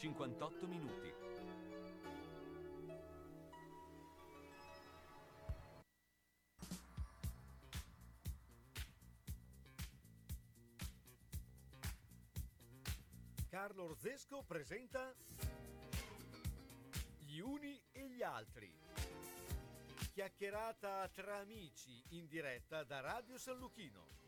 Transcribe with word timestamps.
58 0.00 0.66
minuti. 0.66 1.12
Carlo 13.50 13.82
Orzesco 13.82 14.42
presenta 14.42 15.14
Gli 17.18 17.40
uni 17.40 17.78
e 17.92 18.08
gli 18.08 18.22
altri. 18.22 18.74
Chiacchierata 20.14 21.06
tra 21.08 21.36
amici 21.40 22.02
in 22.16 22.26
diretta 22.26 22.84
da 22.84 23.00
Radio 23.00 23.36
San 23.36 23.58
Luchino. 23.58 24.19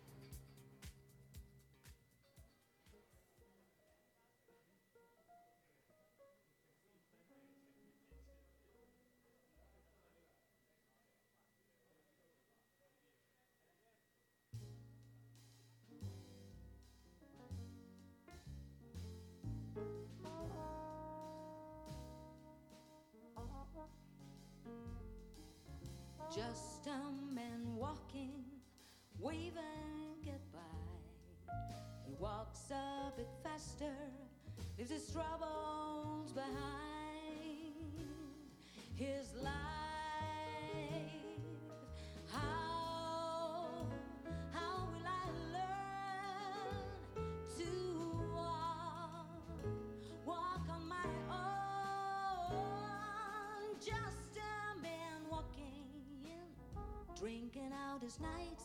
Drinking 57.22 57.70
out 57.72 58.02
his 58.02 58.18
nights. 58.18 58.64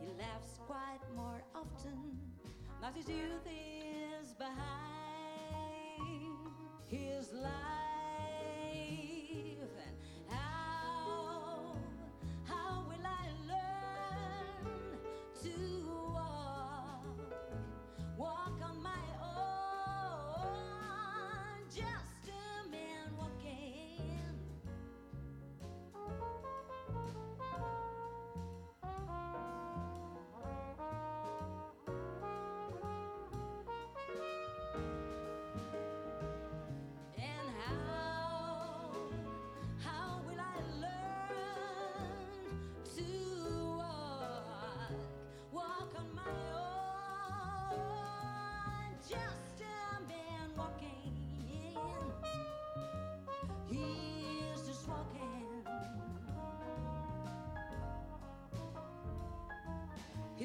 He 0.00 0.06
laughs 0.18 0.58
quite 0.66 1.04
more 1.14 1.42
often. 1.54 2.18
Now 2.80 2.88
his 2.94 3.06
youth 3.06 3.46
is 3.46 4.32
behind 4.32 4.95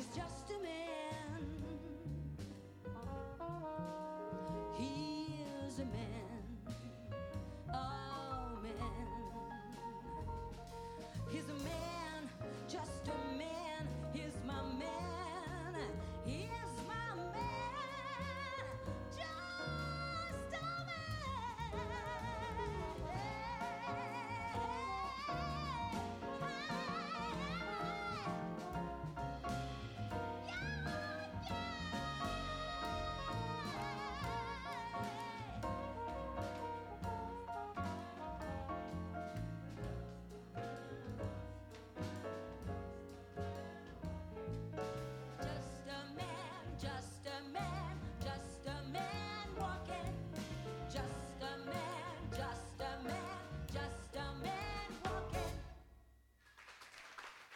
He's 0.01 0.15
just 0.15 0.49
a 0.49 0.63
man. 0.63 1.41
He 4.75 5.35
is 5.67 5.77
a 5.77 5.85
man. 5.85 6.30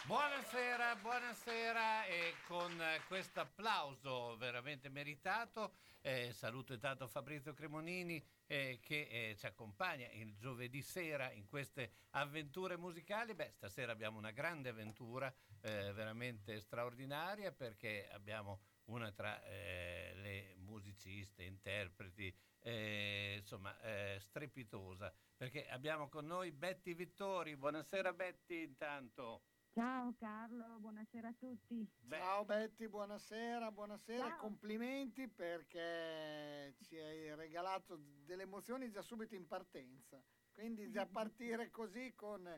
Buonasera, 0.05 0.97
buonasera 0.97 2.05
e 2.05 2.35
con 2.45 2.71
questo 3.07 3.39
applauso 3.39 4.37
veramente 4.37 4.87
meritato 4.87 5.73
eh, 6.07 6.31
saluto 6.33 6.73
intanto 6.73 7.07
Fabrizio 7.07 7.55
Cremonini 7.55 8.23
eh, 8.45 8.77
che 8.79 9.07
eh, 9.09 9.35
ci 9.35 9.47
accompagna 9.47 10.07
il 10.11 10.35
giovedì 10.37 10.83
sera 10.83 11.31
in 11.31 11.47
queste 11.47 11.93
avventure 12.11 12.77
musicali. 12.77 13.33
Beh, 13.33 13.49
stasera 13.49 13.91
abbiamo 13.91 14.19
una 14.19 14.29
grande 14.29 14.69
avventura 14.69 15.33
eh, 15.61 15.91
veramente 15.93 16.59
straordinaria 16.59 17.51
perché 17.51 18.07
abbiamo 18.11 18.59
una 18.85 19.11
tra 19.11 19.43
eh, 19.45 20.11
le 20.17 20.53
musiciste, 20.57 21.41
interpreti, 21.41 22.31
eh, 22.59 23.37
insomma, 23.39 23.75
strepitosa, 24.19 25.11
perché 25.35 25.67
abbiamo 25.69 26.07
con 26.07 26.27
noi 26.27 26.51
Betty 26.51 26.93
Vittori. 26.93 27.55
Buonasera 27.55 28.13
Betty 28.13 28.61
intanto. 28.61 29.41
Ciao 29.75 30.13
Carlo, 30.17 30.79
buonasera 30.79 31.27
a 31.27 31.33
tutti. 31.33 31.85
Ciao 32.07 32.45
Betty, 32.45 32.87
buonasera, 32.87 33.73
buonasera, 33.73 34.29
Ciao. 34.29 34.37
complimenti 34.37 35.27
perché 35.27 36.73
ci 36.79 36.97
hai 36.97 37.35
regalato 37.35 37.99
delle 38.23 38.43
emozioni 38.43 38.89
già 38.89 39.01
subito 39.01 39.35
in 39.35 39.45
partenza. 39.45 40.23
Quindi 40.53 40.89
già 40.89 41.05
partire 41.05 41.71
così 41.71 42.13
con 42.15 42.49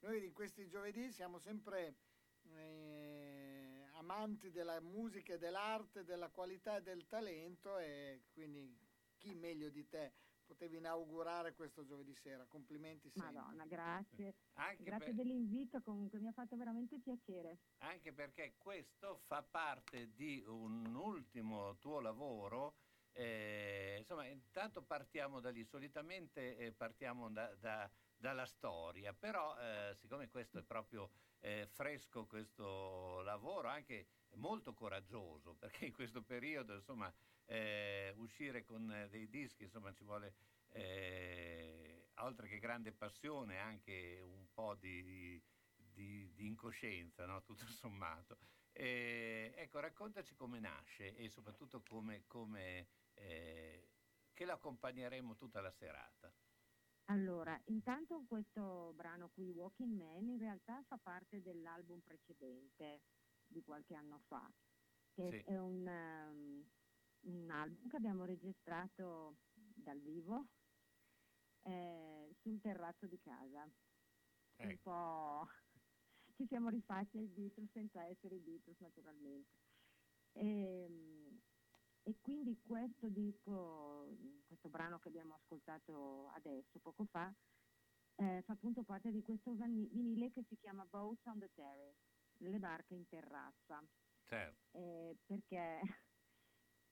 noi 0.00 0.20
di 0.20 0.30
questi 0.32 0.68
giovedì 0.68 1.10
siamo 1.12 1.38
sempre 1.38 1.96
eh, 2.42 3.88
amanti 3.92 4.50
della 4.50 4.78
musica 4.82 5.32
e 5.32 5.38
dell'arte, 5.38 6.04
della 6.04 6.28
qualità 6.28 6.76
e 6.76 6.82
del 6.82 7.06
talento 7.06 7.78
e 7.78 8.24
quindi 8.34 8.78
chi 9.16 9.34
meglio 9.34 9.70
di 9.70 9.88
te 9.88 10.12
potevi 10.46 10.76
inaugurare 10.76 11.54
questo 11.54 11.84
giovedì 11.84 12.14
sera. 12.14 12.46
Complimenti 12.46 13.10
sempre. 13.10 13.32
Madonna, 13.32 13.64
grazie. 13.66 14.34
Anche 14.54 14.82
grazie 14.84 15.06
per- 15.06 15.14
dell'invito, 15.16 15.82
comunque 15.82 16.18
mi 16.20 16.28
ha 16.28 16.32
fatto 16.32 16.56
veramente 16.56 16.98
piacere. 17.00 17.58
Anche 17.78 18.12
perché 18.12 18.54
questo 18.56 19.18
fa 19.26 19.42
parte 19.42 20.12
di 20.14 20.42
un 20.46 20.94
ultimo 20.94 21.76
tuo 21.78 22.00
lavoro. 22.00 22.74
eh, 23.18 23.96
insomma, 23.98 24.26
intanto 24.26 24.82
partiamo 24.82 25.40
da 25.40 25.48
lì. 25.48 25.64
Solitamente 25.64 26.54
eh, 26.58 26.72
partiamo 26.72 27.30
da- 27.30 27.54
da- 27.54 27.90
dalla 28.14 28.44
storia, 28.44 29.14
però 29.14 29.56
eh, 29.58 29.94
siccome 29.94 30.28
questo 30.28 30.58
è 30.58 30.62
proprio 30.62 31.10
eh, 31.40 31.66
fresco 31.66 32.26
questo 32.26 33.22
lavoro, 33.22 33.68
anche 33.68 34.06
molto 34.36 34.74
coraggioso, 34.74 35.54
perché 35.58 35.86
in 35.86 35.92
questo 35.92 36.22
periodo 36.22 36.74
insomma 36.74 37.12
eh, 37.44 38.12
uscire 38.16 38.64
con 38.64 38.90
eh, 38.92 39.08
dei 39.08 39.28
dischi 39.28 39.64
insomma 39.64 39.92
ci 39.92 40.04
vuole 40.04 40.36
eh, 40.68 42.10
oltre 42.16 42.48
che 42.48 42.58
grande 42.58 42.92
passione 42.92 43.58
anche 43.58 44.20
un 44.22 44.46
po' 44.52 44.74
di, 44.74 45.02
di- 45.02 46.32
di 46.34 46.46
incoscienza, 46.46 47.26
no? 47.26 47.42
tutto 47.44 47.64
sommato. 47.66 48.38
Eh, 48.72 49.54
ecco, 49.56 49.80
raccontaci 49.80 50.34
come 50.34 50.60
nasce 50.60 51.14
e 51.16 51.28
soprattutto 51.30 51.82
come, 51.82 52.24
come, 52.26 52.88
eh, 53.14 53.90
che 54.32 54.44
accompagneremo 54.44 55.34
tutta 55.36 55.60
la 55.60 55.70
serata. 55.70 56.34
Allora, 57.08 57.60
intanto 57.66 58.24
questo 58.26 58.92
brano 58.94 59.28
qui, 59.30 59.50
Walking 59.50 59.96
Man, 59.96 60.28
in 60.28 60.38
realtà 60.38 60.82
fa 60.82 60.98
parte 60.98 61.40
dell'album 61.40 62.00
precedente 62.00 63.00
di 63.48 63.62
qualche 63.62 63.94
anno 63.94 64.20
fa, 64.26 64.52
che 65.10 65.28
Sì. 65.30 65.42
è 65.44 65.56
un, 65.58 65.86
um, 65.86 66.70
un 67.20 67.50
album 67.50 67.88
che 67.88 67.96
abbiamo 67.96 68.24
registrato 68.24 69.38
dal 69.52 70.00
vivo 70.00 70.46
eh, 71.62 72.36
sul 72.42 72.60
terrazzo 72.60 73.06
di 73.06 73.18
casa. 73.20 73.62
Un 74.62 74.70
Ecco. 74.70 74.80
po' 74.82 75.46
ci 76.34 76.46
siamo 76.46 76.68
rifatti 76.68 77.18
ai 77.18 77.28
Beatles 77.28 77.70
senza 77.72 78.04
essere 78.06 78.36
i 78.36 78.40
Beatles 78.40 78.78
naturalmente. 78.80 79.50
E, 80.32 81.40
e 82.02 82.18
quindi 82.20 82.60
questo 82.60 83.08
disco, 83.08 84.16
questo 84.46 84.68
brano 84.68 84.98
che 84.98 85.08
abbiamo 85.08 85.34
ascoltato 85.34 86.28
adesso, 86.28 86.78
poco 86.80 87.04
fa, 87.06 87.34
eh, 88.16 88.42
fa 88.44 88.52
appunto 88.52 88.84
parte 88.84 89.10
di 89.10 89.22
questo 89.22 89.54
vinile 89.54 90.30
che 90.30 90.44
si 90.48 90.56
chiama 90.56 90.84
Boats 90.86 91.24
on 91.26 91.38
the 91.38 91.50
Terrace, 91.54 92.05
le 92.38 92.58
barche 92.58 92.94
in 92.94 93.06
terrazza, 93.08 93.82
Certo. 94.24 94.78
eh, 94.78 95.16
perché 95.24 95.80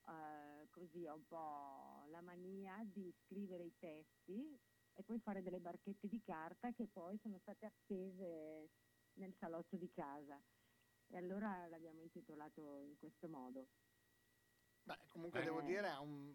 eh, 0.09 0.69
così 0.71 1.07
ho 1.07 1.15
un 1.15 1.27
po' 1.27 2.05
la 2.11 2.21
mania 2.21 2.81
di 2.85 3.13
scrivere 3.25 3.65
i 3.65 3.75
testi 3.79 4.59
e 4.97 5.03
poi 5.03 5.19
fare 5.21 5.43
delle 5.43 5.61
barchette 5.61 6.07
di 6.09 6.23
carta 6.23 6.73
che 6.73 6.87
poi 6.87 7.19
sono 7.19 7.39
state 7.39 7.67
appese 7.67 8.71
nel 9.15 9.35
salotto 9.35 9.77
di 9.77 9.91
casa. 9.93 10.41
E 11.09 11.17
allora 11.17 11.67
l'abbiamo 11.67 12.01
intitolato 12.01 12.79
in 12.81 12.97
questo 12.99 13.29
modo. 13.29 13.69
Beh, 14.83 14.99
comunque 15.09 15.41
Eh. 15.41 15.45
devo 15.45 15.61
dire, 15.63 15.89
un- 16.01 16.35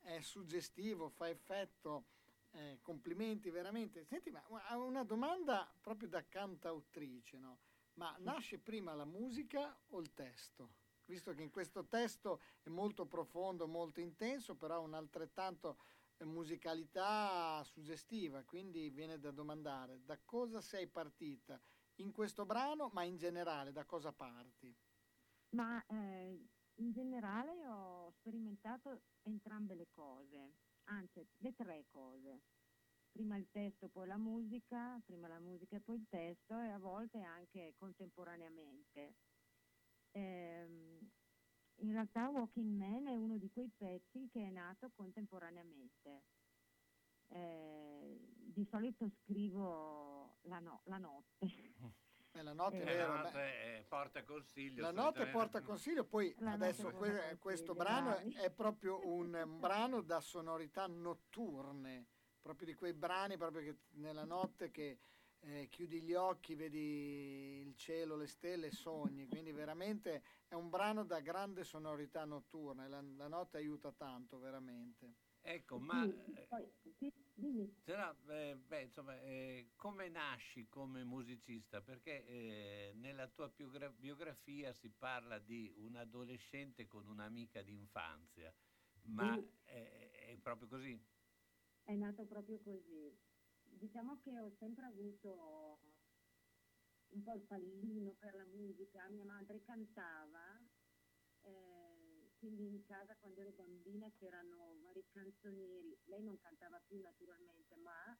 è 0.00 0.20
suggestivo, 0.20 1.08
fa 1.10 1.28
effetto. 1.28 2.06
eh, 2.52 2.78
complimenti 2.80 3.50
veramente. 3.50 4.04
Senti, 4.06 4.30
ma 4.30 4.42
una 4.76 5.04
domanda 5.04 5.70
proprio 5.82 6.08
da 6.08 6.26
cantautrice, 6.26 7.38
no? 7.38 7.58
Ma 7.96 8.14
nasce 8.18 8.58
prima 8.58 8.94
la 8.94 9.06
musica 9.06 9.74
o 9.88 10.00
il 10.00 10.12
testo? 10.12 10.74
Visto 11.06 11.32
che 11.32 11.42
in 11.42 11.50
questo 11.50 11.86
testo 11.86 12.42
è 12.62 12.68
molto 12.68 13.06
profondo, 13.06 13.66
molto 13.66 14.00
intenso, 14.00 14.56
però 14.56 14.76
ha 14.76 14.80
un'altrettanto 14.80 15.78
eh, 16.18 16.24
musicalità 16.24 17.62
suggestiva, 17.64 18.42
quindi 18.44 18.90
viene 18.90 19.18
da 19.18 19.30
domandare 19.30 20.04
da 20.04 20.18
cosa 20.24 20.60
sei 20.60 20.88
partita 20.88 21.60
in 21.96 22.12
questo 22.12 22.44
brano, 22.44 22.90
ma 22.92 23.02
in 23.04 23.16
generale 23.16 23.72
da 23.72 23.84
cosa 23.84 24.12
parti? 24.12 24.76
Ma 25.50 25.82
eh, 25.86 26.46
in 26.74 26.92
generale 26.92 27.66
ho 27.66 28.10
sperimentato 28.10 29.00
entrambe 29.22 29.74
le 29.74 29.88
cose, 29.88 30.56
anzi 30.84 31.26
le 31.38 31.54
tre 31.54 31.86
cose. 31.88 32.42
Prima 33.16 33.38
il 33.38 33.48
testo, 33.50 33.88
poi 33.88 34.06
la 34.06 34.18
musica, 34.18 35.00
prima 35.02 35.26
la 35.26 35.38
musica 35.38 35.76
e 35.76 35.80
poi 35.80 35.96
il 35.96 36.06
testo 36.06 36.60
e 36.60 36.68
a 36.68 36.78
volte 36.78 37.22
anche 37.22 37.72
contemporaneamente. 37.78 39.14
Ehm, 40.10 41.10
in 41.76 41.92
realtà 41.92 42.28
Walking 42.28 42.76
Man 42.76 43.06
è 43.06 43.16
uno 43.16 43.38
di 43.38 43.50
quei 43.50 43.72
pezzi 43.74 44.28
che 44.30 44.46
è 44.46 44.50
nato 44.50 44.90
contemporaneamente. 44.94 46.24
Eh, 47.28 48.34
di 48.36 48.66
solito 48.66 49.08
scrivo 49.08 50.36
la, 50.42 50.58
no- 50.58 50.82
la 50.84 50.98
notte. 50.98 51.46
Eh, 52.32 52.42
la 52.42 52.52
notte, 52.52 52.76
Eh, 52.76 52.82
è 52.82 52.84
vero, 52.84 53.14
la 53.14 53.22
notte 53.22 53.78
eh, 53.78 53.84
porta 53.88 54.22
consiglio. 54.24 54.82
La 54.82 54.92
notte 54.92 55.26
porta 55.28 55.62
consiglio, 55.62 56.04
poi 56.04 56.34
La 56.40 56.50
adesso 56.50 56.90
que- 56.90 57.38
questo 57.38 57.72
brano 57.72 58.18
è, 58.18 58.50
proprio 58.50 59.00
un, 59.08 59.32
un 59.32 59.58
brano 59.58 60.02
da 60.02 60.20
sonorità 60.20 60.86
notturne, 60.86 62.08
proprio 62.46 62.68
di 62.68 62.74
quei 62.74 62.92
brani 62.94 63.36
proprio 63.36 63.60
che 63.62 63.76
nella 63.94 64.24
notte 64.24 64.70
che 64.70 65.00
eh, 65.40 65.66
chiudi 65.68 66.00
gli 66.00 66.14
occhi, 66.14 66.54
vedi 66.54 67.60
il 67.66 67.74
cielo, 67.74 68.14
le 68.16 68.28
stelle 68.28 68.68
e 68.68 68.70
sogni, 68.70 69.26
quindi 69.26 69.50
veramente 69.50 70.22
è 70.46 70.54
un 70.54 70.70
brano 70.70 71.04
da 71.04 71.20
grande 71.20 71.64
sonorità 71.64 72.24
notturna 72.24 72.84
e 72.84 72.88
la, 72.88 73.00
la 73.02 73.26
notte 73.28 73.56
aiuta 73.58 73.90
tanto, 73.92 74.38
veramente. 74.38 75.12
Ecco, 75.40 75.78
ma 75.80 76.04
Sì, 76.04 76.14
eh, 76.34 76.52
no, 77.96 78.18
eh, 78.28 78.56
beh, 78.56 78.82
insomma, 78.82 79.20
eh, 79.20 79.72
come 79.76 80.08
nasci 80.08 80.68
come 80.68 81.04
musicista? 81.04 81.82
Perché 81.82 82.24
eh, 82.26 82.92
nella 82.94 83.28
tua 83.28 83.48
biogra- 83.50 83.90
biografia 83.92 84.72
si 84.72 84.90
parla 84.92 85.38
di 85.38 85.72
un 85.76 85.96
adolescente 85.96 86.86
con 86.86 87.06
un'amica 87.06 87.62
d'infanzia, 87.62 88.52
ma 89.02 89.36
Sì. 89.36 89.48
è, 89.62 90.10
è 90.32 90.38
proprio 90.38 90.68
così? 90.68 91.14
È 91.86 91.94
nato 91.94 92.24
proprio 92.26 92.58
così. 92.58 93.16
Diciamo 93.62 94.18
che 94.18 94.36
ho 94.40 94.50
sempre 94.58 94.86
avuto 94.86 95.78
un 97.10 97.22
po' 97.22 97.32
il 97.34 97.42
pallino 97.42 98.16
per 98.18 98.34
la 98.34 98.44
musica. 98.44 99.08
Mia 99.08 99.24
madre 99.24 99.62
cantava, 99.62 100.60
eh, 101.42 102.32
quindi 102.38 102.66
in 102.66 102.82
casa 102.82 103.14
quando 103.20 103.40
ero 103.40 103.52
bambina 103.52 104.10
c'erano 104.18 104.80
vari 104.82 105.06
canzonieri. 105.12 105.96
Lei 106.06 106.24
non 106.24 106.36
cantava 106.40 106.82
più 106.88 106.98
naturalmente, 107.00 107.76
ma 107.76 108.18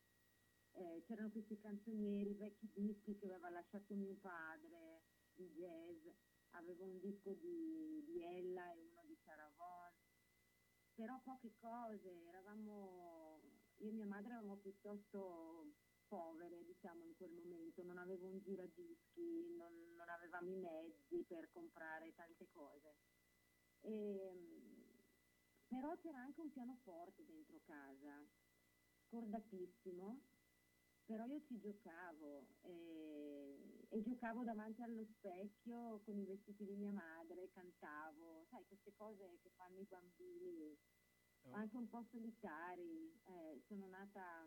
eh, 0.70 1.02
c'erano 1.04 1.32
questi 1.32 1.58
canzonieri, 1.58 2.34
vecchi 2.34 2.70
dischi 2.72 3.18
che 3.18 3.26
aveva 3.26 3.50
lasciato 3.50 3.96
mio 3.96 4.14
padre 4.20 5.02
di 5.34 5.50
jazz. 5.56 6.06
Avevo 6.50 6.84
un 6.84 7.00
disco 7.00 7.32
di, 7.32 8.04
di 8.06 8.22
Ella 8.22 8.72
e 8.72 8.78
uno 8.78 9.02
di 9.06 9.16
Sarah 9.24 9.50
Vaughan 9.56 9.92
però 10.96 11.20
poche 11.22 11.52
cose, 11.60 12.24
eravamo, 12.26 13.25
io 13.78 13.90
e 13.90 13.92
mia 13.92 14.06
madre 14.06 14.32
eravamo 14.32 14.56
piuttosto 14.56 15.74
povere, 16.06 16.64
diciamo, 16.64 17.04
in 17.04 17.16
quel 17.16 17.32
momento, 17.32 17.82
non 17.82 17.98
avevo 17.98 18.26
un 18.26 18.40
giradischi, 18.40 19.54
non, 19.56 19.72
non 19.94 20.08
avevamo 20.08 20.50
i 20.50 20.58
mezzi 20.58 21.24
per 21.26 21.50
comprare 21.50 22.14
tante 22.14 22.48
cose. 22.52 22.96
E, 23.80 24.32
però 25.66 25.96
c'era 25.96 26.18
anche 26.18 26.40
un 26.40 26.52
pianoforte 26.52 27.24
dentro 27.24 27.60
casa, 27.64 28.24
scordatissimo, 29.08 30.20
però 31.04 31.24
io 31.24 31.40
ci 31.42 31.58
giocavo 31.58 32.46
e, 32.62 33.86
e 33.88 34.02
giocavo 34.02 34.42
davanti 34.42 34.82
allo 34.82 35.04
specchio 35.04 36.00
con 36.04 36.18
i 36.18 36.24
vestiti 36.24 36.64
di 36.64 36.74
mia 36.76 36.92
madre, 36.92 37.50
cantavo, 37.50 38.44
sai, 38.50 38.64
queste 38.66 38.92
cose 38.94 39.38
che 39.42 39.50
fanno 39.54 39.80
i 39.80 39.86
bambini, 39.86 40.76
anche 41.50 41.76
un 41.76 41.88
po' 41.88 42.02
solitari. 42.10 43.20
Eh, 43.24 43.62
sono 43.66 43.86
nata 43.88 44.44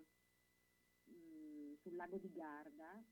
mh, 1.03 1.75
sul 1.81 1.95
lago 1.95 2.17
di 2.17 2.31
Garda 2.31 3.03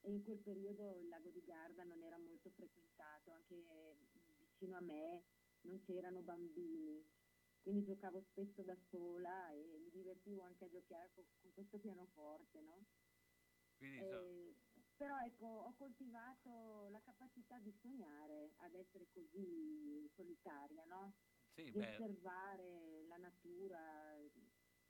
e 0.00 0.10
in 0.10 0.22
quel 0.24 0.38
periodo 0.42 0.98
il 0.98 1.08
lago 1.08 1.30
di 1.30 1.42
Garda 1.42 1.82
non 1.84 2.02
era 2.02 2.18
molto 2.18 2.50
frequentato, 2.50 3.30
anche 3.32 3.54
vicino 4.38 4.76
a 4.76 4.80
me 4.80 5.24
non 5.62 5.80
c'erano 5.80 6.22
bambini, 6.22 7.04
quindi 7.60 7.84
giocavo 7.84 8.20
spesso 8.30 8.62
da 8.62 8.76
sola 8.90 9.50
e 9.52 9.78
mi 9.78 9.90
divertivo 9.90 10.42
anche 10.42 10.64
a 10.64 10.68
giocare 10.70 11.10
con, 11.14 11.24
con 11.40 11.52
questo 11.52 11.78
pianoforte, 11.80 12.60
no? 12.60 12.86
Quindi, 13.76 14.06
so- 14.08 14.16
Eh, 14.16 14.54
però 14.96 15.18
ecco, 15.20 15.46
ho 15.46 15.74
coltivato 15.76 16.88
la 16.88 17.00
capacità 17.00 17.58
di 17.60 17.72
sognare 17.72 18.52
ad 18.56 18.74
essere 18.74 19.08
così 19.12 20.10
solitaria, 20.14 20.84
no? 20.86 21.14
Sì, 21.58 21.74
osservare 21.76 23.04
la 23.08 23.16
natura, 23.16 24.14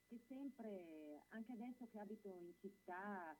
che 0.08 0.18
sempre, 0.28 1.24
anche 1.28 1.52
adesso 1.52 1.88
che 1.90 1.98
abito 1.98 2.28
in 2.28 2.52
città, 2.60 3.36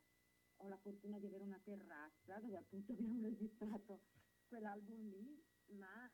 ho 0.61 0.69
la 0.69 0.79
fortuna 0.79 1.19
di 1.19 1.27
avere 1.27 1.45
una 1.45 1.61
terrazza 1.65 2.41
dove 2.41 2.57
appunto 2.57 2.93
abbiamo 2.97 3.21
registrato 3.23 4.01
quell'album 4.49 5.09
lì, 5.11 5.45
ma 5.77 6.09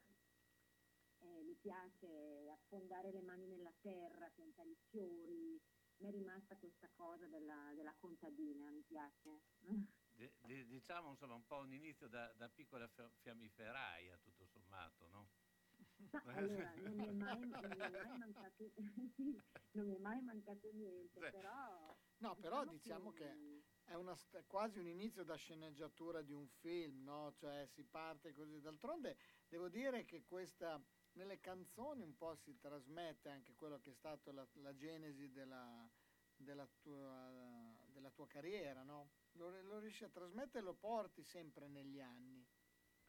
eh, 1.20 1.42
mi 1.42 1.54
piace 1.60 2.50
affondare 2.50 3.12
le 3.12 3.22
mani 3.22 3.46
nella 3.46 3.72
terra, 3.80 4.28
piantare 4.34 4.70
i 4.70 4.76
fiori, 4.90 5.60
mi 5.96 6.08
è 6.08 6.10
rimasta 6.10 6.56
questa 6.58 6.88
cosa 6.96 7.26
della, 7.28 7.72
della 7.76 7.94
contadina, 8.00 8.70
mi 8.70 8.82
piace. 8.82 9.40
di- 10.46 10.66
diciamo 10.66 11.10
insomma 11.10 11.34
un 11.34 11.46
po' 11.46 11.58
un 11.58 11.72
inizio 11.72 12.08
da, 12.08 12.32
da 12.34 12.48
piccola 12.48 12.86
fia- 12.88 13.10
fiammiferaia, 13.22 14.18
tutto 14.18 14.44
sommato, 14.46 15.08
no? 15.08 15.53
Ma 16.24 16.32
allora, 16.34 16.74
non 16.76 16.94
mi 16.96 17.06
è 17.06 17.12
mai, 17.12 17.40
non 17.40 17.70
mi 17.70 17.80
è 17.80 17.90
mai 17.90 18.18
mancato, 18.18 18.72
sì, 19.72 19.98
mai 19.98 20.22
mancato 20.22 20.70
niente, 20.72 21.20
Sì. 21.20 21.30
però... 21.30 21.96
No, 22.18 22.34
però 22.36 22.64
diciamo 22.64 23.10
che 23.12 23.62
è 23.84 23.94
una 23.94 24.14
quasi 24.46 24.78
un 24.78 24.86
inizio 24.86 25.24
da 25.24 25.34
sceneggiatura 25.36 26.22
di 26.22 26.32
un 26.32 26.46
film, 26.46 27.02
no? 27.02 27.32
Cioè 27.34 27.66
si 27.66 27.84
parte 27.84 28.32
così. 28.32 28.60
D'altronde 28.60 29.16
devo 29.48 29.68
dire 29.68 30.04
che 30.04 30.24
questa 30.24 30.80
nelle 31.12 31.38
canzoni 31.38 32.02
un 32.02 32.16
po' 32.16 32.34
si 32.34 32.58
trasmette 32.58 33.28
anche 33.28 33.54
quello 33.54 33.78
che 33.78 33.90
è 33.90 33.92
stato 33.92 34.32
la, 34.32 34.48
la 34.54 34.74
genesi 34.74 35.30
della, 35.30 35.90
della 36.36 36.66
tua, 36.66 37.86
della 37.92 38.10
tua 38.10 38.26
carriera, 38.26 38.82
no? 38.82 39.10
Lo, 39.32 39.50
lo 39.62 39.78
riesci 39.78 40.04
a 40.04 40.08
trasmettere 40.08 40.60
e 40.60 40.62
lo 40.62 40.74
porti 40.74 41.22
sempre 41.22 41.68
negli 41.68 42.00
anni. 42.00 42.42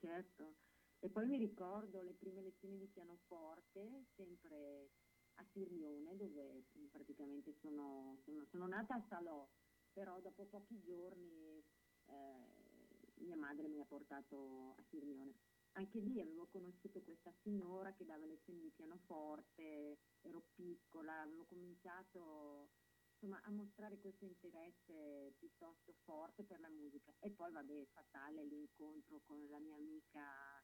Certo. 0.02 0.65
E 1.06 1.10
poi 1.10 1.28
mi 1.28 1.38
ricordo 1.38 2.02
le 2.02 2.16
prime 2.16 2.42
lezioni 2.42 2.80
di 2.80 2.88
pianoforte, 2.88 4.08
sempre 4.16 4.90
a 5.36 5.46
Sirmione 5.52 6.18
dove 6.18 6.64
praticamente 6.90 7.54
sono, 7.62 8.18
sono, 8.24 8.44
sono 8.46 8.66
nata 8.66 8.96
a 8.96 9.06
Salò, 9.08 9.48
però 9.94 10.20
dopo 10.20 10.46
pochi 10.46 10.82
giorni 10.82 11.64
eh, 12.06 13.22
mia 13.22 13.38
madre 13.38 13.68
mi 13.68 13.80
ha 13.80 13.86
portato 13.86 14.74
a 14.80 14.84
Sirmione. 14.90 15.36
Anche 15.74 16.00
lì 16.00 16.20
avevo 16.20 16.48
conosciuto 16.48 17.04
questa 17.04 17.32
signora 17.44 17.94
che 17.94 18.04
dava 18.04 18.26
lezioni 18.26 18.62
di 18.62 18.72
pianoforte, 18.72 20.00
ero 20.22 20.48
piccola, 20.56 21.22
avevo 21.22 21.46
cominciato 21.46 22.72
insomma, 23.12 23.40
a 23.44 23.52
mostrare 23.52 24.00
questo 24.00 24.26
interesse 24.26 25.36
piuttosto 25.38 25.94
forte 26.04 26.44
per 26.44 26.60
la 26.62 26.70
musica. 26.70 27.14
E 27.20 27.30
poi 27.30 27.52
vabbè, 27.52 27.86
fatale 27.94 28.44
l'incontro 28.44 29.22
con 29.24 29.48
la 29.50 29.60
mia 29.60 29.76
amica 29.76 30.55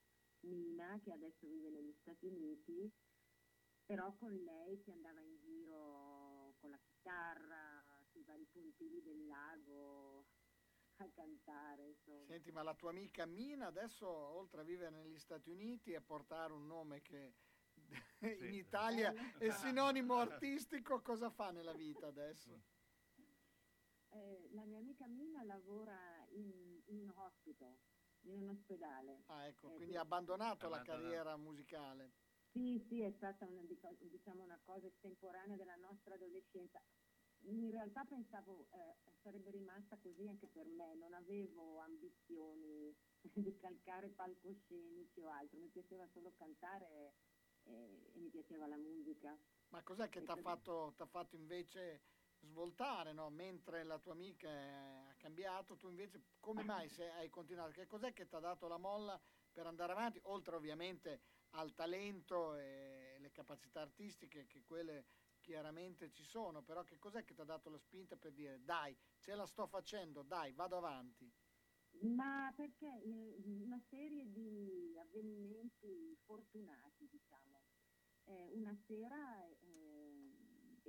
Nina 0.42 1.00
che 1.04 1.12
adesso 1.12 1.48
vive 1.48 1.70
negli 1.70 1.94
Stati 1.94 2.26
Uniti, 2.26 2.92
però 3.86 4.14
con 4.16 4.34
lei 4.34 4.78
si 4.78 4.92
andava 4.92 5.20
in 5.22 5.38
giro 5.38 6.56
con 6.60 6.70
la 6.70 6.80
chitarra, 6.80 7.84
sui 8.12 8.24
vari 8.24 8.46
puntini 8.46 9.02
del 9.02 9.26
lago, 9.28 10.28
a 10.98 11.10
cantare. 11.10 11.88
Insomma. 11.88 12.26
Senti, 12.26 12.52
ma 12.52 12.64
la 12.64 12.76
tua 12.76 12.90
amica 12.90 13.26
Mina 13.26 13.68
adesso, 13.68 14.08
oltre 14.08 14.62
a 14.62 14.64
vivere 14.64 14.92
negli 14.92 15.20
Stati 15.20 15.50
Uniti 15.50 15.94
e 15.94 16.02
portare 16.02 16.54
un 16.54 16.68
nome 16.68 17.02
che 17.02 17.36
Sì. 18.20 18.38
in 18.46 18.54
Italia 18.54 19.14
è 19.38 19.50
sinonimo 19.50 20.16
artistico, 20.16 21.02
cosa 21.02 21.30
fa 21.30 21.52
nella 21.52 21.74
vita 21.74 22.08
adesso? 22.08 22.62
Eh, 24.10 24.50
la 24.52 24.66
mia 24.66 24.80
amica 24.80 25.08
Mina 25.08 25.44
lavora 25.44 26.26
in, 26.32 26.82
in 26.86 27.00
un 27.00 27.12
hospital, 27.16 27.76
in 28.24 28.42
un 28.42 28.50
ospedale. 28.50 29.24
Ah, 29.28 29.48
ecco, 29.48 29.70
Eh, 29.72 29.76
quindi 29.76 29.96
ha 29.96 30.02
abbandonato 30.02 30.70
la 30.70 30.82
carriera 30.82 31.36
musicale. 31.38 32.12
Sì, 32.52 32.84
sì, 32.90 33.02
è 33.02 33.12
stata 33.16 33.46
una, 33.46 33.64
diciamo, 33.64 34.44
una 34.44 34.60
cosa 34.66 34.88
estemporanea 34.88 35.56
della 35.56 35.76
nostra 35.76 36.16
adolescenza. 36.16 36.82
In 37.44 37.72
realtà 37.72 38.04
pensavo 38.06 38.68
eh, 38.72 38.96
sarebbe 39.24 39.50
rimasta 39.52 39.98
così 39.98 40.28
anche 40.28 40.48
per 40.48 40.68
me, 40.68 40.94
non 40.96 41.14
avevo 41.14 41.80
ambizioni 41.80 42.94
di 43.34 43.58
calcare 43.60 44.10
palcoscenici 44.10 45.22
o 45.22 45.30
altro, 45.30 45.58
mi 45.60 45.70
piaceva 45.70 46.06
solo 46.14 46.34
cantare 46.38 46.86
e, 47.64 48.12
e 48.14 48.20
mi 48.20 48.30
piaceva 48.30 48.68
la 48.68 48.78
musica. 48.78 49.36
Ma 49.70 49.82
cos'è 49.84 50.10
che 50.10 50.22
ti 50.24 50.32
ha 50.32 50.36
fatto, 50.36 50.94
t'ha 50.98 51.06
fatto 51.06 51.36
invece 51.36 52.02
svoltare, 52.42 53.14
no? 53.14 53.30
Mentre 53.30 53.84
la 53.84 53.98
tua 54.00 54.12
amica 54.12 55.11
cambiato, 55.22 55.78
tu 55.78 55.88
invece 55.88 56.24
come 56.40 56.64
mai 56.64 56.90
hai 57.18 57.30
continuato? 57.30 57.72
Che 57.72 57.86
cos'è 57.86 58.12
che 58.12 58.28
ti 58.28 58.36
ha 58.36 58.40
dato 58.40 58.68
la 58.68 58.78
molla 58.78 59.22
per 59.52 59.68
andare 59.68 59.92
avanti? 59.92 60.20
Oltre 60.24 60.56
ovviamente 60.56 61.22
al 61.52 61.74
talento 61.76 62.56
e 62.56 63.18
le 63.20 63.32
capacità 63.32 63.82
artistiche, 63.82 64.48
che 64.48 64.64
quelle 64.64 65.06
chiaramente 65.40 66.10
ci 66.12 66.24
sono, 66.24 66.64
però 66.64 66.84
che 66.84 66.98
cos'è 66.98 67.24
che 67.24 67.36
ti 67.36 67.42
ha 67.42 67.46
dato 67.46 67.70
la 67.70 67.78
spinta 67.78 68.16
per 68.18 68.32
dire 68.34 68.64
dai, 68.64 68.98
ce 69.20 69.36
la 69.36 69.46
sto 69.46 69.68
facendo, 69.68 70.24
dai, 70.24 70.54
vado 70.54 70.78
avanti? 70.78 71.32
Ma 72.16 72.52
perché 72.56 72.88
eh, 72.88 73.36
una 73.62 73.80
serie 73.80 74.32
di 74.32 74.98
avvenimenti 74.98 76.18
fortunati, 76.24 77.08
diciamo. 77.08 77.62
Eh, 78.24 78.48
una 78.54 78.74
sera 78.76 79.46
eh, 79.46 79.71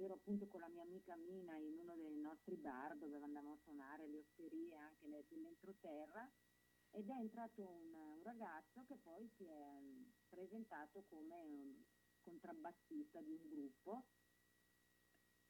ero 0.05 0.15
appunto 0.15 0.47
con 0.49 0.61
la 0.61 0.69
mia 0.69 0.83
amica 0.83 1.17
Mina 1.17 1.57
in 1.57 1.79
uno 1.79 1.95
dei 1.95 2.17
nostri 2.21 2.57
bar 2.57 2.97
dove 2.97 3.17
andavamo 3.17 3.53
a 3.53 3.59
suonare 3.63 4.09
le 4.09 4.19
osterie 4.19 4.77
anche 4.77 5.07
nel- 5.07 5.25
nell'entroterra 5.31 6.29
ed 6.91 7.09
è 7.09 7.13
entrato 7.13 7.63
un, 7.63 7.93
un 7.95 8.23
ragazzo 8.23 8.85
che 8.87 8.97
poi 8.97 9.29
si 9.37 9.45
è 9.45 9.81
presentato 10.29 11.03
come 11.09 11.39
un 11.41 11.83
contrabbassista 12.23 13.21
di 13.21 13.33
un 13.33 13.49
gruppo 13.49 14.03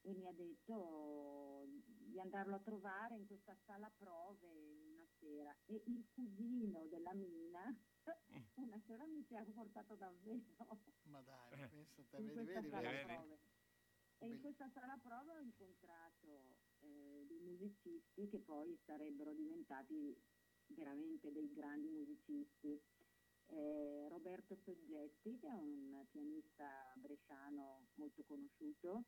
e 0.05 0.13
mi 0.13 0.27
ha 0.27 0.33
detto 0.33 1.65
di 2.11 2.19
andarlo 2.19 2.55
a 2.55 2.59
trovare 2.59 3.15
in 3.15 3.25
questa 3.25 3.55
sala 3.65 3.89
prove 3.97 4.47
una 4.47 5.07
sera 5.19 5.55
e 5.65 5.81
il 5.87 6.05
cugino 6.13 6.85
della 6.87 7.13
Mina 7.13 7.63
una 8.55 8.81
sera 8.85 9.05
mi 9.05 9.25
ci 9.25 9.35
ha 9.35 9.43
portato 9.45 9.95
davvero 9.95 10.67
Ma 11.03 11.21
dai, 11.21 11.51
a 11.63 11.67
te, 11.69 12.21
vedi, 12.21 12.45
vedi, 12.45 12.69
sala 12.69 12.91
vedi. 12.91 13.07
vedi. 13.07 13.62
E 14.23 14.27
in 14.27 14.39
questa 14.39 14.69
sala 14.69 14.97
prove 15.03 15.35
ho 15.35 15.41
incontrato 15.41 16.55
eh, 16.79 17.25
dei 17.27 17.41
musicisti 17.41 18.29
che 18.29 18.39
poi 18.39 18.79
sarebbero 18.85 19.33
diventati 19.33 20.17
veramente 20.67 21.33
dei 21.33 21.51
grandi 21.51 21.89
musicisti. 21.89 22.81
Eh, 23.47 24.07
Roberto 24.07 24.55
Soggetti, 24.55 25.37
che 25.39 25.47
è 25.47 25.51
un 25.51 26.05
pianista 26.09 26.93
bresciano 26.95 27.87
molto 27.95 28.23
conosciuto, 28.23 29.07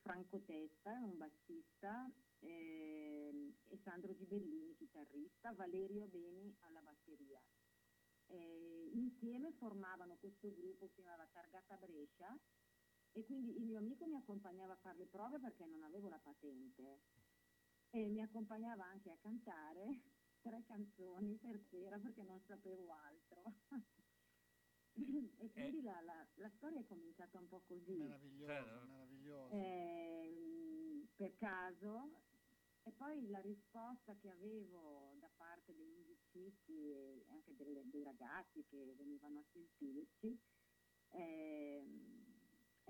Franco 0.00 0.42
Testa, 0.42 0.98
un 0.98 1.16
bassista, 1.16 2.12
ehm, 2.40 3.54
e 3.68 3.78
Sandro 3.84 4.16
Gibellini, 4.16 4.74
chitarrista, 4.74 5.52
Valerio 5.52 6.08
Beni 6.08 6.52
alla 6.62 6.80
batteria. 6.80 7.40
Eh, 8.26 8.90
insieme 8.94 9.52
formavano 9.52 10.16
questo 10.16 10.52
gruppo 10.52 10.86
che 10.86 10.94
si 10.94 11.02
chiamava 11.02 11.28
Targata 11.30 11.76
Brescia 11.76 12.36
e 13.12 13.24
quindi 13.24 13.56
il 13.56 13.64
mio 13.64 13.78
amico 13.78 14.06
mi 14.06 14.16
accompagnava 14.16 14.72
a 14.74 14.76
fare 14.76 14.98
le 14.98 15.06
prove 15.06 15.38
perché 15.40 15.64
non 15.66 15.82
avevo 15.82 16.08
la 16.08 16.18
patente 16.18 17.00
e 17.90 18.08
mi 18.08 18.20
accompagnava 18.20 18.84
anche 18.84 19.10
a 19.10 19.16
cantare 19.18 20.00
tre 20.42 20.64
canzoni 20.66 21.36
per 21.38 21.60
sera 21.70 21.98
perché 21.98 22.22
non 22.22 22.40
sapevo 22.46 22.92
altro. 22.92 23.42
e 25.38 25.50
quindi 25.52 25.82
la, 25.82 26.00
la- 26.02 26.26
la 26.34 26.50
storia 26.56 26.80
è 26.80 26.84
cominciata 26.86 27.38
un 27.38 27.48
po' 27.48 27.60
così. 27.66 27.96
Meraviglioso, 27.98 28.46
Certo. 28.46 28.86
meraviglioso. 28.86 29.54
Ehm, 29.56 31.08
per 31.16 31.36
caso 31.36 32.10
e 32.82 32.92
poi 32.92 33.28
la 33.28 33.40
risposta 33.40 34.14
che 34.16 34.30
avevo 34.30 35.14
da 35.20 35.28
parte 35.36 35.74
dei 35.74 35.86
musicisti 35.86 36.72
e 36.72 37.24
anche 37.28 37.54
delle- 37.56 37.88
dei 37.90 38.02
ragazzi 38.04 38.64
che 38.64 38.94
venivano 38.96 39.40
a 39.40 39.44
sentirci 39.52 40.38
ehm, 41.12 42.19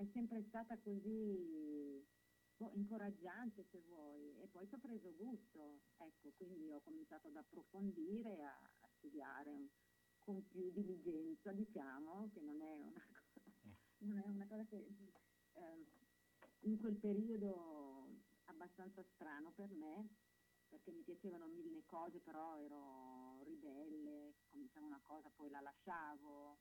è 0.01 0.07
sempre 0.13 0.41
stata 0.47 0.77
così 0.79 2.03
boh, 2.57 2.71
incoraggiante 2.73 3.65
se 3.69 3.79
vuoi 3.87 4.35
e 4.41 4.47
poi 4.47 4.67
ci 4.67 4.73
ho 4.75 4.79
preso 4.79 5.13
gusto. 5.15 5.81
Ecco 5.97 6.31
quindi 6.37 6.71
ho 6.73 6.81
cominciato 6.81 7.27
ad 7.27 7.35
approfondire 7.35 8.41
a, 8.41 8.53
a 8.53 8.87
studiare 8.97 9.69
con 10.17 10.47
più 10.47 10.71
diligenza 10.71 11.51
diciamo 11.51 12.29
che 12.33 12.41
non 12.41 12.61
è 12.61 12.75
una 12.77 13.03
cosa, 13.09 13.51
non 14.05 14.17
è 14.17 14.27
una 14.27 14.47
cosa 14.47 14.65
che 14.65 14.87
ehm, 15.53 15.85
in 16.61 16.79
quel 16.79 16.95
periodo 16.95 18.09
abbastanza 18.45 19.03
strano 19.03 19.51
per 19.51 19.71
me, 19.71 20.09
perché 20.67 20.91
mi 20.91 21.01
piacevano 21.03 21.47
mille 21.47 21.83
cose, 21.85 22.19
però 22.19 22.57
ero 22.57 23.41
ribelle, 23.43 24.33
cominciavo 24.49 24.85
una 24.85 25.01
cosa, 25.03 25.29
poi 25.35 25.49
la 25.49 25.61
lasciavo, 25.61 26.57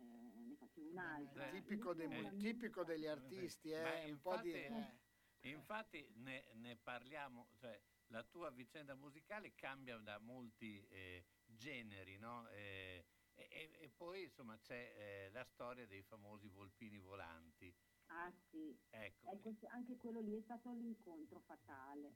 eh, 0.00 0.32
ne 0.34 0.56
facevo 0.56 0.88
Eh, 0.88 0.92
un'altra. 0.92 1.48
Eh, 1.48 1.60
tipico, 1.60 1.94
mu- 1.94 2.22
la 2.22 2.30
tipico 2.32 2.84
degli 2.84 3.06
artisti, 3.06 3.70
eh, 3.70 4.04
un 4.12 4.20
po' 4.20 4.36
di... 4.38 4.50
infatti- 4.50 4.56
eh. 4.56 4.98
Infatti 5.42 6.10
ne, 6.16 6.52
ne 6.54 6.76
parliamo, 6.76 7.48
cioè 7.54 7.80
la 8.08 8.24
tua 8.24 8.50
vicenda 8.50 8.94
musicale 8.94 9.54
cambia 9.54 9.96
da 9.98 10.18
molti 10.18 10.86
eh, 10.86 11.24
generi, 11.46 12.18
no? 12.18 12.46
Eh, 12.48 13.06
e, 13.32 13.48
e- 13.50 13.76
e 13.84 13.90
poi 13.90 14.24
insomma 14.24 14.58
c'è 14.58 15.26
eh, 15.26 15.30
la 15.30 15.44
storia 15.44 15.86
dei 15.86 16.02
famosi 16.02 16.48
volpini 16.48 16.98
volanti. 16.98 17.74
Ah 18.12 18.30
sì, 18.50 18.76
Ecco. 18.90 19.30
e 19.30 19.40
questo- 19.40 19.66
anche 19.68 19.96
quello 19.96 20.20
lì 20.20 20.36
è 20.36 20.42
stato 20.42 20.72
l'incontro 20.72 21.40
fatale. 21.40 22.12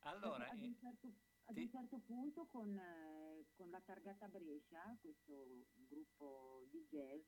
Allora, 0.00 0.48
ad, 0.48 0.60
eh, 0.62 0.66
un 0.66 0.74
certo, 0.76 1.08
ad 1.48 1.56
un 1.56 1.68
certo 1.68 1.98
punto 1.98 2.46
con, 2.46 2.76
eh, 2.76 3.46
con 3.54 3.70
la 3.70 3.80
Targata 3.80 4.28
Brescia, 4.28 4.96
questo 5.00 5.66
gruppo 5.74 6.66
di 6.70 6.84
jazz, 6.90 7.22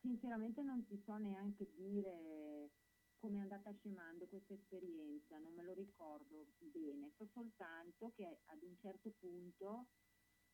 sinceramente 0.00 0.62
non 0.62 0.84
ti 0.84 0.98
so 1.04 1.16
neanche 1.16 1.70
dire 1.74 2.70
come 3.18 3.38
è 3.38 3.40
andata 3.42 3.70
scemando 3.72 4.26
questa 4.28 4.54
esperienza, 4.54 5.38
non 5.38 5.52
me 5.52 5.62
lo 5.62 5.74
ricordo 5.74 6.46
bene, 6.58 7.12
so 7.16 7.26
soltanto 7.26 8.12
che 8.16 8.40
ad 8.46 8.62
un 8.62 8.76
certo 8.78 9.12
punto 9.18 9.88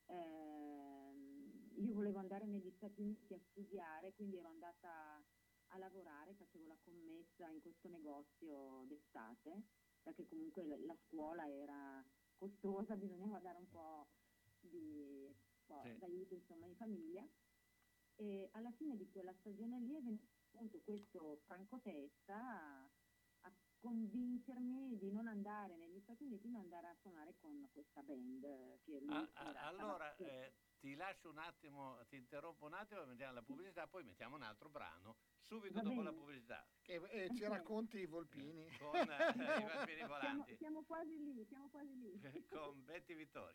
ehm, 0.06 1.70
io 1.76 1.94
volevo 1.94 2.18
andare 2.18 2.44
negli 2.46 2.72
Stati 2.72 3.00
Uniti 3.00 3.34
a 3.34 3.40
studiare, 3.50 4.14
quindi 4.14 4.36
ero 4.36 4.48
andata 4.48 5.24
a 5.68 5.78
lavorare, 5.78 6.34
facevo 6.34 6.66
la 6.66 6.76
commessa 6.82 7.48
in 7.48 7.60
questo 7.62 7.88
negozio 7.88 8.84
d'estate, 8.88 9.62
perché 10.02 10.26
comunque 10.26 10.66
la 10.66 10.96
scuola 11.06 11.48
era 11.48 12.04
costosa, 12.36 12.96
bisognava 12.96 13.40
dare 13.40 13.58
un 13.58 13.68
po' 13.68 14.10
di 14.60 15.34
po' 15.66 15.82
Sì. 15.82 15.96
d'aiuto 15.98 16.34
insomma 16.34 16.66
in 16.66 16.76
famiglia. 16.76 17.28
E 18.18 18.48
alla 18.52 18.72
fine 18.72 18.96
di 18.96 19.08
quella 19.10 19.34
stagione 19.34 19.78
lì 19.80 19.94
è 19.96 20.00
venuto 20.00 20.24
appunto 20.52 20.80
questo 20.82 21.36
Franco 21.44 21.80
Testa 21.80 22.90
convincermi 23.86 24.98
di 24.98 25.12
non 25.12 25.28
andare 25.28 25.76
negli 25.76 26.00
Stati 26.00 26.24
Uniti, 26.24 26.48
non 26.48 26.62
andare 26.62 26.88
a 26.88 26.94
suonare 26.96 27.34
con 27.36 27.68
questa 27.72 28.02
band. 28.02 28.44
Che 28.82 29.00
Ah, 29.08 29.30
allora 29.68 30.14
eh, 30.16 30.54
ti 30.80 30.96
lascio 30.96 31.30
un 31.30 31.38
attimo, 31.38 32.04
ti 32.08 32.16
interrompo 32.16 32.66
un 32.66 32.74
attimo, 32.74 33.04
mettiamo 33.04 33.34
la 33.34 33.42
pubblicità, 33.42 33.86
poi 33.86 34.02
mettiamo 34.02 34.34
un 34.34 34.42
altro 34.42 34.68
brano 34.68 35.16
subito 35.38 35.74
Va 35.74 35.82
dopo 35.82 35.94
bene. 36.02 36.10
la 36.10 36.12
pubblicità 36.12 36.66
Che 36.82 36.94
eh, 36.94 37.30
ci 37.36 37.44
racconti 37.44 37.98
i 37.98 38.06
Volpini. 38.06 38.66
con 38.76 38.96
eh, 38.96 39.02
i 39.02 39.04
siamo, 39.94 40.06
volanti, 40.06 40.56
siamo 40.56 40.82
quasi 40.82 41.16
lì, 41.22 41.44
siamo 41.44 41.68
quasi 41.68 41.96
lì. 41.96 42.20
con 42.50 42.84
Betty 42.84 43.14
Vittori. 43.14 43.54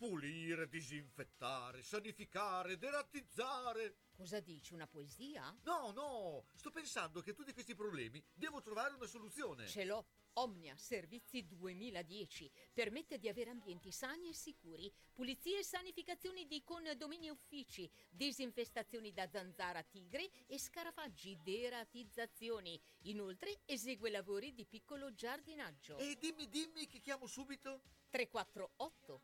Pulire, 0.00 0.66
disinfettare, 0.66 1.82
sanificare, 1.82 2.78
derattizzare. 2.78 3.96
Cosa 4.16 4.40
dici, 4.40 4.72
una 4.72 4.86
poesia? 4.86 5.54
No, 5.64 5.92
no, 5.92 6.46
sto 6.54 6.70
pensando 6.70 7.20
che 7.20 7.32
a 7.32 7.34
tutti 7.34 7.52
questi 7.52 7.74
problemi 7.74 8.24
devo 8.32 8.62
trovare 8.62 8.94
una 8.94 9.06
soluzione. 9.06 9.66
Ce 9.66 9.84
l'ho. 9.84 10.06
Omnia 10.34 10.74
Servizi 10.78 11.46
2010 11.46 12.50
permette 12.72 13.18
di 13.18 13.28
avere 13.28 13.50
ambienti 13.50 13.92
sani 13.92 14.30
e 14.30 14.32
sicuri, 14.32 14.90
pulizie 15.12 15.58
e 15.58 15.64
sanificazioni 15.64 16.46
di 16.46 16.62
condomini 16.64 17.26
e 17.26 17.30
uffici, 17.30 17.90
disinfestazioni 18.08 19.12
da 19.12 19.28
zanzara 19.28 19.82
tigre 19.82 20.30
e 20.46 20.58
scarafaggi, 20.58 21.38
deratizzazioni. 21.42 22.80
Inoltre 23.02 23.60
esegue 23.66 24.08
lavori 24.08 24.54
di 24.54 24.64
piccolo 24.64 25.12
giardinaggio. 25.12 25.98
E 25.98 26.16
dimmi, 26.18 26.48
dimmi 26.48 26.86
che 26.86 27.00
chiamo 27.00 27.26
subito. 27.26 27.98
348 28.08 29.20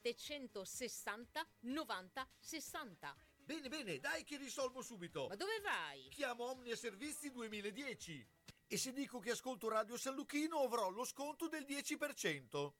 760 0.00 1.48
90 1.60 2.28
60. 2.38 3.16
Bene, 3.44 3.68
bene, 3.68 3.98
dai 3.98 4.24
che 4.24 4.36
risolvo 4.36 4.82
subito. 4.82 5.26
Ma 5.28 5.34
dove 5.34 5.60
vai? 5.60 6.08
Chiamo 6.10 6.50
Omnia 6.50 6.76
Servizi 6.76 7.30
2010. 7.30 8.26
E 8.66 8.76
se 8.76 8.92
dico 8.92 9.18
che 9.18 9.30
ascolto 9.30 9.68
Radio 9.68 9.96
San 9.96 10.14
Lucchino 10.14 10.58
avrò 10.58 10.90
lo 10.90 11.04
sconto 11.04 11.48
del 11.48 11.64
10%. 11.64 12.72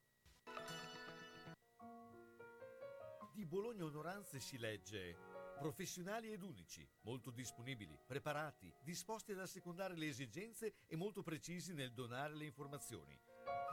Di 3.32 3.46
Bologna 3.46 3.84
Onoranze 3.84 4.40
si 4.40 4.58
legge 4.58 5.16
professionali 5.58 6.32
ed 6.32 6.42
unici, 6.42 6.88
molto 7.00 7.30
disponibili, 7.30 7.98
preparati, 8.06 8.72
disposti 8.80 9.32
ad 9.32 9.40
assecondare 9.40 9.96
le 9.96 10.06
esigenze 10.06 10.74
e 10.86 10.96
molto 10.96 11.22
precisi 11.22 11.72
nel 11.72 11.92
donare 11.92 12.34
le 12.34 12.44
informazioni. 12.44 13.18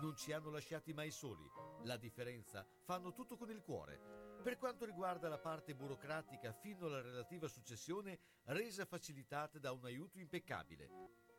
Non 0.01 0.15
ci 0.15 0.31
hanno 0.31 0.49
lasciati 0.49 0.93
mai 0.93 1.11
soli. 1.11 1.49
La 1.83 1.97
differenza 1.97 2.65
fanno 2.83 3.13
tutto 3.13 3.37
con 3.37 3.49
il 3.49 3.61
cuore. 3.61 3.99
Per 4.43 4.57
quanto 4.57 4.85
riguarda 4.85 5.29
la 5.29 5.39
parte 5.39 5.73
burocratica 5.73 6.51
fino 6.53 6.85
alla 6.87 7.01
relativa 7.01 7.47
successione, 7.47 8.19
resa 8.45 8.85
facilitata 8.85 9.57
da 9.57 9.71
un 9.71 9.85
aiuto 9.85 10.19
impeccabile. 10.19 10.89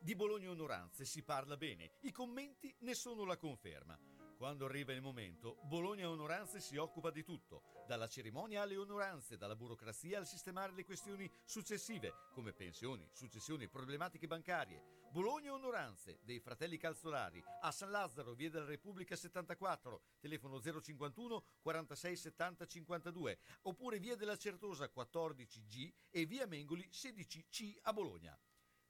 Di 0.00 0.14
Bologna 0.14 0.50
Onoranze 0.50 1.04
si 1.04 1.22
parla 1.22 1.56
bene, 1.56 1.98
i 2.02 2.12
commenti 2.12 2.74
ne 2.80 2.94
sono 2.94 3.24
la 3.24 3.37
conferma. 3.37 4.15
Quando 4.37 4.66
arriva 4.66 4.92
il 4.92 5.01
momento, 5.01 5.57
Bologna 5.62 6.11
Onoranze 6.11 6.61
si 6.61 6.77
occupa 6.77 7.11
di 7.11 7.25
tutto, 7.25 7.85
dalla 7.87 8.07
cerimonia 8.07 8.61
alle 8.61 8.77
onoranze, 8.77 9.38
dalla 9.38 9.57
burocrazia 9.57 10.18
al 10.18 10.27
sistemare 10.27 10.72
le 10.72 10.85
questioni 10.85 11.31
successive, 11.42 12.12
come 12.35 12.53
pensioni, 12.53 13.09
successioni 13.12 13.64
e 13.64 13.70
problematiche 13.70 14.27
bancarie. 14.27 15.07
Bologna 15.11 15.55
Onoranze, 15.55 16.18
dei 16.22 16.38
fratelli 16.38 16.77
Calzolari, 16.77 17.42
a 17.62 17.72
San 17.72 17.90
Lazzaro, 17.90 18.35
via 18.35 18.51
della 18.51 18.66
Repubblica 18.66 19.16
74, 19.16 20.03
telefono 20.20 20.61
051 20.61 21.44
46 21.62 22.16
70 22.16 22.66
52, 22.66 23.38
oppure 23.62 23.99
via 23.99 24.16
della 24.16 24.37
Certosa 24.37 24.90
14G 24.94 25.90
e 26.11 26.27
via 26.27 26.46
Mengoli 26.46 26.87
16C 26.92 27.79
a 27.83 27.92
Bologna. 27.94 28.38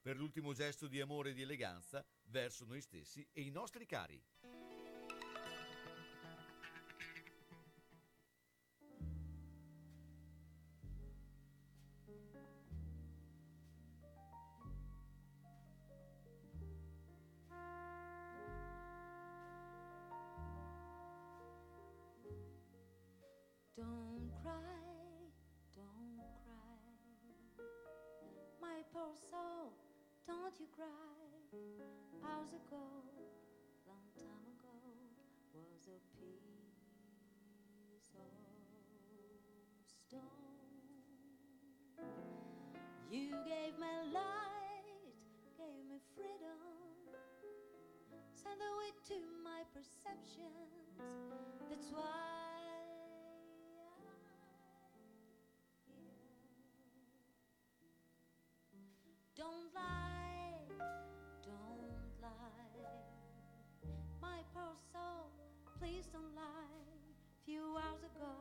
Per 0.03 0.17
l'ultimo 0.17 0.55
gesto 0.55 0.89
di 0.89 1.01
amore 1.01 1.31
e 1.31 1.35
di 1.35 1.43
eleganza 1.43 2.05
verso 2.25 2.65
noi 2.65 2.81
stessi 2.81 3.25
e 3.33 3.43
i 3.43 3.51
nostri 3.51 3.87
cari. 3.87 4.21
Hours 32.25 32.53
ago, 32.53 32.85
long 33.87 34.05
time 34.15 34.45
ago, 34.57 34.77
was 35.55 35.89
a 35.89 36.01
piece 36.19 38.13
of 38.15 38.31
stone. 39.87 40.21
You 43.11 43.31
gave 43.47 43.79
me 43.79 43.95
light, 44.13 45.17
gave 45.57 45.85
me 45.89 45.99
freedom, 46.15 46.61
sent 48.35 48.59
the 48.59 48.73
way 48.79 48.93
to 49.09 49.17
my 49.45 49.63
perceptions. 49.73 51.01
That's 51.71 51.91
why. 51.93 52.27
Don't 59.37 59.75
lie, 59.75 60.06
please 65.87 66.07
don't 66.13 66.35
lie. 66.35 66.83
Few 67.47 67.63
hours 67.79 68.03
ago, 68.03 68.35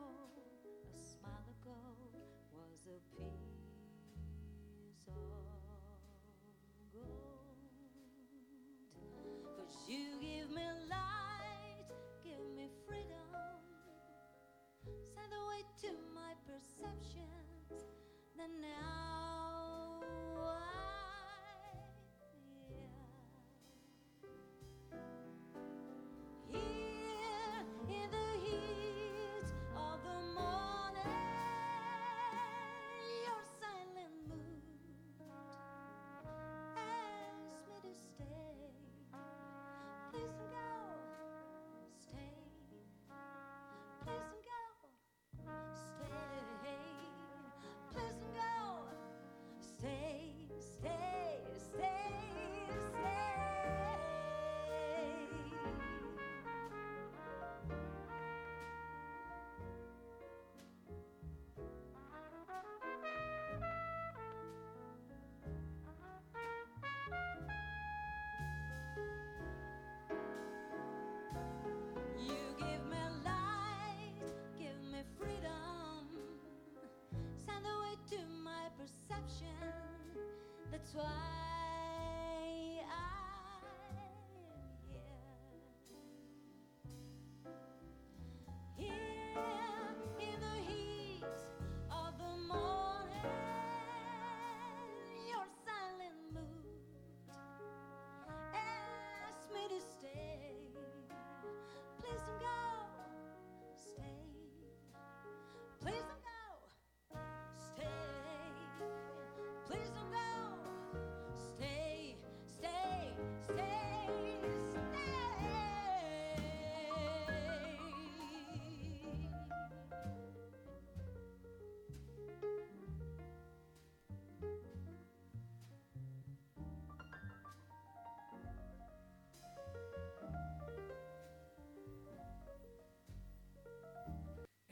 That's 80.76 80.94
why 80.94 81.35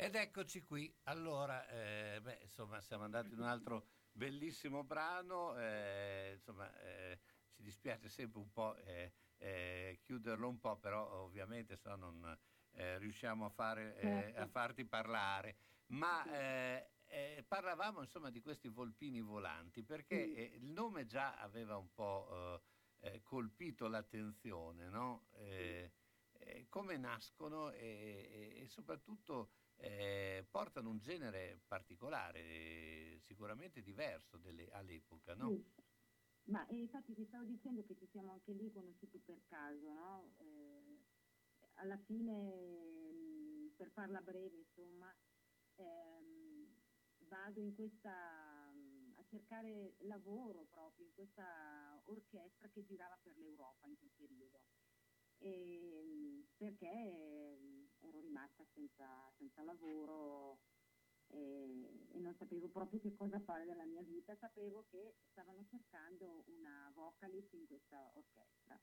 Ed 0.05 0.17
eccoci 0.17 0.61
qui. 0.61 0.95
Allora, 1.05 1.67
eh, 1.67 2.21
beh, 2.21 2.41
insomma, 2.43 2.79
siamo 2.83 3.05
andati 3.05 3.33
in 3.33 3.39
un 3.39 3.47
altro 3.47 3.87
bellissimo 4.13 4.85
brano. 4.85 5.59
eh, 5.59 6.33
insomma, 6.35 6.71
eh, 6.83 7.19
ci 7.49 7.63
dispiace 7.63 8.11
sempre 8.11 8.39
un 8.39 8.53
po' 8.53 8.77
eh, 8.77 9.15
eh, 9.39 10.01
chiuderlo 10.03 10.47
un 10.47 10.59
po', 10.61 10.77
però 10.77 11.23
ovviamente 11.23 11.75
se 11.77 11.89
no 11.89 11.97
non 11.97 12.39
eh, 12.73 12.99
riusciamo 12.99 13.47
a, 13.47 13.49
fare, 13.49 13.97
Certo. 13.99 14.41
a 14.43 14.47
farti 14.47 14.85
parlare. 14.85 15.57
Ma 15.87 16.23
parlavamo 17.49 18.03
insomma 18.03 18.29
di 18.29 18.43
questi 18.43 18.69
volpini 18.69 19.23
volanti 19.23 19.85
perché 19.85 20.17
il 20.17 20.67
nome 20.67 21.07
già 21.07 21.39
aveva 21.39 21.79
un 21.79 21.91
po' 21.95 22.61
colpito 23.23 23.89
l'attenzione, 23.89 24.87
no? 24.91 25.29
Come 26.69 26.97
nascono 26.99 27.71
e- 27.71 28.59
e 28.61 28.67
soprattutto 28.67 29.53
eh, 29.85 30.49
portano 30.51 30.91
un 30.91 30.99
genere 30.99 31.63
particolare, 31.67 33.19
sicuramente 33.21 33.83
diverso 33.83 34.39
delle- 34.39 34.69
all'epoca, 34.71 35.35
no? 35.35 35.59
Sì. 35.63 35.73
Ma 36.45 36.67
eh, 36.67 36.77
infatti 36.79 37.15
ti 37.15 37.25
stavo 37.27 37.45
dicendo 37.45 37.85
che 37.85 37.97
ci 37.97 38.07
siamo 38.07 38.33
anche 38.33 38.53
lì 38.53 38.71
conosciuti 38.71 39.21
per 39.23 39.45
caso, 39.47 39.93
no? 39.93 40.35
Eh, 40.39 41.07
alla 41.75 41.99
fine, 41.99 43.13
mh, 43.13 43.75
per 43.77 43.91
farla 43.93 44.21
breve, 44.21 44.59
insomma, 44.59 45.17
ehm, 45.75 46.83
vado 47.29 47.61
in 47.61 47.75
questa, 47.75 48.73
mh, 48.75 49.15
a 49.17 49.25
cercare 49.25 49.97
lavoro 50.01 50.67
proprio 50.67 51.07
in 51.07 51.13
questa 51.15 52.03
orchestra 52.07 52.71
che 52.71 52.83
girava 52.85 53.19
per 53.23 53.37
l'Europa 53.39 53.87
in 53.89 53.97
quel 53.97 54.13
periodo. 54.15 54.65
E, 55.39 56.03
mh, 56.05 56.55
perché 56.57 57.57
mh, 57.59 57.84
ero 58.07 58.21
rimasta 58.21 58.65
senza, 58.73 59.31
senza 59.37 59.63
lavoro 59.63 60.61
e, 61.29 62.09
e 62.13 62.19
non 62.21 62.35
sapevo 62.35 62.69
proprio 62.69 63.01
che 63.01 63.15
cosa 63.15 63.41
fare 63.41 63.65
della 63.65 63.85
mia 63.85 64.03
vita, 64.03 64.37
sapevo 64.37 64.87
che 64.91 65.17
stavano 65.31 65.65
cercando 65.65 66.45
una 66.47 66.91
vocalist 66.95 67.53
in 67.55 67.67
questa 67.67 68.11
orchestra. 68.15 68.81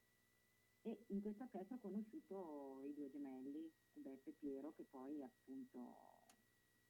E 0.83 1.05
in 1.07 1.21
questa 1.21 1.43
orchestra 1.43 1.75
ho 1.75 1.79
conosciuto 1.79 2.81
i 2.85 2.93
due 2.93 3.09
gemelli, 3.09 3.71
Beppe 3.93 4.31
e 4.31 4.33
Piero, 4.33 4.73
che 4.73 4.85
poi 4.89 5.21
appunto 5.21 6.39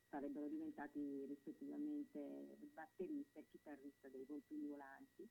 sarebbero 0.07 0.47
diventati 0.47 1.25
rispettivamente 1.25 2.57
batterista 2.73 3.39
e 3.39 3.47
chitarrista 3.49 4.09
dei 4.09 4.25
Volpini 4.25 4.67
Volanti. 4.67 5.29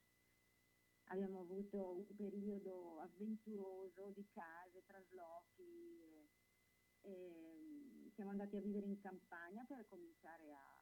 Abbiamo 1.04 1.40
avuto 1.40 1.90
un 1.90 2.06
periodo 2.14 2.98
avventuroso 3.00 4.10
di 4.14 4.26
case, 4.30 4.84
traslochi, 4.84 5.99
e, 7.02 8.06
e 8.06 8.10
siamo 8.14 8.30
andati 8.30 8.56
a 8.56 8.60
vivere 8.60 8.86
in 8.86 8.98
campagna 8.98 9.64
per 9.64 9.86
cominciare 9.86 10.52
a, 10.52 10.80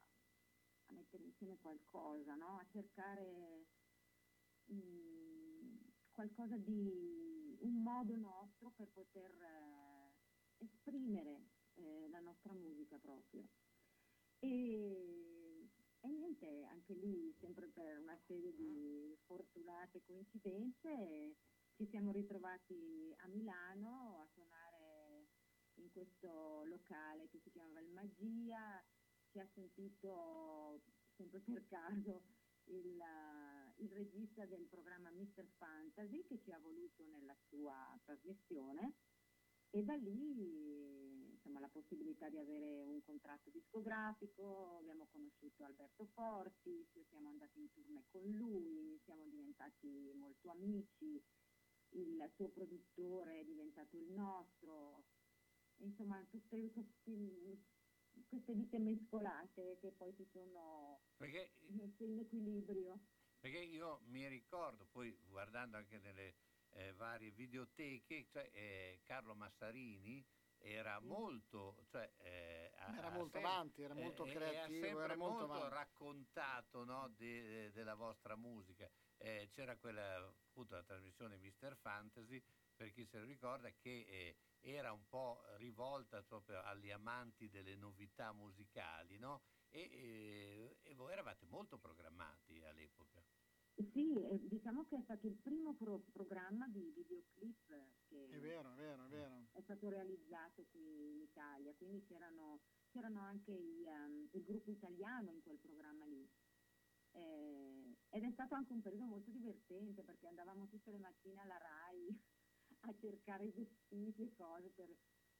a 0.86 0.92
mettere 0.92 1.24
insieme 1.24 1.58
qualcosa, 1.58 2.34
no? 2.34 2.58
a 2.58 2.66
cercare 2.70 3.66
mm, 4.72 5.76
qualcosa 6.12 6.56
di 6.56 7.56
un 7.60 7.82
modo 7.82 8.16
nostro 8.16 8.70
per 8.76 8.88
poter 8.92 9.30
eh, 9.30 10.64
esprimere 10.64 11.46
eh, 11.74 12.08
la 12.10 12.20
nostra 12.20 12.52
musica 12.54 12.98
proprio. 12.98 13.46
E, 14.40 15.68
e 16.00 16.08
niente, 16.08 16.64
anche 16.64 16.94
lì, 16.94 17.34
sempre 17.40 17.68
per 17.68 17.98
una 17.98 18.16
serie 18.26 18.54
di 18.54 19.16
fortunate 19.26 20.02
coincidenze, 20.04 21.36
ci 21.74 21.86
siamo 21.86 22.10
ritrovati 22.10 23.14
a 23.18 23.28
Milano 23.28 24.18
a 24.20 24.26
suonare 24.32 24.57
questo 25.98 26.62
locale 26.66 27.28
che 27.28 27.40
si 27.40 27.50
chiamava 27.50 27.80
Il 27.80 27.90
Magia, 27.90 28.84
ci 29.30 29.40
ha 29.40 29.46
sentito 29.52 30.80
sempre 31.16 31.40
per 31.40 31.66
caso 31.66 32.22
il, 32.66 33.00
eh, 33.00 33.82
il 33.82 33.90
regista 33.90 34.46
del 34.46 34.66
programma 34.66 35.10
Mr. 35.10 35.44
Fantasy 35.56 36.24
che 36.24 36.38
ci 36.38 36.52
ha 36.52 36.58
voluto 36.60 37.04
nella 37.06 37.34
sua 37.48 37.98
trasmissione 38.04 38.94
e 39.70 39.82
da 39.82 39.96
lì 39.96 41.32
insomma, 41.32 41.58
la 41.58 41.68
possibilità 41.68 42.28
di 42.28 42.38
avere 42.38 42.84
un 42.84 43.02
contratto 43.02 43.50
discografico, 43.50 44.76
abbiamo 44.76 45.08
conosciuto 45.10 45.64
Alberto 45.64 46.06
Fortis, 46.14 46.88
siamo 47.08 47.28
andati 47.28 47.58
in 47.58 47.72
tournée 47.72 48.04
con 48.10 48.24
lui, 48.30 49.00
siamo 49.04 49.26
diventati 49.26 50.12
molto 50.14 50.48
amici, 50.50 51.20
il 51.90 52.30
suo 52.34 52.48
produttore 52.50 53.40
è 53.40 53.44
diventato 53.44 53.96
il 53.96 54.12
nostro, 54.12 55.04
insomma 55.78 56.24
tutte 56.30 56.70
questi- 56.72 57.64
queste 58.28 58.52
vite 58.54 58.78
mescolate 58.78 59.78
che 59.80 59.92
poi 59.92 60.12
si 60.16 60.28
sono 60.32 60.98
Perché 61.16 61.50
messe 61.70 62.04
in 62.04 62.18
equilibrio. 62.20 62.98
Perché 63.40 63.58
io 63.58 64.00
mi 64.06 64.26
ricordo, 64.28 64.86
poi 64.90 65.16
guardando 65.28 65.76
anche 65.76 65.98
nelle 65.98 66.34
eh, 66.70 66.92
varie 66.92 67.30
videoteche, 67.30 68.26
cioè, 68.30 68.50
eh, 68.52 69.00
Carlo 69.04 69.34
Massarini 69.34 70.22
era 70.60 70.98
molto, 71.00 71.84
cioè, 71.88 72.12
eh, 72.18 72.70
Era 72.74 73.10
molto 73.10 73.38
sem- 73.38 73.46
avanti, 73.46 73.82
era 73.82 73.94
molto 73.94 74.24
eh, 74.24 74.32
creativo, 74.32 74.80
sempre 74.84 75.04
era 75.04 75.16
molto 75.16 75.44
avanti. 75.44 75.74
raccontato 75.74 76.84
no, 76.84 77.08
de- 77.16 77.70
della 77.72 77.94
vostra 77.94 78.36
musica. 78.36 78.90
Eh, 79.18 79.48
c'era 79.52 79.76
quella, 79.76 80.26
appunto, 80.26 80.74
la 80.74 80.82
trasmissione 80.82 81.36
Mr. 81.38 81.76
Fantasy, 81.80 82.42
per 82.76 82.92
chi 82.92 83.06
se 83.06 83.18
lo 83.20 83.24
ricorda, 83.24 83.70
che 83.70 84.04
eh, 84.06 84.36
era 84.60 84.92
un 84.92 85.06
po' 85.08 85.42
rivolta 85.56 86.22
proprio 86.24 86.60
agli 86.60 86.90
amanti 86.90 87.48
delle 87.48 87.76
novità 87.76 88.32
musicali, 88.32 89.18
no? 89.18 89.42
E, 89.68 89.80
e- 89.80 90.78
e 90.82 90.94
voi 90.94 91.12
eravate 91.12 91.46
molto 91.46 91.78
programmati 91.78 92.62
all'epoca. 92.64 93.24
Sì, 93.92 94.20
eh, 94.24 94.40
diciamo 94.48 94.84
che 94.84 94.96
è 94.96 95.02
stato 95.04 95.28
il 95.28 95.40
primo 95.40 95.76
pro- 95.76 96.02
programma 96.10 96.66
di 96.68 96.90
videoclip 96.92 97.66
che 98.08 98.26
È 98.28 98.40
vero, 98.40 98.72
è 98.72 98.76
vero, 98.76 99.04
è 99.04 99.08
vero. 99.08 99.46
è 99.52 99.62
stato 99.62 99.88
realizzato 99.88 100.66
qui 100.66 101.10
in 101.12 101.20
Italia, 101.20 101.74
quindi 101.76 102.00
c'erano, 102.02 102.64
c'erano 102.88 103.20
anche 103.20 103.52
i, 103.52 103.84
ehm, 103.86 104.28
il 104.32 104.42
gruppo 104.42 104.72
italiano 104.72 105.30
in 105.32 105.42
quel 105.42 105.60
programma 105.60 106.06
lì. 106.06 106.28
Eh, 107.10 107.96
ed 108.08 108.24
è 108.24 108.30
stato 108.32 108.54
anche 108.54 108.72
un 108.72 108.82
periodo 108.82 109.06
molto 109.06 109.30
divertente 109.30 110.02
perché 110.04 110.26
andavamo 110.26 110.66
tutte 110.66 110.90
le 110.90 110.98
mattine 110.98 111.40
alla 111.40 111.56
RAI 111.58 112.20
a 112.80 112.94
cercare 113.00 113.50
vestiti 113.50 114.22
e 114.22 114.32
cose 114.34 114.70
per 114.70 114.94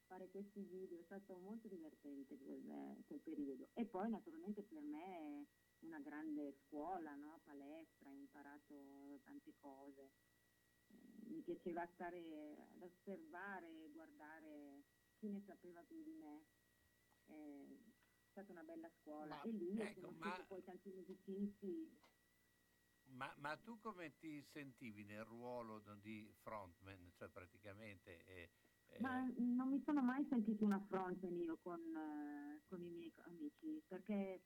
fare 0.07 0.29
questi 0.31 0.62
video, 0.62 1.01
è 1.01 1.05
stato 1.05 1.37
molto 1.38 1.68
divertente 1.68 2.37
quel, 2.38 2.96
quel 3.07 3.20
periodo. 3.20 3.68
E 3.74 3.85
poi 3.87 4.09
naturalmente 4.11 4.62
per 4.62 4.81
me 4.83 5.46
una 5.81 6.01
grande 6.01 6.55
scuola, 6.66 7.14
no? 7.14 7.40
palestra, 7.44 8.11
ho 8.11 8.14
imparato 8.14 9.20
tante 9.22 9.55
cose. 9.61 10.11
Eh, 10.90 11.29
mi 11.29 11.42
piaceva 11.42 11.87
stare 11.87 12.18
ad 12.72 12.83
osservare, 12.83 13.88
guardare 13.92 14.85
chi 15.18 15.29
ne 15.29 15.42
sapeva 15.46 15.83
più 15.83 16.03
di 16.03 16.12
me. 16.12 16.44
Eh, 17.27 17.66
è 18.24 18.31
stata 18.31 18.53
una 18.53 18.62
bella 18.62 18.90
scuola 19.01 19.37
Ma- 19.37 19.42
e 19.42 19.51
lì 19.51 19.79
ho 19.79 19.83
ecco, 19.83 20.01
conosciuto 20.01 20.29
ma- 20.29 20.44
poi 20.48 20.64
tanti 20.64 20.90
musicisti. 20.90 22.07
Ma, 23.11 23.33
ma 23.38 23.57
tu 23.57 23.79
come 23.81 24.16
ti 24.18 24.42
sentivi 24.53 25.05
nel 25.05 25.25
ruolo 25.25 25.81
di 26.01 26.31
frontman? 26.42 27.12
Cioè 27.16 27.29
praticamente... 27.29 28.25
eh, 28.27 28.51
eh, 28.90 29.01
Ma 29.01 29.27
non 29.37 29.68
mi 29.68 29.83
sono 29.85 30.03
mai 30.03 30.25
sentita 30.29 30.64
una 30.64 30.81
frontman 30.88 31.37
io 31.40 31.59
con, 31.62 31.81
con 32.68 32.83
i 32.83 32.90
miei 32.90 33.12
amici, 33.25 33.83
perché 33.87 34.40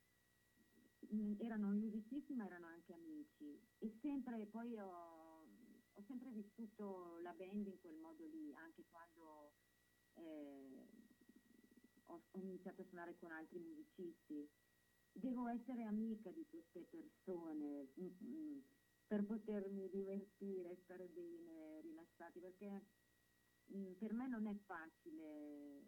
mm, 1.12 1.34
erano 1.40 1.68
musicisti 1.68 2.34
ma 2.34 2.44
erano 2.46 2.66
anche 2.66 2.92
amici 2.92 3.60
e 3.78 3.98
sempre 4.00 4.46
poi 4.46 4.78
ho, 4.78 5.46
ho 5.92 6.02
sempre 6.06 6.30
vissuto 6.30 7.18
la 7.18 7.32
band 7.32 7.66
in 7.66 7.80
quel 7.80 7.96
modo 7.96 8.24
lì, 8.26 8.54
anche 8.54 8.84
quando 8.90 9.52
eh, 10.14 10.86
ho, 12.06 12.22
ho 12.30 12.38
iniziato 12.38 12.82
a 12.82 12.84
suonare 12.84 13.16
con 13.18 13.30
altri 13.32 13.58
musicisti. 13.58 14.48
Devo 15.14 15.46
essere 15.48 15.82
amica 15.84 16.30
di 16.30 16.44
queste 16.48 16.84
persone 16.90 17.92
mm, 18.00 18.06
mm, 18.24 18.58
per 19.06 19.24
potermi 19.26 19.88
divertire, 19.90 20.76
stare 20.84 21.06
bene, 21.08 21.80
rilassati, 21.82 22.40
perché 22.40 22.86
mm, 23.72 23.92
per 23.94 24.12
me 24.14 24.26
non 24.28 24.46
è 24.46 24.56
facile 24.64 25.84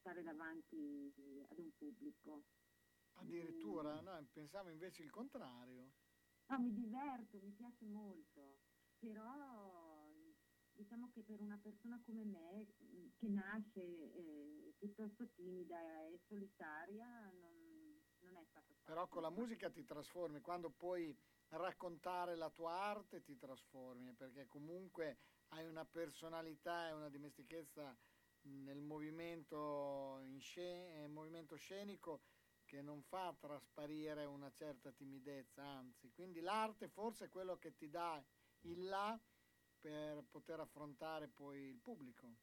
stare 0.00 0.22
davanti 0.22 1.12
ad 1.48 1.58
un 1.58 1.70
pubblico. 1.78 2.42
Addirittura, 3.16 4.00
Mm. 4.00 4.04
no, 4.04 4.28
pensavo 4.32 4.70
invece 4.70 5.02
il 5.02 5.10
contrario. 5.10 5.92
No, 6.48 6.58
mi 6.58 6.72
diverto, 6.74 7.38
mi 7.40 7.52
piace 7.52 7.86
molto, 7.86 8.60
però 8.98 10.12
diciamo 10.72 11.10
che 11.10 11.22
per 11.22 11.40
una 11.40 11.58
persona 11.58 12.02
come 12.04 12.24
me, 12.24 12.66
che 13.16 13.28
nasce 13.28 13.80
eh, 13.80 14.74
piuttosto 14.76 15.30
timida 15.30 15.78
e 16.06 16.18
solitaria, 16.26 17.30
non, 17.30 17.54
non 18.18 18.36
è 18.36 18.43
stato 18.43 18.43
facile. 18.43 18.43
Però 18.84 19.08
con 19.08 19.22
la 19.22 19.30
musica 19.30 19.70
ti 19.70 19.84
trasformi, 19.84 20.40
quando 20.40 20.70
puoi 20.70 21.16
raccontare 21.48 22.36
la 22.36 22.50
tua 22.50 22.72
arte 22.72 23.22
ti 23.22 23.36
trasformi, 23.36 24.12
perché 24.14 24.46
comunque 24.46 25.18
hai 25.48 25.66
una 25.66 25.84
personalità 25.86 26.88
e 26.88 26.92
una 26.92 27.08
dimestichezza 27.08 27.96
nel 28.42 28.80
movimento, 28.82 30.18
in 30.22 30.38
sce- 30.40 31.02
eh, 31.04 31.08
movimento 31.08 31.56
scenico 31.56 32.22
che 32.64 32.82
non 32.82 33.02
fa 33.02 33.34
trasparire 33.38 34.24
una 34.26 34.50
certa 34.50 34.92
timidezza, 34.92 35.62
anzi, 35.64 36.10
quindi 36.12 36.40
l'arte 36.40 36.88
forse 36.88 37.26
è 37.26 37.28
quello 37.30 37.56
che 37.58 37.74
ti 37.74 37.88
dà 37.88 38.22
il 38.62 38.84
là 38.84 39.18
per 39.80 40.24
poter 40.24 40.60
affrontare 40.60 41.28
poi 41.28 41.60
il 41.68 41.80
pubblico. 41.80 42.36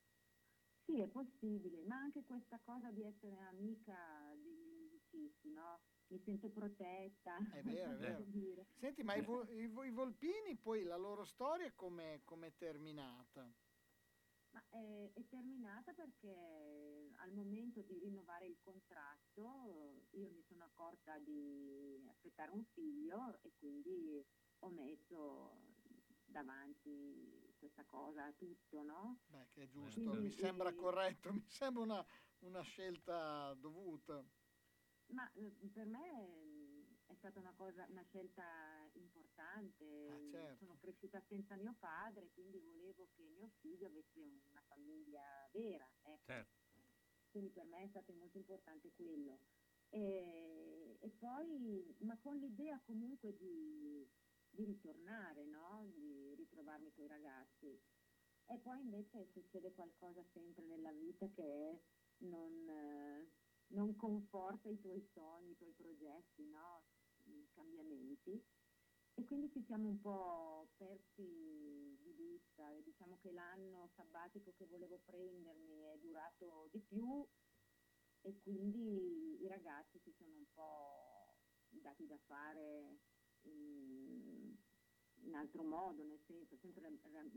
Sì, 0.85 0.99
è 1.01 1.07
possibile, 1.07 1.83
ma 1.85 1.95
anche 1.97 2.23
questa 2.25 2.59
cosa 2.59 2.91
di 2.91 3.03
essere 3.03 3.37
amica 3.39 4.33
degli 4.35 4.67
musicisti, 4.67 5.49
no? 5.51 5.79
Mi 6.11 6.19
sento 6.19 6.49
protetta. 6.49 7.37
È 7.51 7.63
vero, 7.63 7.93
è 7.93 7.97
vero. 7.97 8.23
dire. 8.25 8.67
Senti, 8.75 9.01
ma 9.01 9.15
i, 9.15 9.21
Vo- 9.21 9.47
i 9.49 9.67
Vo- 9.67 9.83
i 9.85 9.91
Volpini 9.91 10.57
poi 10.57 10.83
la 10.83 10.97
loro 10.97 11.23
storia 11.23 11.71
come 11.71 12.21
è 12.25 12.53
terminata? 12.57 13.49
Ma 14.49 14.61
è, 14.67 15.13
è 15.13 15.25
terminata 15.29 15.93
perché 15.93 17.13
al 17.15 17.31
momento 17.31 17.81
di 17.83 17.97
rinnovare 17.99 18.45
il 18.47 18.57
contratto 18.59 20.07
io 20.11 20.29
mi 20.31 20.41
sono 20.41 20.65
accorta 20.65 21.17
di 21.19 22.05
aspettare 22.09 22.51
un 22.51 22.65
figlio 22.65 23.41
e 23.43 23.53
quindi 23.57 24.21
ho 24.59 24.69
messo 24.69 25.55
davanti 26.25 27.55
questa 27.57 27.85
cosa 27.85 28.25
a 28.25 28.33
tutto, 28.33 28.83
no? 28.83 29.21
Beh, 29.27 29.47
che 29.51 29.63
è 29.63 29.67
giusto, 29.69 30.01
Quindi- 30.01 30.23
mi 30.23 30.29
sembra 30.31 30.73
corretto, 30.73 31.31
mi 31.31 31.47
sembra 31.47 31.83
una, 31.83 32.05
una 32.39 32.61
scelta 32.61 33.53
dovuta. 33.53 34.21
Ma 35.11 35.31
eh, 35.33 35.69
per 35.73 35.85
me 35.85 36.27
mm, 36.27 36.83
è 37.07 37.15
stata 37.15 37.39
una 37.39 37.53
cosa, 37.53 37.85
una 37.89 38.03
scelta 38.03 38.89
importante. 38.93 40.09
Ah, 40.09 40.29
certo. 40.29 40.65
Sono 40.65 40.77
cresciuta 40.77 41.21
senza 41.27 41.55
mio 41.55 41.75
padre, 41.79 42.31
quindi 42.33 42.59
volevo 42.59 43.09
che 43.15 43.23
mio 43.23 43.49
figlio 43.59 43.87
avesse 43.87 44.19
una 44.49 44.61
famiglia 44.67 45.49
vera. 45.51 45.89
ecco. 46.03 46.23
Certo. 46.25 46.59
Quindi 47.29 47.49
per 47.51 47.65
me 47.65 47.83
è 47.83 47.87
stato 47.87 48.13
molto 48.13 48.37
importante 48.37 48.91
quello. 48.93 49.39
E, 49.89 50.97
e 50.99 51.09
poi, 51.09 51.95
ma 51.99 52.17
con 52.17 52.37
l'idea 52.37 52.79
comunque 52.85 53.35
di, 53.35 54.09
di 54.49 54.63
ritornare, 54.65 55.45
no? 55.45 55.85
Di 55.93 56.33
ritrovarmi 56.35 56.91
con 56.93 57.05
i 57.05 57.07
ragazzi. 57.07 57.81
E 58.45 58.57
poi 58.57 58.81
invece 58.81 59.27
succede 59.31 59.73
qualcosa 59.73 60.23
sempre 60.33 60.63
nella 60.63 60.91
vita 60.91 61.29
che 61.29 61.81
non, 62.17 62.65
non 63.71 63.95
conforta 63.95 64.69
i 64.69 64.79
tuoi 64.79 65.01
sogni, 65.13 65.51
i 65.51 65.57
tuoi 65.57 65.73
progetti, 65.73 66.45
no? 66.47 66.85
I 67.25 67.47
cambiamenti. 67.53 68.41
E 69.13 69.23
quindi 69.25 69.49
ci 69.51 69.61
siamo 69.63 69.89
un 69.89 69.99
po' 69.99 70.71
persi 70.77 71.97
di 72.01 72.11
vista. 72.13 72.71
Diciamo 72.81 73.17
che 73.21 73.31
l'anno 73.31 73.89
sabbatico 73.95 74.53
che 74.57 74.65
volevo 74.65 74.99
prendermi 75.05 75.81
è 75.83 75.97
durato 75.99 76.69
di 76.71 76.79
più 76.81 77.27
e 78.21 78.37
quindi 78.37 79.41
i 79.43 79.47
ragazzi 79.47 79.99
si 79.99 80.11
sono 80.11 80.35
un 80.35 80.45
po' 80.53 81.35
dati 81.69 82.05
da 82.05 82.17
fare 82.25 82.99
in, 83.41 84.55
in 85.23 85.33
altro 85.35 85.63
modo, 85.63 86.03
nel 86.03 86.19
senso, 86.27 86.55
sempre 86.57 86.87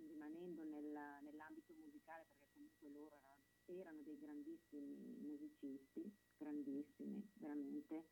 rimanendo 0.06 0.64
nella- 0.64 1.20
nell'ambito 1.20 1.74
musicale, 1.74 2.24
perché 2.26 2.48
comunque 2.52 2.90
loro 2.90 3.14
erano, 3.16 3.33
erano 3.72 4.02
dei 4.02 4.18
grandissimi 4.18 4.94
musicisti, 5.20 6.02
grandissimi, 6.36 7.30
veramente. 7.34 8.04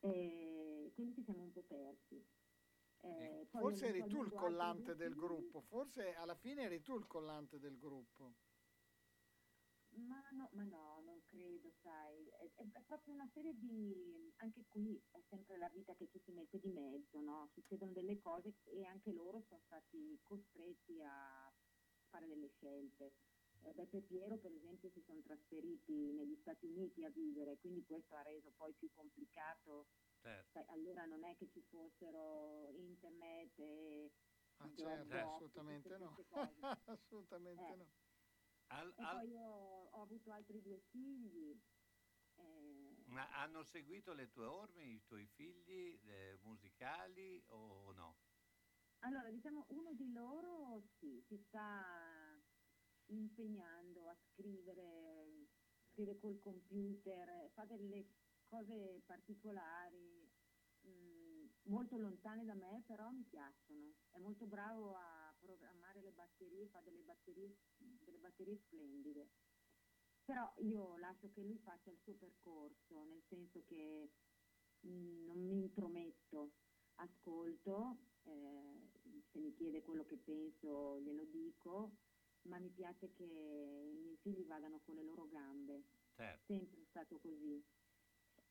E 0.00 0.90
quindi 0.94 1.14
ci 1.14 1.22
siamo 1.24 1.42
un 1.42 1.52
po' 1.52 1.62
persi. 1.62 2.24
Eh, 3.02 3.46
Forse 3.50 3.86
eri 3.88 4.06
tu 4.06 4.22
il 4.22 4.32
collante 4.34 4.94
del 4.94 5.14
gruppo, 5.14 5.60
forse 5.62 6.14
alla 6.14 6.34
fine 6.34 6.62
eri 6.62 6.82
tu 6.82 6.96
il 6.96 7.06
collante 7.06 7.58
del 7.58 7.78
gruppo. 7.78 8.34
Ma 9.92 10.20
no, 10.30 10.48
ma 10.52 10.62
no, 10.64 11.00
non 11.04 11.20
credo, 11.24 11.72
sai, 11.82 12.28
è, 12.28 12.52
è- 12.54 12.70
è 12.72 12.82
proprio 12.86 13.12
una 13.12 13.28
serie 13.34 13.54
di, 13.58 14.32
anche 14.36 14.64
qui 14.68 14.96
è 15.10 15.20
sempre 15.28 15.56
la 15.58 15.68
vita 15.68 15.94
che 15.94 16.06
ci 16.08 16.20
si 16.24 16.30
mette 16.32 16.58
di 16.60 16.68
mezzo, 16.68 17.20
no? 17.20 17.48
Succedono 17.52 17.92
delle 17.92 18.20
cose 18.20 18.54
e 18.64 18.84
anche 18.84 19.12
loro 19.12 19.42
sono 19.48 19.60
stati 19.64 20.20
costretti 20.22 21.02
a 21.02 21.52
fare 22.08 22.26
delle 22.28 22.48
scelte. 22.48 23.12
Eh, 23.62 23.72
Beppe 23.74 24.02
Piero, 24.02 24.38
per 24.40 24.52
esempio, 24.52 24.90
si 24.90 25.02
sono 25.06 25.20
trasferiti 25.22 25.92
negli 26.12 26.38
Stati 26.40 26.66
Uniti 26.66 27.04
a 27.04 27.10
vivere, 27.10 27.58
quindi 27.58 27.84
questo 27.84 28.14
ha 28.16 28.22
reso 28.22 28.52
poi 28.56 28.74
più 28.74 28.90
complicato. 28.90 29.92
certo. 30.22 30.50
Sai, 30.52 30.64
allora 30.68 31.04
non 31.04 31.24
è 31.24 31.36
che 31.36 31.48
ci 31.50 31.62
fossero 31.68 32.70
internet 32.70 33.58
e 33.58 34.12
Ah, 34.56 34.68
certo, 34.76 35.14
Dropbox, 35.14 35.30
assolutamente 35.34 35.88
no. 35.98 36.14
queste 36.14 36.26
cose. 36.26 36.60
assolutamente 36.84 37.62
Eh. 37.72 37.76
no. 37.76 37.92
Al- 38.68 38.94
E 38.94 39.02
al- 39.02 39.16
poi 39.16 39.28
io 39.30 39.42
ho 39.42 40.02
avuto 40.02 40.30
altri 40.32 40.60
due 40.62 40.78
figli. 40.90 41.60
eh, 42.34 43.04
ma 43.06 43.28
hanno 43.32 43.62
seguito 43.64 44.12
le 44.14 44.28
tue 44.30 44.44
orme, 44.44 44.84
i 44.84 45.02
tuoi 45.02 45.26
figli 45.26 46.00
eh, 46.02 46.38
musicali 46.40 47.42
o 47.46 47.92
no? 47.92 48.22
allora, 49.02 49.30
diciamo, 49.30 49.64
uno 49.70 49.94
di 49.94 50.12
loro 50.12 50.82
sì, 50.98 51.24
si 51.26 51.42
sta 51.46 52.19
impegnando 53.10 54.08
a 54.08 54.14
scrivere, 54.14 55.48
scrive 55.92 56.18
col 56.18 56.38
computer, 56.38 57.50
fa 57.52 57.64
delle 57.64 58.06
cose 58.46 59.02
particolari, 59.06 60.28
mh, 60.80 61.46
molto 61.64 61.96
lontane 61.96 62.44
da 62.44 62.54
me, 62.54 62.82
però 62.86 63.10
mi 63.10 63.24
piacciono. 63.24 63.94
È 64.10 64.18
molto 64.18 64.46
bravo 64.46 64.94
a 64.94 65.34
programmare 65.38 66.02
le 66.02 66.12
batterie, 66.12 66.68
fa 66.68 66.80
delle 66.80 67.02
batterie, 67.02 67.56
delle 67.76 68.18
batterie 68.18 68.56
splendide. 68.56 69.28
Però 70.24 70.52
io 70.58 70.96
lascio 70.98 71.30
che 71.30 71.42
lui 71.42 71.58
faccia 71.58 71.90
il 71.90 71.98
suo 71.98 72.14
percorso, 72.14 73.02
nel 73.04 73.22
senso 73.28 73.64
che 73.64 74.10
mh, 74.80 75.24
non 75.24 75.38
mi 75.40 75.58
intrometto, 75.58 76.52
ascolto, 76.96 77.96
eh, 78.22 78.90
se 79.32 79.38
mi 79.38 79.52
chiede 79.54 79.82
quello 79.82 80.04
che 80.04 80.18
penso 80.18 81.00
glielo 81.00 81.24
dico, 81.24 81.96
ma 82.42 82.58
mi 82.58 82.70
piace 82.70 83.12
che 83.12 83.24
i 83.24 83.96
miei 83.98 84.16
figli 84.22 84.44
vadano 84.46 84.80
con 84.80 84.94
le 84.96 85.02
loro 85.04 85.28
gambe, 85.28 85.82
Certo. 86.16 86.44
sempre 86.46 86.82
è 86.82 86.86
stato 86.88 87.18
così. 87.20 87.62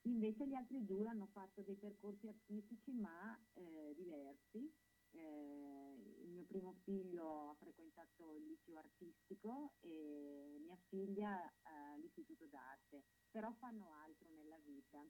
Invece 0.04 0.48
gli 0.48 0.54
altri 0.54 0.86
due 0.86 1.08
hanno 1.08 1.28
fatto 1.28 1.62
dei 1.64 1.76
percorsi 1.78 2.28
artistici 2.28 2.92
ma 2.94 3.38
eh, 3.54 3.94
diversi. 3.96 4.72
Eh, 5.12 5.94
il 6.22 6.30
mio 6.30 6.46
primo 6.46 6.74
figlio 6.84 7.50
ha 7.50 7.56
frequentato 7.56 8.36
il 8.38 8.46
liceo 8.46 8.78
artistico 8.78 9.78
e 9.82 10.58
mia 10.60 10.78
figlia 10.88 11.50
eh, 11.64 12.00
l'istituto 12.00 12.46
d'arte, 12.48 13.04
però 13.32 13.52
fanno 13.54 13.92
altro 13.92 14.30
nella 14.30 14.58
vita. 14.60 15.04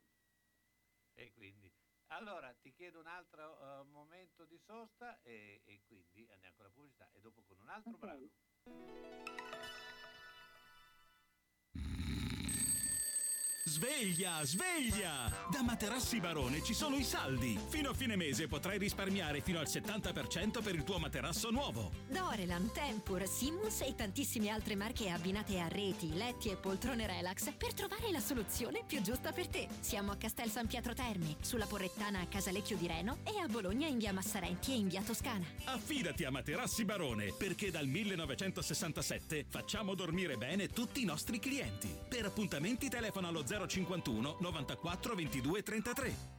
E 1.14 1.32
quindi, 1.34 1.72
allora 2.10 2.54
ti 2.54 2.74
chiedo 2.74 3.00
un 3.00 3.08
altro 3.08 3.60
eh, 3.60 3.84
momento 3.86 4.46
di 4.46 4.58
sosta 4.58 5.22
e, 5.22 5.62
e 5.66 5.82
quindi 5.88 6.28
andiamo 6.32 6.56
con 6.56 6.66
la 6.66 6.72
pubblicità 6.72 7.10
e 7.14 7.20
dopo 7.22 7.44
con 7.44 7.58
un 7.60 7.70
altro 7.70 7.92
Ok. 7.92 8.00
brano. 8.00 8.30
Sveglia, 13.70 14.44
sveglia! 14.44 15.32
Da 15.52 15.62
Materassi 15.62 16.20
Barone 16.20 16.64
ci 16.64 16.74
sono 16.74 16.96
i 16.96 17.04
saldi. 17.04 17.56
Fino 17.68 17.92
a 17.92 17.94
fine 17.94 18.16
mese 18.16 18.48
potrai 18.48 18.80
risparmiare 18.80 19.42
fino 19.42 19.60
al 19.60 19.68
70% 19.68 20.64
per 20.64 20.74
il 20.74 20.84
tuo 20.84 20.98
materasso 20.98 21.52
nuovo. 21.52 21.92
Dorelan, 22.08 22.72
Tempur, 22.72 23.28
Simmons 23.28 23.82
e 23.82 23.94
tantissime 23.94 24.50
altre 24.50 24.76
marche 24.76 25.12
abbinate 25.12 25.60
a 25.60 25.68
reti, 25.68 26.16
letti 26.16 26.50
e 26.50 26.56
poltrone 26.56 27.06
relax 27.06 27.54
per 27.56 27.76
trovare 27.76 28.10
la 28.10 28.20
soluzione 28.20 28.82
più 28.88 29.04
giusta 29.04 29.32
per 29.32 29.48
te. 29.48 29.68
Siamo 29.82 30.14
a 30.14 30.16
Castel 30.16 30.50
San 30.50 30.66
Pietro 30.66 30.96
Terme, 30.96 31.36
sulla 31.42 31.68
Porrettana 31.68 32.22
a 32.22 32.26
Casalecchio 32.26 32.76
di 32.76 32.88
Reno 32.88 33.20
e 33.24 33.38
a 33.38 33.46
Bologna 33.46 33.86
in 33.86 34.00
via 34.00 34.12
Massarenti 34.12 34.72
e 34.72 34.78
in 34.78 34.88
via 34.88 35.04
Toscana. 35.04 35.46
Affidati 35.66 36.24
a 36.24 36.32
Materassi 36.32 36.86
Barone 36.86 37.36
perché 37.38 37.70
dal 37.70 37.86
1967 37.86 39.46
facciamo 39.48 39.94
dormire 39.94 40.38
bene 40.38 40.70
tutti 40.70 41.04
i 41.04 41.06
nostri 41.06 41.38
clienti. 41.38 41.96
Per 42.10 42.26
appuntamenti 42.26 42.90
telefono 42.90 43.28
allo 43.28 43.44
051 43.68 44.38
94 44.40 45.16
22 45.16 45.62
33. 45.64 46.39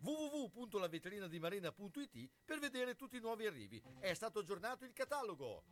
www.lavetrinadimarina.it 0.00 2.28
per 2.44 2.58
vedere 2.58 2.94
tutti 2.94 3.16
i 3.16 3.20
nuovi 3.20 3.46
arrivi. 3.46 3.82
È 3.98 4.12
stato 4.14 4.40
aggiornato 4.40 4.84
il 4.84 4.92
catalogo. 4.92 5.62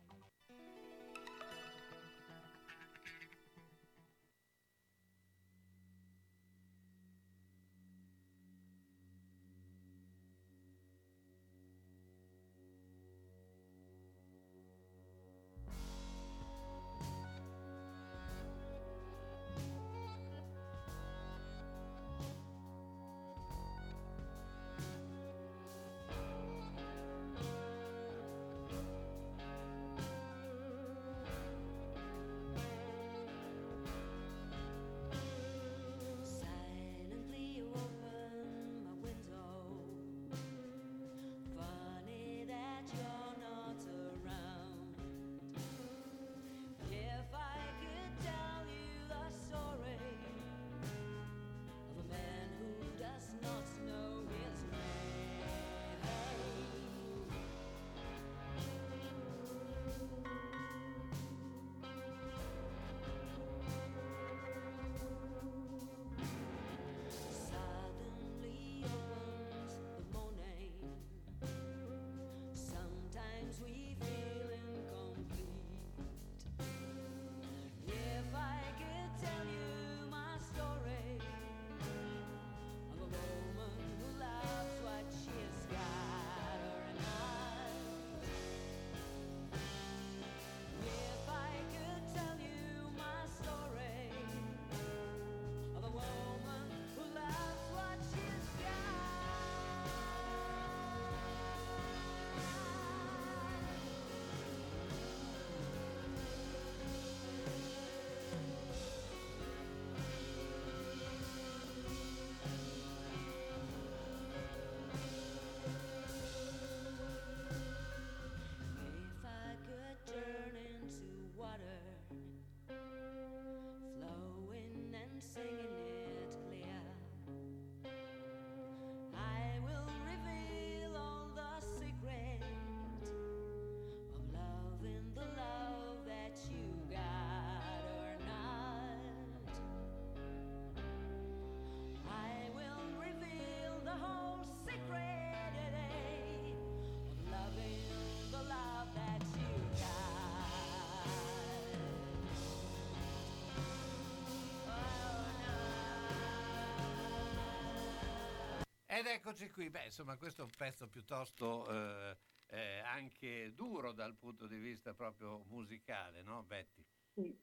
Ed 158.95 159.07
eccoci 159.07 159.49
qui, 159.49 159.69
beh 159.69 159.87
insomma 159.87 160.15
questo 160.15 160.39
è 160.39 160.45
un 160.45 160.55
pezzo 160.55 160.87
piuttosto 160.87 161.69
eh, 161.69 162.17
eh, 162.45 162.79
anche 162.79 163.53
duro 163.53 163.91
dal 163.91 164.15
punto 164.15 164.47
di 164.47 164.57
vista 164.57 164.93
proprio 164.93 165.43
musicale, 165.49 166.21
no 166.21 166.43
Betty? 166.43 166.81
Sì. 167.13 167.37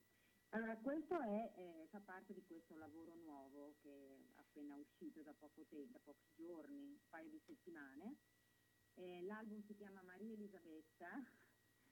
Allora, 0.54 0.74
questo 0.78 1.20
è, 1.20 1.52
eh, 1.54 1.88
fa 1.90 2.00
parte 2.00 2.32
di 2.32 2.42
questo 2.46 2.74
lavoro 2.76 3.14
nuovo 3.16 3.74
che 3.82 3.90
è 3.90 4.40
appena 4.40 4.76
uscito 4.76 5.20
da 5.20 5.34
poco 5.34 5.66
tempo, 5.68 5.92
da 5.92 5.98
pochi 6.02 6.24
giorni, 6.34 6.86
un 6.86 6.96
paio 7.10 7.28
di 7.28 7.42
settimane. 7.44 8.16
Eh, 8.94 9.20
l'album 9.20 9.62
si 9.66 9.74
chiama 9.76 10.00
Maria 10.00 10.32
Elisabetta, 10.32 11.22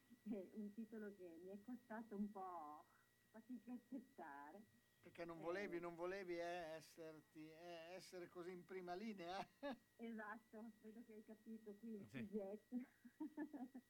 è 0.32 0.48
un 0.52 0.72
titolo 0.72 1.14
che 1.16 1.38
mi 1.44 1.50
è 1.50 1.60
costato 1.60 2.16
un 2.16 2.30
po' 2.30 2.86
fatica 3.28 3.72
accettare. 3.72 4.64
Perché 5.02 5.24
non 5.24 5.40
volevi, 5.40 5.80
non 5.80 5.94
volevi 5.94 6.34
eh, 6.34 6.42
esserti, 6.76 7.48
eh, 7.48 7.94
essere 7.94 8.28
così 8.28 8.52
in 8.52 8.64
prima 8.66 8.94
linea. 8.94 9.38
Esatto, 9.96 10.72
vedo 10.80 11.02
che 11.04 11.12
hai 11.14 11.22
capito 11.22 11.76
qui 11.76 11.94
il 11.94 12.06
Sì. 12.06 12.18
sujet. 12.18 12.68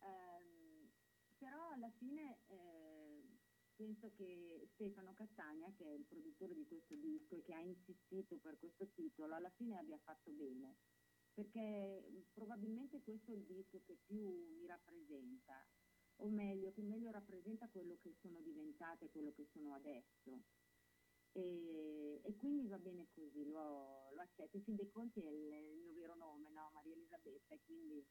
Ehm, 0.00 0.92
però 1.36 1.70
alla 1.70 1.90
fine 1.90 2.44
eh, 2.46 3.38
penso 3.74 4.10
che 4.10 4.64
Stefano 4.66 5.14
Castagna, 5.14 5.72
che 5.72 5.84
è 5.84 5.92
il 5.92 6.06
produttore 6.06 6.54
di 6.54 6.66
questo 6.66 6.94
disco 6.96 7.36
e 7.36 7.42
che 7.42 7.54
ha 7.54 7.60
insistito 7.60 8.38
per 8.38 8.58
questo 8.58 8.90
titolo, 8.92 9.34
alla 9.34 9.50
fine 9.50 9.78
abbia 9.78 9.98
fatto 9.98 10.32
bene, 10.32 10.76
perché 11.32 12.06
mh, 12.10 12.32
probabilmente 12.32 13.00
questo 13.02 13.32
è 13.32 13.34
il 13.36 13.46
disco 13.46 13.80
che 13.80 13.98
più 14.04 14.28
mi 14.56 14.66
rappresenta, 14.66 15.66
o 16.16 16.28
meglio, 16.28 16.72
che 16.72 16.82
meglio 16.82 17.10
rappresenta 17.10 17.68
quello 17.70 17.96
che 17.98 18.14
sono 18.20 18.40
diventate, 18.42 19.10
quello 19.10 19.32
che 19.32 19.46
sono 19.52 19.74
adesso. 19.74 20.42
E, 21.32 22.20
e 22.24 22.36
quindi 22.36 22.68
va 22.68 22.78
bene 22.78 23.08
così, 23.12 23.44
lo, 23.44 24.10
lo 24.12 24.20
accetto. 24.20 24.56
In 24.56 24.62
fin 24.64 24.76
dei 24.76 24.88
conti 24.88 25.20
è 25.20 25.28
il, 25.28 25.52
il 25.52 25.78
mio 25.82 25.92
vero 25.94 26.14
nome, 26.14 26.50
no? 26.50 26.70
Maria 26.72 26.92
Elisabetta, 26.94 27.54
e 27.54 27.60
quindi 27.64 28.06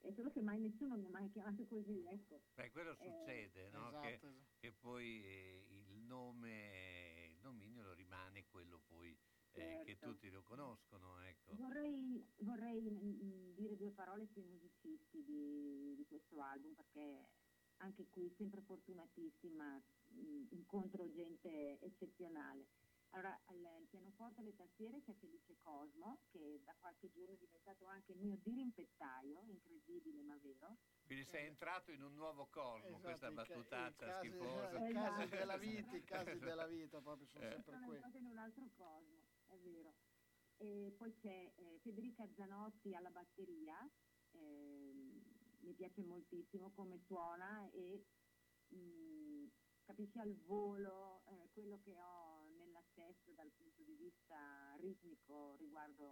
è 0.00 0.12
solo 0.12 0.30
che 0.30 0.42
mai 0.42 0.58
nessuno 0.60 0.96
mi 0.96 1.06
ha 1.06 1.10
mai 1.10 1.30
chiamato 1.30 1.64
così, 1.66 2.04
ecco. 2.06 2.42
Beh, 2.54 2.70
quello 2.70 2.96
Eh, 2.98 3.04
succede, 3.04 3.70
no? 3.70 3.88
esatto, 3.88 4.00
che, 4.00 4.14
esatto. 4.14 4.46
che 4.58 4.72
poi 4.72 5.24
eh, 5.24 5.66
il 5.68 6.02
nome, 6.02 7.28
il 7.30 7.40
dominio 7.40 7.92
rimane 7.92 8.46
quello 8.46 8.80
poi 8.80 9.16
eh, 9.60 9.84
che 9.84 9.96
Certo. 9.96 10.10
tutti 10.14 10.30
lo 10.30 10.42
conoscono, 10.42 11.18
ecco. 11.20 11.54
Vorrei, 11.56 12.24
vorrei 12.38 12.90
mm, 12.90 13.54
dire 13.54 13.76
due 13.76 13.90
parole 13.90 14.26
sui 14.26 14.42
musicisti 14.42 15.22
di, 15.24 15.94
di 15.96 16.06
questo 16.06 16.40
album 16.40 16.74
perché 16.74 17.28
anche 17.78 18.08
qui 18.08 18.30
sempre 18.36 18.62
fortunatissima, 18.62 19.82
mm, 20.12 20.46
incontro 20.50 21.10
gente 21.12 21.78
eccezionale. 21.80 22.66
Allora, 23.10 23.40
al, 23.46 23.64
al 23.64 23.86
pianoforte 23.88 24.40
e 24.40 24.42
alle 24.42 24.54
tastiere 24.56 25.00
c'è 25.00 25.14
Felice 25.14 25.56
Cosmo, 25.62 26.24
che 26.30 26.60
da 26.64 26.74
qualche 26.78 27.08
giorno 27.10 27.32
è 27.32 27.38
diventato 27.38 27.86
anche 27.86 28.12
il 28.12 28.18
mio 28.18 28.36
dirimpettaio, 28.42 29.42
incredibile 29.46 30.22
ma 30.22 30.36
vero. 30.42 30.76
Quindi 31.06 31.24
sei 31.24 31.46
entrato 31.46 31.92
in 31.92 32.02
un 32.02 32.14
nuovo 32.14 32.46
cosmo, 32.50 32.88
Esatto, 32.88 33.02
questa 33.02 33.30
battutaccia 33.30 34.06
casi- 34.06 34.28
schifosa. 34.28 34.88
I 34.88 34.92
casi 34.92 35.22
Esatto. 35.22 35.36
della 35.36 35.56
vita, 35.56 35.96
i 35.96 36.04
casi 36.04 36.38
della 36.38 36.66
vita 36.66 37.00
proprio 37.00 37.26
sono 37.28 37.44
Eh. 37.44 37.48
sempre 37.52 37.72
sono 37.72 37.86
quelli. 37.86 37.94
entrata 38.02 38.18
in 38.18 38.26
un 38.26 38.38
altro 38.38 38.70
cosmo, 38.74 39.25
è 39.48 39.56
vero. 39.58 39.94
E 40.58 40.94
poi 40.96 41.14
c'è 41.14 41.52
eh, 41.54 41.78
Federica 41.82 42.26
Zanotti 42.34 42.94
alla 42.94 43.10
batteria, 43.10 43.76
ehm, 44.32 45.22
mi 45.60 45.74
piace 45.74 46.02
moltissimo 46.02 46.72
come 46.72 46.98
suona 47.06 47.68
e 47.72 48.04
mh, 48.68 49.46
capisce 49.84 50.20
al 50.20 50.34
volo 50.44 51.22
eh, 51.26 51.48
quello 51.52 51.80
che 51.82 51.98
ho 52.00 52.48
nella 52.56 52.82
testa 52.94 53.32
dal 53.32 53.50
punto 53.56 53.82
di 53.82 53.94
vista 53.94 54.76
ritmico 54.80 55.54
riguardo 55.56 56.10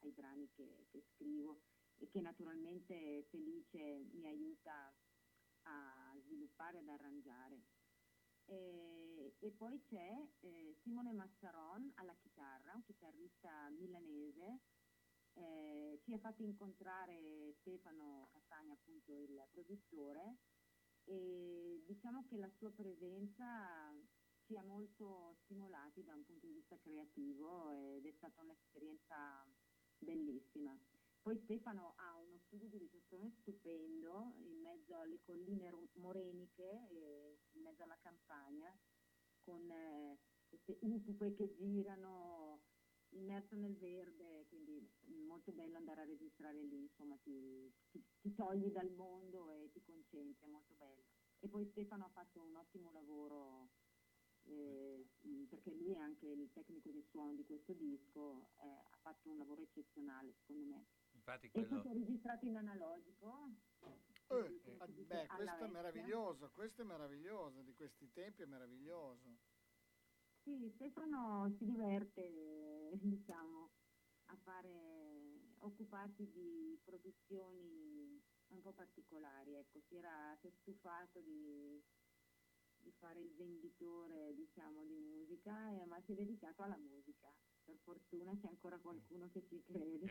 ai 0.00 0.10
brani 0.10 0.50
che, 0.54 0.86
che 0.90 1.02
scrivo 1.14 1.62
e 1.98 2.08
che 2.08 2.20
naturalmente 2.20 3.26
Felice 3.30 4.08
mi 4.12 4.26
aiuta 4.26 4.92
a 5.62 6.16
sviluppare, 6.18 6.78
ad 6.78 6.88
arrangiare. 6.88 7.62
E, 8.52 9.34
e 9.38 9.50
poi 9.52 9.80
c'è 9.80 10.28
eh, 10.40 10.76
Simone 10.82 11.12
Massaron 11.12 11.90
alla 11.96 12.14
chitarra, 12.16 12.74
un 12.74 12.82
chitarrista 12.82 13.70
milanese. 13.70 14.60
Eh, 15.34 15.98
ci 16.02 16.12
ha 16.12 16.18
fatto 16.18 16.42
incontrare 16.42 17.54
Stefano 17.60 18.28
Castagna, 18.32 18.74
appunto 18.74 19.18
il 19.18 19.42
produttore, 19.50 20.36
e 21.04 21.82
diciamo 21.86 22.26
che 22.26 22.36
la 22.36 22.50
sua 22.50 22.70
presenza 22.70 23.90
ci 24.42 24.56
ha 24.56 24.62
molto 24.62 25.34
stimolati 25.44 26.04
da 26.04 26.14
un 26.14 26.24
punto 26.24 26.46
di 26.46 26.52
vista 26.52 26.76
creativo 26.78 27.70
ed 27.70 28.04
è 28.04 28.12
stata 28.12 28.42
un'esperienza 28.42 29.46
bellissima. 29.98 30.78
Poi 31.22 31.38
Stefano 31.38 31.94
ha 31.98 32.16
uno 32.16 32.36
studio 32.46 32.68
di 32.68 32.78
registrazione 32.78 33.30
stupendo 33.30 34.34
in 34.38 34.60
mezzo 34.60 34.98
alle 34.98 35.20
colline 35.20 35.70
moreniche, 35.94 36.88
e 36.90 37.38
in 37.52 37.62
mezzo 37.62 37.84
alla 37.84 37.96
campagna, 38.02 38.76
con 39.44 39.70
eh, 39.70 40.18
queste 40.48 40.78
upupe 40.80 41.32
che 41.32 41.52
girano 41.54 42.64
immerso 43.10 43.54
nel 43.54 43.76
verde, 43.76 44.46
quindi 44.48 44.84
molto 45.24 45.52
bello 45.52 45.76
andare 45.76 46.00
a 46.00 46.04
registrare 46.04 46.64
lì, 46.64 46.82
insomma 46.82 47.16
ti, 47.18 47.72
ti- 47.90 48.04
ti 48.20 48.34
togli 48.34 48.70
dal 48.72 48.90
mondo 48.90 49.52
e 49.52 49.70
ti 49.70 49.80
concentri, 49.80 50.46
è 50.46 50.48
molto 50.48 50.74
bello. 50.74 51.04
E 51.38 51.48
poi 51.48 51.64
Stefano 51.66 52.04
ha 52.06 52.10
fatto 52.10 52.42
un 52.42 52.56
ottimo 52.56 52.90
lavoro 52.90 53.70
eh, 54.44 55.06
perché 55.48 55.72
lui 55.74 55.92
è 55.92 55.96
anche 55.98 56.26
il 56.26 56.50
tecnico 56.52 56.90
di 56.90 57.02
suono 57.02 57.34
di 57.34 57.44
questo 57.44 57.74
disco, 57.74 58.50
eh, 58.56 58.66
ha 58.66 58.98
fatto 59.00 59.30
un 59.30 59.36
lavoro 59.38 59.62
eccezionale 59.62 60.32
secondo 60.32 60.64
me. 60.64 60.86
Infatti 61.24 61.46
E 61.46 61.50
poi 61.50 61.66
quello... 61.66 61.82
si 61.82 61.88
è 61.88 61.92
registrato 61.92 62.46
in 62.46 62.56
analogico. 62.56 63.54
Eh, 64.26 64.48
dice, 64.48 64.76
beh, 65.04 65.26
questo 65.28 65.64
è 65.64 65.68
meraviglioso, 65.68 66.50
questo 66.50 66.82
è 66.82 66.84
meraviglioso, 66.84 67.62
di 67.62 67.74
questi 67.74 68.10
tempi 68.10 68.42
è 68.42 68.46
meraviglioso. 68.46 69.38
Sì, 70.42 70.68
Stefano 70.74 71.48
si 71.56 71.64
diverte, 71.64 72.90
diciamo, 72.94 73.70
a 74.26 74.36
fare, 74.36 75.54
occuparsi 75.58 76.28
di 76.32 76.80
produzioni 76.82 78.20
un 78.48 78.60
po' 78.60 78.72
particolari, 78.72 79.54
ecco, 79.54 79.80
si 79.80 79.94
era 79.94 80.36
si 80.40 80.48
è 80.48 80.50
stufato 80.50 81.20
di, 81.20 81.80
di 82.78 82.90
fare 82.98 83.20
il 83.20 83.32
venditore, 83.36 84.34
diciamo, 84.34 84.84
di 84.84 84.98
musica, 84.98 85.70
eh, 85.70 85.84
ma 85.86 86.00
si 86.00 86.12
è 86.12 86.14
dedicato 86.16 86.62
alla 86.62 86.76
musica. 86.78 87.32
Per 87.64 87.76
fortuna 87.84 88.34
c'è 88.34 88.48
ancora 88.48 88.76
qualcuno 88.78 89.28
che 89.30 89.44
ci 89.46 89.62
crede. 89.62 90.06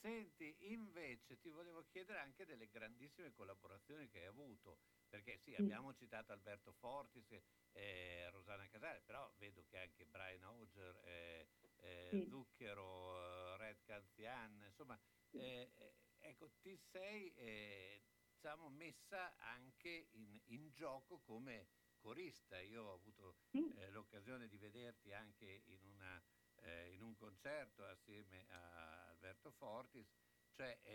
Senti, 0.00 0.70
invece 0.72 1.38
ti 1.38 1.48
volevo 1.48 1.82
chiedere 1.84 2.18
anche 2.18 2.44
delle 2.44 2.68
grandissime 2.68 3.32
collaborazioni 3.32 4.08
che 4.10 4.18
hai 4.20 4.26
avuto, 4.26 4.80
perché 5.08 5.38
sì, 5.38 5.54
Sì. 5.56 5.62
abbiamo 5.64 5.94
citato 5.94 6.32
Alberto 6.32 6.72
Fortis 6.74 7.34
e 7.72 8.28
Rosanna 8.30 8.68
Casale, 8.68 9.00
però 9.02 9.32
vedo 9.36 9.64
che 9.64 9.78
anche 9.78 10.04
Brian 10.06 10.42
Auger, 10.42 11.00
eh, 11.04 11.48
eh, 11.76 12.18
Sì. 12.18 12.26
Zucchero, 12.26 13.54
eh, 13.54 13.56
Red 13.56 13.82
Canzian, 13.82 14.62
insomma, 14.66 15.00
eh, 15.32 15.72
eh, 15.74 15.96
ecco, 16.18 16.52
ti 16.60 16.76
sei 16.76 17.32
eh, 17.32 18.04
diciamo, 18.30 18.68
messa 18.68 19.36
anche 19.36 19.88
in, 20.10 20.38
in 20.44 20.70
gioco 20.70 21.20
come 21.20 21.70
corista. 21.96 22.60
Io 22.60 22.84
ho 22.84 22.92
avuto 22.92 23.38
Sì, 23.52 23.62
eh, 23.72 23.88
l'occasione 23.90 24.48
di 24.48 24.58
vederti 24.58 25.12
anche 25.14 25.50
in, 25.50 25.82
una, 25.84 26.22
eh, 26.64 26.92
in 26.92 27.02
un 27.02 27.14
concerto 27.14 27.84
assieme 27.84 28.46
a 28.48 29.08
Alberto 29.08 29.50
Fortis, 29.52 30.12
cioè 30.50 30.78
eh, 30.82 30.92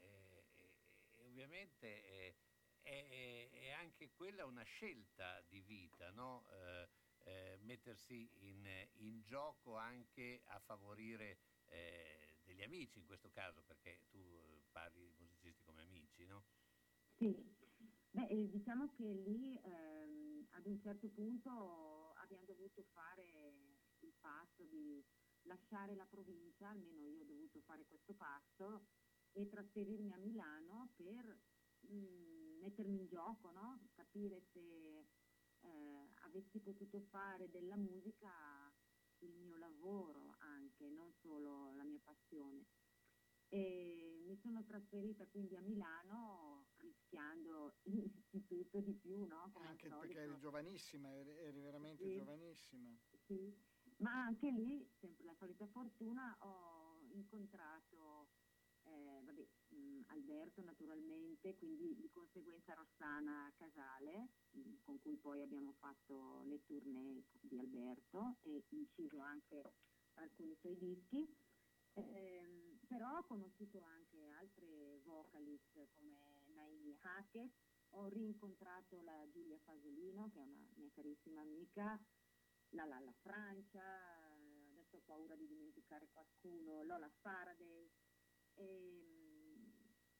eh, 0.00 0.44
eh, 0.56 1.18
ovviamente 1.18 2.04
eh, 2.04 2.36
è, 2.82 3.70
anche 3.70 4.10
quella 4.12 4.44
una 4.44 4.62
scelta 4.64 5.40
di 5.42 5.60
vita, 5.60 6.10
no? 6.10 6.46
Eh, 7.24 7.56
mettersi 7.60 8.48
in, 8.48 8.66
in 8.94 9.22
gioco 9.22 9.76
anche 9.76 10.42
a 10.46 10.58
favorire 10.58 11.38
degli 12.42 12.62
amici 12.62 12.98
in 12.98 13.06
questo 13.06 13.30
caso, 13.30 13.62
perché 13.62 14.06
tu 14.10 14.64
parli 14.72 15.14
di 15.14 15.24
musicisti 15.24 15.62
come 15.62 15.82
amici, 15.82 16.26
no? 16.26 16.44
Sì, 17.18 17.56
Beh, 18.14 18.26
eh, 18.28 18.48
diciamo 18.50 18.88
che 18.90 19.04
lì 19.04 19.58
ehm, 19.58 20.46
ad 20.50 20.66
un 20.66 20.78
certo 20.78 21.08
punto 21.08 22.12
abbiamo 22.12 22.44
dovuto 22.44 22.82
fare 22.92 23.81
il 24.06 24.14
passo 24.20 24.64
di 24.64 25.04
lasciare 25.42 25.94
la 25.94 26.06
provincia, 26.06 26.68
almeno 26.68 27.08
io 27.08 27.22
ho 27.22 27.26
dovuto 27.26 27.60
fare 27.60 27.84
questo 27.86 28.14
passo, 28.14 28.86
e 29.32 29.48
trasferirmi 29.48 30.12
a 30.12 30.18
Milano 30.18 30.92
per 30.96 31.40
mm, 31.90 32.58
mettermi 32.60 32.98
in 32.98 33.06
gioco, 33.06 33.50
no? 33.50 33.88
capire 33.94 34.42
se 34.52 35.06
eh, 35.60 36.08
avessi 36.22 36.60
potuto 36.60 37.00
fare 37.00 37.50
della 37.50 37.76
musica 37.76 38.30
il 39.18 39.34
mio 39.34 39.56
lavoro 39.56 40.34
anche, 40.38 40.90
non 40.90 41.12
solo 41.12 41.72
la 41.74 41.84
mia 41.84 42.00
passione. 42.02 42.66
E 43.48 44.22
mi 44.24 44.36
sono 44.36 44.64
trasferita 44.64 45.26
quindi 45.26 45.56
a 45.56 45.60
Milano 45.60 46.70
rischiando 46.78 47.76
innanzitutto 47.84 48.80
di 48.80 48.94
più, 48.94 49.24
no? 49.24 49.50
Come 49.52 49.68
Anche 49.68 49.88
perché 49.88 50.20
eri 50.20 50.38
giovanissima, 50.38 51.14
eri, 51.14 51.36
eri 51.36 51.60
veramente 51.60 52.02
Sì. 52.02 52.16
giovanissima. 52.16 52.98
Sì, 53.26 53.54
ma 54.02 54.12
anche 54.24 54.50
lì, 54.50 54.86
sempre 54.98 55.24
la 55.24 55.34
solita 55.34 55.66
fortuna, 55.68 56.36
ho 56.40 56.98
incontrato 57.12 58.28
eh, 58.84 59.22
vabbè, 59.24 59.46
mh, 59.68 60.02
Alberto 60.06 60.62
naturalmente, 60.62 61.56
quindi 61.56 61.94
di 61.94 62.10
conseguenza 62.10 62.74
Rossana 62.74 63.52
Casale, 63.56 64.28
mh, 64.50 64.82
con 64.82 65.00
cui 65.00 65.16
poi 65.16 65.42
abbiamo 65.42 65.72
fatto 65.78 66.42
le 66.44 66.62
tournée 66.64 67.22
di 67.40 67.58
Alberto 67.58 68.36
e 68.42 68.64
inciso 68.70 69.20
anche 69.20 69.74
alcuni 70.14 70.54
suoi 70.56 70.76
dischi. 70.76 71.34
Ehm, 71.94 72.78
però 72.88 73.18
ho 73.18 73.24
conosciuto 73.24 73.82
anche 73.82 74.26
altre 74.26 75.00
vocalist 75.04 75.88
come 75.94 76.46
Naomi 76.54 76.96
Hackett, 77.00 77.52
ho 77.90 78.08
rincontrato 78.08 79.00
la 79.02 79.28
Giulia 79.30 79.58
Fasolino, 79.58 80.30
che 80.32 80.40
è 80.40 80.42
una 80.42 80.66
mia 80.76 80.90
carissima 80.94 81.42
amica, 81.42 82.02
la 82.72 82.84
Lalla 82.84 83.12
Francia, 83.20 83.82
adesso 84.70 84.96
ho 84.96 85.02
paura 85.04 85.34
di 85.36 85.46
dimenticare 85.46 86.08
qualcuno, 86.12 86.82
Lola 86.82 87.10
Faraday, 87.20 87.90
ehm, 88.54 89.72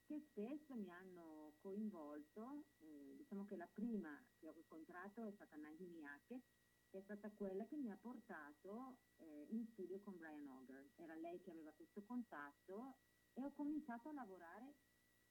che 0.05 0.21
spesso 0.21 0.75
mi 0.75 0.91
hanno 0.91 1.55
coinvolto, 1.61 2.67
eh, 2.79 3.15
diciamo 3.17 3.45
che 3.45 3.57
la 3.57 3.69
prima 3.69 4.23
che 4.37 4.49
ho 4.49 4.55
incontrato 4.55 5.25
è 5.25 5.33
stata 5.33 5.57
Nahimi 5.57 6.05
Ake, 6.05 6.43
che 6.89 6.99
è 6.99 7.03
stata 7.03 7.31
quella 7.31 7.65
che 7.65 7.77
mi 7.77 7.91
ha 7.91 7.97
portato 7.97 8.99
eh, 9.17 9.47
in 9.49 9.67
studio 9.67 10.01
con 10.01 10.19
Brian 10.19 10.47
Auger. 10.49 10.91
Era 10.97 11.15
lei 11.15 11.41
che 11.41 11.51
aveva 11.51 11.73
questo 11.73 12.03
contatto 12.03 12.99
e 13.33 13.43
ho 13.43 13.53
cominciato 13.53 14.11
a 14.11 14.13
lavorare 14.13 14.75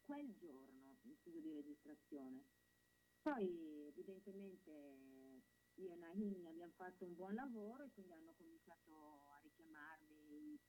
quel 0.01 0.33
giorno 0.35 0.97
in 1.03 1.15
studio 1.17 1.39
di 1.39 1.53
registrazione. 1.53 2.45
Poi 3.21 3.85
evidentemente 3.85 5.20
io 5.81 5.93
e 5.93 5.95
Nahimi 5.97 6.47
abbiamo 6.47 6.73
fatto 6.73 7.05
un 7.05 7.15
buon 7.15 7.33
lavoro 7.33 7.83
e 7.83 7.91
quindi 7.91 8.13
hanno 8.13 8.33
cominciato 8.35 8.91
a 9.29 9.39
richiamarmi 9.39 10.53
i, 10.53 10.59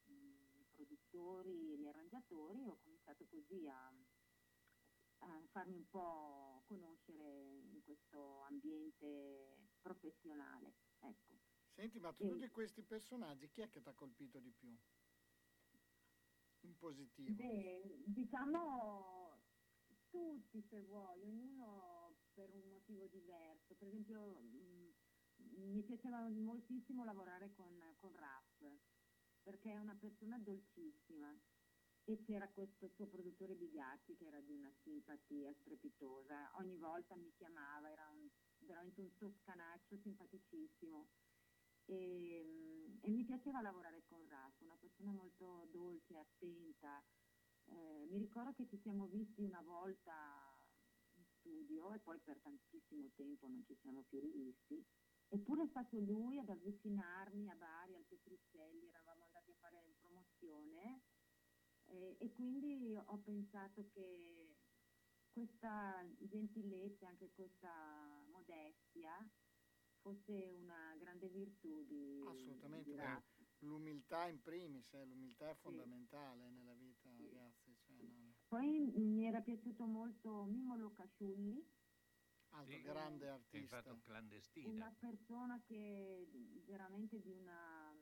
i 0.61 0.67
produttori 0.71 1.73
e 1.73 1.79
gli 1.79 1.87
arrangiatori 1.87 2.65
e 2.65 2.71
ho 2.71 2.79
cominciato 2.83 3.27
così 3.27 3.67
a, 3.69 3.89
a 5.19 5.47
farmi 5.51 5.77
un 5.77 5.89
po' 5.89 6.63
conoscere 6.67 7.59
in 7.73 7.83
questo 7.85 8.41
ambiente 8.41 9.69
professionale. 9.81 10.75
Ecco. 10.99 11.41
Senti, 11.71 11.99
ma 11.99 12.13
tra 12.15 12.25
E- 12.27 12.29
tutti 12.29 12.49
questi 12.51 12.85
personaggi, 12.85 13.51
chi 13.51 13.63
è 13.63 13.69
che 13.69 13.81
ti 13.83 13.89
ha 13.89 13.95
colpito 13.95 14.39
di 14.41 14.53
più? 14.53 14.79
In 16.65 16.77
positivo. 16.79 17.35
Beh, 17.39 18.03
diciamo 18.07 19.45
tutti 20.09 20.61
se 20.63 20.83
vuoi, 20.83 21.23
ognuno 21.23 22.19
per 22.33 22.51
un 22.55 22.69
motivo 22.69 23.07
diverso. 23.07 23.75
Per 23.77 23.89
esempio 23.89 24.41
mi 25.57 25.83
piaceva 25.83 26.19
moltissimo 26.29 27.05
lavorare 27.05 27.53
con, 27.53 27.79
con 27.97 28.15
Raff, 28.17 28.65
perché 29.43 29.73
è 29.73 29.79
una 29.79 29.97
persona 29.99 30.39
dolcissima 30.39 31.37
e 32.05 32.19
c'era 32.21 32.49
questo 32.49 32.89
suo 32.89 33.07
produttore 33.07 33.55
Bigatti 33.55 34.17
che 34.17 34.27
era 34.27 34.41
di 34.41 34.53
una 34.53 34.73
simpatia 34.83 35.53
strepitosa. 35.55 36.51
Ogni 36.57 36.77
volta 36.77 37.17
mi 37.17 37.33
chiamava, 37.37 37.91
era 37.91 38.09
un- 38.09 38.29
veramente 38.59 39.01
un 39.01 39.17
toscanaccio 39.17 39.97
simpaticissimo. 39.99 41.09
E, 41.87 42.99
e 43.01 43.11
mi 43.11 43.25
piaceva 43.25 43.61
lavorare 43.61 44.03
con 44.09 44.27
Raff, 44.29 44.61
una 44.61 44.77
persona 44.79 45.13
molto 45.13 45.67
dolce, 45.71 46.17
attenta. 46.17 47.05
Eh, 47.65 48.07
mi 48.11 48.19
ricordo 48.19 48.53
che 48.55 48.67
ci 48.67 48.79
siamo 48.79 49.07
visti 49.07 49.43
una 49.43 49.63
volta 49.63 50.13
in 51.15 51.25
studio 51.39 51.93
e 51.93 51.99
poi 52.01 52.19
per 52.21 52.39
tantissimo 52.41 53.11
tempo 53.15 53.49
non 53.49 53.65
ci 53.65 53.77
siamo 53.81 54.03
più 54.09 54.21
rivisti. 54.21 54.85
Eppure 55.35 55.63
è 55.63 55.67
stato 55.67 55.99
lui 55.99 56.39
ad 56.39 56.51
avvicinarmi 56.51 57.49
a 57.49 57.55
Bari, 57.55 57.95
al 57.95 58.05
Petruzzelli, 58.05 58.87
eravamo 58.89 59.25
andati 59.25 59.51
a 59.51 59.57
fare 59.61 59.95
promozione 59.99 61.05
e, 61.87 62.17
e 62.21 62.33
quindi 62.33 62.95
ho 62.97 63.19
pensato 63.19 63.89
che 63.89 64.57
questa 65.33 66.07
gentilezza, 66.19 67.09
anche 67.09 67.31
questa 67.33 68.27
modestia, 68.31 69.27
fosse 70.03 70.53
una 70.61 70.95
grande 70.99 71.29
virtù 71.29 71.83
di 71.85 72.23
Assolutamente, 72.29 72.91
di 72.91 72.97
beh, 72.97 73.03
Raff. 73.03 73.25
l'umiltà 73.61 74.29
in 74.29 74.43
primis, 74.43 74.93
eh, 74.93 75.07
l'umiltà 75.07 75.49
è 75.49 75.55
fondamentale 75.55 76.51
nella 76.51 76.75
vita, 76.75 77.11
ragazzi. 77.17 77.75
Cioè, 77.87 77.97
no, 77.97 78.35
Poi 78.49 78.93
mi 78.99 79.25
era 79.25 79.41
piaciuto 79.41 79.87
molto 79.87 80.45
Mimmo 80.45 80.77
Locasciulli, 80.77 81.67
altro 82.53 82.77
Sì. 82.77 82.83
grande 82.83 83.19
Che 83.19 83.27
è 83.27 83.33
artista. 83.33 83.81
stato 83.81 84.01
clandestina. 84.05 84.69
una 84.71 84.93
persona 84.99 85.61
che 85.63 86.27
veramente 86.67 87.21
di 87.21 87.31
una 87.31 87.95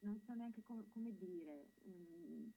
non 0.00 0.18
so 0.18 0.34
neanche 0.34 0.62
com- 0.62 0.88
come 0.92 1.12
dire 1.16 1.68
mm, 1.86 2.48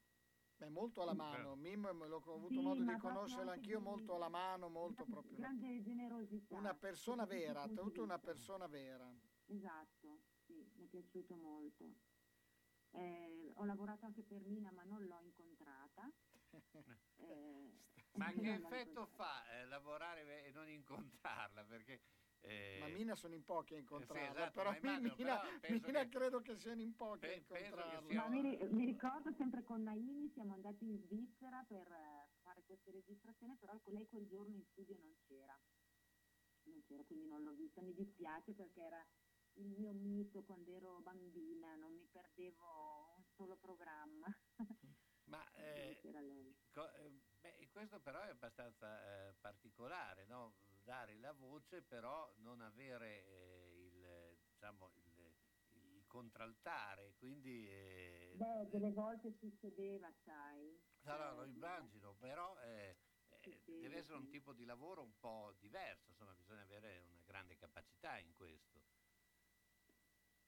Beh, 0.57 0.69
molto 0.69 1.01
alla 1.01 1.13
mano, 1.13 1.55
Mimmo 1.55 1.91
l'ho 1.91 2.21
ho 2.25 2.33
avuto 2.33 2.53
Sì, 2.53 2.61
modo 2.61 2.83
di 2.85 2.97
conoscerlo 2.97 3.51
anch'io 3.51 3.77
di- 3.79 3.83
molto 3.83 4.15
alla 4.15 4.29
mano, 4.29 4.69
molto 4.69 5.05
proprio. 5.05 5.35
una- 5.35 5.47
grande 5.49 5.81
generosità 5.81 6.57
Una 6.57 6.73
persona 6.73 7.25
vera, 7.25 7.67
tutta 7.67 7.89
di 7.91 7.99
una 7.99 8.17
persona 8.19 8.67
vera. 8.67 9.13
esatto 9.47 10.21
sì 10.45 10.65
mi 10.77 10.85
è 10.85 10.87
piaciuto 10.87 11.35
molto 11.35 12.13
Eh, 12.91 13.51
ho 13.53 13.65
lavorato 13.65 14.05
anche 14.05 14.23
per 14.23 14.45
Mina 14.45 14.71
ma 14.71 14.83
non 14.85 15.05
l'ho 15.05 15.19
incontrata 15.19 16.09
Ma 18.17 18.31
non 18.31 18.43
che 18.43 18.53
effetto 18.53 19.05
fa 19.07 19.49
eh, 19.51 19.65
lavorare 19.65 20.45
e 20.45 20.51
non 20.51 20.69
incontrarla? 20.69 21.63
Perché 21.65 22.01
eh, 22.41 22.77
Ma 22.79 22.87
Mina 22.87 23.15
sono 23.15 23.33
in 23.33 23.43
pochi 23.43 23.73
a 23.75 23.77
incontrarla, 23.77 24.31
esatto, 24.31 24.51
però, 24.51 24.69
ma 24.69 24.77
immagino, 24.77 25.15
Mina, 25.17 25.39
però 25.59 25.79
Mina 25.87 26.03
che- 26.03 26.09
credo 26.09 26.41
che 26.41 26.55
siano 26.57 26.81
in 26.81 26.95
pochi 26.95 27.19
Pe- 27.21 27.33
a 27.33 27.35
incontrarla. 27.35 28.01
sia- 28.07 28.21
Ma 28.21 28.27
mi, 28.29 28.41
ri- 28.41 28.67
mi 28.69 28.85
ricordo 28.85 29.31
sempre 29.33 29.63
con 29.63 29.81
Naimi 29.83 30.29
siamo 30.29 30.53
andati 30.53 30.85
in 30.85 30.97
Svizzera 30.99 31.63
per 31.67 31.87
eh, 31.91 32.29
fare 32.41 32.63
queste 32.63 32.91
registrazioni, 32.91 33.55
però 33.57 33.77
con 33.79 33.93
lei 33.93 34.07
quel 34.07 34.27
giorno 34.27 34.55
in 34.55 34.63
studio 34.63 34.95
non 35.01 35.15
c'era. 35.27 35.59
Non 36.63 36.81
c'era, 36.83 37.03
quindi 37.03 37.25
non 37.27 37.43
l'ho 37.43 37.53
vista. 37.53 37.81
Mi 37.81 37.93
dispiace 37.93 38.53
perché 38.53 38.81
era 38.81 39.05
il 39.53 39.67
mio 39.67 39.91
mito 39.93 40.43
quando 40.43 40.71
ero 40.71 40.99
bambina, 41.01 41.75
non 41.75 41.93
mi 41.93 42.07
perdevo 42.11 43.13
un 43.17 43.23
solo 43.35 43.55
programma. 43.57 44.27
Ma 45.25 45.51
eh, 45.53 45.97
co- 46.71 46.91
eh, 46.93 47.11
beh, 47.39 47.69
questo 47.69 47.99
però 48.01 48.21
è 48.21 48.29
abbastanza 48.29 49.29
eh, 49.29 49.35
particolare, 49.35 50.25
no? 50.25 50.59
dare 50.83 51.17
la 51.17 51.33
voce 51.33 51.83
però 51.83 52.33
non 52.37 52.61
avere 52.61 53.25
eh, 53.25 53.85
il, 53.87 54.05
eh, 54.05 54.39
diciamo, 54.43 54.91
il, 54.95 55.35
il 55.71 56.05
contraltare, 56.07 57.15
quindi... 57.15 57.67
eh, 57.69 58.39
Beh, 58.39 58.67
delle 58.69 58.91
volte 58.91 59.31
succedeva, 59.31 60.11
sai. 60.23 60.79
no, 61.01 61.17
no, 61.17 61.33
lo 61.35 61.43
Eh, 61.43 61.45
immagino, 61.45 62.15
però 62.15 62.59
eh, 62.61 62.97
eh, 63.27 63.63
deve 63.77 63.97
essere 63.97 64.17
un 64.17 64.27
tipo 64.27 64.53
di 64.53 64.65
lavoro 64.65 65.01
un 65.03 65.17
po' 65.17 65.53
diverso, 65.59 66.09
insomma 66.09 66.35
bisogna 66.35 66.63
avere 66.63 67.01
una 67.01 67.21
grande 67.23 67.55
capacità 67.55 68.17
in 68.19 68.33
questo. 68.33 68.83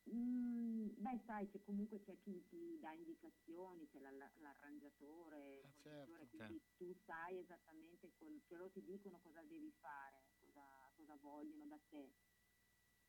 Mm, 0.09 0.89
beh, 1.03 1.19
sai, 1.25 1.47
c'è 1.49 1.59
comunque 1.63 1.99
c'è 1.99 2.17
chi 2.21 2.41
ti 2.47 2.79
dà 2.79 2.93
indicazioni, 2.93 3.87
c'è 3.89 3.99
la- 3.99 4.11
la- 4.11 4.31
l'arrangiatore, 4.37 5.61
Ah, 5.63 5.73
certo. 5.83 6.27
quindi 6.29 6.61
tu 6.77 6.93
sai 7.05 7.39
esattamente, 7.39 8.13
che 8.17 8.41
loro 8.47 8.69
ti 8.71 8.81
dicono 8.83 9.19
cosa 9.19 9.41
devi 9.43 9.71
fare, 9.79 10.23
cosa, 10.39 10.63
cosa 10.95 11.15
vogliono 11.17 11.65
da 11.65 11.79
te. 11.89 12.13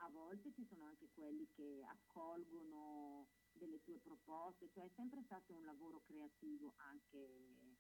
A 0.01 0.09
volte 0.11 0.53
ci 0.53 0.65
sono 0.65 0.85
anche 0.85 1.09
quelli 1.11 1.49
che 1.55 1.85
accolgono 1.87 3.29
delle 3.53 3.81
tue 3.83 3.99
proposte, 3.99 4.69
cioè 4.71 4.85
è 4.85 4.91
sempre 4.97 5.23
stato 5.25 5.55
un 5.55 5.65
lavoro 5.65 6.03
creativo 6.05 6.75
anche 6.77 7.77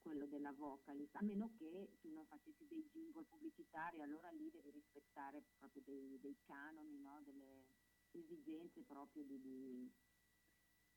quello 0.00 0.26
della 0.26 0.52
vocalist, 0.52 1.14
a 1.16 1.22
meno 1.22 1.52
che 1.58 1.98
tu 2.00 2.10
non 2.12 2.26
facessi 2.26 2.66
dei 2.66 2.88
jingle 2.90 3.24
pubblicitari, 3.24 4.00
allora 4.00 4.30
lì 4.30 4.50
devi 4.50 4.70
rispettare 4.70 5.42
proprio 5.58 5.82
dei, 5.84 6.18
dei 6.20 6.36
canoni, 6.46 6.98
no? 6.98 7.20
delle 7.22 7.79
esigenze 8.18 8.82
proprio 8.84 9.22
di, 9.24 9.40
di, 9.40 9.92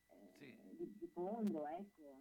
eh, 0.10 0.38
Sì. 0.38 0.52
di- 0.78 0.98
di 0.98 1.08
fondo, 1.08 1.66
ecco. 1.68 2.20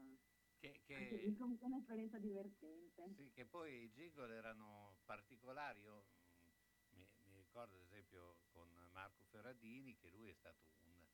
Che, 0.61 0.80
che- 0.86 0.95
Anche 0.95 1.64
un'esperienza 1.64 2.18
divertente. 2.18 3.03
Sì, 3.16 3.32
che 3.32 3.47
poi 3.47 3.84
i 3.84 3.90
jingle 3.90 4.32
erano 4.34 5.01
particolari. 5.05 5.80
Io 5.80 6.05
mm, 6.40 6.95
mi, 6.95 7.07
mi 7.24 7.36
ricordo 7.36 7.74
ad 7.76 7.82
esempio 7.82 8.36
con 8.53 8.68
Marco 8.93 9.24
Ferradini 9.30 9.97
che 9.97 10.09
lui 10.09 10.30
è 10.30 10.34
stato 10.34 10.64
un, 10.84 11.05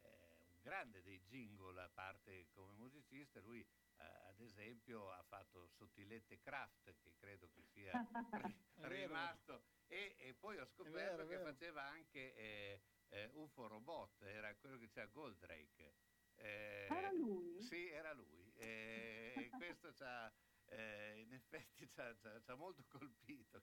eh, 0.00 0.08
un 0.48 0.60
grande 0.62 1.02
dei 1.02 1.20
jingle 1.20 1.82
a 1.82 1.90
parte 1.90 2.48
come 2.50 2.72
musicista. 2.72 3.40
Lui 3.40 3.60
eh, 3.60 4.04
ad 4.04 4.40
esempio 4.40 5.10
ha 5.10 5.22
fatto 5.22 5.66
Sottilette 5.68 6.40
Craft 6.40 6.96
che 7.02 7.12
credo 7.14 7.48
che 7.50 7.62
sia 7.62 7.92
rimasto 8.88 9.62
e, 9.86 10.16
e 10.18 10.34
poi 10.34 10.58
ho 10.58 10.64
scoperto 10.64 11.26
vero, 11.26 11.26
che 11.26 11.38
faceva 11.42 11.82
anche 11.84 12.34
eh, 12.34 12.80
eh, 13.14 13.30
UFO 13.32 13.66
Robot, 13.68 14.22
era 14.22 14.56
quello 14.56 14.78
che 14.78 14.88
c'era 14.88 15.06
Goldrake. 15.08 15.96
Eh, 16.34 16.86
Era 16.96 17.12
lui? 17.12 17.60
Sì, 17.60 17.86
era 17.88 18.12
lui. 18.12 18.52
Eh, 18.52 19.46
e 19.46 19.54
questo 19.54 19.92
ci 19.92 20.02
ha, 20.02 20.32
eh, 20.66 21.20
in 21.20 21.32
effetti 21.32 21.86
ci 21.88 22.00
ha, 22.00 22.14
ci 22.16 22.26
ha- 22.26 22.40
ci 22.40 22.50
ha 22.50 22.54
molto 22.56 22.82
colpito, 22.88 23.62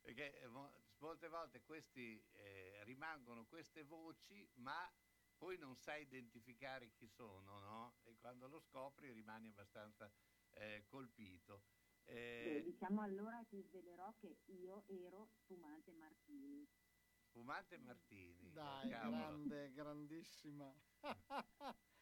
perché 0.00 0.40
eh, 0.40 0.48
mo- 0.48 0.72
molte 0.98 1.28
volte 1.28 1.62
questi, 1.62 2.26
eh, 2.32 2.82
rimangono 2.84 3.46
queste 3.46 3.82
voci, 3.84 4.50
ma 4.54 4.90
poi 5.36 5.58
non 5.58 5.76
sai 5.76 6.02
identificare 6.02 6.92
chi 6.92 7.06
sono, 7.06 7.58
no? 7.60 7.98
E 8.02 8.16
quando 8.18 8.48
lo 8.48 8.58
scopri 8.58 9.12
rimani 9.12 9.48
abbastanza 9.48 10.10
eh, 10.50 10.84
colpito. 10.86 11.64
Beh, 12.38 12.60
Eh, 12.60 12.62
diciamo 12.62 13.02
allora 13.02 13.44
ti 13.44 13.60
svelerò 13.62 14.14
che 14.14 14.40
io 14.46 14.86
ero 14.86 15.28
Spumante 15.32 15.92
Martini. 15.92 16.66
Spumante 17.36 17.76
Martini, 17.76 18.50
Dai, 18.50 18.88
cavolo, 18.88 19.10
grande, 19.18 19.72
grandissima. 19.74 20.74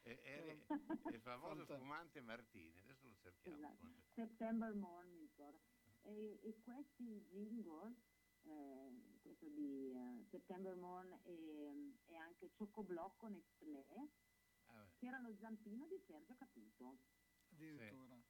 e- 0.02 0.64
il 1.12 1.20
famoso 1.20 1.56
Fanta- 1.56 1.74
Spumante 1.74 2.20
Martini, 2.20 2.78
adesso 2.78 3.08
lo 3.08 3.16
cerchiamo. 3.16 3.56
Esatto. 3.56 3.88
September 4.14 4.72
Morn 4.74 5.10
mi 5.10 5.18
ricordo. 5.22 5.60
E, 6.02 6.38
e 6.40 6.60
questi 6.62 7.20
jingle, 7.30 7.96
eh, 8.42 9.18
questo 9.22 9.48
di 9.48 9.90
eh, 9.90 10.24
September 10.30 10.76
Morn 10.76 11.12
e, 11.24 11.98
e 12.04 12.14
anche 12.14 12.52
Ciocoblocco 12.52 13.26
Nestlé, 13.26 13.84
ah, 14.66 14.84
beh. 14.84 14.92
c'era 15.00 15.18
lo 15.18 15.34
zampino 15.34 15.88
di 15.88 15.98
Sergio 15.98 16.36
Caputo. 16.36 16.96
Addirittura. 17.50 18.22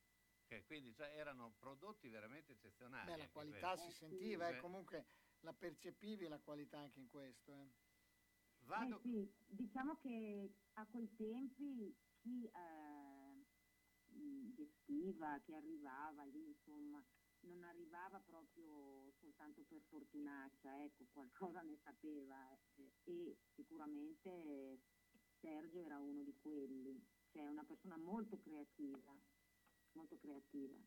che 0.47 0.57
Ok, 0.57 0.65
quindi 0.65 0.95
cioè, 0.95 1.09
erano 1.15 1.53
prodotti 1.59 2.09
veramente 2.09 2.53
eccezionali. 2.53 3.11
Beh, 3.11 3.17
la 3.19 3.29
qualità 3.29 3.77
si 3.77 3.93
sentiva 3.93 4.49
e 4.49 4.55
Sì. 4.55 4.61
comunque 4.61 5.07
la 5.45 5.53
percepivi 5.53 6.26
la 6.26 6.38
qualità 6.40 6.78
anche 6.78 6.99
in 7.01 7.09
questo. 7.09 7.53
eh. 7.53 7.68
Vado, 8.66 8.97
Eh 8.97 9.01
sì, 9.03 9.32
diciamo 9.47 9.97
che 9.99 10.55
a 10.74 10.86
quei 10.86 11.14
tempi 11.14 11.95
chi 12.22 12.47
eh, 12.47 13.45
gestiva, 14.55 15.38
chi 15.40 15.55
arrivava 15.55 16.24
lì, 16.24 16.47
insomma, 16.47 17.05
non 17.40 17.62
arrivava 17.62 18.20
proprio 18.20 19.12
soltanto 19.20 19.62
per 19.64 19.82
fortunaccia, 19.82 20.82
ecco, 20.82 21.05
qualcosa 21.12 21.61
ne 21.62 21.76
sapeva 21.82 22.59
eh, 22.76 22.92
e 23.05 23.36
sicuramente 23.55 24.80
Sergio 25.40 25.80
era 25.80 25.99
uno 25.99 26.22
di 26.22 26.34
quelli, 26.40 27.07
cioè 27.32 27.47
una 27.47 27.64
persona 27.64 27.99
molto 27.99 28.38
creativa, 28.40 29.14
molto 29.92 30.16
creativa. 30.18 30.78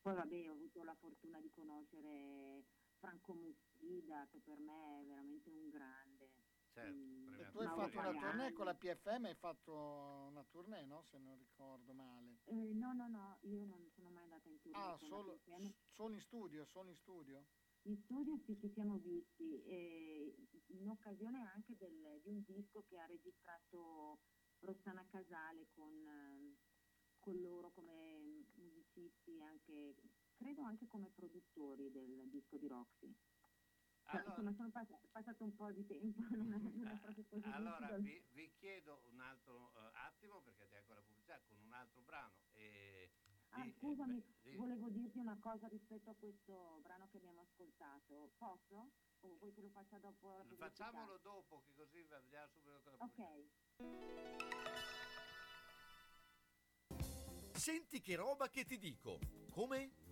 Poi 0.00 0.14
vabbè, 0.14 0.48
ho 0.50 0.52
avuto 0.52 0.84
la 0.84 0.94
fortuna 0.94 1.40
di 1.40 1.50
conoscere 1.50 2.64
Franco 3.04 3.34
Mussida, 3.34 4.26
che 4.30 4.40
per 4.40 4.58
me 4.58 5.02
è 5.02 5.04
veramente 5.04 5.50
un 5.50 5.68
grande. 5.68 6.30
certo, 6.72 6.96
Mm. 6.96 7.34
premiato 7.34 7.50
Tu 7.52 7.58
hai 7.58 7.90
fatto 7.90 7.98
una 7.98 8.12
tournée 8.18 8.52
con 8.52 8.64
la 8.64 8.74
PFM, 8.74 9.24
hai 9.26 9.34
fatto 9.34 9.72
una 9.74 10.44
tournée, 10.44 10.86
no? 10.86 11.02
Se 11.02 11.18
non 11.18 11.36
ricordo 11.38 11.92
male. 11.92 12.38
Eh, 12.46 12.72
no, 12.74 12.92
no, 12.94 13.08
no, 13.08 13.38
io 13.42 13.64
non 13.66 13.90
sono 13.94 14.10
mai 14.10 14.22
andata 14.24 14.48
in 14.48 14.58
tournée 14.60 14.82
Ah, 14.82 14.96
con 14.98 15.08
la 15.08 15.16
solo, 15.16 15.38
solo 15.94 16.14
in 16.14 16.20
studio, 16.20 16.64
solo 16.64 16.88
in 16.88 16.96
studio? 16.96 17.44
In 17.86 17.96
studio 18.04 18.38
sì, 18.38 18.56
ci 18.58 18.70
siamo 18.72 18.96
visti, 18.96 19.62
eh, 19.64 20.34
in 20.68 20.88
occasione 20.88 21.42
anche 21.42 21.76
del- 21.76 22.20
di 22.22 22.30
un 22.30 22.42
disco 22.46 22.82
che 22.88 22.98
ha 22.98 23.04
registrato 23.04 24.18
Rossana 24.60 25.06
Casale 25.06 25.66
con, 25.74 25.92
eh, 26.06 26.56
con 27.20 27.38
loro 27.40 27.70
come 27.72 28.18
musicisti, 28.56 29.36
e 29.36 29.42
anche, 29.42 29.94
credo 30.34 30.62
anche 30.62 30.86
come 30.86 31.10
produttori 31.10 31.90
del 31.90 32.28
disco 32.30 32.56
di 32.58 32.66
Roxy. 32.68 33.14
Cioè, 34.06 34.16
Allora- 34.20 34.28
insomma, 34.30 34.52
sono 34.52 34.70
pass- 34.70 34.98
passato 35.10 35.44
un 35.44 35.54
po' 35.54 35.72
di 35.72 35.84
tempo, 35.86 36.20
non 36.36 36.52
è, 36.52 36.58
non 36.58 36.86
è 36.88 36.98
proprio 37.00 37.24
così. 37.24 37.46
Allora 37.48 37.96
vi, 37.98 38.22
vi 38.32 38.52
chiedo 38.58 39.00
un 39.10 39.20
altro 39.20 39.72
eh, 39.76 39.90
attimo 39.94 40.42
perché 40.42 40.66
c'è 40.68 40.76
ancora 40.78 41.00
pubblicità 41.00 41.40
con 41.48 41.56
un 41.58 41.72
altro 41.72 42.02
brano. 42.02 42.32
E 42.52 43.10
Ah, 43.56 43.62
di- 43.62 43.72
scusami, 43.78 44.18
beh, 44.20 44.50
di- 44.50 44.56
volevo 44.56 44.88
dirti 44.90 45.16
una 45.18 45.38
cosa 45.38 45.68
rispetto 45.68 46.10
a 46.10 46.14
questo 46.14 46.80
brano 46.82 47.08
che 47.08 47.16
abbiamo 47.18 47.40
ascoltato. 47.42 48.32
Posso? 48.36 48.90
O 49.20 49.36
vuoi 49.38 49.52
che 49.54 49.60
lo 49.62 49.70
faccia 49.70 49.96
dopo? 49.98 50.44
Facciamolo 50.56 51.18
dopo 51.18 51.62
che 51.64 51.72
così 51.72 52.02
vediamo 52.02 52.48
subito 52.52 52.80
pubblicità. 52.82 53.04
Ok. 53.04 54.54
Senti 57.52 58.00
che 58.00 58.16
roba 58.16 58.48
che 58.50 58.64
ti 58.64 58.76
dico. 58.76 59.18
Come? 59.50 59.92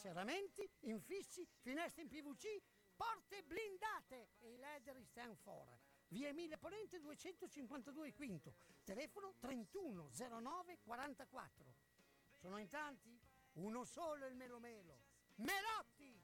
Serramenti, 0.00 0.66
infissi, 0.84 1.46
finestre 1.60 2.00
in 2.00 2.08
PVC, 2.08 2.62
porte 2.96 3.42
blindate 3.42 4.30
e 4.38 4.54
i 4.54 4.56
leder 4.56 4.98
stand 5.04 5.36
for. 5.36 5.78
Via 6.08 6.28
Emile 6.28 6.56
Ponente 6.56 6.98
252 6.98 8.14
Quinto, 8.14 8.54
telefono 8.82 9.34
3109 9.38 10.78
44. 10.80 11.74
Sono 12.32 12.56
in 12.56 12.68
tanti? 12.68 13.14
Uno 13.56 13.84
solo 13.84 14.26
il 14.26 14.34
Melo 14.36 14.58
Melo. 14.58 15.00
Melotti! 15.34 16.18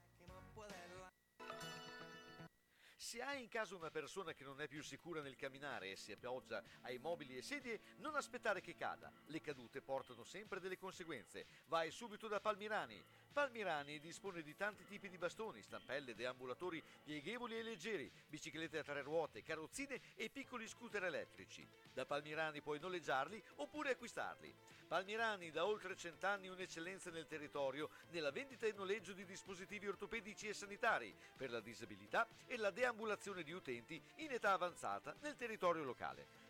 Se 3.07 3.21
hai 3.21 3.41
in 3.41 3.47
casa 3.47 3.75
una 3.75 3.89
persona 3.89 4.33
che 4.33 4.43
non 4.43 4.59
è 4.59 4.67
più 4.67 4.83
sicura 4.83 5.21
nel 5.21 5.37
camminare 5.37 5.91
e 5.91 5.95
si 5.95 6.11
appoggia 6.11 6.61
ai 6.81 6.97
mobili 6.97 7.37
e 7.37 7.41
sedie, 7.41 7.79
non 7.99 8.15
aspettare 8.15 8.59
che 8.59 8.75
cada. 8.75 9.09
Le 9.27 9.39
cadute 9.39 9.81
portano 9.81 10.23
sempre 10.23 10.59
delle 10.59 10.77
conseguenze. 10.77 11.45
Vai 11.67 11.89
subito 11.89 12.27
da 12.27 12.41
Palmirani. 12.41 13.01
Palmirani 13.37 13.99
dispone 13.99 14.41
di 14.41 14.55
tanti 14.55 14.83
tipi 14.85 15.09
di 15.09 15.19
bastoni, 15.19 15.61
stampelle, 15.61 16.15
deambulatori 16.15 16.83
pieghevoli 17.03 17.55
e 17.55 17.61
leggeri, 17.61 18.11
biciclette 18.27 18.79
a 18.79 18.83
tre 18.83 19.03
ruote, 19.03 19.43
carrozzine 19.43 20.01
e 20.15 20.31
piccoli 20.31 20.67
scooter 20.67 21.03
elettrici. 21.03 21.63
Da 21.93 22.07
Palmirani 22.07 22.63
puoi 22.63 22.79
noleggiarli 22.79 23.39
oppure 23.57 23.91
acquistarli. 23.91 24.51
Palmirani 24.87 25.51
da 25.51 25.67
oltre 25.67 25.95
cent'anni 25.95 26.47
un'eccellenza 26.47 27.11
nel 27.11 27.27
territorio 27.27 27.91
nella 28.09 28.31
vendita 28.31 28.65
e 28.65 28.73
noleggio 28.73 29.13
di 29.13 29.23
dispositivi 29.23 29.87
ortopedici 29.87 30.47
e 30.47 30.55
sanitari 30.55 31.15
per 31.35 31.51
la 31.51 31.59
disabilità 31.59 32.27
e 32.47 32.57
la 32.57 32.71
deambulazione 32.71 33.43
di 33.43 33.51
utenti 33.51 34.01
in 34.15 34.31
età 34.31 34.53
avanzata 34.53 35.15
nel 35.21 35.35
territorio 35.35 35.83
locale. 35.83 36.46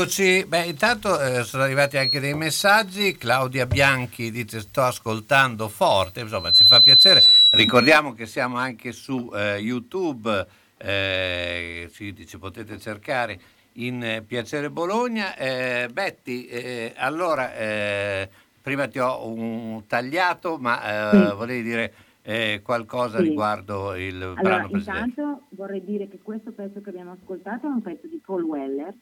Eccoci, 0.00 0.44
beh 0.46 0.66
intanto 0.66 1.20
eh, 1.20 1.42
sono 1.42 1.64
arrivati 1.64 1.96
anche 1.96 2.20
dei 2.20 2.32
messaggi, 2.32 3.16
Claudia 3.16 3.66
Bianchi 3.66 4.30
dice 4.30 4.60
sto 4.60 4.82
ascoltando 4.82 5.68
forte, 5.68 6.20
insomma 6.20 6.52
ci 6.52 6.62
fa 6.62 6.80
piacere, 6.80 7.20
ricordiamo 7.50 8.12
che 8.12 8.24
siamo 8.24 8.58
anche 8.58 8.92
su 8.92 9.28
eh, 9.34 9.56
YouTube, 9.56 10.46
eh, 10.76 11.90
ci, 11.92 12.14
ci 12.28 12.38
potete 12.38 12.78
cercare 12.78 13.40
in 13.72 14.00
eh, 14.04 14.22
Piacere 14.22 14.70
Bologna. 14.70 15.34
Eh, 15.34 15.88
Betty, 15.92 16.44
eh, 16.44 16.92
allora 16.96 17.50
prima 18.62 18.86
ti 18.86 19.00
ho 19.00 19.26
un 19.26 19.82
tagliato, 19.88 20.58
ma 20.58 20.78
Sì. 21.10 21.34
volevi 21.34 21.62
dire 21.62 21.94
eh, 22.22 22.60
qualcosa 22.62 23.18
Sì. 23.18 23.24
riguardo 23.24 23.96
il 23.96 24.14
Allora, 24.14 24.42
brano 24.42 24.68
precedente. 24.68 25.08
intanto 25.20 25.46
vorrei 25.56 25.82
dire 25.84 26.08
che 26.08 26.20
questo 26.22 26.52
pezzo 26.52 26.80
che 26.82 26.90
abbiamo 26.90 27.16
ascoltato 27.20 27.66
è 27.66 27.70
un 27.70 27.82
pezzo 27.82 28.06
di 28.06 28.20
Paul 28.24 28.42
Weller 28.44 28.94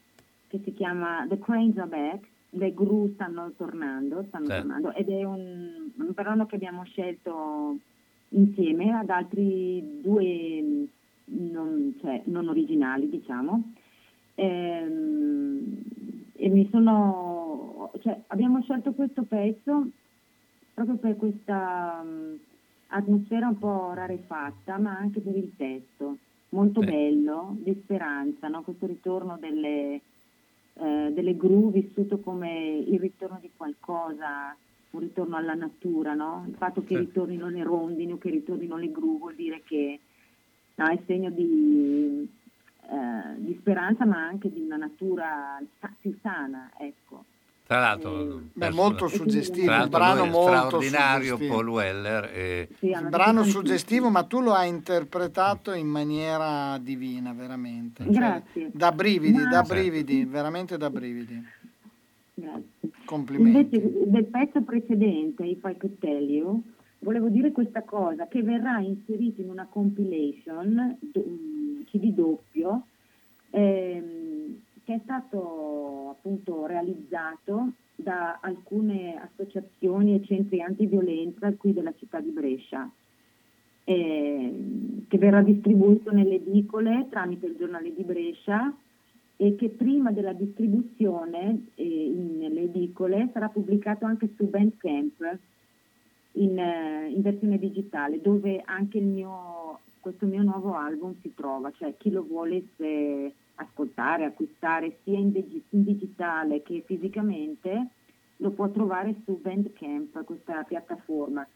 che 0.57 0.71
si 0.71 0.75
chiama 0.75 1.27
The 1.29 1.39
Cranes 1.39 1.77
Are 1.79 1.89
Back, 1.89 2.27
le 2.51 2.73
gru 2.73 3.11
stanno 3.15 3.53
tornando, 3.57 4.25
stanno 4.29 4.47
Certo. 4.47 4.63
tornando 4.67 4.93
ed 4.95 5.09
è 5.09 5.25
un, 5.25 5.91
un 5.97 6.11
brano 6.13 6.47
che 6.47 6.55
abbiamo 6.57 6.85
scelto 6.85 7.79
insieme 8.31 8.93
ad 8.93 9.11
altri 9.11 10.01
due 10.03 10.89
non, 11.27 11.95
cioè, 12.01 12.23
non 12.27 12.49
originali, 12.49 13.09
diciamo. 13.09 13.73
Ehm, 14.35 15.83
e 16.35 16.49
mi 16.49 16.69
sono, 16.71 17.91
cioè, 18.01 18.21
abbiamo 18.29 18.61
scelto 18.63 18.93
questo 18.93 19.23
pezzo 19.23 19.89
proprio 20.75 20.97
per 20.97 21.17
questa 21.17 22.03
mm, 22.05 22.35
atmosfera 22.89 23.49
un 23.49 23.59
po' 23.59 23.93
rarefatta, 23.95 24.77
ma 24.79 24.97
anche 24.97 25.21
per 25.21 25.35
il 25.37 25.53
testo, 25.57 26.19
molto 26.51 26.81
Sì. 26.81 26.87
bello, 26.87 27.57
di 27.61 27.79
speranza, 27.83 28.49
no? 28.49 28.63
questo 28.63 28.87
ritorno 28.87 29.39
delle, 29.41 30.01
eh, 30.79 31.11
delle 31.13 31.37
gru 31.37 31.71
vissuto 31.71 32.21
come 32.21 32.79
il 32.87 32.99
ritorno 33.01 33.39
di 33.41 33.51
qualcosa, 33.57 34.55
un 34.91 35.01
ritorno 35.01 35.37
alla 35.37 35.55
natura, 35.55 36.15
no? 36.15 36.45
il 36.49 36.55
fatto 36.55 36.83
che 36.83 36.95
Sì. 36.95 37.01
ritornino 37.01 37.49
le 37.49 37.63
rondini 37.63 38.13
o 38.13 38.19
che 38.19 38.31
ritornino 38.31 38.77
le 38.77 38.91
gru 38.91 39.19
vuol 39.19 39.35
dire 39.35 39.63
che 39.65 40.01
no, 40.75 40.87
è 40.87 40.99
segno 41.07 41.31
di, 41.31 42.29
eh, 42.91 43.35
di 43.37 43.57
speranza, 43.61 44.05
ma 44.05 44.27
anche 44.27 44.53
di 44.53 44.61
una 44.61 44.77
natura 44.77 45.61
più 46.01 46.17
sana, 46.21 46.71
ecco. 46.79 47.25
Tra 47.67 47.81
l'altro, 47.81 48.21
Eh, 48.21 48.25
Beh, 48.27 48.41
persona- 48.61 48.83
molto 48.83 49.09
suggestivo, 49.09 49.73
un 49.73 49.89
brano 49.89 50.25
molto 50.27 50.67
straordinario, 50.67 51.25
suggestivo. 51.35 51.55
Paul 51.55 51.69
Weller. 51.69 52.25
e- 52.33 52.69
Sì, 52.79 52.91
Un 52.97 53.09
brano 53.11 53.43
suggestivo, 53.43 54.09
ma 54.09 54.23
tu 54.23 54.41
lo 54.41 54.53
hai 54.53 54.69
interpretato 54.69 55.73
in 55.73 55.89
maniera 55.89 56.79
divina, 56.79 57.33
veramente. 57.33 58.05
Cioè, 58.05 58.13
Grazie. 58.13 58.71
da 58.73 58.93
brividi, 58.93 59.33
Ma- 59.43 59.49
da 59.49 59.63
brividi, 59.63 60.25
veramente 60.25 60.77
da 60.77 60.91
brividi. 60.91 61.43
Grazie. 62.35 62.65
Complimenti. 63.05 63.75
Invece 63.77 64.11
del 64.11 64.25
pezzo 64.27 64.63
precedente, 64.63 65.45
I 65.45 65.59
You, 66.29 66.63
volevo 67.01 67.29
dire 67.29 67.51
questa 67.51 67.83
cosa, 67.83 68.29
che 68.29 68.43
verrà 68.45 68.79
inserito 68.79 69.41
in 69.41 69.51
una 69.51 69.67
compilation, 69.69 70.99
CD 71.91 72.13
doppio, 72.13 72.87
ehm, 73.51 74.16
che 74.87 74.95
è 74.95 75.01
stato 75.03 76.11
appunto 76.11 76.65
realizzato 76.65 77.73
da 77.97 78.39
alcune 78.41 79.21
associazioni 79.21 80.15
e 80.15 80.25
centri 80.25 80.61
antiviolenza 80.63 81.53
qui 81.55 81.73
della 81.73 81.93
città 81.99 82.21
di 82.21 82.31
Brescia, 82.31 82.89
ehm, 83.83 85.09
che 85.09 85.19
verrà 85.19 85.43
distribuito 85.43 86.13
nelle 86.13 86.37
edicole 86.37 87.09
tramite 87.11 87.47
il 87.47 87.57
giornale 87.59 87.93
di 87.93 88.05
Brescia 88.05 88.73
e 89.35 89.57
che 89.57 89.71
prima 89.71 90.13
della 90.13 90.33
distribuzione 90.33 91.67
eh, 91.75 92.15
nelle 92.39 92.63
edicole 92.63 93.31
sarà 93.33 93.49
pubblicato 93.49 94.05
anche 94.05 94.31
su 94.37 94.49
Bandcamp 94.49 95.39
in, 96.35 96.59
eh, 96.61 97.11
in 97.11 97.23
versione 97.23 97.59
digitale, 97.59 98.21
dove 98.21 98.63
anche 98.65 99.01
mio, 99.01 99.81
questo 99.99 100.27
mio 100.27 100.45
nuovo 100.45 100.75
album 100.75 101.17
si 101.23 101.35
trova, 101.35 101.73
cioè 101.73 101.97
chi 101.97 102.13
lo 102.13 102.25
volesse 102.25 103.35
ascoltare, 103.57 104.25
acquistare 104.25 104.99
sia 105.03 105.19
in, 105.19 105.33
digi- 105.33 105.63
in 105.71 105.85
digitale 105.85 106.63
che 106.63 106.83
fisicamente 106.87 107.89
lo 108.39 108.51
può 108.51 108.69
trovare 108.71 109.15
su 109.25 109.39
Bandcamp, 109.41 110.25
questa 110.25 110.63
piattaforma. 110.63 111.47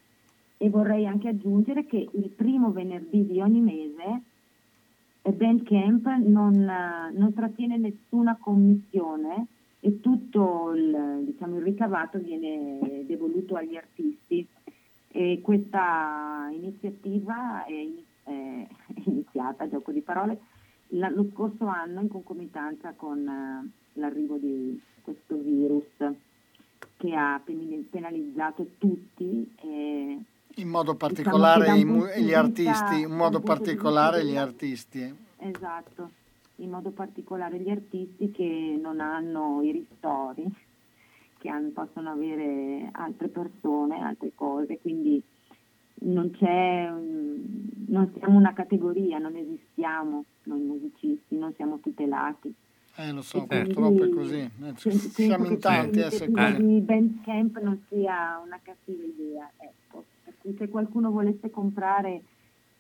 E 0.57 0.69
vorrei 0.69 1.07
anche 1.07 1.29
aggiungere 1.29 1.87
che 1.87 2.09
il 2.13 2.29
primo 2.31 2.71
venerdì 2.71 3.27
di 3.27 3.41
ogni 3.41 3.61
mese 3.61 4.23
eh, 5.23 5.33
Bandcamp 5.33 6.07
non, 6.25 6.55
eh, 6.69 7.13
non 7.13 7.33
trattiene 7.35 7.77
nessuna 7.77 8.37
commissione 8.41 9.47
e 9.81 10.01
tutto 10.01 10.73
il, 10.75 11.23
diciamo, 11.25 11.57
il 11.57 11.63
ricavato 11.63 12.19
viene 12.19 13.05
devoluto 13.07 13.57
agli 13.57 13.77
artisti. 13.77 14.47
E 15.13 15.41
questa 15.43 16.49
iniziativa 16.53 17.65
è, 17.65 17.89
è 18.25 18.67
iniziata, 19.05 19.69
gioco 19.69 19.93
di 19.93 20.01
parole, 20.01 20.41
la- 20.91 21.11
lo 21.11 21.27
scorso 21.33 21.67
anno 21.67 22.01
in 22.01 22.09
concomitanza 22.09 22.93
con 22.97 23.27
eh, 23.27 23.71
l'arrivo 23.99 24.37
di 24.37 24.81
questo 25.03 25.37
virus 25.37 25.85
che 26.97 27.15
ha 27.15 27.41
penalizzato 27.91 28.67
tutti. 28.79 29.51
e 29.63 30.19
In 30.57 30.69
modo 30.69 30.93
Diciamo 30.93 30.97
particolare 30.97 31.71
un 31.71 32.11
i 32.17 32.23
gli 32.25 32.35
artisti, 32.35 33.01
in 33.01 33.13
modo 33.13 33.41
particolare 33.41 34.25
gli 34.25 34.37
artisti. 34.37 35.01
eh. 35.03 35.15
Esatto, 35.39 36.11
in 36.57 36.71
modo 36.71 36.91
particolare 36.91 37.59
gli 37.59 37.71
artisti 37.71 38.31
che 38.31 38.79
non 38.81 39.01
hanno 39.01 39.63
i 39.63 39.73
ristori 39.73 40.45
che 41.39 41.49
hanno- 41.49 41.71
possono 41.71 42.11
avere 42.11 42.91
altre 42.93 43.29
persone, 43.29 43.99
altre 44.03 44.33
cose, 44.35 44.79
quindi 44.79 45.23
non 46.01 46.31
c'è, 46.33 46.91
mm, 46.91 47.37
non 47.89 48.13
siamo 48.17 48.39
una 48.39 48.53
categoria, 48.53 49.19
non 49.19 49.37
esistiamo 49.37 50.25
noi 50.45 50.61
musicisti, 50.61 51.37
non 51.37 51.53
siamo 51.55 51.79
tutelati. 51.81 52.53
Eh, 52.97 53.13
lo 53.13 53.23
so, 53.23 53.45
E 53.45 53.47
quindi 53.47 53.73
purtroppo 53.73 54.05
è 54.05 54.09
così. 54.11 54.39
Eh, 54.39 54.51
penso 54.59 54.91
Siamo 54.91 55.47
in 55.47 55.59
tanti 55.59 56.01
a 56.01 56.11
seguire. 56.11 56.41
iniziativa 56.49 56.69
di 56.73 56.81
Bandcamp 56.81 57.61
non 57.61 57.83
sia 57.89 58.41
una 58.45 58.59
cattiva 58.63 59.03
idea, 59.05 59.51
ecco. 59.59 60.05
Per 60.25 60.35
cui 60.41 60.55
se 60.59 60.69
qualcuno 60.69 61.11
volesse 61.11 61.51
comprare 61.51 62.23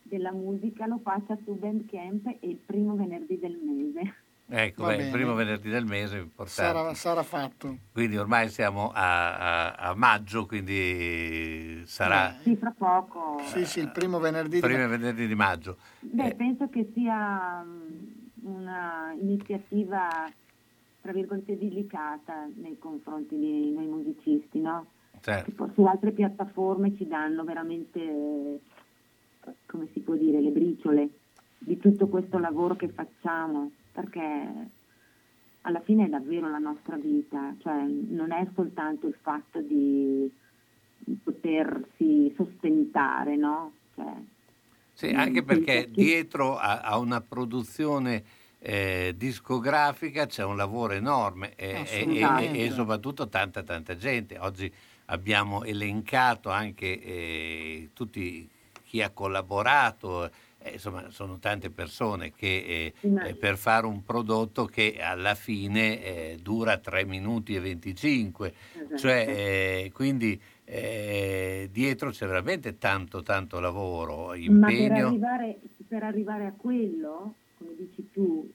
della 0.02 0.32
musica 0.32 0.86
lo 0.86 0.98
faccia 1.02 1.38
su 1.44 1.54
Bandcamp 1.56 2.26
e 2.26 2.38
il 2.48 2.58
primo 2.64 2.96
venerdì 2.96 3.38
del 3.38 3.58
mese. 3.62 4.14
Ecco, 4.52 4.84
beh, 4.86 4.96
il 4.96 5.10
primo 5.12 5.34
venerdì 5.34 5.70
del 5.70 5.84
mese 5.84 6.16
è 6.16 6.20
importante. 6.20 6.50
Sarà, 6.78 6.94
sarà 6.94 7.22
fatto. 7.22 7.76
Quindi 7.92 8.16
ormai 8.16 8.48
siamo 8.48 8.90
a, 8.92 9.68
a- 9.68 9.90
a 9.90 9.94
maggio, 9.94 10.44
quindi 10.46 11.82
sarà 11.86 12.34
Sì, 12.42 12.56
fra 12.56 12.72
poco. 12.76 13.38
Sì, 13.44 13.64
sì, 13.64 13.78
il 13.78 13.90
primo 13.92 14.18
venerdì. 14.18 14.56
il 14.56 14.60
di- 14.62 14.66
primo 14.68 14.88
venerdì 14.88 15.26
di 15.28 15.34
maggio. 15.36 15.76
Beh, 16.00 16.26
Eh. 16.30 16.34
penso 16.34 16.68
che 16.68 16.90
sia 16.94 17.62
mm, 17.62 17.98
una 18.42 19.14
iniziativa, 19.20 20.08
tra 21.00 21.12
virgolette, 21.12 21.56
delicata 21.56 22.48
nei 22.56 22.76
confronti 22.78 23.36
di 23.38 23.70
noi 23.70 23.86
musicisti, 23.86 24.58
no? 24.60 24.86
Certo. 25.20 25.70
Su 25.74 25.84
altre 25.84 26.10
piattaforme 26.10 26.96
ci 26.96 27.06
danno 27.06 27.44
veramente, 27.44 28.60
come 29.66 29.88
si 29.92 30.00
può 30.00 30.14
dire, 30.14 30.40
le 30.40 30.50
briciole. 30.50 31.08
di 31.62 31.76
tutto 31.76 32.08
questo 32.08 32.38
lavoro 32.38 32.74
che 32.74 32.88
facciamo, 32.88 33.70
perché 33.92 34.68
alla 35.62 35.80
fine 35.80 36.06
è 36.06 36.08
davvero 36.08 36.48
la 36.48 36.58
nostra 36.58 36.96
vita, 36.96 37.54
cioè 37.60 37.82
non 37.84 38.32
è 38.32 38.46
soltanto 38.54 39.06
il 39.06 39.16
fatto 39.20 39.60
di 39.60 40.30
potersi 41.22 42.32
sostentare, 42.36 43.36
no? 43.36 43.72
Cioè, 43.94 44.12
sì, 44.92 45.08
anche 45.08 45.42
perché 45.42 45.88
dietro 45.90 46.56
a, 46.56 46.80
a 46.80 46.98
una 46.98 47.20
produzione 47.20 48.22
eh, 48.58 49.14
discografica 49.16 50.26
c'è 50.26 50.44
un 50.44 50.56
lavoro 50.56 50.92
enorme 50.92 51.54
e, 51.56 51.86
e, 51.88 52.18
e, 52.18 52.64
e, 52.64 52.70
soprattutto 52.70 53.28
tanta 53.28 53.62
tanta 53.62 53.96
gente. 53.96 54.38
Oggi 54.38 54.70
abbiamo 55.06 55.64
elencato 55.64 56.50
anche 56.50 57.02
eh, 57.02 57.88
tutti 57.94 58.48
chi 58.84 59.02
ha 59.02 59.10
collaborato, 59.10 60.30
eh, 60.62 60.72
insomma 60.72 61.10
sono 61.10 61.38
tante 61.38 61.70
persone 61.70 62.32
che 62.32 62.92
eh, 63.00 63.34
per 63.34 63.56
fare 63.56 63.86
un 63.86 64.02
prodotto 64.02 64.66
che 64.66 64.98
alla 65.00 65.34
fine 65.34 66.02
eh, 66.02 66.38
dura 66.40 66.76
3 66.76 67.04
minuti 67.04 67.54
e 67.54 67.60
25, 67.60 68.54
esatto. 68.74 68.96
cioè, 68.96 69.26
eh, 69.28 69.90
quindi 69.92 70.40
dietro 70.70 72.10
c'è 72.10 72.26
veramente 72.26 72.78
tanto 72.78 73.22
tanto 73.22 73.58
lavoro, 73.58 74.34
impegno. 74.34 74.58
Ma 74.58 74.68
per 74.68 74.92
arrivare, 74.92 75.58
per 75.88 76.02
arrivare 76.04 76.46
a 76.46 76.52
quello, 76.56 77.34
come 77.58 77.74
dici 77.76 78.08
tu, 78.12 78.48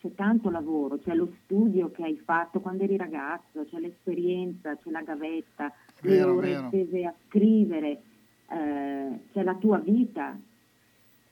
c'è 0.00 0.14
tanto 0.14 0.48
lavoro, 0.48 0.98
c'è 0.98 1.14
lo 1.14 1.30
studio 1.44 1.90
che 1.90 2.04
hai 2.04 2.16
fatto 2.24 2.60
quando 2.60 2.84
eri 2.84 2.96
ragazzo, 2.96 3.66
c'è 3.68 3.78
l'esperienza, 3.78 4.76
c'è 4.76 4.90
la 4.90 5.02
gavetta, 5.02 5.72
vero, 6.00 6.40
le 6.40 6.56
ore 6.56 6.66
spese 6.68 7.04
a 7.04 7.14
scrivere, 7.26 8.02
eh, 8.48 9.18
c'è 9.32 9.42
la 9.42 9.54
tua 9.56 9.78
vita. 9.78 10.38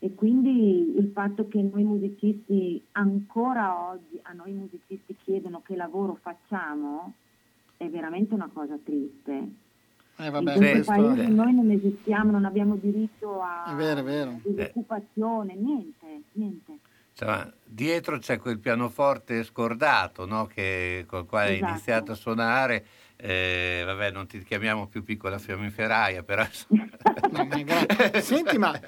E 0.06 0.14
quindi 0.14 0.96
il 0.96 1.10
fatto 1.12 1.48
che 1.48 1.60
noi 1.60 1.82
musicisti, 1.82 2.80
ancora 2.92 3.88
oggi, 3.88 4.20
a 4.22 4.32
noi 4.34 4.52
musicisti 4.52 5.16
chiedono 5.24 5.62
che 5.66 5.74
lavoro 5.74 6.16
facciamo, 6.22 7.14
è 7.76 7.88
veramente 7.88 8.32
una 8.32 8.48
cosa 8.52 8.78
triste. 8.84 9.48
Eh, 10.18 10.30
vabbè, 10.30 10.52
in 10.52 10.58
questo 10.58 10.92
paese 10.92 11.24
è... 11.24 11.26
noi 11.26 11.52
non 11.52 11.72
esistiamo, 11.72 12.30
non 12.30 12.44
abbiamo 12.44 12.76
diritto 12.76 13.42
a 13.42 13.64
è 13.72 13.74
vero, 13.74 13.98
è 13.98 14.04
vero. 14.04 14.40
disoccupazione, 14.44 15.56
niente, 15.56 16.22
niente. 16.34 16.78
Insomma, 17.10 17.52
dietro 17.64 18.18
c'è 18.18 18.38
quel 18.38 18.60
pianoforte 18.60 19.42
scordato 19.42 20.24
no? 20.24 20.46
che, 20.46 21.04
col 21.08 21.26
quale 21.26 21.54
esatto. 21.54 21.64
hai 21.64 21.70
iniziato 21.72 22.12
a 22.12 22.14
suonare 22.14 22.86
eh, 23.16 23.82
vabbè, 23.84 24.10
non 24.10 24.26
ti 24.26 24.42
chiamiamo 24.44 24.86
più 24.88 25.02
piccola 25.02 25.38
fiammiferaia, 25.38 26.22
però... 26.22 26.44
no, 27.30 27.44
ma 27.48 28.20
Senti, 28.20 28.58
ma 28.58 28.78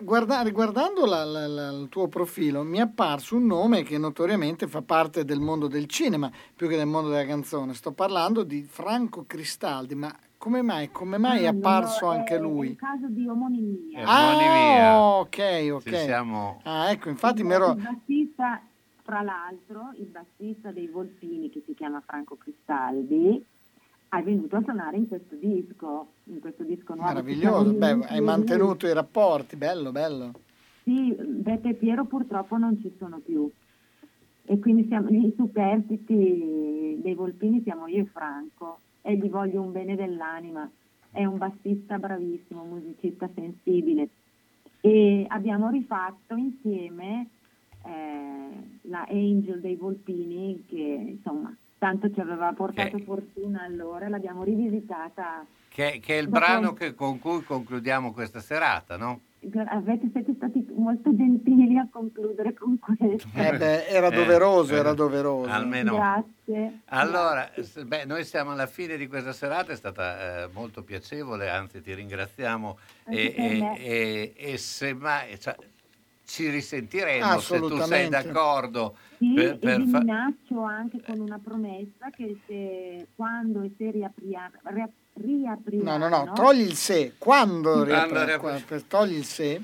guarda, 0.00 0.42
riguardando 0.42 1.06
la, 1.06 1.24
la, 1.24 1.46
la, 1.46 1.70
il 1.70 1.88
tuo 1.88 2.08
profilo, 2.08 2.64
mi 2.64 2.78
è 2.78 2.80
apparso 2.80 3.36
un 3.36 3.46
nome 3.46 3.84
che 3.84 3.96
notoriamente 3.96 4.66
fa 4.66 4.82
parte 4.82 5.24
del 5.24 5.38
mondo 5.38 5.68
del 5.68 5.86
cinema, 5.86 6.30
più 6.54 6.68
che 6.68 6.76
del 6.76 6.86
mondo 6.86 7.10
della 7.10 7.26
canzone. 7.26 7.74
Sto 7.74 7.92
parlando 7.92 8.42
di 8.42 8.66
Franco 8.68 9.24
Cristaldi, 9.24 9.94
ma 9.94 10.14
come 10.36 10.62
mai, 10.62 10.90
come 10.90 11.16
mai 11.16 11.44
è 11.44 11.46
apparso 11.46 12.06
no, 12.06 12.12
anche 12.12 12.36
è, 12.36 12.40
lui? 12.40 12.66
È 12.66 12.70
un 12.70 12.76
caso 12.76 13.06
di 13.08 13.26
omonimia. 13.26 14.04
Ah, 14.04 15.18
ok, 15.18 15.68
ok. 15.72 15.96
Siamo... 15.96 16.60
Ah, 16.64 16.90
ecco, 16.90 17.08
infatti 17.08 17.44
mi 17.44 17.52
ero... 17.52 17.70
Il 17.70 17.82
bassista, 17.82 18.60
fra 19.02 19.22
l'altro, 19.22 19.92
il 19.96 20.06
bassista 20.06 20.72
dei 20.72 20.88
Volpini, 20.88 21.50
che 21.50 21.62
si 21.64 21.74
chiama 21.74 22.02
Franco 22.04 22.36
Cristaldi, 22.36 23.44
è 24.18 24.22
venuto 24.22 24.56
a 24.56 24.62
suonare 24.62 24.96
in 24.96 25.08
questo 25.08 25.34
disco, 25.36 26.08
in 26.24 26.40
questo 26.40 26.62
disco 26.64 26.94
nuovo. 26.94 27.08
Meraviglioso, 27.08 27.72
Beh, 27.72 28.06
hai 28.06 28.20
mantenuto 28.20 28.86
i 28.86 28.92
rapporti, 28.92 29.56
bello, 29.56 29.92
bello. 29.92 30.32
Sì, 30.82 31.14
Beppe 31.18 31.70
e 31.70 31.74
Piero 31.74 32.04
purtroppo 32.04 32.56
non 32.56 32.78
ci 32.80 32.92
sono 32.98 33.18
più. 33.18 33.50
E 34.44 34.58
quindi 34.60 34.86
siamo 34.86 35.08
i 35.08 35.32
superstiti 35.36 37.00
dei 37.02 37.14
Volpini 37.14 37.62
siamo 37.62 37.88
io 37.88 38.02
e 38.02 38.06
Franco 38.06 38.78
e 39.02 39.16
gli 39.16 39.28
voglio 39.28 39.62
un 39.62 39.72
bene 39.72 39.96
dell'anima. 39.96 40.70
È 41.10 41.24
un 41.24 41.38
bassista 41.38 41.98
bravissimo, 41.98 42.64
musicista 42.64 43.28
sensibile. 43.34 44.08
E 44.80 45.24
abbiamo 45.28 45.68
rifatto 45.70 46.36
insieme 46.36 47.28
eh, 47.84 48.78
la 48.82 49.06
Angel 49.08 49.60
dei 49.60 49.74
Volpini 49.74 50.64
che 50.68 51.16
insomma 51.16 51.52
tanto 51.78 52.12
ci 52.12 52.20
aveva 52.20 52.52
portato 52.52 52.96
che, 52.96 53.04
fortuna 53.04 53.62
allora, 53.62 54.08
l'abbiamo 54.08 54.42
rivisitata. 54.42 55.44
Che, 55.68 56.00
che 56.02 56.18
è 56.18 56.20
il 56.20 56.28
brano 56.28 56.72
che, 56.72 56.94
con 56.94 57.18
cui 57.18 57.42
concludiamo 57.42 58.12
questa 58.12 58.40
serata, 58.40 58.96
no? 58.96 59.20
Avete, 59.68 60.08
siete 60.10 60.32
stati 60.34 60.66
molto 60.74 61.14
gentili 61.14 61.78
a 61.78 61.86
concludere 61.88 62.52
con 62.54 62.78
questo. 62.78 63.28
Eh 63.34 63.56
beh, 63.56 63.86
era 63.86 64.10
doveroso, 64.10 64.74
eh, 64.74 64.78
era 64.78 64.92
doveroso. 64.92 65.50
Almeno. 65.50 65.94
Grazie. 65.94 66.80
Allora, 66.86 67.50
Grazie. 67.54 67.84
Beh, 67.84 68.04
noi 68.06 68.24
siamo 68.24 68.52
alla 68.52 68.66
fine 68.66 68.96
di 68.96 69.06
questa 69.06 69.32
serata, 69.32 69.72
è 69.72 69.76
stata 69.76 70.44
eh, 70.44 70.48
molto 70.52 70.82
piacevole, 70.82 71.48
anzi 71.48 71.80
ti 71.80 71.94
ringraziamo 71.94 72.78
e, 73.06 73.34
e, 73.36 73.74
e, 73.76 74.34
e, 74.36 74.56
se 74.56 74.94
mai... 74.94 75.38
Cioè, 75.38 75.54
ci 76.26 76.50
risentiremo 76.50 77.38
se 77.38 77.60
tu 77.60 77.80
sei 77.80 78.08
d'accordo. 78.08 78.96
Sì, 79.16 79.32
per, 79.32 79.58
per 79.58 79.80
e 79.80 79.82
vi 79.84 79.90
fa- 79.90 79.98
minaccio 80.00 80.62
anche 80.62 81.00
con 81.00 81.20
una 81.20 81.38
promessa 81.42 82.10
che 82.10 82.38
se 82.46 83.06
quando 83.14 83.62
e 83.62 83.70
se 83.78 83.90
riaprirà 83.90 84.50
no, 85.82 85.96
no, 85.96 86.08
no, 86.08 86.24
no, 86.24 86.32
togli 86.34 86.60
il 86.60 86.74
se, 86.74 87.14
quando, 87.16 87.82
riaprirà, 87.82 88.36
riaprirà. 88.36 88.80
togli 88.86 89.14
il 89.14 89.24
se. 89.24 89.62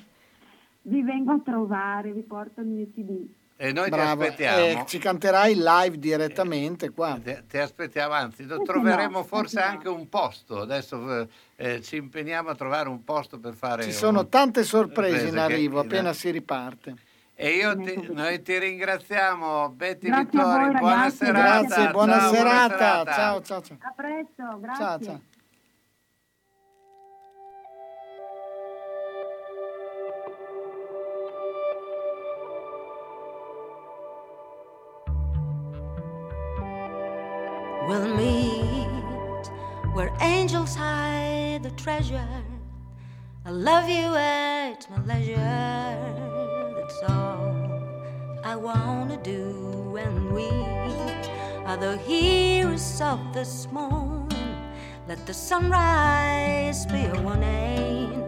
Vi 0.84 1.02
vengo 1.02 1.32
a 1.32 1.40
trovare, 1.40 2.12
vi 2.12 2.22
porto 2.22 2.60
il 2.60 2.66
mio 2.68 2.86
CD. 2.94 3.26
E 3.62 3.70
noi 3.72 3.90
Bravo. 3.90 4.22
ti 4.22 4.28
aspettiamo. 4.28 4.58
Eh, 4.58 4.84
ci 4.88 4.98
canterai 4.98 5.54
live 5.54 5.96
direttamente 5.96 6.90
qua. 6.90 7.16
Ti, 7.22 7.44
ti 7.48 7.58
aspettiamo, 7.58 8.12
anzi, 8.12 8.44
troveremo 8.44 9.18
no, 9.18 9.22
forse 9.24 9.60
no. 9.60 9.66
anche 9.66 9.88
un 9.88 10.08
posto. 10.08 10.62
Adesso 10.62 11.20
eh, 11.20 11.28
eh, 11.54 11.80
ci 11.80 11.94
impegniamo 11.94 12.50
a 12.50 12.56
trovare 12.56 12.88
un 12.88 13.04
posto 13.04 13.38
per 13.38 13.54
fare... 13.54 13.84
Ci 13.84 13.92
sono 13.92 14.26
tante 14.26 14.64
sorprese 14.64 15.28
in 15.28 15.38
arrivo 15.38 15.80
che, 15.82 15.86
appena 15.86 16.12
si 16.12 16.30
riparte. 16.30 16.96
E 17.36 17.50
io 17.50 17.76
ti, 17.76 18.08
noi 18.10 18.42
ti 18.42 18.58
ringraziamo, 18.58 19.68
Betty 19.68 20.08
grazie 20.08 20.24
Vittori, 20.24 20.64
voi, 20.64 20.78
buona 20.80 20.94
ragazzi, 20.96 21.16
serata. 21.18 21.66
Grazie, 21.66 21.90
buona, 21.92 22.18
ciao, 22.18 22.32
serata. 22.32 22.66
buona 22.66 22.74
serata. 22.74 23.12
Ciao, 23.12 23.42
ciao, 23.42 23.62
ciao. 23.62 23.76
A 23.80 23.92
presto, 23.94 24.58
grazie. 24.58 24.84
Ciao, 24.84 25.00
ciao. 25.00 25.20
We'll 37.92 38.16
meet 38.16 39.50
where 39.92 40.10
angels 40.22 40.74
hide 40.74 41.62
the 41.62 41.72
treasure. 41.72 42.26
I 43.44 43.50
love 43.50 43.86
you 43.86 44.14
at 44.14 44.88
my 44.90 45.04
leisure. 45.04 45.36
That's 46.74 47.02
all 47.10 47.52
I 48.42 48.56
wanna 48.56 49.18
do. 49.22 49.94
And 49.98 50.32
we 50.32 50.48
are 51.66 51.76
the 51.76 51.98
heroes 51.98 52.98
of 53.02 53.20
this 53.34 53.70
morning. 53.70 54.56
Let 55.06 55.26
the 55.26 55.34
sunrise 55.34 56.86
be 56.86 57.04
a 57.04 57.20
warning. 57.20 58.24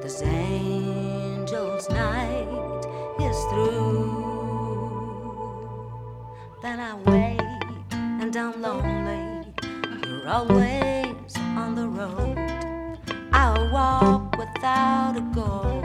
This 0.00 0.22
angel's 0.22 1.90
night 1.90 2.86
is 3.18 3.38
through. 3.50 5.02
Then 6.62 6.78
I 6.78 6.94
wait 7.10 7.40
and 8.22 8.36
I'm 8.36 8.62
lonely. 8.62 8.99
Always 10.30 11.34
on 11.56 11.74
the 11.74 11.88
road. 11.88 12.38
I'll 13.32 13.68
walk 13.72 14.38
without 14.38 15.16
a 15.16 15.22
goal. 15.34 15.82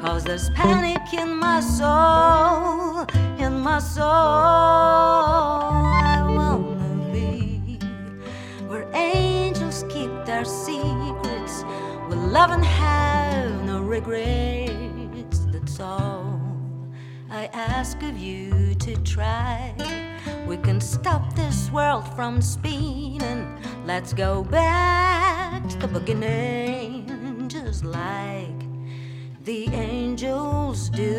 Cause 0.00 0.24
there's 0.24 0.50
panic 0.50 1.14
in 1.14 1.36
my 1.36 1.60
soul, 1.60 3.06
in 3.38 3.60
my 3.60 3.78
soul. 3.78 4.02
I 4.02 6.24
wanna 6.26 7.12
be 7.12 7.78
where 8.66 8.88
angels 8.92 9.84
keep 9.88 10.10
their 10.24 10.44
secrets, 10.44 11.62
where 12.08 12.18
love 12.18 12.50
and 12.50 12.64
have 12.64 13.62
no 13.62 13.82
regrets. 13.82 15.46
That's 15.52 15.78
all 15.78 16.40
I 17.30 17.46
ask 17.52 18.02
of 18.02 18.18
you 18.18 18.74
to 18.74 18.96
try. 19.04 19.72
We 20.46 20.56
can 20.58 20.80
stop 20.80 21.34
this 21.34 21.70
world 21.70 22.06
from 22.14 22.42
spinning. 22.42 23.58
Let's 23.86 24.12
go 24.12 24.44
back 24.44 25.68
to 25.68 25.78
the 25.78 25.88
beginning, 25.88 27.48
just 27.48 27.84
like 27.84 28.64
the 29.44 29.68
angels 29.74 30.88
do. 30.90 31.16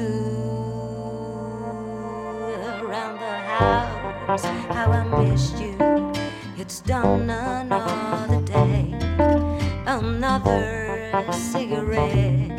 Around 2.81 3.19
the 3.19 3.37
house, 3.53 4.43
how 4.43 4.91
I 4.91 5.03
missed 5.23 5.59
you. 5.59 5.75
It's 6.57 6.81
done 6.81 7.29
another 7.29 8.41
day, 8.41 8.93
another 9.85 11.31
cigarette. 11.31 12.51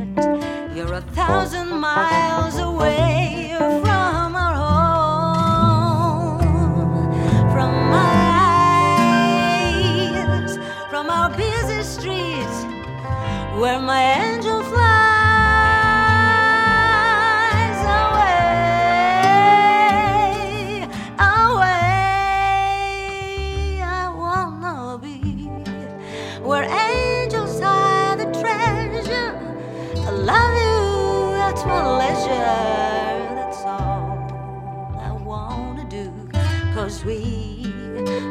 You're 0.75 0.95
a 0.95 1.01
thousand 1.01 1.71
miles 1.71 2.59
away 2.59 3.57
where 13.67 13.81
my 13.81 14.01
angel 14.23 14.63
flies 14.63 14.79
away, 18.07 19.27
away. 21.19 21.83
I 23.83 24.05
wanna 24.23 24.99
be 25.03 25.19
where 26.49 26.63
angels 26.63 27.59
hide 27.59 28.21
the 28.21 28.27
treasure. 28.41 29.35
I 30.07 30.11
love 30.33 30.55
you 30.65 30.79
at 31.49 31.59
my 31.67 31.83
leisure. 31.99 32.55
That's 33.35 33.63
all 33.65 34.15
I 35.09 35.11
wanna 35.11 35.87
do. 35.91 36.07
Cause 36.73 37.05
we 37.05 37.21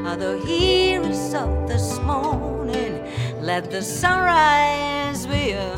are 0.07 0.15
the 0.15 0.39
heroes 0.47 1.33
of 1.33 1.67
this 1.67 1.99
morning. 1.99 2.64
Let 3.45 3.69
the 3.69 3.83
sunrise 3.83 5.27
be 5.27 5.51
a 5.51 5.77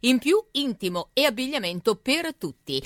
In 0.00 0.18
più 0.18 0.42
intimo 0.52 1.10
e 1.12 1.24
abbigliamento 1.24 1.96
per 1.96 2.34
tutti. 2.34 2.82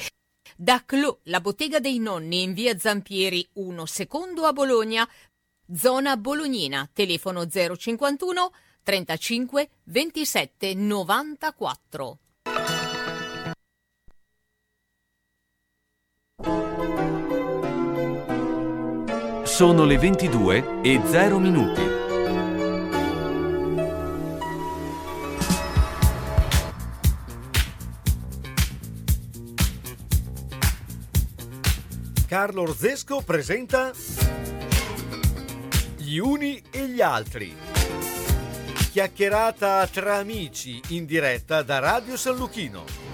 Da 0.56 0.84
Clo, 0.84 1.20
la 1.24 1.40
bottega 1.40 1.80
dei 1.80 1.98
nonni 1.98 2.42
in 2.42 2.52
via 2.54 2.78
Zampieri 2.78 3.46
1 3.54 3.86
secondo 3.86 4.44
a 4.44 4.52
Bologna, 4.52 5.08
zona 5.74 6.16
bolognina, 6.16 6.88
telefono 6.92 7.46
051 7.46 8.52
35 8.82 9.68
27 9.84 10.74
94. 10.74 12.18
Sono 19.44 19.84
le 19.84 19.98
22 19.98 20.80
e 20.82 21.00
0 21.04 21.38
minuti. 21.38 22.03
Carlo 32.34 32.62
Orzesco 32.62 33.20
presenta 33.20 33.92
Gli 35.96 36.16
uni 36.16 36.60
e 36.68 36.88
gli 36.88 37.00
altri. 37.00 37.56
Chiacchierata 38.90 39.86
tra 39.86 40.16
amici 40.16 40.80
in 40.88 41.06
diretta 41.06 41.62
da 41.62 41.78
Radio 41.78 42.16
San 42.16 42.34
Luchino. 42.34 43.13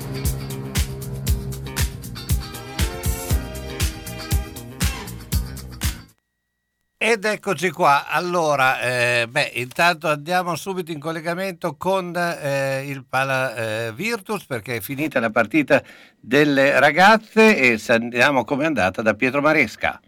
Ed 7.02 7.24
eccoci 7.24 7.70
qua, 7.70 8.06
allora, 8.08 8.78
eh, 8.78 9.26
beh, 9.26 9.52
intanto 9.54 10.06
andiamo 10.06 10.54
subito 10.54 10.92
in 10.92 11.00
collegamento 11.00 11.74
con 11.76 12.14
eh, 12.14 12.84
il 12.86 13.06
Pala 13.08 13.54
eh, 13.54 13.92
Virtus 13.94 14.44
perché 14.44 14.76
è 14.76 14.80
finita 14.82 15.18
la 15.18 15.30
partita 15.30 15.82
delle 16.20 16.78
ragazze 16.78 17.56
e 17.56 17.78
sentiamo 17.78 18.44
com'è 18.44 18.66
andata 18.66 19.00
da 19.00 19.14
Pietro 19.14 19.40
Maresca. 19.40 19.98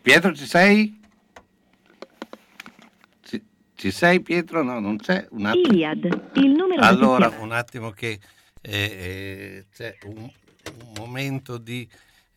Pietro 0.00 0.34
ci 0.34 0.46
sei? 0.46 0.98
Ci, 3.20 3.44
ci 3.74 3.90
sei 3.90 4.20
Pietro? 4.20 4.62
No, 4.62 4.80
non 4.80 4.96
c'è. 4.96 5.26
Un 5.32 5.44
attimo. 5.44 5.66
Iliad, 5.66 6.30
il 6.36 6.50
numero 6.52 6.80
Allora, 6.80 7.30
un 7.38 7.52
attimo 7.52 7.90
che 7.90 8.18
eh, 8.62 8.72
eh, 8.72 9.66
c'è 9.70 9.98
un, 10.04 10.16
un 10.16 10.92
momento 10.96 11.58
di... 11.58 11.86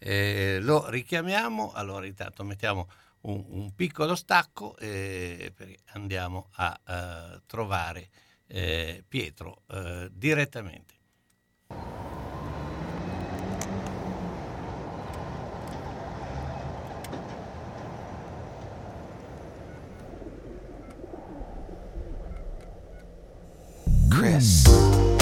eh, 0.05 0.59
lo 0.59 0.89
richiamiamo, 0.89 1.71
allora 1.71 2.05
intanto 2.05 2.43
mettiamo 2.43 2.89
un, 3.21 3.41
un 3.47 3.73
piccolo 3.73 4.15
stacco 4.15 4.75
e 4.77 5.53
perché 5.55 5.77
andiamo 5.93 6.49
a 6.55 6.77
eh, 6.85 7.41
trovare 7.45 8.09
eh, 8.47 9.03
Pietro 9.07 9.61
eh, 9.69 10.09
direttamente. 10.11 10.91
Chris. 24.09 25.12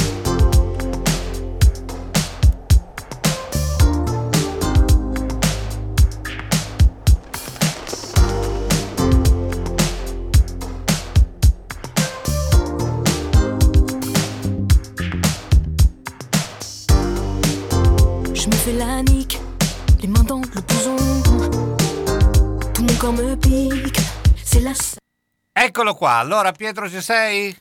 Eccolo 25.52 25.96
qua, 25.96 26.18
allora 26.18 26.52
Pietro 26.52 26.88
ci 26.88 27.02
sei? 27.02 27.52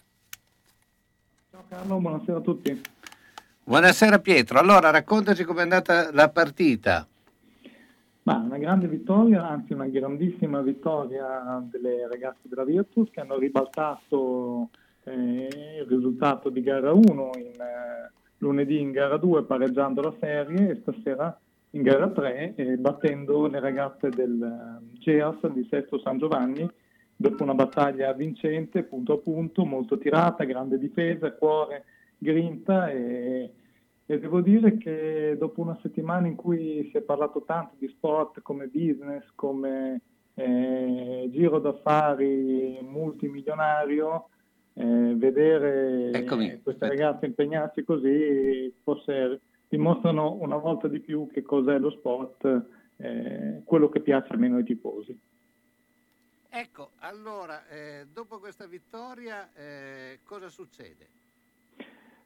Ciao 1.50 1.64
Carlo, 1.66 1.96
buonasera 1.96 2.36
a 2.36 2.40
tutti. 2.42 2.82
Buonasera 3.64 4.18
Pietro, 4.18 4.58
allora 4.58 4.90
raccontaci 4.90 5.44
com'è 5.44 5.62
andata 5.62 6.12
la 6.12 6.28
partita. 6.28 7.08
Ma 8.24 8.36
una 8.36 8.58
grande 8.58 8.86
vittoria, 8.86 9.48
anzi 9.48 9.72
una 9.72 9.86
grandissima 9.86 10.60
vittoria 10.60 11.66
delle 11.70 12.06
ragazze 12.06 12.42
della 12.42 12.64
Virtus 12.64 13.08
che 13.10 13.20
hanno 13.20 13.38
ribaltato 13.38 14.68
eh, 15.04 15.48
il 15.80 15.86
risultato 15.88 16.50
di 16.50 16.62
gara 16.62 16.92
1 16.92 17.30
in, 17.36 17.58
eh, 17.58 18.10
lunedì 18.36 18.78
in 18.78 18.90
gara 18.90 19.16
2 19.16 19.44
pareggiando 19.44 20.02
la 20.02 20.14
serie 20.20 20.68
e 20.68 20.80
stasera 20.82 21.34
in 21.70 21.82
gara 21.82 22.08
3 22.10 22.54
eh, 22.54 22.76
battendo 22.76 23.46
le 23.46 23.60
ragazze 23.60 24.08
del 24.08 24.42
eh, 24.42 24.98
GEAS 24.98 25.46
di 25.48 25.66
Sesto 25.70 25.98
San 26.00 26.18
Giovanni 26.18 26.68
dopo 27.14 27.42
una 27.42 27.54
battaglia 27.54 28.12
vincente 28.14 28.82
punto 28.82 29.12
a 29.12 29.18
punto, 29.18 29.66
molto 29.66 29.98
tirata, 29.98 30.44
grande 30.44 30.78
difesa, 30.78 31.32
cuore, 31.32 31.84
grinta 32.16 32.90
e, 32.90 33.52
e 34.06 34.18
devo 34.18 34.40
dire 34.40 34.78
che 34.78 35.36
dopo 35.38 35.60
una 35.60 35.78
settimana 35.82 36.26
in 36.26 36.34
cui 36.34 36.88
si 36.90 36.96
è 36.96 37.02
parlato 37.02 37.42
tanto 37.42 37.74
di 37.78 37.88
sport 37.88 38.40
come 38.40 38.68
business, 38.68 39.26
come 39.34 40.00
eh, 40.34 41.28
giro 41.30 41.58
d'affari 41.58 42.78
multimilionario, 42.82 44.30
eh, 44.72 45.14
vedere 45.14 46.12
Eccomi. 46.12 46.60
queste 46.62 46.88
ragazze 46.88 47.26
impegnarsi 47.26 47.84
così 47.84 48.74
forse 48.82 49.42
dimostrano 49.70 50.34
una 50.34 50.58
volta 50.58 50.86
di 50.86 51.00
più 51.00 51.26
che 51.32 51.40
cos'è 51.40 51.78
lo 51.78 51.90
sport, 51.92 52.66
eh, 52.98 53.62
quello 53.64 53.88
che 53.88 54.00
piace 54.00 54.32
almeno 54.32 54.56
ai 54.56 54.64
tifosi. 54.64 55.18
Ecco, 56.50 56.90
allora, 56.98 57.66
eh, 57.68 58.06
dopo 58.12 58.38
questa 58.38 58.66
vittoria 58.66 59.48
eh, 59.54 60.18
cosa 60.24 60.50
succede? 60.50 61.06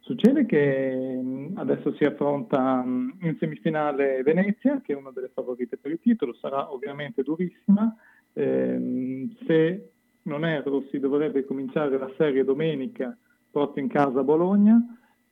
Succede 0.01 0.45
che 0.47 1.21
mh, 1.23 1.53
adesso 1.57 1.95
si 1.95 2.05
affronta 2.05 2.83
mh, 2.83 3.19
in 3.21 3.37
semifinale 3.39 4.25
Venezia, 4.25 4.81
che 4.81 4.95
è 4.95 4.97
una 4.97 5.13
delle 5.13 5.31
favorite 5.33 5.77
per 5.77 5.93
il 5.93 6.01
titolo, 6.01 6.35
sarà 6.35 6.73
ovviamente 6.73 7.23
durissima, 7.23 7.95
Ehm, 8.35 9.35
se 9.47 9.91
non 10.23 10.45
erro 10.45 10.85
si 10.91 10.99
dovrebbe 10.99 11.45
cominciare 11.45 11.97
la 11.99 12.13
serie 12.17 12.45
domenica 12.45 13.17
proprio 13.51 13.83
in 13.83 13.89
casa 13.89 14.21
a 14.21 14.25
Bologna, 14.25 14.81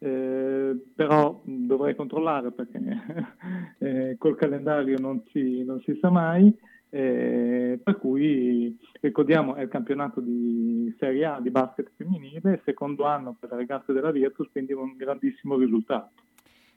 eh, 0.02 0.76
però 0.96 1.40
dovrei 1.44 1.94
controllare 1.94 2.50
perché 2.50 2.80
eh, 3.78 4.16
col 4.18 4.36
calendario 4.36 4.98
non 4.98 5.22
si, 5.30 5.62
non 5.62 5.80
si 5.82 5.96
sa 6.00 6.10
mai, 6.10 6.52
eh, 6.90 7.78
per 7.80 7.98
cui 7.98 8.76
ricordiamo 9.00 9.54
è 9.54 9.62
il 9.62 9.68
campionato 9.68 10.20
di 10.20 10.92
Serie 10.98 11.24
A 11.26 11.40
di 11.40 11.50
basket 11.50 11.92
femminile, 11.94 12.62
secondo 12.64 13.04
anno 13.04 13.36
per 13.38 13.50
le 13.52 13.58
ragazze 13.58 13.92
della 13.92 14.10
Virtus, 14.10 14.50
quindi 14.50 14.72
un 14.72 14.96
grandissimo 14.96 15.56
risultato. 15.56 16.21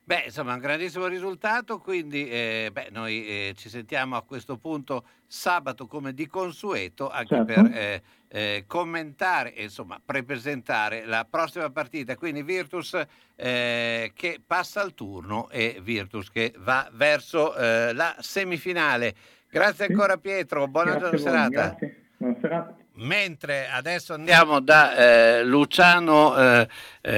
Beh, 0.07 0.25
insomma, 0.25 0.53
un 0.53 0.59
grandissimo 0.59 1.07
risultato, 1.07 1.79
quindi 1.79 2.29
eh, 2.29 2.69
beh, 2.71 2.89
noi 2.91 3.25
eh, 3.25 3.53
ci 3.57 3.69
sentiamo 3.69 4.15
a 4.15 4.21
questo 4.21 4.55
punto 4.55 5.03
sabato 5.25 5.87
come 5.87 6.13
di 6.13 6.27
consueto 6.27 7.09
anche 7.09 7.35
Certo. 7.35 7.45
per 7.45 7.71
eh, 7.75 8.03
eh, 8.27 8.63
commentare 8.67 9.55
e 9.55 9.63
insomma 9.63 9.99
prepresentare 10.05 11.05
la 11.05 11.25
prossima 11.27 11.71
partita. 11.71 12.15
Quindi 12.17 12.43
Virtus 12.43 13.03
eh, 13.35 14.11
che 14.13 14.39
passa 14.45 14.81
al 14.81 14.93
turno 14.93 15.49
e 15.49 15.79
Virtus 15.81 16.29
che 16.29 16.53
va 16.59 16.87
verso 16.91 17.55
eh, 17.55 17.91
la 17.93 18.15
semifinale. 18.19 19.15
Grazie 19.49 19.87
ancora 19.87 20.17
Pietro, 20.17 20.67
buona 20.67 20.91
Grazie 20.91 21.09
voi, 21.09 21.19
serata. 21.19 21.49
Grazie. 21.49 22.03
Buona 22.17 22.37
serata. 22.39 22.75
Mentre 22.97 23.67
adesso 23.69 24.13
andiamo 24.13 24.61
da 24.61 25.41
Luciano 25.41 26.35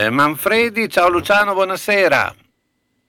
Manfredi. 0.10 0.88
Ciao 0.88 1.10
Luciano, 1.10 1.54
buonasera. 1.54 2.46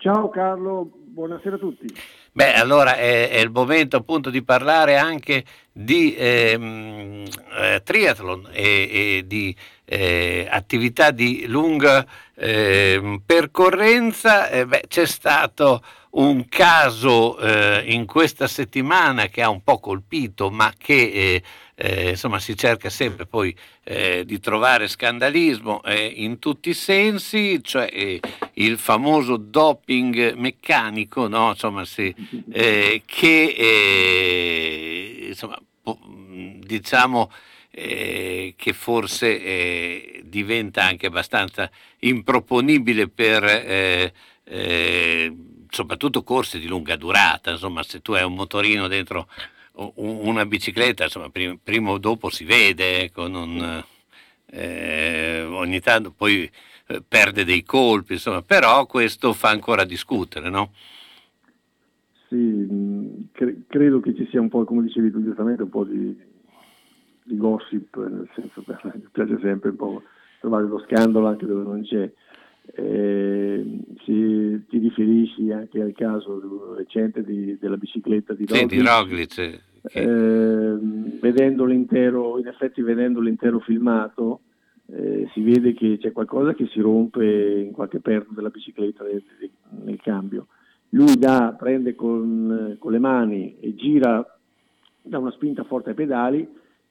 Ciao 0.01 0.29
Carlo, 0.29 0.89
buonasera 0.93 1.57
a 1.57 1.59
tutti. 1.59 1.93
Beh, 2.31 2.55
allora 2.55 2.95
è, 2.95 3.31
è 3.31 3.41
il 3.41 3.51
momento 3.51 3.97
appunto 3.97 4.31
di 4.31 4.45
parlare 4.45 4.97
anche 4.97 5.45
di 5.73 6.15
ehm, 6.17 7.25
eh, 7.59 7.83
triathlon 7.83 8.49
e, 8.53 8.63
e 8.63 9.25
di 9.27 9.53
eh, 9.85 10.47
attività 10.49 11.11
di 11.11 11.47
lunga 11.49 12.07
ehm, 12.37 13.23
percorrenza. 13.27 14.49
Eh, 14.49 14.67
beh, 14.67 14.85
c'è 14.87 15.05
stato 15.05 15.83
un 16.11 16.49
caso 16.49 17.37
eh, 17.37 17.83
in 17.87 18.07
questa 18.07 18.47
settimana 18.47 19.27
che 19.27 19.43
ha 19.43 19.51
un 19.51 19.65
po' 19.65 19.81
colpito, 19.81 20.49
ma 20.49 20.73
che 20.79 21.43
eh, 21.81 22.11
insomma 22.11 22.41
si 22.41 22.57
cerca 22.57 22.91
sempre 22.91 23.25
poi 23.25 23.55
eh, 23.85 24.25
di 24.27 24.41
trovare 24.41 24.89
scandalismo 24.89 25.81
eh, 25.85 26.07
in 26.07 26.41
tutti 26.41 26.71
i 26.71 26.75
sensi, 26.75 27.61
cioè 27.63 27.89
eh, 27.93 28.21
il 28.55 28.79
famoso 28.79 29.37
doping 29.37 30.33
meccanico, 30.33 31.29
no? 31.29 31.51
insomma, 31.51 31.85
se, 31.85 32.13
eh, 32.51 33.03
che 33.07 33.55
eh, 33.57 35.27
insomma, 35.29 35.57
po- 35.81 36.01
diciamo 36.05 37.31
che 37.71 38.73
forse 38.73 40.21
diventa 40.25 40.83
anche 40.83 41.07
abbastanza 41.07 41.71
improponibile 42.01 43.07
per 43.07 44.13
soprattutto 45.71 46.25
corse 46.25 46.59
di 46.59 46.67
lunga 46.67 46.97
durata, 46.97 47.53
insomma 47.53 47.85
se 47.85 48.03
tu 48.03 48.15
hai 48.15 48.25
un 48.25 48.35
motorino 48.35 48.89
dentro 48.89 49.29
una 49.97 50.45
bicicletta, 50.47 51.05
insomma 51.05 51.31
prima, 51.31 51.91
o 51.91 51.99
dopo 51.99 52.31
si 52.31 52.45
vede, 52.45 53.03
ecco, 53.03 53.29
non, 53.29 53.85
eh, 54.47 55.43
ogni 55.45 55.81
tanto 55.81 56.11
poi 56.11 56.51
eh, 56.87 57.03
perde 57.07 57.45
dei 57.45 57.63
colpi, 57.65 58.15
insomma, 58.15 58.43
però 58.43 58.87
questo 58.87 59.33
fa 59.33 59.51
ancora 59.51 59.85
discutere, 59.85 60.49
no? 60.51 60.73
Sì, 62.29 62.35
mh, 62.37 63.29
cre- 63.33 63.63
credo 63.67 64.01
che 64.01 64.15
ci 64.15 64.27
sia 64.31 64.41
un 64.41 64.49
po', 64.49 64.65
come 64.65 64.83
dicevi 64.83 65.11
tu 65.11 65.23
giustamente, 65.23 65.63
un 65.63 65.71
po' 65.71 65.85
di, 65.85 66.17
di 67.23 67.37
gossip, 67.37 67.97
nel 67.97 68.29
senso 68.35 68.63
che 68.67 69.09
piace 69.13 69.39
sempre 69.41 69.71
un 69.71 69.77
po' 69.77 70.03
trovare 70.41 70.67
lo 70.67 70.79
scandalo 70.87 71.27
anche 71.27 71.47
dove 71.47 71.63
non 71.63 71.83
c'è. 71.83 72.11
Eh, 72.71 73.81
se 74.05 74.63
ti 74.69 74.79
riferisci 74.79 75.51
anche 75.53 75.81
al 75.81 75.93
caso 75.93 76.75
recente 76.75 77.25
di- 77.25 77.57
della 77.59 77.79
bicicletta 77.79 78.35
di 78.35 78.45
Sì, 78.47 78.67
di 78.67 78.81
Roglic, 78.81 78.87
Roglic. 78.87 79.61
Eh, 79.83 80.77
vedendo 81.21 81.65
l'intero, 81.65 82.39
in 82.39 82.47
effetti 82.47 82.83
vedendo 82.83 83.21
l'intero 83.21 83.59
filmato, 83.61 84.41
eh, 84.87 85.29
si 85.33 85.43
vede 85.43 85.75
che 85.75 85.99
c'è 85.99 86.13
qualcosa 86.13 86.55
che 86.55 86.67
si 86.67 86.81
rompe 86.81 87.25
in 87.61 87.73
qualche 87.73 88.01
perno 88.01 88.33
della 88.35 88.49
bicicletta 88.49 89.05
nel, 89.05 89.23
nel 89.85 90.01
cambio. 90.01 90.47
Lui 90.91 91.17
dà, 91.19 91.55
prende 91.59 91.95
con, 91.95 92.77
con 92.79 92.93
le 92.93 92.99
mani 92.99 93.59
e 93.61 93.75
gira, 93.75 94.25
dà 95.03 95.19
una 95.19 95.31
spinta 95.33 95.65
forte 95.65 95.91
ai 95.91 95.95
pedali, 95.95 96.49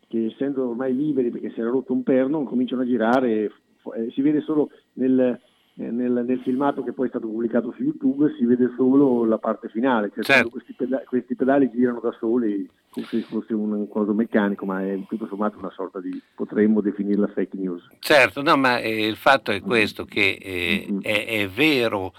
che 0.08 0.28
essendo 0.28 0.70
ormai 0.70 0.96
liberi 0.96 1.32
perché 1.32 1.50
si 1.52 1.60
era 1.60 1.70
rotto 1.70 1.94
un 1.94 2.04
perno, 2.04 2.44
cominciano 2.44 2.84
a 2.84 2.86
girare, 2.86 3.52
eh, 3.96 4.12
si 4.12 4.22
vede 4.22 4.42
solo 4.42 4.70
nel, 4.94 5.40
nel- 5.78 6.24
nel 6.26 6.40
filmato 6.40 6.84
che 6.84 6.92
poi 6.92 7.06
è 7.06 7.10
stato 7.10 7.28
pubblicato 7.28 7.72
su 7.76 7.84
YouTube, 7.84 8.34
si 8.38 8.46
vede 8.46 8.72
solo 8.76 9.26
la 9.26 9.38
parte 9.38 9.70
finale, 9.70 10.12
cioè 10.14 10.24
Certo. 10.24 10.50
questi, 10.50 10.74
peda- 10.74 11.04
questi 11.06 11.36
pedali 11.36 11.70
girano 11.70 12.00
da 12.00 12.12
soli 12.20 12.68
come 12.90 13.06
se 13.06 13.22
fosse 13.22 13.54
un, 13.54 13.72
un 13.74 13.88
coso 13.88 14.14
meccanico, 14.14 14.66
ma 14.66 14.84
è 14.84 14.98
tutto 15.08 15.28
sommato 15.28 15.60
una 15.60 15.72
sorta 15.72 16.00
di, 16.00 16.20
potremmo 16.34 16.82
definirla 16.82 17.28
fake 17.28 17.56
news. 17.58 17.88
Certo, 18.00 18.42
no, 18.42 18.58
ma 18.58 18.80
eh, 18.80 19.06
il 19.08 19.16
fatto 19.18 19.52
è 19.52 19.62
questo, 19.62 20.06
che 20.06 20.38
eh, 20.42 20.98
è, 21.02 21.26
è 21.44 21.48
vero 21.48 22.14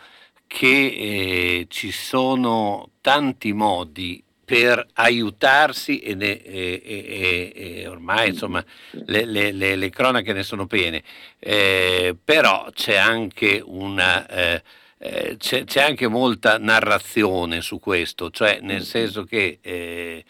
che 0.47 0.67
eh, 0.67 1.67
ci 1.69 1.91
sono 1.91 2.91
tanti 3.01 3.53
modi 3.53 4.23
per 4.49 4.87
aiutarsi 4.95 6.01
e, 6.01 6.15
ne- 6.15 6.43
e- 6.43 6.83
e- 6.85 7.53
e- 7.83 7.87
ormai 7.89 8.29
insomma 8.31 8.65
le, 9.07 9.25
le- 9.27 9.53
le- 9.53 9.77
le 9.77 9.91
cronache 9.91 10.33
ne 10.33 10.43
sono 10.43 10.67
piene, 10.67 11.03
Eh, 11.39 12.17
però 12.23 12.69
c'è 12.73 12.97
anche 12.97 13.63
una... 13.65 14.27
eh, 14.29 14.63
eh, 15.01 15.37
c'è, 15.39 15.65
c'è 15.65 15.83
anche 15.83 16.09
molta 16.09 16.59
narrazione 16.59 17.61
su 17.61 17.79
questo, 17.79 18.31
cioè 18.31 18.59
nel 18.63 18.83
senso 18.83 19.23
che 19.25 19.59
eh, 19.63 20.25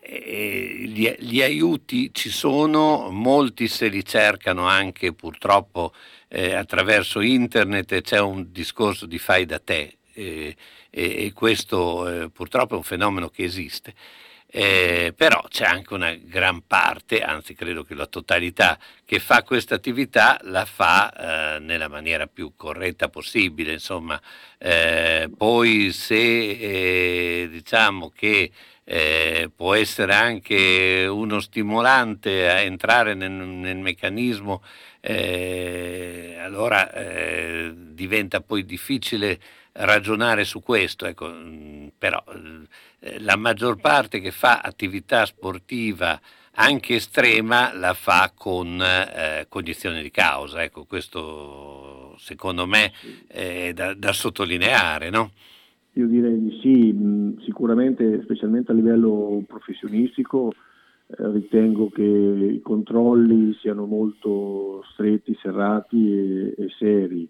eh, 0.00 0.82
gli, 0.86 1.08
gli 1.18 1.42
aiuti 1.42 2.10
ci 2.12 2.30
sono, 2.30 3.10
molti 3.10 3.68
se 3.68 3.88
li 3.88 4.04
cercano 4.04 4.66
anche 4.66 5.12
purtroppo 5.12 5.92
eh, 6.28 6.54
attraverso 6.54 7.20
internet 7.20 8.00
c'è 8.02 8.18
un 8.20 8.50
discorso 8.50 9.06
di 9.06 9.18
fai 9.18 9.44
da 9.46 9.58
te 9.58 9.96
e, 10.90 11.26
e 11.26 11.32
questo 11.32 12.24
eh, 12.24 12.30
purtroppo 12.30 12.74
è 12.74 12.76
un 12.76 12.82
fenomeno 12.82 13.28
che 13.28 13.44
esiste. 13.44 13.94
Eh, 14.52 15.12
però 15.16 15.44
c'è 15.48 15.64
anche 15.64 15.94
una 15.94 16.12
gran 16.12 16.66
parte, 16.66 17.22
anzi 17.22 17.54
credo 17.54 17.84
che 17.84 17.94
la 17.94 18.06
totalità 18.06 18.76
che 19.04 19.20
fa 19.20 19.44
questa 19.44 19.76
attività 19.76 20.40
la 20.42 20.64
fa 20.64 21.56
eh, 21.56 21.60
nella 21.60 21.86
maniera 21.86 22.26
più 22.26 22.54
corretta 22.56 23.08
possibile, 23.08 23.72
insomma, 23.72 24.20
Eh, 24.62 25.30
poi 25.34 25.90
se 25.90 26.16
eh, 26.16 27.48
diciamo 27.50 28.10
che 28.10 28.50
eh, 28.84 29.50
può 29.54 29.72
essere 29.74 30.12
anche 30.14 31.06
uno 31.08 31.40
stimolante 31.40 32.50
a 32.50 32.60
entrare 32.60 33.14
nel, 33.14 33.30
nel 33.30 33.78
meccanismo, 33.78 34.62
eh, 35.00 36.36
allora 36.38 36.90
diventa 37.72 38.40
poi 38.42 38.64
difficile 38.66 39.40
ragionare 39.72 40.44
su 40.44 40.60
questo, 40.60 41.06
ecco, 41.06 41.28
mm, 41.28 41.88
però 41.98 42.22
eh, 43.00 43.20
la 43.20 43.36
maggior 43.36 43.80
parte 43.80 44.20
che 44.20 44.30
fa 44.30 44.60
attività 44.60 45.24
sportiva 45.26 46.20
anche 46.54 46.96
estrema 46.96 47.72
la 47.74 47.94
fa 47.94 48.32
con 48.34 48.80
eh, 48.82 49.46
cognizione 49.48 50.02
di 50.02 50.10
causa, 50.10 50.62
ecco, 50.62 50.84
questo 50.84 52.16
secondo 52.18 52.66
me 52.66 52.92
è 53.26 53.72
da, 53.72 53.94
da 53.94 54.12
sottolineare, 54.12 55.10
no? 55.10 55.30
Io 55.94 56.06
direi 56.06 56.40
di 56.40 56.58
sì, 56.60 56.92
mh, 56.92 57.42
sicuramente, 57.42 58.22
specialmente 58.22 58.72
a 58.72 58.74
livello 58.74 59.42
professionistico, 59.46 60.52
eh, 61.06 61.30
ritengo 61.32 61.88
che 61.90 62.02
i 62.02 62.60
controlli 62.62 63.54
siano 63.54 63.86
molto 63.86 64.84
stretti, 64.92 65.36
serrati 65.40 66.12
e, 66.12 66.54
e 66.56 66.68
seri. 66.78 67.28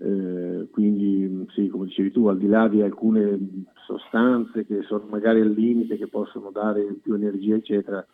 Eh, 0.00 0.68
quindi, 0.72 1.26
mh, 1.26 1.46
sì, 1.50 1.68
come 1.68 1.86
dicevi 1.86 2.10
tu, 2.10 2.26
al 2.26 2.38
di 2.38 2.48
là 2.48 2.68
di 2.68 2.82
alcune 2.82 3.64
sostanze 3.86 4.66
che 4.66 4.82
sono 4.82 5.06
magari 5.08 5.40
al 5.40 5.52
limite, 5.52 5.96
che 5.96 6.08
possono 6.08 6.50
dare 6.50 6.96
più 7.00 7.14
energia, 7.14 7.54
eccetera, 7.54 8.04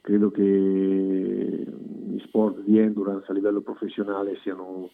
credo 0.00 0.30
che 0.30 0.42
gli 0.42 2.18
sport 2.26 2.60
di 2.62 2.78
endurance 2.78 3.30
a 3.30 3.34
livello 3.34 3.60
professionale 3.60 4.38
siano 4.42 4.90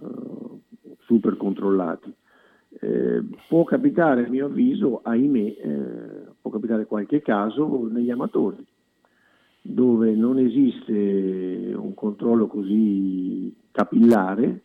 eh, 0.00 0.06
super 1.00 1.36
controllati. 1.36 2.12
Eh, 2.80 3.22
può 3.48 3.64
capitare, 3.64 4.26
a 4.26 4.28
mio 4.28 4.46
avviso, 4.46 5.00
ahimè, 5.02 5.38
eh, 5.38 6.26
può 6.40 6.50
capitare 6.50 6.86
qualche 6.86 7.20
caso 7.20 7.88
negli 7.90 8.10
amatori, 8.10 8.64
dove 9.62 10.14
non 10.14 10.38
esiste 10.38 11.72
un 11.74 11.94
controllo 11.94 12.46
così 12.46 13.52
capillare 13.72 14.62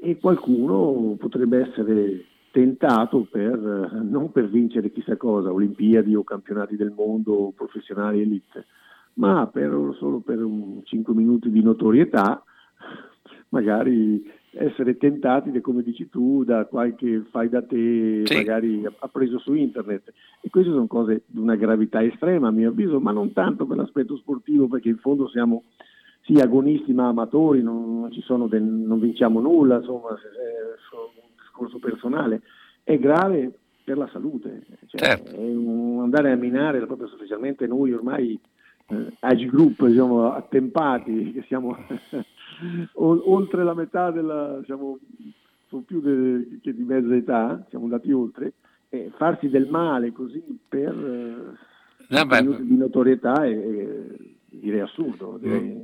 e 0.00 0.18
qualcuno 0.18 1.16
potrebbe 1.18 1.60
essere 1.60 2.24
tentato 2.50 3.26
per, 3.30 3.90
eh, 3.92 4.02
non 4.02 4.32
per 4.32 4.48
vincere 4.48 4.90
chissà 4.92 5.16
cosa, 5.16 5.52
Olimpiadi 5.52 6.14
o 6.14 6.24
campionati 6.24 6.76
del 6.76 6.92
mondo 6.94 7.52
professionali 7.54 8.20
elite, 8.20 8.66
ma 9.14 9.46
per, 9.46 9.70
solo 9.98 10.20
per 10.20 10.42
un 10.42 10.80
5 10.84 11.14
minuti 11.14 11.50
di 11.50 11.62
notorietà, 11.62 12.42
magari 13.50 14.24
essere 14.52 14.96
tentati, 14.96 15.60
come 15.60 15.82
dici 15.82 16.08
tu, 16.08 16.42
da 16.44 16.64
qualche 16.66 17.24
fai 17.30 17.48
da 17.48 17.62
te 17.62 18.22
Sì. 18.24 18.34
magari 18.36 18.84
appreso 18.98 19.38
su 19.38 19.54
internet. 19.54 20.12
E 20.40 20.48
queste 20.48 20.70
sono 20.70 20.86
cose 20.86 21.22
di 21.26 21.38
una 21.38 21.56
gravità 21.56 22.02
estrema 22.02 22.48
a 22.48 22.52
mio 22.52 22.70
avviso, 22.70 22.98
ma 22.98 23.12
non 23.12 23.32
tanto 23.32 23.66
per 23.66 23.76
l'aspetto 23.76 24.16
sportivo, 24.16 24.66
perché 24.68 24.88
in 24.88 24.98
fondo 24.98 25.28
siamo 25.28 25.64
sì 26.28 26.34
agonisti 26.40 26.92
ma 26.92 27.08
amatori, 27.08 27.62
non, 27.62 28.00
non 28.00 28.12
ci 28.12 28.20
sono 28.20 28.46
del- 28.48 28.62
non 28.62 29.00
vinciamo 29.00 29.40
nulla, 29.40 29.76
insomma, 29.78 30.08
è 30.10 30.12
un 30.12 31.30
discorso 31.40 31.78
personale. 31.78 32.42
È 32.84 32.98
grave 32.98 33.50
per 33.82 33.96
la 33.96 34.06
salute, 34.12 34.66
cioè, 34.88 35.00
Certo. 35.00 35.40
un- 35.40 36.00
andare 36.02 36.30
a 36.30 36.36
minare, 36.36 36.84
proprio 36.84 37.08
specialmente 37.08 37.66
noi 37.66 37.92
ormai 37.94 38.38
eh, 38.90 39.12
age 39.20 39.46
group, 39.46 39.86
diciamo, 39.86 40.30
attempati, 40.32 41.32
che 41.32 41.42
siamo 41.46 41.74
o- 42.94 43.32
oltre 43.32 43.64
la 43.64 43.74
metà 43.74 44.10
della, 44.10 44.58
diciamo, 44.58 44.98
sono 45.68 45.82
più 45.86 46.00
de- 46.00 46.58
che 46.62 46.74
di 46.74 46.82
mezza 46.84 47.14
età, 47.14 47.64
siamo 47.70 47.84
andati 47.84 48.12
oltre, 48.12 48.52
e 48.90 49.10
farsi 49.16 49.48
del 49.48 49.68
male 49.68 50.12
così 50.12 50.42
per 50.68 50.88
eh, 50.94 51.66
No, 52.10 52.24
beh, 52.24 52.40
minuti 52.42 52.64
di 52.66 52.76
notorietà 52.76 53.44
è, 53.44 53.50
è- 53.50 54.16
direi 54.50 54.80
assurdo, 54.80 55.36
direi 55.40 55.76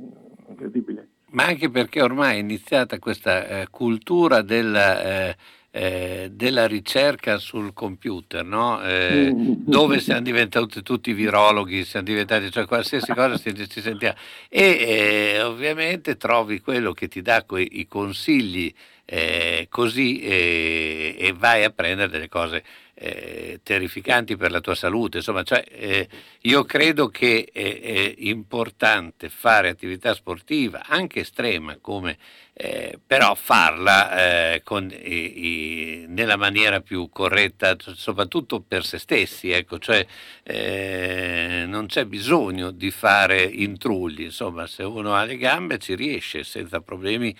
incredibile. 0.49 1.07
ma 1.31 1.45
anche 1.45 1.69
perché 1.69 2.01
ormai 2.01 2.37
è 2.37 2.39
iniziata 2.39 2.99
questa 2.99 3.47
eh, 3.47 3.67
cultura 3.69 4.41
della, 4.41 5.03
eh, 5.03 5.35
eh, 5.71 6.29
della 6.31 6.67
ricerca 6.67 7.37
sul 7.37 7.73
computer, 7.73 8.45
no? 8.45 8.81
Eh, 8.81 9.33
dove 9.35 9.99
siamo 9.99 10.21
diventati 10.21 10.81
tutti 10.81 11.11
virologhi, 11.11 11.83
siamo 11.83 12.05
diventati, 12.05 12.49
cioè 12.49 12.65
qualsiasi 12.65 13.11
cosa 13.13 13.37
ci, 13.37 13.53
ci 13.67 13.81
sentiamo. 13.81 14.15
E 14.47 15.33
eh, 15.35 15.41
ovviamente 15.41 16.15
trovi 16.15 16.61
quello 16.61 16.93
che 16.93 17.09
ti 17.09 17.21
dà 17.21 17.43
quei, 17.43 17.79
i 17.79 17.87
consigli 17.87 18.73
eh, 19.03 19.67
così 19.69 20.21
eh, 20.21 21.15
e 21.19 21.33
vai 21.33 21.63
a 21.63 21.69
prendere 21.69 22.09
delle 22.09 22.29
cose 22.29 22.63
eh, 22.95 23.59
terrificanti 23.63 24.35
per 24.37 24.51
la 24.51 24.61
tua 24.61 24.75
salute. 24.75 25.17
Insomma, 25.17 25.43
cioè, 25.43 25.63
eh, 25.69 26.07
io 26.41 26.63
credo 26.63 27.09
che 27.09 27.49
è, 27.51 27.81
è 27.81 28.13
importante 28.19 29.29
fare 29.29 29.69
attività 29.69 30.13
sportiva, 30.13 30.83
anche 30.85 31.19
estrema, 31.21 31.77
come, 31.81 32.17
eh, 32.53 32.97
però 33.05 33.35
farla 33.35 34.53
eh, 34.53 34.61
con, 34.63 34.89
i- 34.91 36.05
nella 36.07 36.37
maniera 36.37 36.79
più 36.81 37.09
corretta, 37.09 37.75
soprattutto 37.79 38.61
per 38.61 38.85
se 38.85 38.97
stessi. 38.97 39.49
Ecco, 39.51 39.77
cioè, 39.79 40.05
eh, 40.43 41.65
non 41.67 41.87
c'è 41.87 42.05
bisogno 42.05 42.71
di 42.71 42.91
fare 42.91 43.43
intrulli, 43.43 44.23
insomma, 44.25 44.67
se 44.67 44.83
uno 44.83 45.13
ha 45.15 45.23
le 45.25 45.37
gambe 45.37 45.77
ci 45.79 45.95
riesce 45.95 46.43
senza 46.43 46.79
problemi 46.81 47.35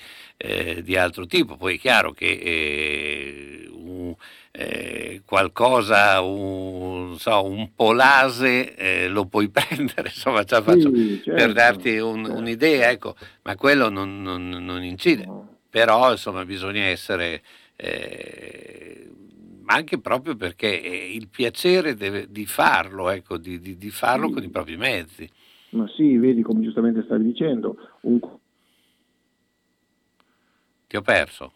eh, 0.46 0.82
di 0.84 0.96
altro 0.96 1.26
tipo. 1.26 1.58
Poi 1.58 1.76
è 1.76 1.80
chiaro 1.80 2.12
che 2.12 2.28
eh, 2.28 3.70
un- 3.72 4.16
eh, 4.52 5.22
qualcosa, 5.26 6.22
un, 6.22 7.18
so, 7.18 7.44
un 7.46 7.74
polase 7.76 8.76
eh, 8.76 9.08
lo 9.10 9.26
puoi 9.26 9.50
prendere, 9.52 10.08
insomma, 10.10 10.44
la 10.48 10.62
faccio 10.62 10.94
Sì, 10.94 11.20
per 11.24 11.48
certo, 11.48 11.54
darti 11.54 11.98
un- 11.98 12.26
un'idea, 12.26 12.90
ecco, 12.90 13.16
ma 13.44 13.56
quello 13.56 13.90
non, 13.90 14.22
non- 14.22 14.48
non 14.50 14.84
incide. 14.84 15.28
Però, 15.70 16.12
insomma, 16.12 16.46
bisogna 16.46 16.84
essere 16.84 17.42
eh, 17.76 19.10
anche 19.66 20.00
proprio 20.00 20.36
perché 20.38 20.68
il 20.68 21.28
piacere 21.28 21.96
deve- 21.96 22.28
di 22.30 22.46
farlo, 22.46 23.10
ecco, 23.10 23.38
di, 23.38 23.60
di- 23.60 23.78
di 23.78 23.90
farlo 23.90 24.30
con 24.30 24.44
i 24.44 24.50
propri 24.50 24.78
mezzi. 24.78 25.30
Ma 25.72 25.86
sì, 25.98 26.16
vedi 26.18 26.42
come 26.42 26.62
giustamente 26.62 27.02
stavi 27.04 27.24
dicendo, 27.26 27.76
un 28.02 28.20
Ti 30.88 30.96
ho 30.98 31.02
perso. 31.02 31.52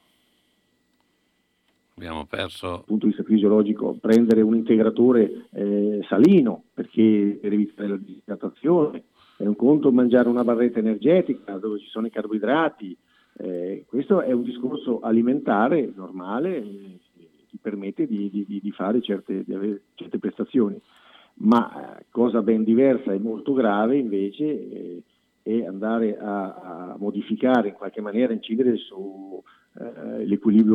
Abbiamo 1.95 2.25
perso. 2.25 2.67
dal 2.67 2.83
punto 2.85 3.05
di 3.07 3.11
vista 3.13 3.27
fisiologico 3.27 3.97
prendere 3.99 4.41
un 4.41 4.55
integratore 4.55 5.47
eh, 5.51 5.99
salino 6.07 6.63
perché 6.73 7.37
per 7.41 7.51
evitare 7.51 7.89
la 7.89 7.97
disidratazione, 7.97 9.03
è 9.35 9.45
un 9.45 9.55
conto 9.55 9.91
mangiare 9.91 10.29
una 10.29 10.45
barretta 10.45 10.79
energetica 10.79 11.57
dove 11.57 11.79
ci 11.79 11.87
sono 11.87 12.07
i 12.07 12.09
carboidrati, 12.09 12.97
eh, 13.37 13.85
questo 13.87 14.21
è 14.21 14.31
un 14.31 14.43
discorso 14.43 15.01
alimentare 15.01 15.91
normale, 15.93 16.57
eh, 16.57 16.99
ti 17.49 17.57
permette 17.61 18.07
di, 18.07 18.29
di- 18.29 18.45
di- 18.45 18.71
fare 18.71 19.01
certe, 19.01 19.43
di 19.43 19.53
avere 19.53 19.81
certe 19.95 20.19
prestazioni, 20.19 20.79
ma 21.35 21.97
eh, 21.99 22.05
cosa 22.11 22.41
ben 22.41 22.63
diversa 22.63 23.11
e 23.11 23.19
molto 23.19 23.51
grave 23.53 23.97
invece 23.97 25.03
è 25.57 25.65
andare 25.65 26.17
a, 26.17 26.53
a 26.91 26.95
modificare 26.99 27.69
in 27.69 27.73
qualche 27.73 28.01
maniera, 28.01 28.33
incidere 28.33 28.75
su 28.77 29.41
eh, 29.79 30.25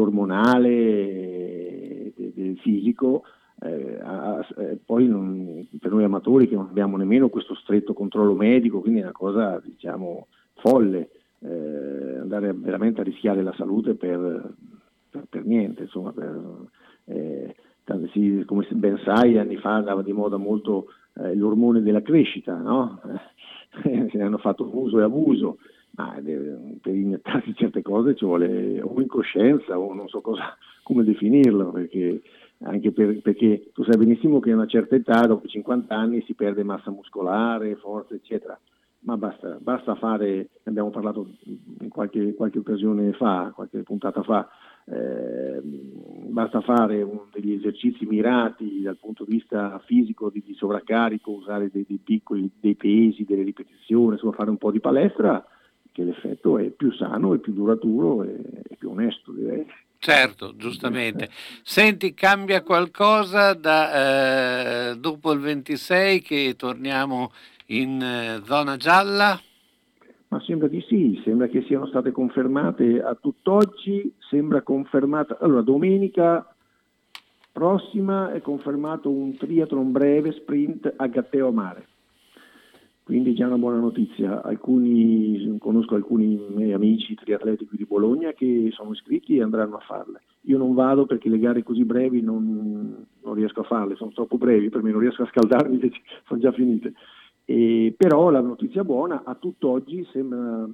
ormonale 0.00 0.68
eh, 0.70 2.12
de- 2.16 2.32
del 2.34 2.58
fisico, 2.58 3.24
eh, 3.60 3.98
a- 4.02 4.46
eh, 4.58 4.78
poi 4.84 5.06
non- 5.08 5.66
per 5.80 5.92
noi 5.92 6.04
amatori 6.04 6.48
che 6.48 6.54
non 6.54 6.66
abbiamo 6.68 6.96
nemmeno 6.96 7.28
questo 7.28 7.54
stretto 7.54 7.92
controllo 7.92 8.34
medico, 8.34 8.80
quindi 8.80 9.00
è 9.00 9.02
una 9.02 9.12
cosa 9.12 9.60
diciamo 9.64 10.26
folle 10.56 11.10
eh, 11.40 12.18
andare 12.20 12.52
veramente 12.54 13.00
a 13.00 13.04
rischiare 13.04 13.42
la 13.42 13.52
salute 13.56 13.94
per, 13.94 14.54
per- 15.10 15.26
per 15.28 15.44
niente, 15.44 15.82
insomma, 15.82 16.10
per, 16.12 16.40
eh, 17.06 17.54
come 18.46 18.66
ben 18.70 18.98
sai 19.04 19.36
anni 19.38 19.56
fa 19.56 19.74
andava 19.74 20.02
di 20.02 20.12
moda 20.12 20.38
molto 20.38 20.86
l'ormone 21.34 21.82
della 21.82 22.00
crescita, 22.02 22.56
no? 22.56 23.00
se 23.82 24.16
ne 24.16 24.22
hanno 24.22 24.38
fatto 24.38 24.68
uso 24.72 24.98
e 25.00 25.02
abuso, 25.02 25.58
ma 25.96 26.18
per 26.20 26.94
iniettarsi 26.94 27.54
certe 27.54 27.82
cose 27.82 28.14
ci 28.14 28.24
vuole 28.24 28.80
o 28.82 29.00
incoscienza 29.00 29.78
o 29.78 29.92
non 29.94 30.08
so 30.08 30.20
cosa, 30.20 30.56
come 30.82 31.04
definirlo, 31.04 31.70
perché, 31.70 32.20
per- 32.92 33.20
perché 33.22 33.70
tu 33.72 33.84
sai 33.84 33.96
benissimo 33.96 34.40
che 34.40 34.50
a 34.50 34.54
una 34.54 34.66
certa 34.66 34.96
età, 34.96 35.26
dopo 35.26 35.46
50 35.46 35.94
anni, 35.94 36.22
si 36.22 36.34
perde 36.34 36.62
massa 36.62 36.90
muscolare, 36.90 37.76
forza, 37.76 38.14
eccetera. 38.14 38.58
Ma 39.00 39.18
basta, 39.18 39.58
basta 39.60 39.94
fare, 39.96 40.48
abbiamo 40.64 40.88
parlato 40.88 41.28
in 41.80 41.88
qualche, 41.90 42.34
qualche 42.34 42.58
occasione 42.58 43.12
fa, 43.12 43.52
qualche 43.54 43.82
puntata 43.82 44.22
fa, 44.22 44.48
eh, 44.86 45.60
basta 45.62 46.60
fare 46.60 47.02
un- 47.02 47.26
degli 47.32 47.52
esercizi 47.52 48.04
mirati 48.06 48.82
dal 48.82 48.96
punto 48.96 49.24
di 49.24 49.36
vista 49.36 49.80
fisico 49.86 50.30
di, 50.30 50.42
di 50.44 50.54
sovraccarico, 50.54 51.30
usare 51.30 51.70
dei, 51.72 51.84
dei 51.86 52.00
piccoli 52.02 52.50
dei 52.60 52.74
pesi, 52.74 53.24
delle 53.24 53.42
ripetizioni, 53.42 54.14
insomma 54.14 54.32
fare 54.32 54.50
un 54.50 54.58
po' 54.58 54.70
di 54.70 54.80
palestra, 54.80 55.44
che 55.92 56.02
l'effetto 56.02 56.58
è 56.58 56.70
più 56.70 56.92
sano 56.92 57.34
e 57.34 57.38
più 57.38 57.52
duraturo 57.52 58.24
e, 58.24 58.36
e 58.68 58.76
più 58.76 58.90
onesto 58.90 59.32
direi. 59.32 59.64
Certo, 59.98 60.54
giustamente. 60.56 61.30
Senti, 61.62 62.12
cambia 62.12 62.62
qualcosa 62.62 63.54
da, 63.54 64.90
eh, 64.90 64.96
dopo 64.98 65.32
il 65.32 65.40
26 65.40 66.20
che 66.20 66.54
torniamo 66.58 67.32
in 67.68 68.02
eh, 68.02 68.42
zona 68.44 68.76
gialla? 68.76 69.40
Ma 70.34 70.40
sembra 70.40 70.66
di 70.66 70.80
sì, 70.88 71.20
sembra 71.22 71.46
che 71.46 71.62
siano 71.62 71.86
state 71.86 72.10
confermate 72.10 73.00
a 73.00 73.14
tutt'oggi, 73.14 74.12
sembra 74.18 74.62
confermata, 74.62 75.38
allora 75.38 75.60
domenica 75.60 76.44
prossima 77.52 78.32
è 78.32 78.40
confermato 78.40 79.08
un 79.10 79.36
triathlon 79.36 79.92
breve 79.92 80.32
sprint 80.32 80.92
a 80.96 81.06
Gatteo 81.06 81.52
Mare, 81.52 81.86
quindi 83.04 83.32
già 83.32 83.46
una 83.46 83.58
buona 83.58 83.78
notizia, 83.78 84.42
alcuni, 84.42 85.56
conosco 85.60 85.94
alcuni 85.94 86.36
miei 86.52 86.72
amici 86.72 87.14
triatleti 87.14 87.66
qui 87.66 87.76
di 87.76 87.84
Bologna 87.84 88.32
che 88.32 88.70
sono 88.72 88.90
iscritti 88.90 89.36
e 89.36 89.42
andranno 89.42 89.76
a 89.76 89.84
farle. 89.86 90.22
Io 90.46 90.58
non 90.58 90.74
vado 90.74 91.06
perché 91.06 91.28
le 91.28 91.38
gare 91.38 91.62
così 91.62 91.84
brevi 91.84 92.22
non, 92.22 93.06
non 93.22 93.34
riesco 93.34 93.60
a 93.60 93.64
farle, 93.64 93.94
sono 93.94 94.10
troppo 94.10 94.36
brevi, 94.36 94.68
per 94.68 94.82
me 94.82 94.90
non 94.90 94.98
riesco 94.98 95.22
a 95.22 95.28
scaldarmi, 95.28 95.78
sono 96.26 96.40
già 96.40 96.50
finite. 96.50 96.92
E, 97.44 97.94
però 97.96 98.30
la 98.30 98.40
notizia 98.40 98.84
buona, 98.84 99.22
a 99.24 99.34
tutt'oggi 99.34 100.06
sembra 100.12 100.66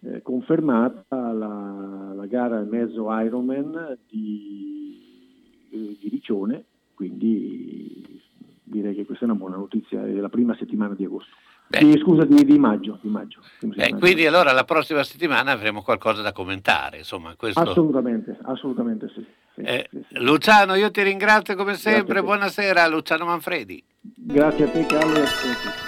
eh, 0.00 0.22
confermata 0.22 1.32
la, 1.32 2.12
la 2.14 2.26
gara 2.26 2.60
mezzo 2.62 3.06
Ironman 3.10 3.98
di, 4.08 5.68
eh, 5.70 5.96
di 6.00 6.08
Riccione, 6.08 6.64
quindi 6.94 8.20
direi 8.62 8.94
che 8.94 9.04
questa 9.04 9.24
è 9.24 9.28
una 9.28 9.38
buona 9.38 9.56
notizia, 9.56 10.04
è 10.04 10.12
la 10.12 10.28
prima 10.28 10.56
settimana 10.56 10.94
di 10.94 11.04
agosto. 11.04 11.30
Di- 11.68 11.98
scusa, 11.98 12.24
di, 12.24 12.46
di 12.46 12.58
maggio. 12.58 12.98
Di 13.02 13.10
maggio 13.10 13.40
Beh, 13.60 13.96
quindi 13.98 14.24
allora 14.24 14.52
la 14.52 14.64
prossima 14.64 15.02
settimana 15.02 15.50
avremo 15.50 15.82
qualcosa 15.82 16.22
da 16.22 16.32
commentare, 16.32 16.98
insomma, 16.98 17.34
questo... 17.36 17.60
Assolutamente, 17.60 18.38
assolutamente 18.42 19.10
sì. 19.14 19.24
sì, 19.54 19.60
Eh, 19.60 19.86
sì, 19.90 20.04
sì. 20.08 20.18
Luciano, 20.22 20.74
io 20.76 20.90
ti 20.90 21.02
ringrazio 21.02 21.54
come 21.56 21.74
sempre, 21.74 22.22
buonasera 22.22 22.88
Luciano 22.88 23.26
Manfredi. 23.26 23.84
Grazie 24.00 24.64
a 24.64 24.68
te 24.70 24.86
Carlo 24.86 25.14
e. 25.16 25.87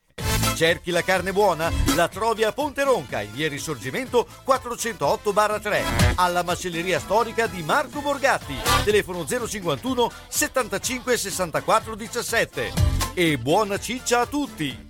Cerchi 0.55 0.91
la 0.91 1.01
carne 1.01 1.31
buona? 1.31 1.71
La 1.95 2.07
trovi 2.07 2.43
a 2.43 2.51
Ponte 2.51 2.83
Ronca, 2.83 3.21
in 3.21 3.31
via 3.33 3.49
Risorgimento 3.49 4.27
408-3, 4.45 6.13
alla 6.15 6.43
macelleria 6.43 6.99
storica 6.99 7.47
di 7.47 7.63
Marco 7.63 8.01
Borgatti, 8.01 8.55
telefono 8.83 9.25
051 9.25 10.11
75 10.27 11.17
64 11.17 11.95
17. 11.95 12.73
E 13.13 13.37
buona 13.37 13.79
ciccia 13.79 14.21
a 14.21 14.25
tutti! 14.25 14.89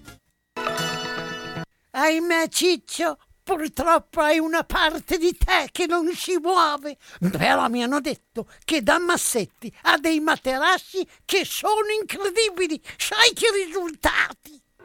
Ahimè, 1.92 2.48
Ciccio, 2.50 3.18
purtroppo 3.44 4.22
hai 4.22 4.40
una 4.40 4.64
parte 4.64 5.18
di 5.18 5.36
te 5.38 5.68
che 5.72 5.86
non 5.86 6.14
si 6.14 6.38
muove. 6.38 6.98
Però 7.32 7.68
mi 7.68 7.84
hanno 7.84 8.00
detto 8.00 8.48
che 8.64 8.82
da 8.82 9.00
Massetti 9.00 9.74
ha 9.84 9.98
dei 9.98 10.20
materassi 10.20 11.06
che 11.26 11.44
sono 11.46 11.90
incredibili. 12.00 12.82
Sai 12.98 13.34
che 13.34 13.48
risultati! 13.66 14.61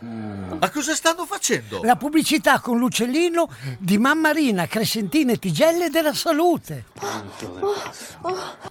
Ma 0.00 0.70
cosa 0.70 0.94
stanno 0.94 1.26
facendo? 1.26 1.82
La 1.82 1.96
pubblicità 1.96 2.60
con 2.60 2.78
l'uccellino 2.78 3.50
di 3.78 3.98
Mammarina, 3.98 4.66
Crescentina 4.66 5.32
e 5.32 5.38
Tigelle 5.38 5.90
della 5.90 6.14
Salute. 6.14 6.86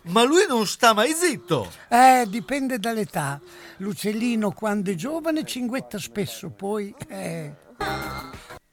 Ma 0.04 0.24
lui 0.24 0.46
non 0.48 0.66
sta 0.66 0.94
mai 0.94 1.14
zitto. 1.14 1.72
Eh, 1.90 2.26
dipende 2.28 2.80
dall'età. 2.80 3.40
L'uccellino 3.78 4.52
quando 4.52 4.92
è 4.92 4.96
giovane 4.96 5.46
cinguetta 5.46 6.00
spesso, 6.00 6.50
poi... 6.50 6.94
Eh. 7.08 7.54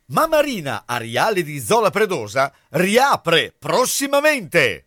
Mammarina 0.06 0.82
Ariale 0.86 1.42
di 1.42 1.60
Zola 1.60 1.90
Predosa 1.90 2.52
riapre 2.70 3.54
prossimamente. 3.58 4.86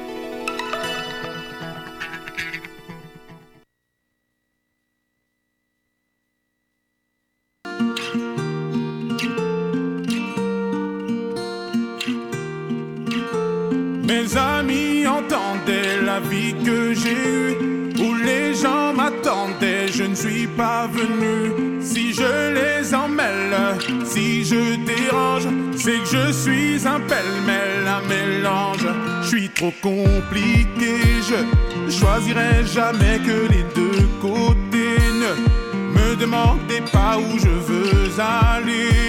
Mes 14.11 14.35
amis 14.35 15.07
entendaient 15.07 16.01
la 16.05 16.19
vie 16.19 16.53
que 16.65 16.93
j'ai 16.93 17.13
eue, 17.13 17.55
où 17.97 18.13
les 18.13 18.53
gens 18.53 18.91
m'attendaient, 18.93 19.87
je 19.87 20.03
ne 20.03 20.15
suis 20.15 20.47
pas 20.47 20.85
venu. 20.87 21.79
Si 21.81 22.13
je 22.13 22.31
les 22.57 22.93
emmêle, 22.93 23.55
si 24.03 24.43
je 24.43 24.75
dérange, 24.85 25.47
c'est 25.77 25.99
que 26.03 26.09
je 26.17 26.31
suis 26.33 26.85
un 26.85 26.99
pêle-mêle, 26.99 27.87
un 27.87 28.05
mélange. 28.09 28.85
Je 29.21 29.27
suis 29.29 29.49
trop 29.49 29.73
compliqué, 29.81 30.93
je 31.29 31.89
choisirai 31.89 32.65
jamais 32.65 33.17
que 33.19 33.47
les 33.53 33.63
deux 33.73 34.09
côtés. 34.19 34.99
Ne 35.23 35.97
me 35.97 36.15
demandez 36.17 36.81
pas 36.91 37.17
où 37.17 37.39
je 37.39 37.47
veux 37.47 38.11
aller. 38.19 39.00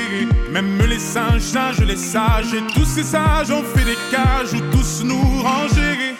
Même 0.52 0.82
les 0.86 0.98
singes, 0.98 1.40
singes, 1.40 1.80
les 1.80 1.96
sages, 1.96 2.52
et 2.52 2.60
tous 2.74 2.84
ces 2.84 3.04
sages 3.04 3.50
ont 3.50 3.64
fait 3.64 3.86
des 3.86 3.96
cages 4.10 4.52
où 4.52 4.60
tous 4.70 5.02
nous 5.02 5.40
ranger. 5.42 6.14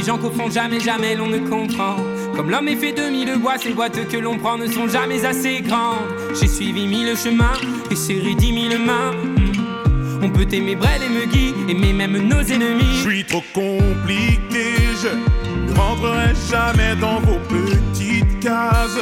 Les 0.00 0.06
gens 0.06 0.16
qu'au 0.16 0.32
jamais, 0.50 0.80
jamais 0.80 1.14
l'on 1.14 1.26
ne 1.26 1.38
comprend. 1.38 1.96
Comme 2.34 2.50
l'homme 2.50 2.68
est 2.68 2.76
fait 2.76 2.92
de 2.92 3.10
mille 3.10 3.36
bois, 3.36 3.58
ces 3.58 3.74
boîtes 3.74 4.08
que 4.08 4.16
l'on 4.16 4.38
prend 4.38 4.56
ne 4.56 4.66
sont 4.66 4.88
jamais 4.88 5.26
assez 5.26 5.60
grandes. 5.60 6.08
J'ai 6.40 6.46
suivi 6.46 6.86
mille 6.86 7.14
chemins 7.16 7.58
et 7.90 7.96
serré 7.96 8.34
dix 8.34 8.50
mille 8.50 8.78
mains. 8.78 9.12
Hmm. 9.12 10.22
On 10.22 10.30
peut 10.30 10.46
aimer 10.52 10.74
Brel 10.74 11.02
et 11.02 11.08
Megui, 11.10 11.54
aimer 11.68 11.92
même 11.92 12.16
nos 12.16 12.40
ennemis. 12.40 12.94
Je 12.94 13.10
suis 13.10 13.24
trop 13.24 13.44
compliqué, 13.52 14.64
je 15.02 15.70
ne 15.70 15.78
rentrerai 15.78 16.32
jamais 16.50 16.96
dans 16.98 17.20
vos 17.20 17.38
petites 17.50 18.40
cases. 18.40 19.00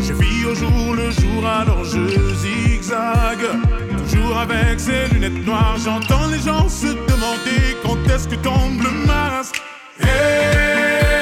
Je 0.00 0.12
vis 0.14 0.46
au 0.46 0.54
jour 0.56 0.94
le 0.96 1.12
jour, 1.12 1.46
alors 1.46 1.84
je 1.84 2.34
zigzague. 2.34 3.46
Toujours 4.10 4.36
avec 4.36 4.80
ces 4.80 5.14
lunettes 5.14 5.46
noires, 5.46 5.76
j'entends 5.78 6.26
les 6.26 6.40
gens 6.40 6.68
se 6.68 6.88
demander 6.88 7.76
quand 7.84 7.98
est-ce 8.12 8.26
que 8.26 8.34
tombe 8.34 8.82
le 8.82 9.06
masque. 9.06 9.62
Yeah. 10.02 11.19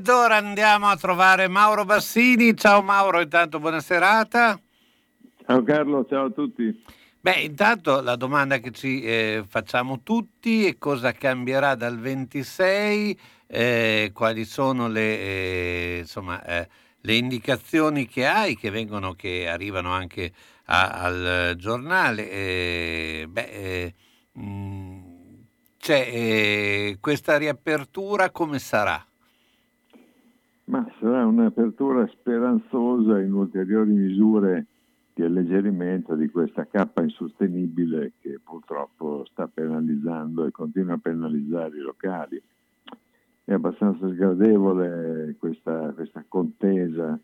Ed 0.00 0.08
ora 0.08 0.36
andiamo 0.36 0.86
a 0.86 0.96
trovare 0.96 1.46
Mauro 1.46 1.84
Bassini. 1.84 2.56
Ciao 2.56 2.80
Mauro, 2.80 3.20
intanto 3.20 3.60
buona 3.60 3.80
serata. 3.80 4.58
Ciao 5.44 5.62
Carlo, 5.62 6.06
ciao 6.08 6.24
a 6.24 6.30
tutti. 6.30 6.82
Beh, 7.20 7.40
intanto 7.42 8.00
la 8.00 8.16
domanda 8.16 8.56
che 8.60 8.70
ci 8.70 9.02
eh, 9.02 9.44
facciamo 9.46 10.00
tutti 10.02 10.64
è 10.64 10.78
cosa 10.78 11.12
cambierà 11.12 11.74
dal 11.74 11.98
26, 11.98 13.20
eh, 13.46 14.10
quali 14.14 14.46
sono 14.46 14.88
le, 14.88 15.18
eh, 15.18 15.98
insomma, 15.98 16.42
eh, 16.46 16.66
le 17.02 17.14
indicazioni 17.14 18.06
che 18.06 18.24
hai, 18.26 18.56
che, 18.56 18.70
vengono, 18.70 19.12
che 19.12 19.50
arrivano 19.50 19.92
anche 19.92 20.32
a, 20.64 20.92
al 20.92 21.54
giornale. 21.58 22.30
Eh, 22.30 23.26
beh, 23.28 23.50
eh, 23.50 23.94
mh, 24.32 25.00
c'è 25.76 26.96
questa 27.00 27.36
riapertura 27.36 28.30
come 28.30 28.58
sarà? 28.58 29.04
Ma 30.70 30.88
sarà 31.00 31.26
un'apertura 31.26 32.06
speranzosa 32.06 33.18
in 33.18 33.32
ulteriori 33.32 33.90
misure 33.90 34.66
di 35.12 35.24
alleggerimento 35.24 36.14
di 36.14 36.28
questa 36.28 36.64
cappa 36.64 37.02
insostenibile 37.02 38.12
che 38.20 38.38
purtroppo 38.38 39.24
sta 39.32 39.48
penalizzando 39.48 40.46
e 40.46 40.52
continua 40.52 40.94
a 40.94 40.98
penalizzare 40.98 41.76
i 41.76 41.80
locali. 41.80 42.40
È 43.42 43.52
abbastanza 43.52 44.08
sgradevole 44.10 45.34
questa, 45.40 45.92
questa 45.92 46.24
contesa 46.28 47.18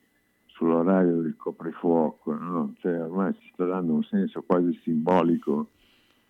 sull'orario 0.46 1.20
del 1.20 1.36
coprifuoco, 1.36 2.34
no? 2.34 2.74
cioè, 2.80 3.00
ormai 3.00 3.32
si 3.34 3.48
sta 3.52 3.64
dando 3.64 3.92
un 3.92 4.02
senso 4.02 4.42
quasi 4.42 4.76
simbolico 4.82 5.68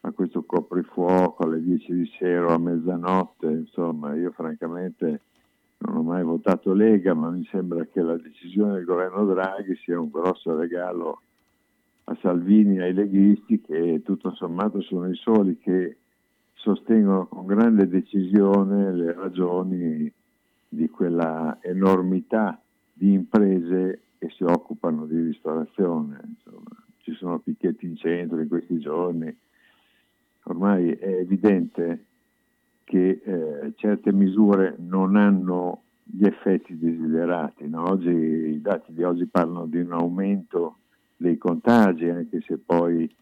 a 0.00 0.10
questo 0.10 0.42
coprifuoco 0.42 1.44
alle 1.44 1.62
10 1.62 1.94
di 1.94 2.12
sera 2.18 2.48
o 2.48 2.50
a 2.50 2.58
mezzanotte, 2.58 3.46
insomma 3.46 4.14
io 4.14 4.32
francamente 4.32 5.22
non 5.78 5.96
ho 5.96 6.02
mai 6.02 6.22
votato 6.22 6.72
Lega, 6.72 7.14
ma 7.14 7.30
mi 7.30 7.44
sembra 7.50 7.84
che 7.86 8.00
la 8.00 8.16
decisione 8.16 8.74
del 8.74 8.84
governo 8.84 9.24
Draghi 9.24 9.76
sia 9.76 10.00
un 10.00 10.10
grosso 10.10 10.56
regalo 10.56 11.20
a 12.04 12.16
Salvini 12.20 12.78
e 12.78 12.82
ai 12.82 12.94
leghisti 12.94 13.60
che 13.60 14.02
tutto 14.04 14.32
sommato 14.34 14.80
sono 14.80 15.08
i 15.08 15.16
soli 15.16 15.58
che 15.58 15.96
sostengono 16.54 17.26
con 17.26 17.46
grande 17.46 17.88
decisione 17.88 18.92
le 18.92 19.12
ragioni 19.12 20.12
di 20.68 20.88
quella 20.88 21.58
enormità 21.60 22.60
di 22.92 23.12
imprese 23.12 24.00
che 24.18 24.30
si 24.30 24.44
occupano 24.44 25.06
di 25.06 25.20
ristorazione. 25.20 26.20
Insomma, 26.24 26.84
ci 26.98 27.12
sono 27.12 27.38
picchetti 27.38 27.86
in 27.86 27.96
centro 27.96 28.40
in 28.40 28.48
questi 28.48 28.78
giorni. 28.78 29.36
Ormai 30.44 30.90
è 30.90 31.18
evidente 31.18 32.04
che 32.86 33.20
eh, 33.24 33.72
certe 33.74 34.12
misure 34.12 34.76
non 34.78 35.16
hanno 35.16 35.82
gli 36.04 36.24
effetti 36.24 36.78
desiderati. 36.78 37.68
No? 37.68 37.82
Oggi, 37.90 38.10
I 38.10 38.60
dati 38.62 38.92
di 38.94 39.02
oggi 39.02 39.26
parlano 39.26 39.66
di 39.66 39.78
un 39.78 39.90
aumento 39.90 40.76
dei 41.16 41.36
contagi, 41.36 42.08
anche 42.08 42.40
se 42.42 42.58
poi 42.58 43.12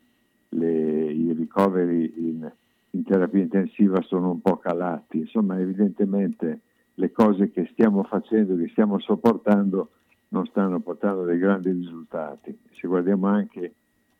le, 0.51 1.12
i 1.12 1.32
ricoveri 1.32 2.12
in, 2.15 2.53
in, 2.91 3.05
terapia 3.05 3.41
intensiva 3.41 4.03
sono 4.03 4.32
un 4.32 4.43
po' 4.43 4.59
calati. 4.59 5.20
Insomma, 5.20 5.59
evidentemente 5.59 6.61
le 6.97 7.11
cose 7.11 7.51
che 7.51 7.66
stiamo 7.73 8.03
facendo, 8.03 8.57
che 8.57 8.69
stiamo 8.69 8.99
sopportando, 8.99 9.93
non 10.28 10.45
stanno 10.45 10.81
portando 10.81 11.24
dei 11.24 11.39
grandi 11.39 11.70
risultati. 11.70 12.55
Se 12.78 12.86
guardiamo 12.86 13.28
anche 13.28 13.73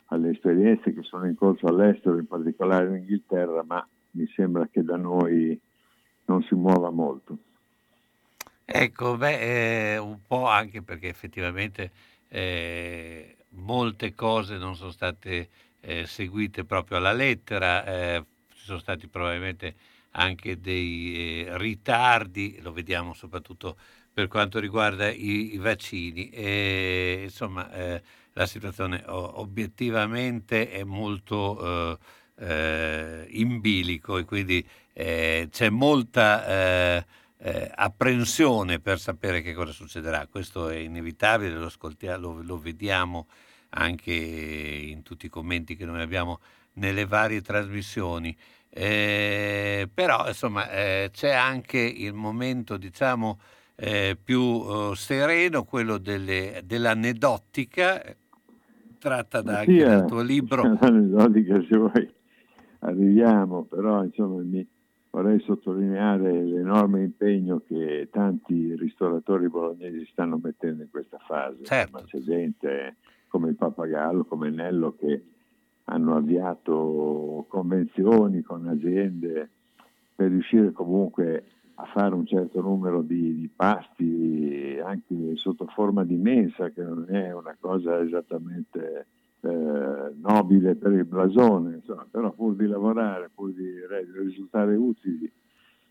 alle 0.07 0.31
esperienze 0.31 0.95
che 0.95 1.03
sono 1.03 1.27
in 1.27 1.35
corso 1.35 1.67
all'estero, 1.67 2.17
in 2.17 2.27
particolare 2.27 2.89
in 2.89 2.95
Inghilterra, 3.03 3.63
ma 3.67 3.87
mi 4.15 4.31
sembra 4.35 4.69
che 4.71 4.83
da 4.83 4.97
noi 4.97 5.59
non 6.27 6.43
si 6.43 6.55
muova 6.55 6.91
molto. 6.91 7.39
Ecco, 8.65 9.17
beh, 9.17 9.93
eh, 9.93 9.99
un 9.99 10.21
po' 10.27 10.47
anche 10.47 10.83
perché 10.83 11.09
effettivamente 11.09 11.91
eh, 12.29 13.37
molte 13.51 14.15
cose 14.15 14.57
non 14.57 14.75
sono 14.75 14.91
state 14.91 15.49
eh, 15.81 16.07
seguite 16.07 16.65
proprio 16.65 16.97
alla 16.97 17.13
lettera, 17.13 17.85
eh, 17.85 18.25
ci 18.55 18.65
sono 18.65 18.79
stati 18.79 19.07
probabilmente 19.07 19.75
anche 20.13 20.61
dei 20.61 21.45
eh, 21.45 21.59
ritardi, 21.59 22.59
lo 22.63 22.73
vediamo 22.73 23.13
soprattutto 23.13 23.77
per 24.13 24.29
quanto 24.29 24.61
riguarda 24.61 25.11
i, 25.11 25.55
i 25.55 25.59
vaccini. 25.59 26.31
E, 26.31 27.21
insomma, 27.25 27.71
eh, 27.73 28.03
la 28.33 28.47
situazione 28.47 29.03
obiettivamente 29.07 30.71
è 30.71 30.85
molto 30.85 31.99
eh, 32.37 33.27
in 33.31 33.61
bilico 33.61 34.19
e 34.19 34.25
quindi 34.25 34.67
eh, 34.93 35.49
c'è 35.51 35.71
molta 35.71 36.47
eh, 36.47 37.07
eh, 37.39 37.71
apprensione 37.75 38.81
per 38.81 38.99
sapere 38.99 39.43
che 39.43 39.53
cosa 39.53 39.73
succederà. 39.73 40.27
Questo 40.31 40.69
è 40.69 40.77
inevitabile, 40.77 41.55
lo, 41.55 41.71
lo, 42.19 42.43
lo 42.43 42.59
vediamo 42.59 43.27
anche 43.71 44.13
in 44.13 45.03
tutti 45.03 45.27
i 45.27 45.29
commenti 45.29 45.77
che 45.77 45.85
noi 45.85 46.01
abbiamo 46.01 46.41
nelle 46.75 47.07
varie 47.07 47.41
trasmissioni. 47.43 48.37
Eh, 48.71 49.89
però 49.93 50.27
insomma 50.27 50.69
eh, 50.71 51.11
c'è 51.13 51.31
anche 51.31 51.79
il 51.79 52.13
momento 52.13 52.77
diciamo 52.77 53.39
eh, 53.77 54.17
più 54.21 54.41
uh, 54.41 54.95
sereno, 54.95 55.65
quello 55.65 55.99
delle, 55.99 56.63
dell'aneddotica 56.65 58.03
tratta 58.99 59.43
da, 59.43 59.63
sì, 59.63 59.71
anche 59.71 59.85
dal 59.85 60.07
tuo 60.07 60.23
libro. 60.23 60.63
L'aneddotica 60.81 61.63
se 61.69 61.77
vuoi 61.77 62.13
arriviamo, 62.85 63.65
però 63.65 64.03
insomma 64.05 64.43
mi, 64.43 64.67
vorrei 65.11 65.41
sottolineare 65.41 66.45
l'enorme 66.45 67.03
impegno 67.03 67.63
che 67.67 68.09
tanti 68.11 68.75
ristoratori 68.77 69.49
bolognesi 69.49 70.07
stanno 70.11 70.39
mettendo 70.43 70.83
in 70.83 70.91
questa 70.91 71.19
fase. 71.19 71.63
Certo. 71.65 72.03
C'è 72.07 72.19
gente 72.19 72.97
come 73.29 73.51
il 73.51 73.57
Pappagallo, 73.57 74.25
come 74.25 74.51
Nello 74.51 74.95
che 74.97 75.25
hanno 75.85 76.17
avviato 76.17 77.47
convenzioni 77.49 78.43
con 78.43 78.67
aziende 78.69 79.51
per 80.15 80.31
riuscire 80.31 80.73
comunque 80.73 81.45
a 81.77 81.87
fare 81.87 82.15
un 82.15 82.25
certo 82.27 82.61
numero 82.61 83.03
di, 83.03 83.35
di, 83.35 83.51
pasti 83.55 84.79
anche 84.83 85.35
sotto 85.35 85.67
forma 85.67 86.05
di 86.05 86.17
mensa, 86.17 86.71
che 86.71 86.83
non 86.83 87.07
è 87.09 87.33
una 87.33 87.57
cosa 87.59 88.01
esattamente 88.01 89.07
eh, 89.45 90.13
nobile 90.21 90.75
per 90.75 90.93
il 90.93 91.05
blasone, 91.05 91.77
insomma, 91.77 92.07
però 92.11 92.33
pur 92.33 92.55
di 92.55 92.67
lavorare, 92.67 93.31
pur 93.35 93.53
di 93.53 93.71
risultare 94.17 94.75
utili, 94.75 95.31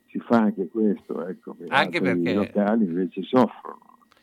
si 0.07 0.19
fa 0.19 0.37
anche 0.37 0.67
questo, 0.67 1.27
ecco, 1.27 1.55
anche 1.69 2.01
perché 2.01 2.31
i 2.31 2.33
locali 2.33 2.85
invece 2.85 3.23
soffrono. 3.23 3.79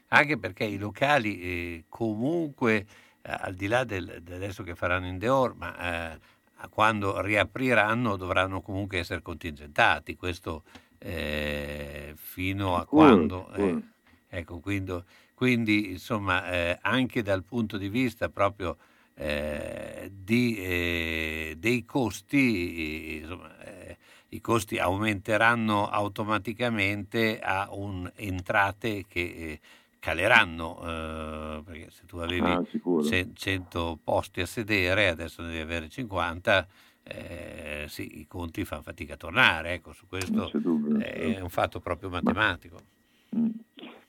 Anche 0.09 0.39
perché 0.39 0.65
i 0.65 0.79
locali 0.79 1.41
eh, 1.41 1.85
comunque, 1.89 2.87
eh, 3.23 3.33
al 3.41 3.55
di 3.55 3.67
là 3.67 3.85
del, 3.85 4.23
adesso 4.33 4.63
che 4.63 4.75
faranno 4.75 5.07
in 5.07 5.19
Deor, 5.19 5.55
ma 5.57 6.15
eh, 6.15 6.19
quando 6.69 7.21
riapriranno 7.21 8.17
dovranno 8.17 8.61
comunque 8.61 8.99
essere 8.99 9.23
contingentati, 9.23 10.17
questo 10.17 10.65
eh, 10.99 12.13
fino 12.17 12.77
a 12.77 12.85
quando... 12.85 13.49
ecco, 14.29 14.61
quindi, 14.61 15.03
quindi 15.35 15.91
insomma 15.91 16.79
anche 16.83 17.23
dal 17.23 17.43
punto 17.43 17.79
di 17.79 17.89
vista 17.89 18.29
proprio 18.29 18.77
eh, 19.15 20.11
di, 20.13 20.57
eh, 20.57 21.55
dei 21.59 21.85
costi, 21.85 23.19
insomma, 23.21 23.59
eh, 23.65 23.97
i 24.31 24.41
costi 24.41 24.79
aumenteranno 24.79 25.89
automaticamente 25.89 27.39
a 27.41 27.69
un, 27.73 28.11
entrate 28.17 29.05
che 29.07 29.21
eh, 29.21 29.61
caleranno, 29.99 31.63
perché 31.65 31.91
se 31.91 32.07
tu 32.07 32.19
avevi 32.19 32.51
Ah, 32.51 32.65
sicuro. 32.71 33.03
100 33.03 33.99
posti 34.03 34.41
a 34.41 34.47
sedere, 34.47 35.09
adesso 35.09 35.43
ne 35.43 35.49
devi 35.49 35.61
avere 35.61 35.89
50, 35.89 36.67
eh, 37.03 37.85
sì, 37.89 38.21
i 38.21 38.27
conti 38.27 38.65
fanno 38.65 38.83
fatica 38.83 39.15
a 39.15 39.17
tornare, 39.17 39.75
ecco, 39.75 39.93
su 39.93 40.07
questo 40.07 40.51
dubbio, 40.55 40.99
è 40.99 41.41
un 41.41 41.51
fatto 41.51 41.81
proprio 41.81 42.09
matematico. 42.09 42.79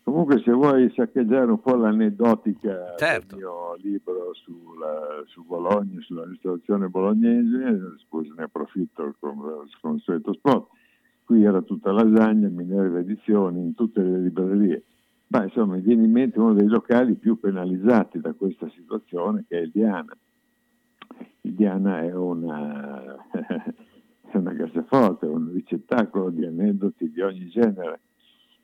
Comunque 0.03 0.41
se 0.43 0.51
vuoi 0.51 0.91
saccheggiare 0.95 1.51
un 1.51 1.61
po' 1.61 1.75
l'aneddotica 1.75 2.95
Certo. 2.97 3.35
del 3.35 3.43
mio 3.43 3.75
libro 3.81 4.33
sulla, 4.33 5.21
su 5.27 5.43
Bologna, 5.43 6.01
sulla 6.01 6.25
ristorazione 6.25 6.87
bolognese, 6.87 7.95
scusa 8.07 8.33
ne 8.35 8.43
approfitto 8.43 9.13
con 9.19 9.37
il 9.63 9.77
consueto 9.79 10.33
spot, 10.33 10.67
qui 11.23 11.43
era 11.43 11.61
tutta 11.61 11.91
lasagna, 11.91 12.49
Minerva 12.49 12.99
Edizioni, 12.99 13.61
in 13.61 13.75
tutte 13.75 14.01
le 14.01 14.19
librerie. 14.19 14.83
Ma 15.27 15.43
insomma 15.43 15.75
mi 15.75 15.81
viene 15.81 16.03
in 16.03 16.11
mente 16.11 16.39
uno 16.39 16.53
dei 16.53 16.67
locali 16.67 17.13
più 17.13 17.39
penalizzati 17.39 18.19
da 18.19 18.33
questa 18.33 18.67
situazione 18.69 19.45
che 19.47 19.59
è 19.59 19.61
il 19.61 19.71
Diana. 19.71 20.17
Il 21.41 21.53
Diana 21.53 22.01
è 22.01 22.13
una, 22.13 23.15
è 23.31 24.35
una 24.35 24.53
cassaforte, 24.55 25.27
un 25.27 25.51
ricettacolo 25.53 26.31
di 26.31 26.43
aneddoti 26.43 27.11
di 27.11 27.21
ogni 27.21 27.47
genere 27.49 27.99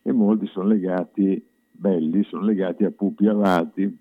e 0.08 0.14
molti 0.14 0.48
sono 0.48 0.70
legati, 0.70 1.46
belli, 1.70 2.24
sono 2.24 2.46
legati 2.46 2.86
a 2.86 2.92
Pupi 2.92 3.28
Avati, 3.28 3.98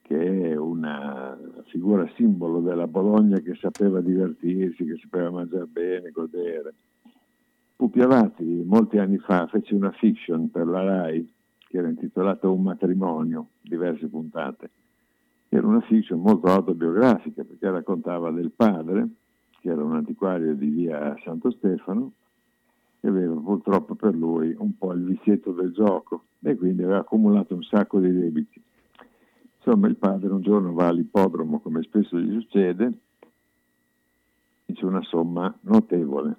che 0.00 0.50
è 0.50 0.56
una 0.56 1.38
figura 1.66 2.08
simbolo 2.14 2.60
della 2.60 2.86
Bologna 2.86 3.38
che 3.40 3.54
sapeva 3.56 4.00
divertirsi, 4.00 4.86
che 4.86 4.96
sapeva 4.96 5.30
mangiare 5.30 5.66
bene, 5.66 6.10
godere. 6.10 6.72
Pupi 7.76 8.00
Avati 8.00 8.62
molti 8.64 8.96
anni 8.96 9.18
fa 9.18 9.46
fece 9.48 9.74
una 9.74 9.90
fiction 9.90 10.50
per 10.50 10.66
la 10.66 10.82
RAI 10.82 11.30
che 11.68 11.76
era 11.76 11.88
intitolata 11.88 12.48
Un 12.48 12.62
matrimonio, 12.62 13.48
diverse 13.60 14.06
puntate, 14.06 14.70
Era 15.50 15.66
una 15.66 15.82
fiction 15.82 16.18
molto 16.18 16.46
autobiografica 16.46 17.44
perché 17.44 17.70
raccontava 17.70 18.30
del 18.30 18.52
padre, 18.52 19.06
che 19.60 19.68
era 19.68 19.84
un 19.84 19.96
antiquario 19.96 20.54
di 20.54 20.66
via 20.66 21.14
Santo 21.22 21.50
Stefano, 21.50 22.12
e 23.00 23.08
aveva 23.08 23.34
purtroppo 23.34 23.94
per 23.94 24.14
lui 24.14 24.54
un 24.58 24.76
po' 24.76 24.92
il 24.92 25.04
vizietto 25.04 25.52
del 25.52 25.72
gioco 25.72 26.24
e 26.42 26.56
quindi 26.56 26.82
aveva 26.82 26.98
accumulato 26.98 27.54
un 27.54 27.62
sacco 27.62 27.98
di 27.98 28.12
debiti. 28.12 28.62
Insomma, 29.56 29.88
il 29.88 29.96
padre 29.96 30.30
un 30.32 30.40
giorno 30.40 30.72
va 30.72 30.88
all'ippodromo, 30.88 31.60
come 31.60 31.82
spesso 31.82 32.18
gli 32.18 32.32
succede, 32.40 32.92
dice 34.64 34.84
una 34.86 35.02
somma 35.02 35.54
notevole. 35.62 36.36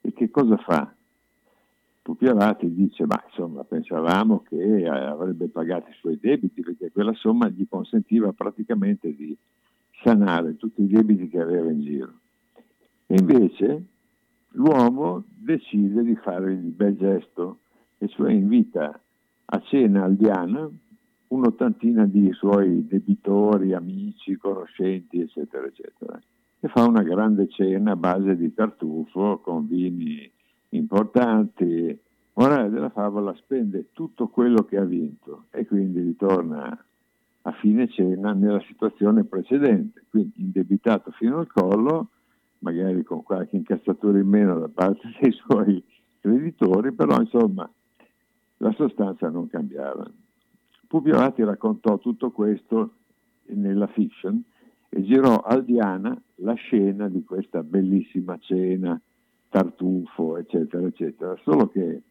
E 0.00 0.12
che 0.12 0.30
cosa 0.30 0.56
fa? 0.56 0.92
Pupiavati 2.00 2.72
dice, 2.72 3.04
ma 3.04 3.22
insomma, 3.26 3.64
pensavamo 3.64 4.42
che 4.48 4.86
avrebbe 4.88 5.48
pagato 5.48 5.90
i 5.90 5.94
suoi 5.94 6.18
debiti 6.18 6.62
perché 6.62 6.90
quella 6.90 7.12
somma 7.12 7.48
gli 7.48 7.66
consentiva 7.68 8.32
praticamente 8.32 9.14
di 9.14 9.36
sanare 10.02 10.56
tutti 10.56 10.82
i 10.82 10.86
debiti 10.86 11.28
che 11.28 11.40
aveva 11.40 11.70
in 11.70 11.82
giro. 11.82 12.12
E 13.06 13.16
invece 13.18 13.84
l'uomo 14.52 15.24
decide 15.26 16.02
di 16.02 16.16
fare 16.16 16.52
il 16.52 16.58
bel 16.58 16.96
gesto 16.96 17.58
e 17.98 18.08
cioè 18.08 18.32
invita 18.32 18.98
a 19.50 19.60
cena 19.60 20.04
aldiana 20.04 20.68
un'ottantina 21.28 22.06
di 22.06 22.32
suoi 22.32 22.86
debitori, 22.86 23.74
amici, 23.74 24.36
conoscenti, 24.36 25.20
eccetera, 25.20 25.66
eccetera. 25.66 26.18
E 26.60 26.68
fa 26.68 26.86
una 26.86 27.02
grande 27.02 27.48
cena 27.48 27.92
a 27.92 27.96
base 27.96 28.36
di 28.36 28.52
tartufo 28.52 29.38
con 29.38 29.66
vini 29.66 30.30
importanti. 30.70 31.98
Morale 32.34 32.70
della 32.70 32.90
favola 32.90 33.34
spende 33.34 33.88
tutto 33.92 34.28
quello 34.28 34.64
che 34.64 34.76
ha 34.76 34.84
vinto 34.84 35.46
e 35.50 35.66
quindi 35.66 36.00
ritorna 36.00 36.84
a 37.42 37.52
fine 37.52 37.88
cena 37.88 38.32
nella 38.32 38.60
situazione 38.66 39.24
precedente, 39.24 40.04
quindi 40.08 40.42
indebitato 40.42 41.10
fino 41.12 41.38
al 41.38 41.48
collo, 41.48 42.10
magari 42.60 43.02
con 43.02 43.22
qualche 43.22 43.56
incazzatura 43.56 44.18
in 44.18 44.28
meno 44.28 44.58
da 44.58 44.68
parte 44.68 45.08
dei 45.20 45.32
suoi 45.32 45.82
creditori, 46.20 46.92
però 46.92 47.18
insomma 47.20 47.70
la 48.58 48.72
sostanza 48.72 49.28
non 49.28 49.48
cambiava. 49.48 50.10
Pupiolati 50.86 51.44
raccontò 51.44 51.98
tutto 51.98 52.30
questo 52.30 52.94
nella 53.46 53.86
fiction 53.88 54.42
e 54.88 55.02
girò 55.02 55.36
al 55.36 55.64
Diana 55.64 56.20
la 56.36 56.54
scena 56.54 57.08
di 57.08 57.24
questa 57.24 57.62
bellissima 57.62 58.38
cena, 58.38 59.00
tartufo, 59.48 60.38
eccetera, 60.38 60.86
eccetera, 60.86 61.36
solo 61.42 61.68
che 61.68 62.02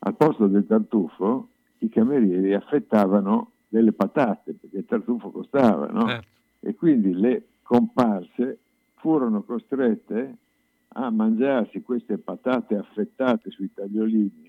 al 0.00 0.16
posto 0.16 0.46
del 0.46 0.66
tartufo 0.66 1.48
i 1.78 1.88
camerieri 1.88 2.54
affettavano 2.54 3.52
delle 3.68 3.92
patate, 3.92 4.54
perché 4.54 4.78
il 4.78 4.84
tartufo 4.84 5.30
costava, 5.30 5.86
no? 5.86 6.08
Eh. 6.10 6.20
E 6.60 6.74
quindi 6.74 7.12
le 7.14 7.46
comparse 7.62 8.58
furono 8.98 9.42
costrette 9.42 10.36
a 10.88 11.10
mangiarsi 11.10 11.82
queste 11.82 12.18
patate 12.18 12.76
affettate 12.76 13.50
sui 13.50 13.72
tagliolini 13.72 14.48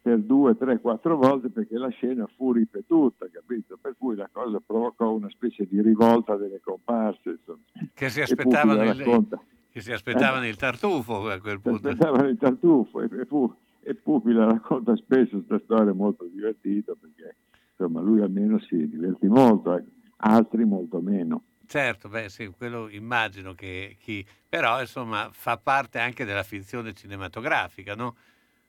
per 0.00 0.20
due, 0.20 0.56
tre, 0.56 0.80
quattro 0.80 1.16
volte 1.16 1.50
perché 1.50 1.76
la 1.76 1.88
scena 1.88 2.26
fu 2.36 2.52
ripetuta, 2.52 3.26
capito? 3.30 3.76
Per 3.80 3.94
cui 3.98 4.16
la 4.16 4.28
cosa 4.32 4.60
provocò 4.64 5.12
una 5.12 5.28
specie 5.28 5.66
di 5.66 5.82
rivolta 5.82 6.36
delle 6.36 6.60
comparse. 6.62 7.30
Insomma. 7.30 7.58
Che 7.92 8.08
si 8.08 8.20
aspettavano, 8.22 8.84
il, 8.84 9.28
che 9.70 9.80
si 9.80 9.92
aspettavano 9.92 10.44
eh, 10.44 10.48
il 10.48 10.56
tartufo 10.56 11.28
a 11.28 11.38
quel 11.40 11.60
punto. 11.60 11.80
Si 11.80 11.86
aspettavano 11.88 12.28
il 12.28 12.38
tartufo 12.38 13.00
e, 13.02 13.24
fu, 13.26 13.52
e 13.82 13.94
Pupi 13.94 14.32
la 14.32 14.46
racconta 14.46 14.96
spesso 14.96 15.36
questa 15.36 15.60
storia 15.64 15.92
molto 15.92 16.24
divertita 16.24 16.94
perché 16.98 17.36
insomma 17.70 18.00
lui 18.00 18.22
almeno 18.22 18.58
si 18.60 18.88
divertì 18.88 19.26
molto, 19.26 19.76
eh, 19.76 19.84
altri 20.18 20.64
molto 20.64 21.00
meno. 21.00 21.42
Certo, 21.68 22.08
beh 22.08 22.30
sì, 22.30 22.46
quello 22.56 22.88
immagino 22.88 23.52
che 23.52 23.98
chi... 24.00 24.24
però 24.48 24.80
insomma 24.80 25.28
fa 25.32 25.58
parte 25.58 25.98
anche 25.98 26.24
della 26.24 26.42
finzione 26.42 26.94
cinematografica, 26.94 27.94
no? 27.94 28.16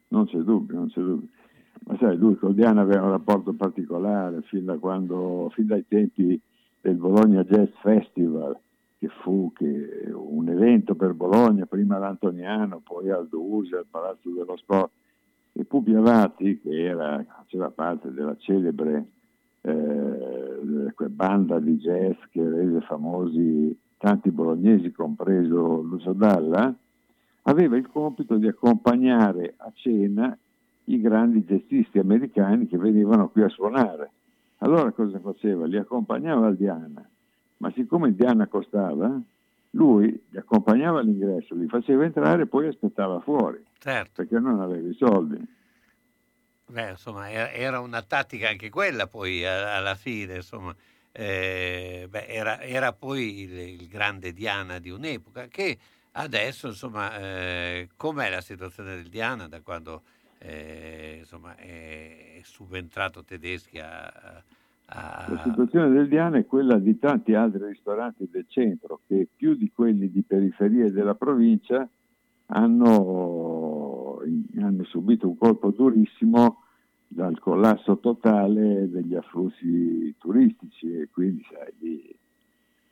Non 0.10 0.26
c'è 0.26 0.40
dubbio, 0.40 0.76
non 0.76 0.90
c'è 0.90 1.00
dubbio. 1.00 1.30
Ma 1.86 1.96
sai, 1.98 2.18
lui 2.18 2.36
con 2.36 2.54
Diana 2.54 2.82
aveva 2.82 3.04
un 3.04 3.12
rapporto 3.12 3.54
particolare 3.54 4.42
fin, 4.42 4.66
da 4.66 4.78
quando, 4.78 5.50
fin 5.54 5.68
dai 5.68 5.86
tempi 5.88 6.38
del 6.82 6.96
Bologna 6.96 7.42
Jazz 7.46 7.70
Festival, 7.82 8.60
che 8.98 9.08
fu 9.24 9.54
che 9.56 10.12
un 10.12 10.50
evento 10.50 10.94
per 10.96 11.14
Bologna, 11.14 11.66
prima 11.66 11.96
all'Antoniano, 11.96 12.82
poi 12.82 13.10
al 13.12 13.30
Dusi, 13.30 13.76
al 13.76 13.86
Palazzo 13.90 14.30
dello 14.30 14.58
Sport. 14.58 14.92
E 15.54 15.64
Pupi 15.64 15.94
Avati, 15.94 16.60
che 16.60 16.84
era, 16.84 17.24
faceva 17.38 17.70
parte 17.72 18.12
della 18.12 18.36
celebre 18.38 19.06
eh, 19.70 21.10
banda 21.10 21.60
di 21.60 21.78
jazz 21.78 22.16
che 22.32 22.48
rese 22.48 22.82
famosi 22.82 23.78
tanti 23.98 24.32
bolognesi, 24.32 24.92
compreso 24.92 25.82
Lucio 25.82 26.14
Dalla, 26.14 26.74
aveva 27.44 27.78
il 27.78 27.90
compito 27.90 28.36
di 28.38 28.48
accompagnare 28.48 29.56
a 29.58 29.72
cena 29.74 30.38
i 30.86 31.02
grandi 31.02 31.44
jazzisti 31.44 32.00
americani 32.00 32.68
che 32.68 32.78
venivano 32.78 33.30
qui 33.30 33.44
a 33.44 33.50
suonare. 33.50 34.12
Allora 34.60 34.92
cosa 34.92 35.20
faceva? 35.20 35.66
Li 35.66 35.78
accompagnava 35.78 36.48
al 36.48 36.56
Diana, 36.56 37.08
ma 37.58 37.72
siccome 37.72 38.10
il 38.10 38.16
Diana 38.16 38.48
costava, 38.48 39.20
lui 39.72 40.08
li 40.30 40.38
accompagnava 40.38 41.00
all'ingresso, 41.00 41.56
li 41.56 41.68
faceva 41.68 42.04
entrare 42.04 42.44
e 42.44 42.48
poi 42.48 42.68
aspettava 42.68 43.20
fuori, 43.20 43.64
certo. 43.78 44.12
perché 44.16 44.40
non 44.40 44.60
aveva 44.60 44.88
i 44.88 44.94
soldi. 44.94 45.38
Beh, 46.70 46.92
insomma, 46.92 47.32
era 47.32 47.80
una 47.80 48.04
tattica 48.04 48.50
anche 48.50 48.70
quella 48.70 49.08
poi 49.08 49.44
alla 49.46 49.96
fine, 49.96 50.36
insomma. 50.36 50.76
Eh, 51.12 52.06
beh, 52.08 52.28
era, 52.28 52.62
era, 52.62 52.94
poi 52.94 53.42
il, 53.42 53.58
il, 53.82 53.88
grande 53.88 54.32
Diana 54.32 54.78
di 54.78 54.92
un'epoca 54.92 55.48
che 55.48 55.78
adesso, 56.12 56.68
insomma, 56.68 57.18
eh, 57.18 57.90
com'è 57.98 58.30
la 58.30 58.42
situazione 58.42 58.96
del 58.96 59.10
Diana 59.10 59.48
da 59.48 59.62
quando 59.62 60.04
eh, 60.38 61.18
insomma, 61.20 61.56
è, 61.56 62.40
subentrato 62.44 63.24
Tedeschi 63.24 63.80
a, 63.80 64.06
a... 64.86 65.26
La 65.28 65.42
situazione 65.44 65.90
del 65.90 66.08
Diana 66.08 66.38
è 66.38 66.46
quella 66.46 66.78
di 66.78 67.00
tanti 67.00 67.34
altri 67.34 67.66
ristoranti 67.66 68.30
del 68.32 68.46
centro 68.48 69.02
che 69.08 69.28
più 69.36 69.56
di 69.56 69.72
quelli 69.74 70.12
di 70.12 70.22
periferie 70.22 70.92
della 70.92 71.16
provincia 71.16 71.88
hanno, 72.52 73.89
hanno 74.60 74.84
subito 74.84 75.28
un 75.28 75.38
colpo 75.38 75.72
durissimo 75.72 76.64
dal 77.08 77.40
collasso 77.40 77.98
totale 77.98 78.90
degli 78.90 79.16
afflussi 79.16 80.14
turistici 80.20 80.94
e 80.94 81.10
quindi 81.12 81.44
sai, 81.52 81.74
lì, 81.80 82.16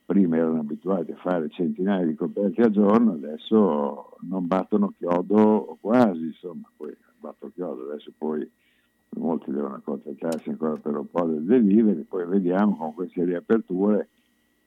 prima 0.05 0.37
erano 0.37 0.59
abituati 0.59 1.11
a 1.11 1.17
fare 1.17 1.49
centinaia 1.49 2.05
di 2.05 2.15
coperti 2.15 2.61
al 2.61 2.71
giorno, 2.71 3.11
adesso 3.11 4.17
non 4.21 4.47
battono 4.47 4.93
chiodo 4.97 5.77
quasi, 5.79 6.25
insomma, 6.25 6.69
poi 6.75 6.95
batto 7.19 7.51
chiodo, 7.53 7.89
adesso 7.89 8.11
poi 8.17 8.49
molti 9.17 9.51
devono 9.51 9.75
accontentarsi 9.75 10.49
ancora 10.49 10.77
per 10.77 10.95
un 10.95 11.09
po' 11.09 11.25
del 11.25 11.43
delivery, 11.43 12.01
poi 12.03 12.25
vediamo 12.25 12.75
con 12.75 12.93
queste 12.93 13.23
riaperture 13.23 14.09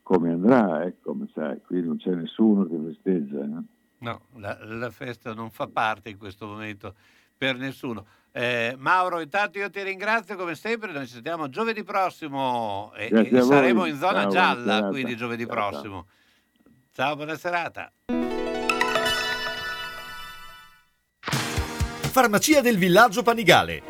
come 0.03 0.33
andrà, 0.33 0.85
ecco, 0.85 1.17
sai, 1.33 1.61
qui 1.63 1.83
non 1.83 1.97
c'è 1.97 2.15
nessuno 2.15 2.67
che 2.67 2.77
festeggia. 2.77 3.45
Eh? 3.45 3.79
No, 4.01 4.23
la, 4.37 4.57
la, 4.63 4.91
festa 4.91 5.35
non 5.35 5.51
fa 5.51 5.67
parte 5.67 6.09
in 6.09 6.17
questo 6.17 6.47
momento 6.47 6.95
per 7.37 7.57
nessuno. 7.57 8.07
Eh, 8.33 8.75
Mauro, 8.79 9.21
intanto 9.21 9.59
io 9.59 9.69
ti 9.69 9.83
ringrazio 9.83 10.37
come 10.37 10.55
sempre, 10.55 10.93
noi 10.93 11.07
ci 11.07 11.15
sentiamo 11.15 11.49
giovedì 11.49 11.83
prossimo 11.83 12.93
e, 12.95 13.11
e 13.13 13.43
saremo 13.43 13.85
in 13.85 13.99
zona 13.99 14.23
ciao, 14.23 14.31
gialla, 14.31 14.89
quindi 14.89 15.17
giovedì 15.17 15.45
ciao, 15.45 15.55
prossimo. 15.55 16.07
Ciao, 16.93 17.17
buona 17.17 17.37
serata. 17.37 17.93
Farmacia 22.11 22.61
del 22.61 22.79
Villaggio 22.79 23.23
Panigale 23.23 23.90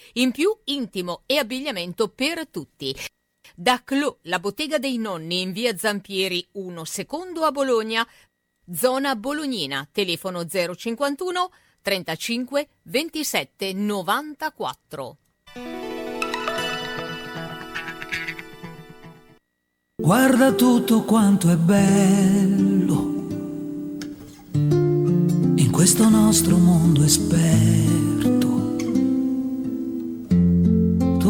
In 0.13 0.31
più 0.31 0.55
intimo 0.65 1.23
e 1.25 1.37
abbigliamento 1.37 2.09
per 2.09 2.47
tutti. 2.47 2.95
Da 3.55 3.81
Clo, 3.83 4.19
la 4.23 4.39
bottega 4.39 4.77
dei 4.77 4.97
nonni 4.97 5.41
in 5.41 5.51
via 5.51 5.75
Zampieri 5.75 6.47
1 6.53 6.85
secondo 6.85 7.43
a 7.43 7.51
Bologna, 7.51 8.07
zona 8.73 9.15
bolognina, 9.15 9.87
telefono 9.91 10.45
051 10.45 11.51
35 11.81 12.67
27 12.83 13.73
94. 13.73 15.17
Guarda 19.95 20.51
tutto 20.53 21.03
quanto 21.03 21.49
è 21.49 21.55
bello 21.55 23.19
in 24.53 25.69
questo 25.71 26.09
nostro 26.09 26.57
mondo 26.57 27.03
esperto. 27.03 28.20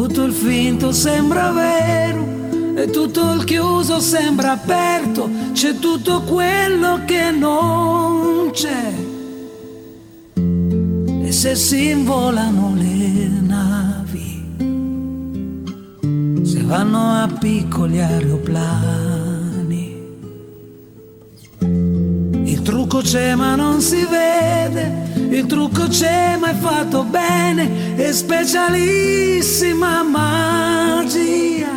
Tutto 0.02 0.24
il 0.24 0.32
finto 0.32 0.90
sembra 0.90 1.52
vero 1.52 2.26
e 2.74 2.90
tutto 2.90 3.34
il 3.34 3.44
chiuso 3.44 4.00
sembra 4.00 4.50
aperto. 4.50 5.30
C'è 5.52 5.78
tutto 5.78 6.22
quello 6.22 7.04
che 7.04 7.30
non 7.30 8.50
c'è. 8.50 8.92
E 10.34 11.30
se 11.30 11.54
si 11.54 11.90
involano 11.90 12.74
le 12.74 13.28
navi, 13.42 14.44
se 16.42 16.62
vanno 16.64 16.98
a 16.98 17.28
piccoli 17.38 18.00
aeroplani, 18.00 18.56
il 21.60 22.60
trucco 22.62 23.02
c'è 23.02 23.36
ma 23.36 23.54
non 23.54 23.80
si 23.80 24.04
vede, 24.04 25.11
il 25.38 25.46
trucco 25.46 25.86
c'è 25.88 26.36
ma 26.36 26.50
è 26.50 26.54
fatto 26.54 27.04
bene, 27.04 27.94
è 27.96 28.12
specialissima 28.12 30.02
magia. 30.02 31.70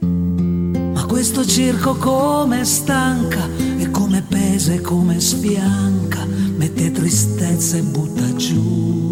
Ma 0.00 1.04
questo 1.06 1.46
circo 1.46 1.94
come 1.94 2.64
stanca 2.64 3.48
e 3.78 3.88
come 3.90 4.22
pesa 4.28 4.72
e 4.72 4.80
come 4.80 5.20
sfianca, 5.20 6.26
mette 6.26 6.90
tristezza 6.90 7.76
e 7.76 7.82
butta 7.82 8.34
giù. 8.34 9.03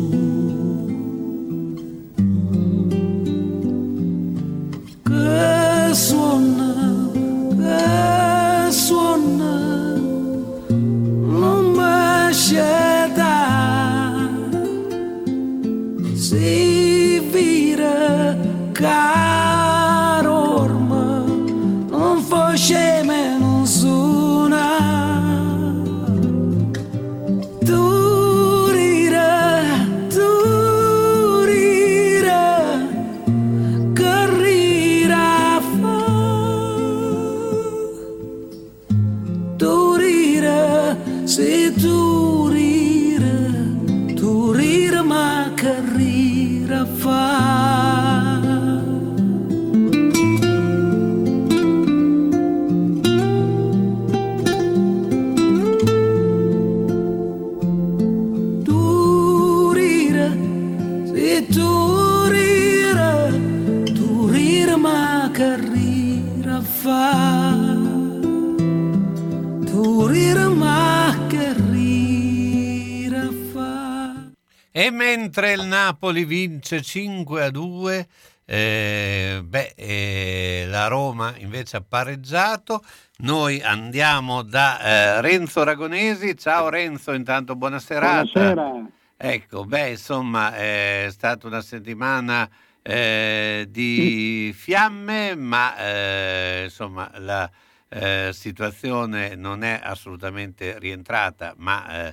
Mentre 75.32 75.52
il 75.52 75.62
Napoli 75.62 76.26
vince 76.26 76.82
5 76.82 77.42
a 77.42 77.50
2, 77.50 78.06
eh, 78.44 79.40
beh, 79.42 79.72
eh, 79.76 80.64
la 80.68 80.88
Roma 80.88 81.32
invece 81.38 81.78
ha 81.78 81.84
pareggiato. 81.88 82.84
Noi 83.20 83.62
andiamo 83.62 84.42
da 84.42 84.78
eh, 84.78 85.20
Renzo 85.22 85.64
Ragonesi. 85.64 86.36
Ciao 86.36 86.68
Renzo, 86.68 87.12
intanto 87.12 87.56
buona 87.56 87.78
serata. 87.78 88.28
Buonasera. 88.30 88.86
Ecco, 89.16 89.64
beh, 89.64 89.88
insomma, 89.88 90.54
è 90.54 91.06
stata 91.08 91.46
una 91.46 91.62
settimana 91.62 92.46
eh, 92.82 93.66
di 93.70 94.52
fiamme, 94.54 95.34
ma 95.34 95.76
eh, 95.78 96.64
insomma 96.64 97.10
la 97.16 97.50
eh, 97.88 98.32
situazione 98.34 99.34
non 99.34 99.64
è 99.64 99.80
assolutamente 99.82 100.78
rientrata, 100.78 101.54
ma 101.56 102.12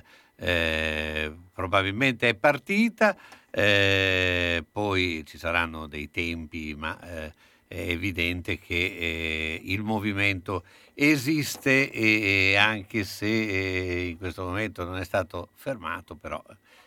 probabilmente 1.60 2.28
è 2.30 2.34
partita. 2.34 3.16
eh, 3.50 4.64
poi 4.70 5.24
ci 5.26 5.36
saranno 5.38 5.86
dei 5.88 6.10
tempi, 6.10 6.74
ma 6.76 6.98
eh, 7.00 7.32
è 7.66 7.80
evidente 7.90 8.58
che 8.58 8.74
eh, 8.76 9.60
il 9.64 9.82
movimento 9.82 10.64
esiste 10.94 11.90
e, 11.90 12.50
e 12.52 12.56
anche 12.56 13.04
se 13.04 13.26
eh, 13.26 14.08
in 14.08 14.16
questo 14.18 14.44
momento 14.44 14.84
non 14.84 14.96
è 14.98 15.04
stato 15.04 15.50
fermato, 15.54 16.14
però 16.16 16.42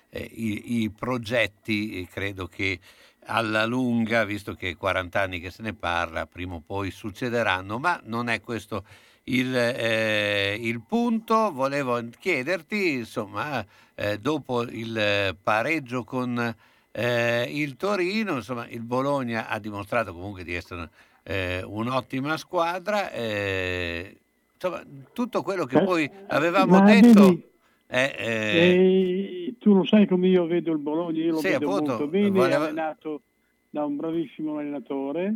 eh, 0.09 0.27
i, 0.33 0.83
i 0.83 0.89
progetti 0.89 1.99
eh, 2.01 2.07
credo 2.07 2.47
che 2.47 2.79
alla 3.25 3.65
lunga, 3.65 4.25
visto 4.25 4.53
che 4.55 4.69
è 4.71 4.75
40 4.77 5.21
anni 5.21 5.39
che 5.39 5.51
se 5.51 5.61
ne 5.61 5.73
parla, 5.73 6.25
prima 6.25 6.55
o 6.55 6.61
poi 6.65 6.91
succederanno, 6.91 7.77
ma 7.79 7.99
non 8.05 8.27
è 8.29 8.41
questo 8.41 8.83
il, 9.25 9.55
eh, 9.55 10.57
il 10.59 10.81
punto. 10.81 11.51
Volevo 11.51 12.01
chiederti, 12.19 12.93
insomma, 12.93 13.65
eh, 13.95 14.17
dopo 14.17 14.63
il 14.63 15.35
pareggio 15.41 16.03
con 16.03 16.55
eh, 16.91 17.47
il 17.49 17.75
Torino, 17.75 18.35
insomma, 18.35 18.67
il 18.69 18.81
Bologna 18.81 19.47
ha 19.47 19.59
dimostrato 19.59 20.13
comunque 20.13 20.43
di 20.43 20.53
essere 20.53 20.89
eh, 21.23 21.63
un'ottima 21.63 22.37
squadra. 22.37 23.11
eh, 23.11 24.17
insomma, 24.53 24.81
tutto 25.13 25.41
quello 25.41 25.65
che 25.65 25.79
Eh, 25.79 25.83
poi 25.83 26.09
avevamo 26.27 26.79
ma 26.79 26.85
detto 26.85 27.23
vedi, 27.23 27.51
è... 27.87 28.15
eh, 28.17 29.55
tu 29.59 29.73
lo 29.73 29.85
sai 29.85 30.07
come 30.07 30.27
io 30.27 30.45
vedo 30.45 30.71
il 30.71 30.77
Bologna, 30.79 31.21
io 31.23 31.33
lo 31.33 31.39
Sì, 31.39 31.47
vedo 31.51 31.65
appunto, 31.67 31.87
molto 31.87 32.07
bene, 32.07 32.29
volevo- 32.29 32.63
è 32.63 32.67
allenato 32.67 33.21
da 33.69 33.85
un 33.85 33.95
bravissimo 33.95 34.57
allenatore, 34.57 35.35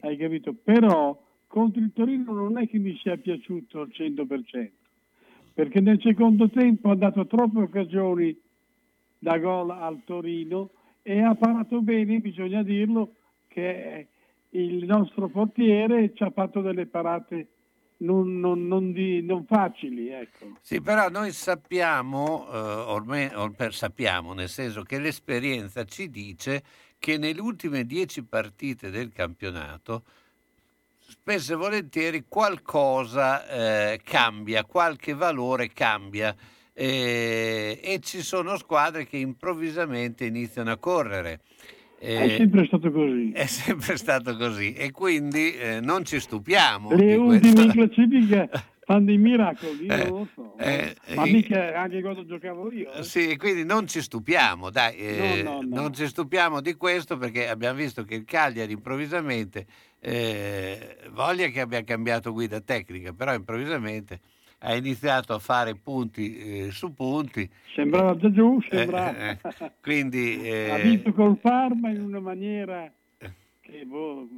hai 0.00 0.16
capito? 0.16 0.52
Però 0.54 1.18
contro 1.52 1.82
il 1.82 1.92
Torino 1.92 2.32
non 2.32 2.56
è 2.56 2.66
che 2.66 2.78
mi 2.78 2.96
sia 2.96 3.18
piaciuto 3.18 3.80
al 3.82 3.90
100%, 3.92 4.70
perché 5.52 5.80
nel 5.82 6.00
secondo 6.00 6.48
tempo 6.48 6.88
ha 6.88 6.96
dato 6.96 7.26
troppe 7.26 7.58
occasioni 7.60 8.34
da 9.18 9.36
gol 9.36 9.68
al 9.70 10.00
Torino 10.06 10.70
e 11.02 11.20
ha 11.20 11.34
parato 11.34 11.82
bene, 11.82 12.20
bisogna 12.20 12.62
dirlo, 12.62 13.16
che 13.48 14.06
il 14.50 14.84
nostro 14.86 15.28
portiere 15.28 16.14
ci 16.14 16.22
ha 16.22 16.30
fatto 16.30 16.62
delle 16.62 16.86
parate 16.86 17.48
non, 17.98 18.40
non- 18.40 18.66
non 18.66 18.92
di- 18.92 19.20
non 19.22 19.44
facili, 19.44 20.08
ecco. 20.08 20.56
Sì, 20.62 20.80
però 20.80 21.10
noi 21.10 21.32
sappiamo, 21.32 22.48
eh, 22.50 22.56
ormai 22.56 23.28
or- 23.34 23.54
per- 23.54 23.74
sappiamo, 23.74 24.32
nel 24.32 24.48
senso 24.48 24.82
che 24.84 24.98
l'esperienza 24.98 25.84
ci 25.84 26.08
dice 26.08 26.62
che 26.98 27.18
nelle 27.18 27.40
ultime 27.42 27.84
dieci 27.84 28.24
partite 28.24 28.88
del 28.90 29.12
campionato 29.12 30.04
spesso 31.12 31.52
e 31.52 31.56
volentieri 31.56 32.24
qualcosa 32.26 33.46
eh, 33.92 34.00
cambia, 34.02 34.64
qualche 34.64 35.12
valore 35.12 35.68
cambia 35.68 36.34
eh, 36.72 37.78
e 37.82 37.98
ci 38.00 38.22
sono 38.22 38.56
squadre 38.56 39.06
che 39.06 39.18
improvvisamente 39.18 40.24
iniziano 40.24 40.70
a 40.70 40.78
correre. 40.78 41.40
È 41.98 42.24
Eh, 42.24 42.34
sempre 42.38 42.64
stato 42.66 42.90
così. 42.90 43.30
è 43.32 43.46
sempre 43.46 43.96
stato 43.98 44.36
così 44.36 44.72
e 44.72 44.90
quindi 44.90 45.54
eh, 45.54 45.80
non 45.80 46.04
ci 46.04 46.18
stupiamo. 46.18 46.96
Le 46.96 47.14
ultime 47.14 47.62
in 47.62 47.70
classifica 47.72 48.48
fanno 48.84 49.04
dei 49.04 49.18
miracoli, 49.18 49.86
Eh, 49.86 49.96
non 49.96 50.08
lo 50.08 50.28
so. 50.34 50.56
eh, 50.58 50.96
Ma 51.14 51.24
eh, 51.24 51.30
mica 51.30 51.78
anche 51.78 52.00
quando 52.00 52.24
giocavo 52.24 52.72
io. 52.72 52.90
eh. 52.92 53.04
Sì, 53.04 53.36
quindi 53.36 53.64
non 53.64 53.86
ci 53.86 54.00
stupiamo, 54.00 54.70
dai, 54.70 55.42
No, 55.44 55.50
no, 55.52 55.60
no. 55.60 55.80
non 55.82 55.94
ci 55.94 56.06
stupiamo 56.08 56.60
di 56.60 56.74
questo 56.74 57.16
perché 57.18 57.48
abbiamo 57.48 57.76
visto 57.76 58.02
che 58.02 58.16
il 58.16 58.24
Cagliari 58.24 58.72
improvvisamente, 58.72 59.66
eh, 60.04 60.96
voglia 61.10 61.46
che 61.48 61.60
abbia 61.60 61.82
cambiato 61.84 62.32
guida 62.32 62.60
tecnica, 62.60 63.12
però 63.12 63.32
improvvisamente 63.34 64.20
ha 64.58 64.74
iniziato 64.74 65.32
a 65.32 65.38
fare 65.38 65.76
punti 65.76 66.66
eh, 66.66 66.70
su 66.72 66.92
punti. 66.92 67.48
Sembrava 67.74 68.16
già 68.16 68.30
giù, 68.30 68.58
Eh, 68.60 68.68
sembrava. 68.76 69.16
eh, 69.16 69.38
quindi 69.80 70.38
ha 70.50 70.78
eh, 70.78 70.82
vinto 70.82 71.12
col 71.12 71.38
Parma 71.38 71.90
in 71.90 72.00
una 72.00 72.20
maniera 72.20 72.92
che 73.60 73.84
boh. 73.84 74.28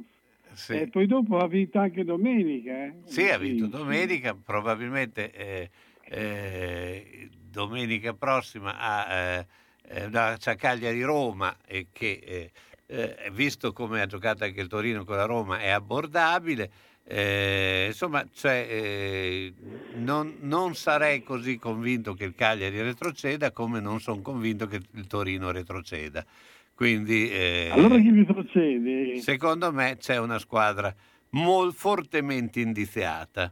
sì. 0.53 0.73
E 0.73 0.87
poi 0.87 1.07
dopo 1.07 1.37
ha 1.37 1.47
vinto 1.47 1.79
anche 1.79 2.03
domenica. 2.03 2.85
eh. 2.85 2.93
Sì, 3.05 3.27
ha 3.29 3.37
vinto 3.37 3.65
domenica, 3.65 4.35
probabilmente 4.35 5.31
eh, 5.31 5.69
eh, 6.03 7.29
domenica 7.49 8.13
prossima 8.13 8.77
ha, 8.77 9.13
eh, 9.13 9.47
eh, 9.87 10.07
no, 10.09 10.35
c'ha 10.37 10.55
Cagliari-Roma 10.55 11.57
e 11.65 11.87
che 11.91 12.19
eh, 12.23 12.51
eh, 12.87 13.29
visto 13.31 13.73
come 13.73 14.01
ha 14.01 14.05
giocato 14.05 14.43
anche 14.43 14.61
il 14.61 14.67
Torino 14.67 15.03
con 15.03 15.15
la 15.15 15.25
Roma 15.25 15.59
è 15.59 15.69
abbordabile. 15.69 16.71
Eh, 17.07 17.85
insomma, 17.87 18.25
cioè, 18.33 18.67
eh, 18.69 19.53
non, 19.95 20.37
non 20.41 20.73
sarei 20.75 21.21
così 21.23 21.57
convinto 21.57 22.13
che 22.15 22.23
il 22.23 22.33
Cagliari 22.35 22.81
retroceda 22.81 23.51
come 23.51 23.79
non 23.79 23.99
sono 23.99 24.21
convinto 24.21 24.65
che 24.67 24.81
il 24.91 25.07
Torino 25.07 25.51
retroceda. 25.51 26.25
Quindi, 26.73 27.29
eh, 27.31 27.69
Allora 27.71 27.97
chi 27.99 28.09
retrocede? 28.11 29.19
Secondo 29.21 29.71
me 29.71 29.97
c'è 29.97 30.17
una 30.17 30.39
squadra 30.39 30.93
mol- 31.29 31.73
fortemente 31.73 32.59
indiziata, 32.59 33.51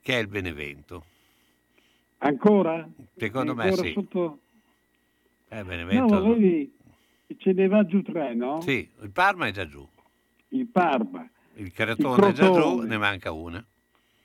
che 0.00 0.14
è 0.14 0.18
il 0.18 0.28
Benevento. 0.28 1.04
Ancora? 2.18 2.88
Secondo 3.16 3.54
me 3.54 3.64
Ancora 3.64 3.82
sì. 3.82 3.92
sotto- 3.92 4.38
Eh, 5.48 5.58
No, 5.58 5.64
Benevento, 5.64 6.14
ma 6.14 6.20
vedi, 6.34 6.72
ce 7.38 7.52
ne 7.52 7.66
va 7.68 7.84
giù 7.84 8.02
tre, 8.02 8.34
no? 8.34 8.60
Sì, 8.60 8.88
il 9.02 9.10
Parma 9.10 9.46
è 9.46 9.50
già 9.52 9.66
giù, 9.66 9.86
Il 10.48 10.66
Parma. 10.66 11.28
il 11.54 11.72
Caratone 11.72 12.28
è 12.28 12.32
già 12.32 12.46
giù, 12.46 12.52
Crotone. 12.52 12.86
ne 12.88 12.98
manca 12.98 13.32
una. 13.32 13.64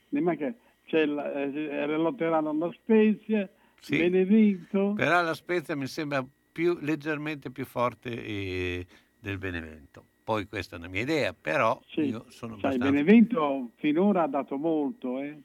Ne 0.09 0.19
manca, 0.21 0.53
c'è 0.85 1.05
la, 1.05 1.31
eh, 1.31 1.85
lotteranno 1.97 2.53
la 2.53 2.71
Spezia, 2.73 3.49
Sì. 3.79 3.97
Benevento. 3.97 4.93
Però 4.95 5.21
la 5.23 5.33
Spezia 5.33 5.75
mi 5.75 5.87
sembra 5.87 6.23
più, 6.51 6.77
leggermente 6.81 7.49
più 7.49 7.65
forte 7.65 8.09
eh, 8.11 8.85
del 9.19 9.37
Benevento. 9.37 10.05
Poi 10.23 10.45
questa 10.45 10.75
è 10.75 10.79
una 10.79 10.87
mia 10.87 11.01
idea, 11.01 11.33
però 11.33 11.81
Sì. 11.87 12.01
io 12.01 12.25
sono 12.29 12.57
Sai, 12.59 12.75
abbastanza... 12.75 12.91
Benevento 12.91 13.71
finora 13.77 14.23
ha 14.23 14.27
dato 14.27 14.57
molto, 14.57 15.19
eh? 15.19 15.41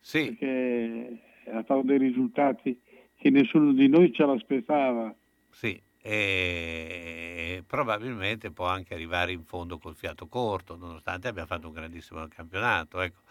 Sì. 0.00 0.34
Perché 0.36 1.18
ha 1.52 1.62
fatto 1.62 1.82
dei 1.82 1.98
risultati 1.98 2.80
che 3.18 3.30
nessuno 3.30 3.72
di 3.72 3.88
noi 3.88 4.12
ce 4.12 4.24
l'aspettava. 4.26 5.14
Sì, 5.50 5.80
e 6.08 7.64
probabilmente 7.66 8.52
può 8.52 8.66
anche 8.66 8.94
arrivare 8.94 9.32
in 9.32 9.42
fondo 9.42 9.78
col 9.78 9.96
fiato 9.96 10.28
corto, 10.28 10.76
nonostante 10.76 11.26
abbia 11.26 11.46
fatto 11.46 11.66
un 11.66 11.72
grandissimo 11.72 12.24
campionato. 12.28 13.00
Ecco. 13.00 13.22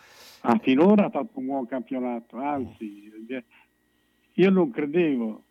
Ah, 0.41 0.59
finora 0.61 1.05
ha 1.05 1.09
fatto 1.09 1.39
un 1.39 1.45
buon 1.45 1.65
campionato, 1.67 2.35
anzi, 2.35 3.09
eh, 3.29 3.43
io 4.33 4.49
non 4.49 4.71
credevo, 4.71 5.43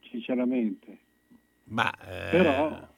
sinceramente. 0.00 0.98
Ma 1.64 1.92
eh, 1.92 2.30
Però, 2.30 2.88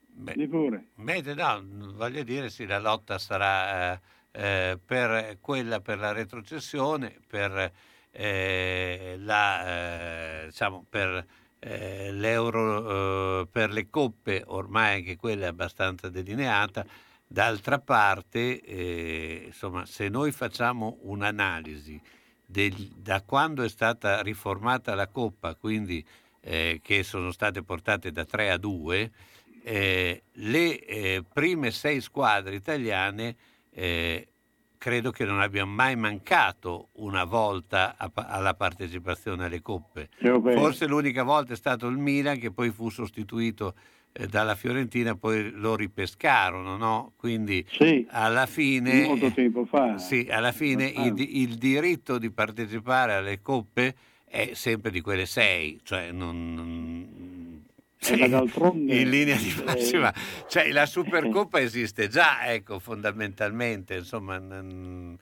beh, 0.00 0.48
pure. 0.48 0.86
mentre 0.96 1.34
no, 1.34 1.64
voglio 1.94 2.24
dire, 2.24 2.50
sì, 2.50 2.66
la 2.66 2.80
lotta 2.80 3.16
sarà 3.18 3.92
eh, 3.92 4.00
eh, 4.32 4.78
per 4.84 5.38
quella 5.40 5.80
per 5.80 5.98
la 5.98 6.10
retrocessione, 6.10 7.16
per 7.28 7.72
eh, 8.10 9.14
la, 9.20 10.42
eh, 10.42 10.46
diciamo, 10.46 10.84
per 10.88 11.24
eh, 11.60 12.12
l'euro, 12.12 13.40
eh, 13.42 13.46
per 13.50 13.70
le 13.72 13.88
coppe, 13.90 14.42
ormai 14.46 14.96
anche 14.96 15.16
quella 15.16 15.46
è 15.46 15.48
abbastanza 15.48 16.08
delineata. 16.08 16.84
D'altra 17.26 17.78
parte, 17.78 18.60
eh, 18.60 19.42
insomma, 19.46 19.84
se 19.84 20.08
noi 20.08 20.32
facciamo 20.32 20.98
un'analisi 21.02 22.00
del- 22.46 22.92
da 22.96 23.22
quando 23.22 23.62
è 23.62 23.68
stata 23.68 24.22
riformata 24.22 24.94
la 24.94 25.08
Coppa, 25.08 25.54
quindi 25.54 26.04
eh, 26.40 26.80
che 26.82 27.02
sono 27.02 27.30
state 27.32 27.62
portate 27.62 28.10
da 28.10 28.24
3 28.24 28.50
a 28.50 28.56
2, 28.56 29.10
eh, 29.64 30.22
le 30.32 30.78
eh, 30.78 31.24
prime 31.30 31.70
sei 31.70 32.00
squadre 32.00 32.54
italiane 32.54 33.36
credo 34.78 35.10
che 35.10 35.24
non 35.24 35.40
abbiano 35.40 35.70
mai 35.70 35.96
mancato 35.96 36.88
una 36.94 37.24
volta 37.24 37.96
a 37.98 38.10
alla 38.14 38.54
partecipazione 38.54 39.44
alle 39.44 39.60
coppe. 39.60 40.08
Forse 40.20 40.86
l'unica 40.86 41.24
volta 41.24 41.52
è 41.52 41.56
stato 41.56 41.88
il 41.88 41.98
Milan 41.98 42.38
che 42.38 42.50
poi 42.50 42.70
fu 42.70 42.88
sostituito 42.88 43.74
eh, 44.12 44.26
dalla 44.26 44.54
Fiorentina, 44.54 45.16
poi 45.16 45.50
lo 45.50 45.76
ripescarono, 45.76 46.76
no? 46.76 47.12
Quindi 47.16 47.66
alla 48.10 48.46
fine... 48.46 49.04
Molto 49.04 49.32
tempo 49.32 49.64
fa. 49.64 49.98
Sì, 49.98 50.28
alla 50.30 50.52
fine 50.52 50.86
il, 50.86 51.14
il 51.18 51.56
diritto 51.56 52.16
di 52.18 52.30
partecipare 52.30 53.14
alle 53.14 53.42
coppe 53.42 53.94
è 54.24 54.52
sempre 54.54 54.90
di 54.90 55.00
quelle 55.00 55.26
sei, 55.26 55.80
cioè 55.82 56.12
non... 56.12 56.54
non- 56.54 57.27
Eh, 58.00 58.28
d'altronde, 58.28 58.94
in 58.94 59.10
linea 59.10 59.36
di 59.36 59.54
eh, 59.58 59.64
massima, 59.64 60.12
cioè 60.46 60.70
la 60.72 60.86
Supercoppa 60.86 61.60
esiste 61.60 62.08
già, 62.08 62.46
ecco, 62.52 62.78
fondamentalmente, 62.78 63.96
insomma, 63.96 64.38
non- 64.38 65.18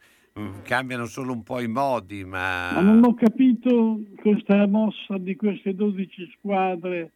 cambiano 0.62 1.07
solo 1.07 1.32
un 1.32 1.43
po' 1.43 1.61
i 1.61 1.69
modi, 1.69 2.24
ma... 2.24 2.73
Ma 2.73 2.81
non 2.81 3.03
ho 3.05 3.15
capito 3.15 4.01
questa 4.20 4.66
mossa 4.66 5.16
di 5.16 5.35
queste 5.35 5.74
12 5.74 6.31
squadre 6.36 7.12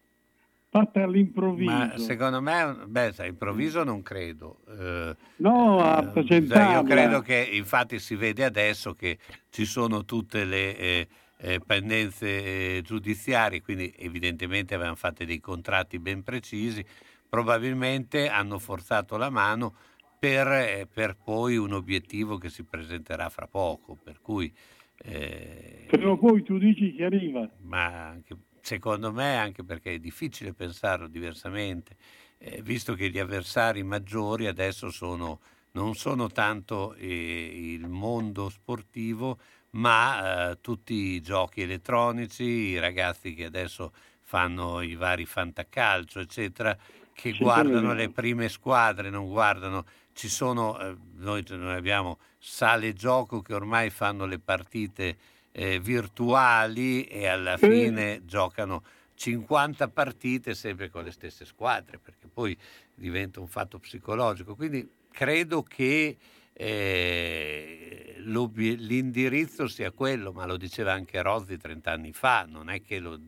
fatta 0.70 1.02
all'improvviso. 1.02 1.70
Ma 1.70 1.98
secondo 1.98 2.40
me, 2.40 2.76
beh, 2.86 3.12
sai, 3.12 3.28
improvviso 3.28 3.84
non 3.84 4.00
credo. 4.00 4.60
Eh, 4.68 5.16
No, 5.40 5.80
a 5.80 5.98
eh, 5.98 6.04
Io 6.04 6.10
presentarla. 6.12 6.82
credo 6.82 7.20
che 7.20 7.48
infatti 7.52 7.98
si 7.98 8.14
vede 8.14 8.44
adesso 8.44 8.92
che 8.92 9.18
ci 9.48 9.64
sono 9.64 10.04
tutte 10.04 10.44
le 10.44 10.76
eh, 10.76 11.08
eh, 11.40 11.60
pendenze 11.60 12.76
eh, 12.78 12.82
giudiziarie, 12.82 13.62
quindi 13.62 13.92
evidentemente 13.96 14.74
avevano 14.74 14.96
fatto 14.96 15.24
dei 15.24 15.40
contratti 15.40 15.98
ben 15.98 16.22
precisi, 16.22 16.84
probabilmente 17.28 18.28
hanno 18.28 18.58
forzato 18.58 19.16
la 19.16 19.30
mano 19.30 19.74
per, 20.18 20.46
eh, 20.48 20.88
per 20.92 21.16
poi 21.16 21.56
un 21.56 21.72
obiettivo 21.72 22.36
che 22.38 22.50
si 22.50 22.64
presenterà 22.64 23.28
fra 23.30 23.46
poco, 23.46 23.96
per 23.96 24.20
cui 24.20 24.52
eh, 24.98 25.86
Prima 25.86 26.10
o 26.12 26.16
poi 26.18 26.42
tu 26.42 26.58
dici 26.58 26.94
che 26.94 27.04
arriva. 27.04 27.48
ma 27.62 28.08
anche- 28.08 28.36
secondo 28.60 29.12
me 29.12 29.36
anche 29.36 29.64
perché 29.64 29.94
è 29.94 29.98
difficile 29.98 30.52
pensarlo 30.54 31.08
diversamente, 31.08 31.96
eh, 32.38 32.62
visto 32.62 32.94
che 32.94 33.10
gli 33.10 33.18
avversari 33.18 33.82
maggiori 33.82 34.46
adesso 34.46 34.90
sono, 34.90 35.40
non 35.72 35.94
sono 35.94 36.28
tanto 36.28 36.94
eh, 36.94 37.72
il 37.74 37.88
mondo 37.88 38.48
sportivo, 38.48 39.38
ma 39.72 40.50
eh, 40.50 40.60
tutti 40.60 40.94
i 40.94 41.20
giochi 41.20 41.62
elettronici, 41.62 42.42
i 42.44 42.78
ragazzi 42.78 43.34
che 43.34 43.44
adesso 43.44 43.92
fanno 44.22 44.80
i 44.80 44.94
vari 44.96 45.26
fantacalcio, 45.26 46.20
eccetera, 46.20 46.76
che 47.12 47.34
Sì, 47.36 47.46
guardano 47.50 47.92
le 47.92 48.10
prime 48.10 48.48
squadre, 48.48 49.10
non 49.10 49.26
guardano, 49.28 49.84
ci 50.12 50.28
sono, 50.28 50.78
eh, 50.78 50.96
noi, 51.14 51.44
noi 51.48 51.76
abbiamo 51.76 52.18
sale 52.38 52.92
gioco 52.92 53.42
che 53.42 53.54
ormai 53.54 53.90
fanno 53.90 54.24
le 54.26 54.38
partite 54.38 55.18
eh, 55.52 55.80
virtuali 55.80 57.04
e 57.04 57.26
alla 57.26 57.56
fine 57.56 58.24
giocano 58.24 58.82
50 59.14 59.88
partite 59.90 60.54
sempre 60.54 60.88
con 60.88 61.04
le 61.04 61.10
stesse 61.12 61.44
squadre, 61.44 61.98
perché 61.98 62.28
poi 62.28 62.56
diventa 62.94 63.40
un 63.40 63.48
fatto 63.48 63.78
psicologico. 63.78 64.54
Quindi 64.54 64.88
credo 65.10 65.62
che 65.62 66.16
eh, 66.60 68.16
l'indirizzo 68.18 69.66
sia 69.66 69.90
quello, 69.92 70.30
ma 70.32 70.44
lo 70.44 70.58
diceva 70.58 70.92
anche 70.92 71.22
Rozzi 71.22 71.56
30 71.56 71.90
anni 71.90 72.12
fa, 72.12 72.46
non 72.46 72.68
è 72.68 72.82
che 72.82 72.98
lo, 72.98 73.18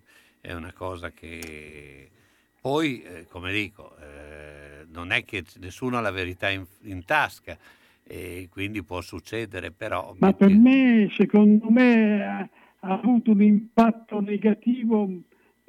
è 0.40 0.52
una 0.52 0.72
cosa 0.72 1.10
che... 1.10 2.10
Poi, 2.60 3.02
eh, 3.02 3.26
come 3.28 3.52
dico, 3.52 3.96
eh, 3.96 4.84
non 4.92 5.10
è 5.12 5.24
che 5.24 5.44
nessuno 5.60 5.96
ha 5.96 6.00
la 6.00 6.10
verità 6.10 6.50
in, 6.50 6.64
in 6.82 7.04
tasca 7.04 7.56
e 8.04 8.48
quindi 8.50 8.82
può 8.84 9.00
succedere, 9.00 9.70
però... 9.72 10.14
Ma 10.18 10.34
per 10.34 10.50
me, 10.50 11.10
secondo 11.16 11.70
me, 11.70 12.22
ha, 12.24 12.48
ha 12.80 12.92
avuto 12.92 13.30
un 13.30 13.42
impatto 13.42 14.20
negativo 14.20 15.08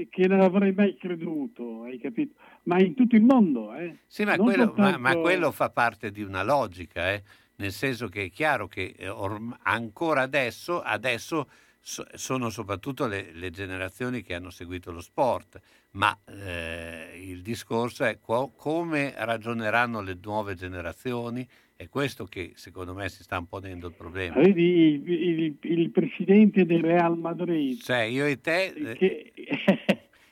che 0.10 0.28
non 0.28 0.42
avrei 0.42 0.74
mai 0.74 0.98
creduto, 0.98 1.84
hai 1.84 1.98
capito? 1.98 2.36
Ma 2.64 2.80
in 2.80 2.94
tutto 2.94 3.16
il 3.16 3.24
mondo, 3.24 3.74
eh? 3.74 4.00
Sì, 4.06 4.24
ma 4.26 4.38
quello, 4.38 4.66
ma- 4.66 4.74
soltanto- 4.74 5.00
ma 5.00 5.16
quello 5.16 5.52
fa 5.52 5.70
parte 5.70 6.12
di 6.12 6.22
una 6.22 6.44
logica, 6.44 7.12
eh? 7.12 7.24
Nel 7.58 7.72
senso 7.72 8.08
che 8.08 8.24
è 8.26 8.30
chiaro 8.32 8.68
che 8.68 8.94
eh, 8.98 9.08
orm- 9.10 9.58
ancora 9.64 10.22
adesso, 10.22 10.82
adesso 10.82 11.48
so- 11.80 12.06
sono 12.14 12.50
soprattutto 12.50 13.06
le, 13.08 13.32
le 13.34 13.52
generazioni 13.52 14.22
che 14.24 14.34
hanno 14.34 14.50
seguito 14.50 14.92
lo 14.92 15.02
sport, 15.02 15.60
ma 15.92 16.18
eh, 16.26 17.12
il 17.24 17.42
discorso 17.42 18.04
è 18.06 18.18
co- 18.20 18.52
come 18.56 19.14
ragioneranno 19.16 20.02
le 20.02 20.18
nuove 20.22 20.56
generazioni, 20.56 21.48
è 21.76 21.90
questo 21.90 22.26
che 22.26 22.54
secondo 22.56 22.94
me 22.94 23.10
si 23.10 23.24
sta 23.24 23.42
ponendo 23.42 23.88
il 23.88 23.94
problema. 23.94 24.36
Vedi 24.36 24.62
il, 24.64 25.10
il- 25.12 25.58
il 25.62 25.90
presidente 25.92 26.66
del 26.66 26.82
Real 26.82 27.18
Madrid, 27.18 27.80
Cioè, 27.82 28.02
io 28.02 28.26
e 28.26 28.40
te 28.42 28.66
eh, 28.66 29.32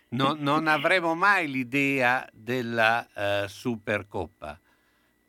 non, 0.10 0.40
non 0.40 0.68
avremo 0.68 1.14
mai 1.16 1.50
l'idea 1.50 2.28
della 2.34 3.08
eh, 3.44 3.48
Supercoppa 3.48 4.60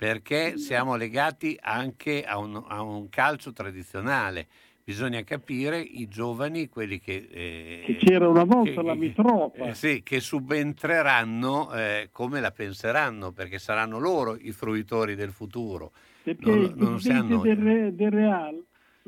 perché 0.02 0.58
siamo 0.58 0.96
legati 0.96 1.56
anche 1.60 2.24
a 2.24 2.36
un, 2.36 2.60
a 2.66 2.82
un 2.82 3.08
calcio 3.08 3.52
tradizionale. 3.52 4.48
Bisogna 4.82 5.22
capire 5.22 5.78
i 5.78 6.08
giovani, 6.08 6.68
quelli 6.68 6.98
che, 6.98 7.28
eh, 7.30 7.82
che 7.86 7.94
c'era 7.98 8.28
una 8.28 8.42
volta 8.42 8.80
che- 8.80 8.82
la 8.82 8.94
mitropa. 8.96 9.66
eh, 9.66 9.74
sì, 9.74 10.02
che 10.02 10.18
subentreranno 10.18 11.72
eh, 11.72 12.08
come 12.10 12.40
la 12.40 12.50
penseranno, 12.50 13.30
perché 13.30 13.60
saranno 13.60 14.00
loro 14.00 14.36
i 14.40 14.50
fruitori 14.50 15.14
del 15.14 15.30
futuro. 15.30 15.92
Perché 16.24 16.50
non- 16.50 16.58
il 16.62 16.74
non 16.76 16.88
presidente 16.94 17.38
del, 17.38 17.56
Re- 17.56 17.94
del 17.94 18.10
Real 18.10 18.64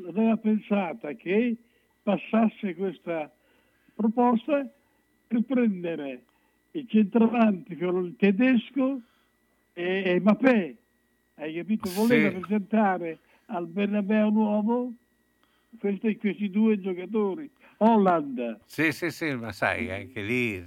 aveva 0.07 0.37
pensato 0.37 1.13
che 1.17 1.57
passasse 2.03 2.73
questa 2.73 3.29
proposta 3.93 4.65
per 5.27 5.41
prendere 5.43 6.23
il 6.71 6.87
centravanti 6.87 7.75
con 7.75 8.05
il 8.05 8.15
tedesco 8.17 9.01
e, 9.73 10.03
e 10.05 10.19
Mbappé. 10.21 10.77
Hai 11.37 11.53
capito? 11.53 11.91
Voleva 11.91 12.29
Sì. 12.29 12.37
presentare 12.37 13.19
al 13.47 13.67
Bernabeu 13.67 14.29
nuovo 14.29 14.93
questi, 15.79 16.15
questi 16.17 16.49
due 16.49 16.79
giocatori. 16.79 17.49
Holland. 17.77 18.59
Sì, 18.65 18.91
sì, 18.93 19.11
sì, 19.11 19.33
ma 19.35 19.51
sai, 19.51 19.91
anche 19.91 20.21
lì 20.21 20.63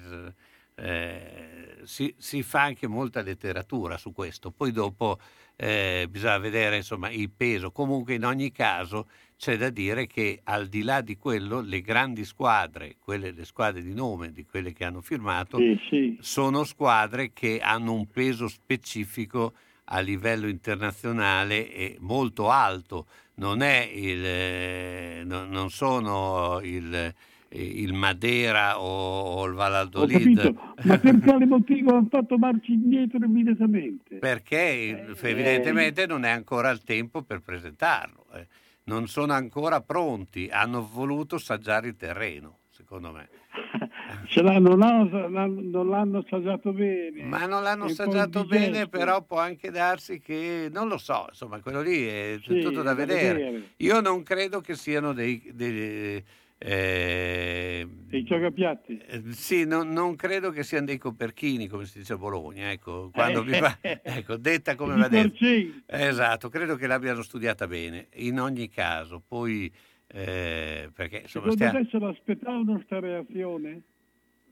eh, 0.75 1.79
si, 1.85 2.15
si 2.19 2.43
fa 2.43 2.63
anche 2.65 2.87
molta 2.87 3.23
letteratura 3.23 3.97
su 3.97 4.13
questo. 4.13 4.51
Poi 4.51 4.71
dopo 4.71 5.19
eh, 5.57 6.07
bisogna 6.11 6.37
vedere 6.39 6.77
insomma 6.77 7.11
il 7.11 7.31
peso. 7.31 7.73
Comunque 7.73 8.15
in 8.15 8.27
ogni 8.27 8.53
caso 8.53 9.09
c'è 9.39 9.57
da 9.57 9.71
dire 9.71 10.07
che 10.07 10.41
al 10.45 10.67
di 10.67 10.83
là 10.83 11.01
di 11.01 11.17
quello 11.17 11.61
le 11.61 11.81
grandi 11.81 12.27
squadre, 12.27 12.97
quelle 12.99 13.33
le 13.33 13.45
squadre 13.47 13.83
di 13.83 13.95
nome, 13.95 14.33
di 14.33 14.45
quelle 14.45 14.75
che 14.75 14.85
hanno 14.85 15.01
firmato, 15.01 15.57
Sì, 15.59 15.79
sì. 15.89 16.19
sono 16.21 16.65
squadre 16.65 17.33
che 17.33 17.59
hanno 17.59 17.95
un 17.95 18.07
peso 18.11 18.49
specifico 18.49 19.55
a 19.91 20.01
livello 20.01 20.49
internazionale 20.49 21.73
e 21.73 21.97
molto 22.01 22.51
alto. 22.51 23.07
Non, 23.35 23.63
è 23.63 23.89
il, 23.93 24.25
eh, 24.25 25.23
no- 25.25 25.45
non 25.45 25.71
sono 25.71 26.61
il, 26.63 26.93
eh, 26.95 27.15
il 27.51 27.93
Madeira 27.93 28.81
o, 28.81 29.45
il 29.47 29.53
Valladolid. 29.55 30.55
ma 30.85 30.99
per 30.99 31.19
quale 31.25 31.47
motivo 31.47 31.91
hanno 31.95 32.09
fatto 32.11 32.37
marcia 32.37 32.73
indietro 32.73 33.25
immediatamente? 33.25 34.17
Perché 34.17 34.61
il- 35.07 35.17
evidentemente 35.23 36.07
non 36.07 36.25
è 36.25 36.31
ancora 36.31 36.71
il 36.71 36.83
tempo 36.83 37.23
per 37.23 37.41
presentarlo. 37.41 38.27
eh. 38.35 38.47
Non 38.85 39.07
sono 39.07 39.35
ancora 39.35 39.81
pronti, 39.83 40.49
hanno 40.51 40.87
voluto 40.87 41.37
assaggiare 41.37 41.89
il 41.89 41.97
terreno, 41.97 42.59
secondo 42.71 43.13
me. 43.13 43.29
Ce 44.29 44.43
l'hanno, 44.43 44.75
no, 44.75 45.05
non 45.29 45.89
l'hanno 45.89 46.19
assaggiato 46.19 46.73
bene. 46.73 47.23
Ma 47.23 47.47
non 47.47 47.63
l'hanno 47.63 47.87
assaggiato 47.87 48.45
bene, 48.45 48.87
però 48.89 49.25
può 49.25 49.39
anche 49.39 49.71
darsi 49.71 50.19
che, 50.21 50.69
non 50.71 50.89
lo 50.89 50.99
so, 50.99 51.27
insomma, 51.29 51.61
quello 51.61 51.81
lì 51.81 52.05
è 52.07 52.39
Sì, 52.43 52.61
tutto 52.61 52.83
da 52.83 52.95
vedere. 52.95 53.33
vedere. 53.39 53.63
Io 53.79 54.01
non 54.01 54.23
credo 54.23 54.61
che 54.61 54.75
siano 54.75 55.13
dei... 55.13 55.51
dei 55.55 56.23
eh, 56.61 57.87
Dei 57.89 58.25
giocapiatti. 58.25 58.99
eh, 58.99 59.23
sì, 59.33 59.65
non, 59.65 59.91
non 59.91 60.17
credo 60.17 60.51
che 60.51 60.63
siano 60.65 60.87
dei 60.87 60.99
coperchini, 60.99 61.69
come 61.69 61.85
si 61.87 61.99
dice 61.99 62.15
a 62.15 62.19
Bologna, 62.19 62.71
ecco, 62.71 63.11
quando 63.13 63.45
mi 63.45 63.59
va, 63.59 63.79
ecco, 64.03 64.37
detta 64.37 64.75
come 64.75 64.95
I 64.95 64.99
va 64.99 65.09
porcini. 65.09 65.83
Esatto, 65.87 66.49
credo 66.49 66.75
che 66.77 66.87
l'abbiano 66.87 67.23
studiata 67.23 67.67
bene, 67.67 68.09
in 68.15 68.41
ogni 68.41 68.69
caso, 68.69 69.23
poi, 69.27 69.73
eh, 70.09 70.91
perché 70.93 71.19
insomma, 71.23 71.51
Secondo 71.51 71.69
stia- 71.69 71.83
te 71.83 71.89
se 71.91 71.99
l'aspettavano 71.99 72.83
sta 72.85 72.99
reazione? 73.01 73.83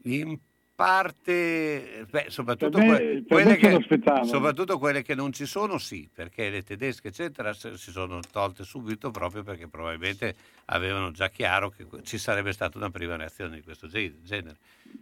In 0.06 0.38
parte, 0.74 2.06
beh, 2.08 2.26
soprattutto, 2.28 2.78
me- 2.78 2.84
que- 2.84 3.24
quelle 3.26 3.56
che, 3.56 3.78
soprattutto 4.24 4.78
quelle 4.78 5.02
che 5.02 5.14
non 5.14 5.32
ci 5.32 5.46
sono, 5.46 5.78
sì, 5.78 6.08
perché 6.12 6.50
le 6.50 6.62
tedesche, 6.62 7.08
eccetera, 7.08 7.52
si 7.54 7.90
sono 7.90 8.20
tolte 8.30 8.62
subito 8.64 9.10
proprio 9.10 9.42
perché 9.42 9.68
probabilmente 9.68 10.36
avevano 10.66 11.10
già 11.12 11.28
chiaro 11.30 11.70
che 11.70 11.86
ci 12.02 12.18
sarebbe 12.18 12.52
stata 12.52 12.76
una 12.76 12.90
prima 12.90 13.16
reazione 13.16 13.56
di 13.56 13.62
questo 13.62 13.88
ge- 13.88 14.20
genere. 14.22 14.56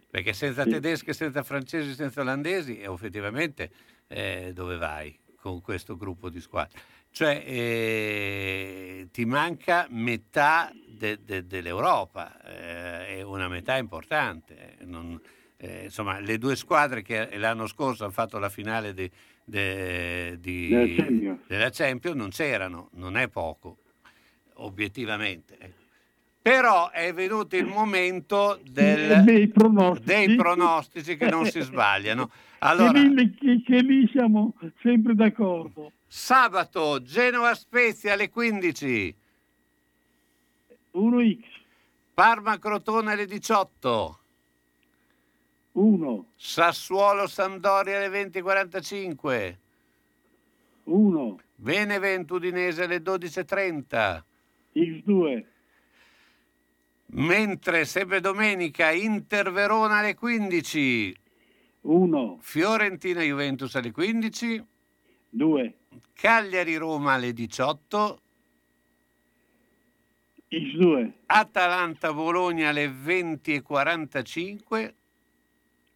Perché 0.09 0.31
senza 0.31 0.63
Sì. 0.63 0.69
tedesche, 0.69 1.11
senza 1.11 1.43
francesi, 1.43 1.93
senza 1.93 2.21
olandesi, 2.21 2.79
effettivamente 2.79 3.69
eh, 4.07 4.51
dove 4.53 4.77
vai 4.77 5.17
con 5.35 5.61
questo 5.61 5.97
gruppo 5.97 6.29
di 6.29 6.39
squadre? 6.39 6.79
Cioè, 7.15 7.43
eh, 7.45 9.07
ti 9.09 9.23
manca 9.23 9.87
metà 9.89 10.69
de- 10.85 11.19
de- 11.23 11.47
dell'Europa, 11.47 12.41
eh, 12.43 13.19
è 13.19 13.21
una 13.21 13.47
metà 13.47 13.77
importante. 13.77 14.75
eh, 14.79 14.83
non- 14.85 15.17
eh, 15.55 15.85
insomma, 15.85 16.19
le 16.19 16.37
due 16.37 16.57
squadre 16.57 17.01
che 17.03 17.37
l'anno 17.37 17.67
scorso 17.67 18.03
hanno 18.03 18.11
fatto 18.11 18.37
la 18.37 18.49
finale 18.49 18.93
di, 18.93 19.09
de- 19.45 20.37
di- 20.41 20.67
Della 20.67 20.93
Champions. 20.93 21.39
della 21.47 21.69
Champions 21.69 22.17
non 22.17 22.29
c'erano, 22.31 22.89
non 22.95 23.15
è 23.15 23.29
poco, 23.29 23.77
obiettivamente. 24.55 25.55
ecco. 25.57 25.83
Però 26.41 26.91
è 26.91 27.13
venuto 27.13 27.55
il 27.55 27.65
momento 27.65 28.59
del- 28.69 29.23
dei 29.23 29.47
pronostici. 29.47 30.05
dei 30.05 30.35
pronostici 30.35 31.15
che 31.15 31.29
non 31.29 31.45
si 31.45 31.61
sbagliano. 31.63 32.27
Che 32.27 32.33
Allora, 32.59 32.99
lì, 32.99 33.33
che, 33.35 33.61
che 33.65 33.79
lì 33.81 34.05
siamo 34.11 34.53
sempre 34.81 35.15
d'accordo. 35.15 35.93
Sabato 36.15 37.01
Genova 37.01 37.53
Spezia 37.55 38.13
alle 38.13 38.29
15, 38.29 39.15
1x, 40.93 41.39
Parma 42.13 42.57
Crotone 42.57 43.11
alle 43.11 43.25
18, 43.25 44.19
1, 45.73 46.25
Sassuolo 46.37 47.27
Sampdoria 47.27 47.97
alle 47.97 48.29
20.45, 48.29 49.55
1, 50.85 51.39
Benevento 51.53 52.35
Udinese 52.35 52.83
alle 52.85 52.99
12.30. 52.99 54.23
x2, 54.73 55.43
Mentre 57.07 57.83
sempre 57.83 58.21
domenica 58.21 58.89
Inter 58.89 59.51
Verona 59.51 59.97
alle 59.97 60.15
15, 60.15 61.13
1, 61.81 62.37
Fiorentina 62.39 63.21
Juventus 63.21 63.75
alle 63.75 63.91
15, 63.91 64.65
2, 65.29 65.73
Cagliari 66.13 66.75
Roma 66.77 67.13
alle 67.13 67.33
18, 67.33 68.19
x2, 70.49 71.11
Atalanta 71.25 72.13
Bologna 72.13 72.69
alle 72.69 72.87
20.45, 72.87 74.93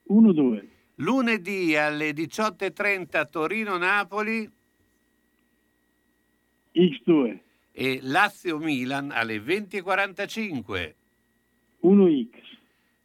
1, 0.04 0.34
2, 0.34 0.70
lunedì 0.96 1.76
alle 1.76 2.12
18.30 2.12 3.30
Torino 3.30 3.78
Napoli 3.78 4.50
x2, 6.74 7.40
e 7.72 8.00
Lazio 8.02 8.58
Milan 8.58 9.12
alle 9.12 9.38
20.45. 9.38 10.94
1x. 11.84 12.30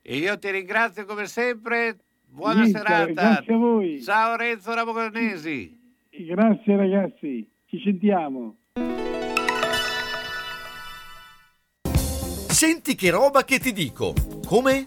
E 0.03 0.17
io 0.17 0.39
ti 0.39 0.51
ringrazio 0.51 1.05
come 1.05 1.27
sempre. 1.27 1.99
Buona 2.27 2.63
Niente, 2.63 2.79
serata. 2.79 3.13
grazie 3.13 3.55
a 3.55 3.57
voi. 3.57 4.03
Ciao 4.03 4.37
Renzo 4.37 4.75
Ramocornesi. 4.75 5.84
Grazie 6.17 6.77
ragazzi, 6.77 7.51
ci 7.67 7.81
sentiamo. 7.83 8.59
Senti 12.47 12.95
che 12.95 13.11
roba 13.11 13.45
che 13.45 13.59
ti 13.59 13.73
dico. 13.73 14.13
Come? 14.47 14.87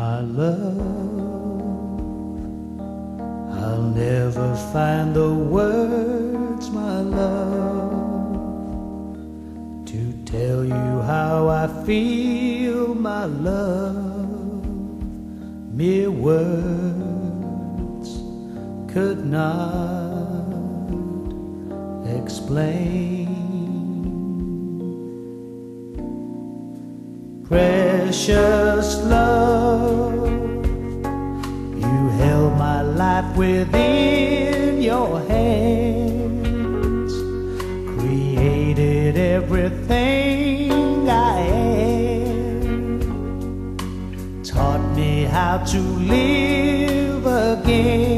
My 0.00 0.20
love, 0.20 0.80
I'll 3.62 3.82
never 3.82 4.48
find 4.72 5.14
the 5.14 5.28
words, 5.28 6.70
my 6.70 7.00
love, 7.00 7.92
to 9.84 10.00
tell 10.24 10.64
you 10.64 11.02
how 11.12 11.48
I 11.48 11.66
feel, 11.84 12.94
my 12.94 13.26
love. 13.26 14.64
Mere 15.74 16.10
words 16.10 18.08
could 18.90 19.26
not 19.26 20.40
explain. 22.06 23.19
Precious 27.50 29.02
love, 29.06 30.24
you 31.74 32.08
held 32.20 32.56
my 32.56 32.82
life 32.82 33.36
within 33.36 34.80
your 34.80 35.18
hands, 35.22 37.12
created 37.98 39.16
everything 39.16 41.08
I 41.10 41.40
am, 42.20 43.02
taught 44.44 44.94
me 44.94 45.24
how 45.24 45.58
to 45.58 45.80
live 45.80 47.26
again. 47.26 48.09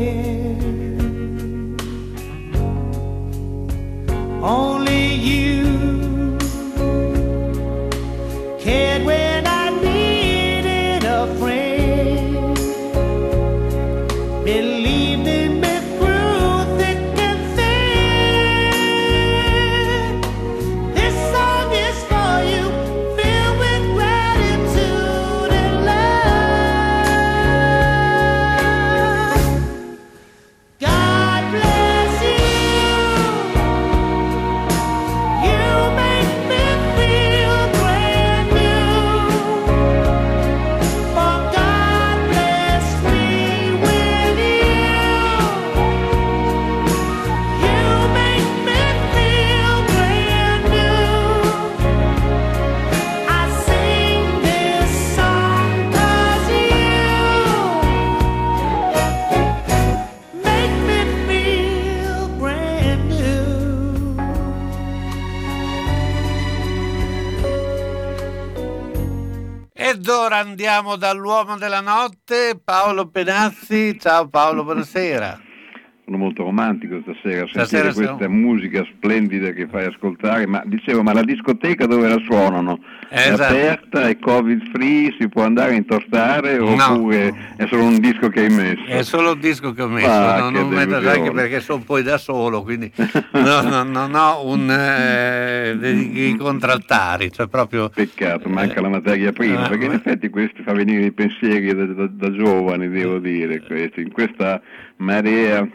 Ora 70.73 70.79
andiamo 70.79 70.97
dall'uomo 70.97 71.59
della 71.59 71.81
notte, 71.81 72.59
Paolo 72.63 73.09
Penazzi. 73.09 73.99
Ciao 73.99 74.29
Paolo, 74.29 74.65
buonasera. 74.65 75.52
Sono 76.05 76.17
molto 76.17 76.43
romantico 76.43 77.01
stasera, 77.03 77.47
Stasera 77.47 77.65
sentire 77.67 77.93
siamo- 77.93 78.17
questa 78.17 78.29
musica 78.29 78.85
splendida 78.97 79.51
che 79.53 79.69
fai 79.69 79.85
ascoltare, 79.85 80.49
ma 80.49 80.61
dicevo, 80.67 81.01
ma 81.05 81.13
la 81.13 81.23
discoteca 81.23 81.87
dove 81.87 82.09
la 82.09 82.19
suonano? 82.25 82.81
È 83.09 83.29
Esatto. 83.31 83.55
aperta, 83.55 84.09
è 84.09 84.19
covid 84.19 84.71
free, 84.73 85.15
si 85.17 85.29
può 85.29 85.45
andare 85.45 85.73
a 85.73 85.77
intostare 85.77 86.59
oppure 86.59 87.33
è 87.57 87.67
solo 87.69 87.85
un 87.85 88.01
disco 88.01 88.29
che 88.31 88.41
hai 88.41 88.49
messo? 88.53 88.85
È 88.85 89.03
solo 89.05 89.33
un 89.35 89.39
disco 89.39 89.73
che 89.73 89.83
ho 89.83 89.89
messo, 89.89 90.09
Ah, 90.11 90.39
non, 90.41 90.53
che 90.53 90.59
non 90.61 90.69
metto 90.71 90.87
delusione. 90.89 91.17
anche 91.19 91.31
perché 91.31 91.61
sono 91.61 91.83
poi 91.85 92.03
da 92.03 92.19
solo, 92.19 92.63
quindi 92.65 92.91
no, 93.35 93.61
no, 93.63 93.83
non 93.85 94.13
ho 94.15 94.45
un, 94.49 94.69
eh, 94.71 95.77
dei, 95.79 96.31
i 96.31 96.37
contraltari, 96.37 97.31
cioè 97.31 97.47
proprio... 97.47 97.91
Peccato, 97.91 98.49
manca 98.49 98.81
la 98.81 98.89
materia 98.89 99.31
prima, 99.31 99.67
Ah, 99.67 99.69
perché 99.69 99.85
in 99.85 99.91
ma- 99.93 99.97
effetti 99.99 100.29
questo 100.31 100.63
fa 100.65 100.73
venire 100.73 101.05
i 101.05 101.13
pensieri 101.13 101.73
da, 101.73 101.85
da- 101.85 102.09
da 102.11 102.33
giovani, 102.33 102.89
devo 102.89 103.19
dire, 103.19 103.61
questo. 103.63 104.01
in 104.01 104.11
questa 104.11 104.61
marea 105.03 105.69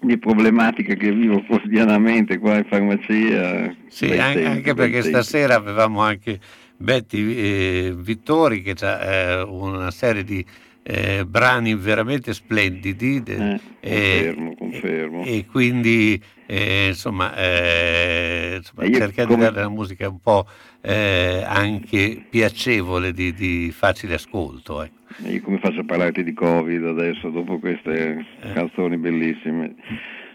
di 0.00 0.16
problematiche 0.16 0.96
che 0.96 1.10
vivo 1.12 1.42
quotidianamente 1.44 2.38
qua 2.38 2.56
in 2.56 2.64
farmacia. 2.64 3.74
Sì, 3.88 4.12
anche 4.16 4.72
bei 4.74 4.90
perché 4.90 5.02
tempi. 5.02 5.08
stasera 5.08 5.56
avevamo 5.56 6.00
anche 6.00 6.38
Betty 6.76 7.34
eh, 7.34 7.94
Vittori 7.96 8.62
che 8.62 8.74
ha 8.84 9.44
una 9.44 9.90
serie 9.90 10.22
di 10.24 10.44
eh, 10.84 11.24
brani 11.26 11.74
veramente 11.74 12.32
splendidi 12.32 13.22
de- 13.22 13.54
Eh, 13.54 13.60
e- 13.80 14.34
confermo, 14.34 14.54
confermo. 14.54 15.22
e 15.24 15.44
quindi 15.50 16.22
eh, 16.50 16.86
insomma, 16.88 17.34
eh, 17.36 18.54
insomma, 18.56 18.86
io 18.86 18.96
cercare 18.96 19.28
come- 19.28 19.46
di 19.48 19.52
dare 19.54 19.66
una 19.66 19.74
musica 19.74 20.08
un 20.08 20.18
po' 20.20 20.46
eh, 20.80 21.44
anche 21.46 22.24
piacevole 22.28 23.12
di, 23.12 23.34
di 23.34 23.70
facile 23.70 24.14
ascolto. 24.14 24.82
ecco. 24.82 24.96
Io 25.28 25.40
come 25.42 25.58
faccio 25.58 25.80
a 25.80 25.84
parlarti 25.84 26.22
di 26.24 26.32
Covid 26.32 26.84
adesso, 26.86 27.28
dopo 27.30 27.58
queste 27.58 28.24
Eh. 28.40 28.52
canzoni 28.54 28.96
bellissime? 28.96 29.74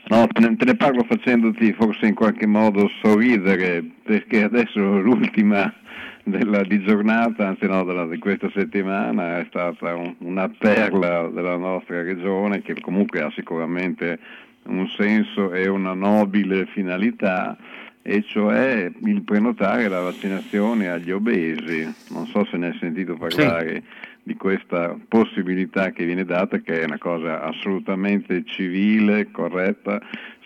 No, 0.10 0.28
te 0.28 0.42
ne, 0.42 0.56
te 0.58 0.66
ne 0.66 0.76
parlo 0.76 1.04
facendoti 1.08 1.72
forse 1.74 2.06
in 2.08 2.14
qualche 2.14 2.46
modo 2.46 2.90
sorridere, 3.02 3.84
perché 4.04 4.44
adesso 4.44 4.80
l'ultima 5.00 5.74
della, 6.26 6.64
di 6.64 6.84
giornata, 6.84 7.48
anzi 7.48 7.66
no, 7.68 7.84
della- 7.86 8.06
di 8.08 8.18
questa 8.18 8.50
settimana 8.54 9.40
è 9.40 9.46
stata 9.48 9.96
un- 9.96 10.16
una 10.20 10.50
perla 10.50 11.28
della 11.30 11.56
nostra 11.58 12.02
regione 12.04 12.62
che 12.62 12.76
comunque 12.82 13.22
ha 13.22 13.32
sicuramente 13.36 14.20
un 14.66 14.88
senso 14.90 15.54
e 15.54 15.68
una 15.68 15.94
nobile 15.94 16.66
finalità, 16.68 17.58
e 18.02 18.22
cioè 18.24 18.92
il 19.06 19.22
prenotare 19.24 19.88
la 19.88 20.02
vaccinazione 20.02 20.90
agli 20.90 21.12
obesi. 21.12 21.84
Non 22.10 22.26
so 22.28 22.46
se 22.46 22.58
ne 22.58 22.68
hai 22.68 22.78
sentito 22.80 23.16
parlare 23.16 23.84
di 24.24 24.36
questa 24.36 24.98
possibilità 25.08 25.92
che 25.92 26.06
viene 26.06 26.26
data, 26.26 26.60
che 26.60 26.82
è 26.82 26.86
una 26.86 26.98
cosa 26.98 27.42
assolutamente 27.42 28.44
civile, 28.46 29.32
corretta. 29.32 30.02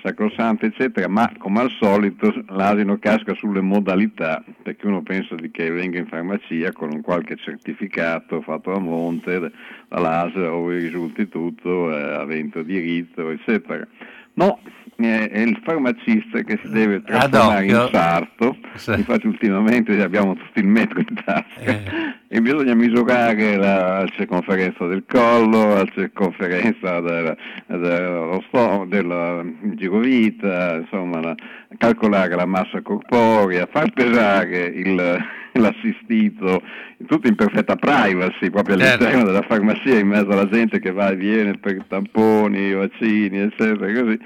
Sacrosanto, 0.08 0.66
eccetera, 0.66 1.08
ma 1.08 1.32
come 1.38 1.60
al 1.60 1.72
solito 1.80 2.34
l'asino 2.50 2.98
casca 2.98 3.34
sulle 3.34 3.62
modalità, 3.62 4.44
perché 4.64 4.88
uno 4.88 5.02
pensa 5.02 5.36
di 5.36 5.52
che 5.52 5.70
venga 5.70 6.00
in 6.00 6.08
farmacia 6.08 6.72
con 6.72 6.92
un 6.94 7.02
qualche 7.02 7.36
certificato 7.36 8.42
fatto 8.42 8.74
a 8.74 8.80
monte, 8.80 9.52
dall'ASA, 9.90 10.54
o 10.54 10.70
risulti 10.70 11.28
tutto, 11.28 11.96
eh, 11.96 12.14
avendo 12.16 12.64
diritto, 12.64 13.30
eccetera. 13.30 13.86
No, 14.34 14.60
è 15.00 15.40
il 15.40 15.60
farmacista 15.64 16.42
che 16.42 16.60
si 16.64 16.70
deve 16.72 17.02
trasformare 17.04 17.66
in 17.66 17.90
sarto, 17.92 18.58
infatti 18.98 19.28
ultimamente 19.28 20.02
abbiamo 20.02 20.36
tutti 20.36 20.60
il 20.60 20.68
metro 20.68 21.00
in 21.00 21.14
tasca. 21.24 22.16
E 22.30 22.42
bisogna 22.42 22.74
misurare 22.74 23.56
la 23.56 24.06
circonferenza 24.16 24.86
del 24.88 25.04
collo, 25.08 25.76
la 25.76 25.86
circonferenza 25.94 27.00
della, 27.00 27.36
dello 27.68 28.44
sto- 28.48 28.86
della 28.90 29.44
girovita, 29.76 30.76
insomma 30.76 31.22
la- 31.22 31.36
calcolare 31.78 32.36
la 32.36 32.46
massa 32.46 32.82
corporea, 32.82 33.68
far 33.72 33.92
pesare 33.94 34.66
il- 34.66 35.26
l'assistito, 35.54 36.62
tutto 37.08 37.28
in 37.28 37.36
perfetta 37.36 37.76
privacy, 37.76 38.50
proprio 38.50 38.76
all'interno 38.76 39.24
della 39.24 39.42
farmacia, 39.48 39.98
in 39.98 40.08
mezzo 40.08 40.30
alla 40.30 40.48
gente 40.50 40.80
che 40.80 40.92
va 40.92 41.10
e 41.10 41.16
viene 41.16 41.58
per 41.58 41.84
tamponi, 41.88 42.74
vaccini, 42.74 43.40
eccetera, 43.40 44.02
così. 44.02 44.20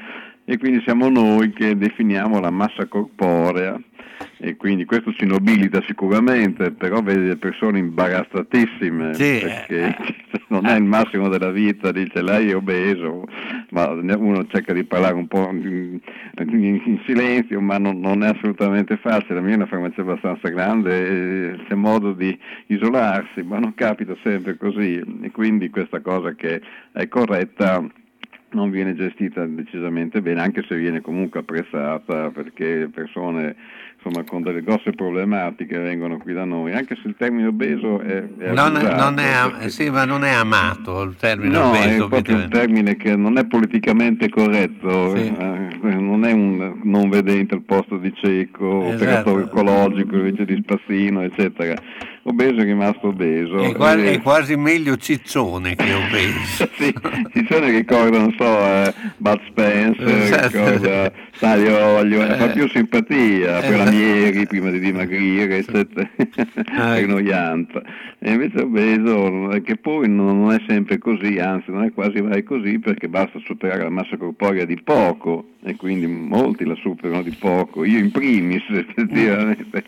E 0.52 0.57
quindi 0.57 0.82
siamo 0.84 1.07
noi 1.07 1.53
che 1.53 1.78
definiamo 1.78 2.41
la 2.41 2.49
massa 2.49 2.86
corporea. 2.86 3.80
E 4.38 4.57
quindi 4.57 4.84
questo 4.84 5.14
ci 5.14 5.26
nobilita 5.26 5.82
sicuramente, 5.88 6.72
però 6.72 7.02
vedi 7.02 7.28
le 7.28 7.38
persone 7.38 7.80
imbarazzatissime 7.80 9.14
Sì, 9.14 9.40
perché 9.41 9.95
non 10.49 10.65
è 10.65 10.76
il 10.76 10.84
massimo 10.84 11.30
della 11.30 11.52
vita, 11.52 11.94
dice 11.94 12.22
lei 12.22 12.49
è 12.49 12.56
obeso, 12.56 13.28
ma 13.69 13.91
uno 13.91 14.45
cerca 14.48 14.73
di 14.73 14.84
parlare 14.84 15.14
un 15.14 15.28
po' 15.28 15.48
in, 15.52 16.02
in- 16.38 16.82
in 16.86 16.99
silenzio, 17.06 17.61
ma 17.61 17.78
non, 17.78 18.02
non 18.02 18.22
è 18.23 18.28
assolutamente 18.28 18.98
facile, 18.98 19.36
la 19.36 19.41
mia 19.41 19.53
è 19.53 19.56
una 19.56 19.68
farmacia 19.68 20.02
abbastanza 20.02 20.49
grande 20.49 21.61
c'è 21.65 21.76
modo 21.76 22.11
di 22.11 22.38
isolarsi, 22.68 23.41
ma 23.44 23.57
non 23.57 23.73
capita 23.73 24.18
sempre 24.22 24.57
così. 24.57 25.02
E 25.22 25.32
quindi 25.32 25.69
questa 25.69 26.02
cosa 26.02 26.34
che 26.34 26.61
è 26.91 27.07
corretta 27.07 27.88
non 28.52 28.69
viene 28.69 28.95
gestita 28.95 29.45
decisamente 29.45 30.22
bene, 30.22 30.41
anche 30.41 30.64
se 30.68 30.76
viene 30.78 31.02
comunque 31.02 31.40
apprezzata 31.41 32.30
perché 32.32 32.90
persone 32.94 33.56
insomma, 34.03 34.26
con 34.26 34.41
delle 34.41 34.64
grosse 34.64 34.91
problematiche 34.91 35.78
vengono 35.78 36.18
qui 36.18 36.34
da 36.34 36.44
noi, 36.44 36.73
anche 36.73 36.95
se 37.02 37.07
il 37.07 37.15
termine 37.18 37.48
obeso 37.48 37.99
è, 37.99 38.23
è 38.38 38.52
Non, 38.52 38.73
non 38.73 39.19
è, 39.19 39.49
perché- 39.52 39.69
sì, 39.69 39.90
ma 39.90 40.06
non 40.06 40.23
è 40.23 40.32
amato 40.32 41.02
il 41.03 41.15
termine 41.18 41.53
No, 41.56 41.68
obeso, 41.69 42.06
è 42.06 42.10
proprio 42.10 42.36
un 42.38 42.49
termine 42.49 42.95
che 42.95 43.15
non 43.15 43.38
è 43.38 43.45
politicamente 43.45 44.28
corretto, 44.30 45.15
Sì. 45.15 45.28
eh, 45.28 45.78
non 45.95 46.26
è 46.26 46.32
un 46.32 46.80
non 46.84 47.10
vedente 47.10 47.53
al 47.53 47.61
posto 47.61 47.98
di 47.98 48.11
cieco, 48.15 48.86
Esatto. 48.91 48.95
operatore 49.30 49.44
ecologico 49.44 50.15
invece 50.15 50.45
di 50.45 50.60
spazzino, 50.64 51.22
eccetera. 51.22 51.76
Obeso 52.23 52.60
è 52.61 52.64
rimasto 52.65 53.07
obeso. 53.07 53.57
È 53.57 53.73
quasi, 53.73 54.06
Eh, 54.06 54.11
è 54.11 54.22
quasi 54.22 54.56
meglio 54.56 54.95
ciccione 54.95 55.76
che 55.76 55.91
obeso. 55.93 56.69
sì, 56.77 56.93
ci 57.34 57.45
sono 57.49 57.65
che 57.65 57.77
ricorda, 57.77 58.19
non 58.19 58.35
so, 58.38 58.43
eh, 58.45 58.93
Bud 59.18 59.39
Spencer, 59.49 60.07
Esatto. 60.07 60.48
ricorda 60.48 61.11
Taglio 61.39 61.76
Olio, 61.77 62.22
fa 62.22 62.49
più 62.49 62.68
simpatia 62.69 63.60
per 63.61 63.73
Esatto. 63.73 63.84
Lamieri 63.85 64.45
prima 64.45 64.69
di 64.69 64.80
dimagrire, 64.80 65.57
eccetera, 65.57 66.07
per 66.15 67.07
noianza. 67.07 67.81
E 68.19 68.31
invece 68.31 68.61
obeso, 68.61 69.52
eh, 69.53 69.61
che 69.64 69.77
poi 69.77 70.07
non 70.07 70.39
non 70.41 70.52
è 70.53 70.61
sempre 70.68 70.99
così, 70.99 71.39
anzi 71.39 71.72
non 71.72 71.84
è 71.85 71.91
quasi 71.91 72.22
mai 72.22 72.43
così 72.43 72.77
perché 72.77 73.07
basta 73.10 73.39
superare 73.45 73.81
la 73.81 73.89
massa 73.89 74.15
corporea 74.18 74.65
di 74.65 74.80
poco 74.84 75.53
e 75.64 75.76
quindi 75.76 76.06
molti 76.06 76.65
la 76.65 76.76
superano 76.76 77.23
di 77.23 77.35
poco, 77.38 77.84
io 77.84 77.98
in 77.98 78.11
primis 78.11 78.61
effettivamente. 78.69 79.84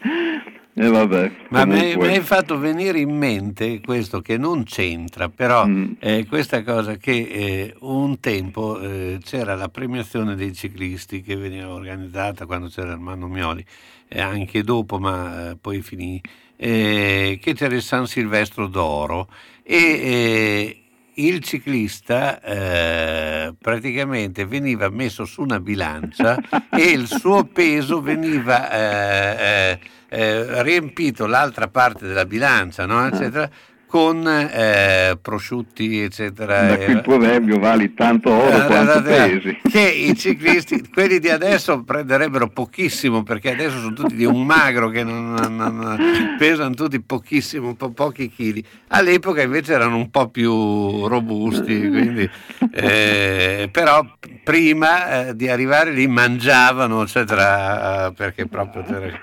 E 0.76 0.88
vabbè, 0.88 1.32
Ma 1.50 1.66
mi 1.66 1.94
hai 1.94 2.20
fatto 2.22 2.58
venire 2.58 3.00
in 3.00 3.16
mente 3.16 3.80
questo 3.80 4.22
che 4.22 4.38
non 4.38 4.64
c'entra, 4.64 5.30
però 5.30 5.68
Mm. 5.68 5.92
eh, 6.00 6.26
questa 6.28 6.64
cosa 6.64 6.96
che 6.98 7.12
eh, 7.12 7.76
un 7.82 8.20
tempo 8.20 8.80
eh, 8.80 9.20
c'era 9.24 9.54
la 9.56 9.70
premiazione 9.70 10.36
dei 10.36 10.54
ciclisti 10.54 11.22
che 11.22 11.36
veniva 11.36 11.70
organizzata 11.72 12.48
quando 12.48 12.70
c'era 12.70 12.92
Armando 12.92 13.28
Mioli, 13.28 13.64
e 14.08 14.20
anche 14.20 14.64
dopo, 14.64 14.98
ma 14.98 15.52
eh, 15.52 15.58
poi 15.62 15.82
finì, 15.82 16.20
eh, 16.58 17.38
che 17.40 17.54
c'era 17.54 17.76
il 17.76 17.82
San 17.84 18.08
Silvestro 18.08 18.66
d'Oro 18.68 19.28
e 19.62 19.76
eh, 19.78 20.78
il 21.16 21.44
ciclista 21.44 22.42
eh, 22.42 23.54
praticamente 23.62 24.46
veniva 24.46 24.90
messo 24.90 25.26
su 25.26 25.42
una 25.44 25.60
bilancia 25.60 26.36
e 26.72 26.82
il 26.82 27.06
suo 27.08 27.44
peso 27.44 28.02
veniva 28.02 28.72
eh, 28.72 29.72
eh, 29.72 29.80
eh, 30.14 30.62
riempito 30.62 31.26
l'altra 31.26 31.68
parte 31.68 32.06
della 32.06 32.26
bilancia, 32.26 32.86
no? 32.86 33.08
eccetera, 33.08 33.50
con 33.94 34.28
eh, 34.28 35.20
prosciutti, 35.22 36.02
eccetera. 36.02 36.66
Da 36.66 36.78
qui 36.78 36.94
il 36.94 36.98
Eh, 36.98 37.02
proverbio 37.02 37.60
vali 37.60 37.94
tanto 37.94 38.32
oro 38.32 38.66
quanto 38.66 39.04
pesi. 39.04 39.60
che 39.70 39.82
i 39.82 40.18
ciclisti, 40.18 40.90
quelli 40.92 41.20
di 41.20 41.30
adesso 41.30 41.84
prenderebbero 41.84 42.48
pochissimo 42.50 43.22
perché 43.22 43.52
adesso 43.52 43.78
sono 43.80 43.94
tutti 43.94 44.16
di 44.16 44.26
un 44.26 44.44
magro 44.48 44.90
che 44.90 45.04
non, 45.04 45.34
non- 45.34 45.56
non- 45.56 46.36
pesano 46.40 46.74
tutti 46.74 47.00
pochissimo, 47.02 47.76
po- 47.76 47.92
pochi 47.92 48.32
chili. 48.32 48.66
All'epoca 48.88 49.44
invece 49.44 49.74
erano 49.74 49.98
un 49.98 50.10
po' 50.10 50.28
più 50.30 51.06
robusti, 51.06 51.88
quindi, 51.88 52.28
eh, 52.72 53.70
però 53.72 54.04
prima 54.44 55.28
eh, 55.28 55.36
di 55.36 55.48
arrivare 55.50 55.92
lì 55.92 56.08
mangiavano, 56.08 57.04
eccetera, 57.04 58.08
eh, 58.08 58.14
perché 58.14 58.48
proprio 58.48 58.82
c'era, 58.84 59.20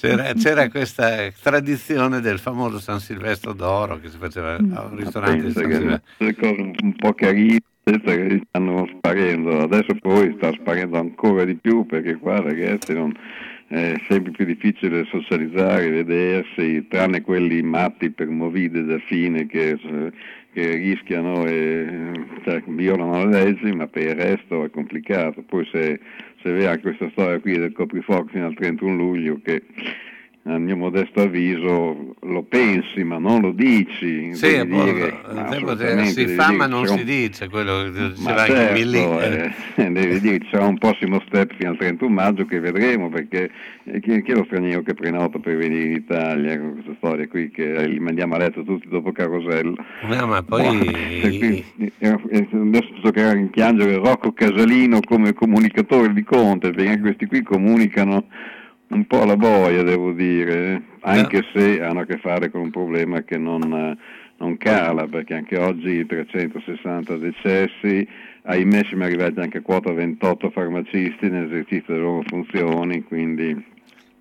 c'era- 0.00 0.32
c'era 0.32 0.68
questa 0.70 1.30
tradizione 1.42 2.20
del 2.22 2.38
famoso 2.38 2.78
San 2.80 3.00
Silvestro 3.00 3.52
d'Oro 3.52 4.00
che 4.00 4.12
si 4.14 4.20
faceva 4.20 4.54
a 4.54 4.84
un 4.84 4.96
ristorante 4.96 5.52
che 5.52 6.00
le 6.18 6.34
cose 6.36 6.60
un 6.60 6.94
po' 6.96 7.12
carine 7.14 7.58
che 7.82 8.42
stanno 8.48 8.88
sparendo, 8.96 9.58
adesso 9.60 9.94
poi 10.00 10.32
sta 10.36 10.52
sparendo 10.52 10.98
ancora 10.98 11.44
di 11.44 11.56
più 11.56 11.84
perché 11.84 12.14
qua 12.16 12.40
ragazzi 12.40 12.94
non- 12.94 13.12
è 13.66 13.94
sempre 14.08 14.30
più 14.30 14.44
difficile 14.44 15.04
socializzare, 15.06 15.90
vedersi, 15.90 16.86
tranne 16.86 17.22
quelli 17.22 17.62
matti 17.62 18.10
per 18.10 18.28
movide 18.28 18.84
da 18.84 18.98
fine 18.98 19.46
che, 19.46 19.78
che 20.52 20.76
rischiano 20.76 21.44
e 21.46 22.12
cioè, 22.44 22.62
violano 22.66 23.24
le 23.24 23.44
leggi, 23.44 23.72
ma 23.72 23.86
per 23.88 24.02
il 24.02 24.14
resto 24.14 24.64
è 24.64 24.70
complicato. 24.70 25.42
Poi 25.42 25.66
se, 25.72 25.98
se 26.42 26.52
vede 26.52 26.68
anche 26.68 26.82
questa 26.82 27.08
storia 27.12 27.40
qui 27.40 27.58
del 27.58 27.72
coprifuoco 27.72 28.28
fino 28.28 28.46
al 28.46 28.54
31 28.54 28.94
luglio 28.94 29.40
che 29.42 29.62
a 30.46 30.58
mio 30.58 30.76
modesto 30.76 31.22
avviso 31.22 32.14
lo 32.20 32.42
pensi 32.42 33.02
ma 33.02 33.16
non 33.16 33.40
lo 33.40 33.50
dici 33.52 34.34
Sì, 34.34 34.62
boh, 34.66 34.84
dire, 34.84 35.20
assolutamente 35.24 36.28
si 36.28 36.34
fa 36.34 36.52
ma 36.52 36.66
non 36.66 36.82
c'è 36.82 36.88
si 36.92 36.98
un- 36.98 37.04
dice 37.06 37.48
quello 37.48 37.90
che 37.90 37.98
anche 37.98 38.52
certo, 38.52 38.72
Billy. 38.74 38.98
eh, 39.76 39.88
devi 39.90 40.20
dire 40.20 40.38
c'è 40.40 40.58
un 40.58 40.76
prossimo 40.76 41.22
step 41.26 41.54
fino 41.56 41.70
al 41.70 41.78
31 41.78 42.12
maggio 42.12 42.44
che 42.44 42.60
vedremo 42.60 43.08
perché 43.08 43.50
eh, 43.84 44.00
chi, 44.00 44.20
chi 44.22 44.32
è 44.32 44.34
lo 44.34 44.44
straniero 44.44 44.82
che 44.82 44.92
prenota 44.92 45.38
per 45.38 45.56
venire 45.56 45.84
in 45.84 45.92
Italia 45.92 46.58
con 46.58 46.72
questa 46.74 46.92
storia 46.98 47.26
qui 47.26 47.50
che 47.50 47.86
li 47.88 47.98
mandiamo 47.98 48.34
a 48.34 48.38
letto 48.38 48.62
tutti 48.64 48.86
dopo 48.88 49.12
Carosello 49.12 49.76
No, 50.02 50.26
ma 50.26 50.42
Boh, 50.42 50.56
poi 50.58 50.86
eh, 51.22 51.64
eh, 51.98 52.08
adesso 52.52 52.92
toccherà 53.00 53.32
rimpiangere 53.32 53.94
Rocco 53.96 54.32
Casalino 54.32 55.00
come 55.00 55.32
comunicatore 55.32 56.12
di 56.12 56.22
Conte 56.22 56.70
perché 56.70 56.90
anche 56.90 57.00
questi 57.00 57.24
qui 57.26 57.42
comunicano 57.42 58.26
un 58.88 59.06
po' 59.06 59.22
alla 59.22 59.36
boia 59.36 59.82
devo 59.82 60.12
dire 60.12 60.82
anche 61.00 61.44
se 61.54 61.82
hanno 61.82 62.00
a 62.00 62.04
che 62.06 62.18
fare 62.18 62.50
con 62.50 62.60
un 62.62 62.70
problema 62.70 63.22
che 63.22 63.38
non, 63.38 63.62
eh, 63.72 63.96
non 64.38 64.56
cala 64.56 65.06
perché 65.06 65.34
anche 65.34 65.58
oggi 65.58 66.04
360 66.06 67.16
decessi 67.16 68.06
ahimè 68.42 68.84
siamo 68.88 69.04
arrivati 69.04 69.40
anche 69.40 69.58
a 69.58 69.62
quota 69.62 69.92
28 69.92 70.50
farmacisti 70.50 71.28
nell'esercizio 71.30 71.94
delle 71.94 72.00
loro 72.04 72.22
funzioni 72.26 73.02
quindi 73.04 73.72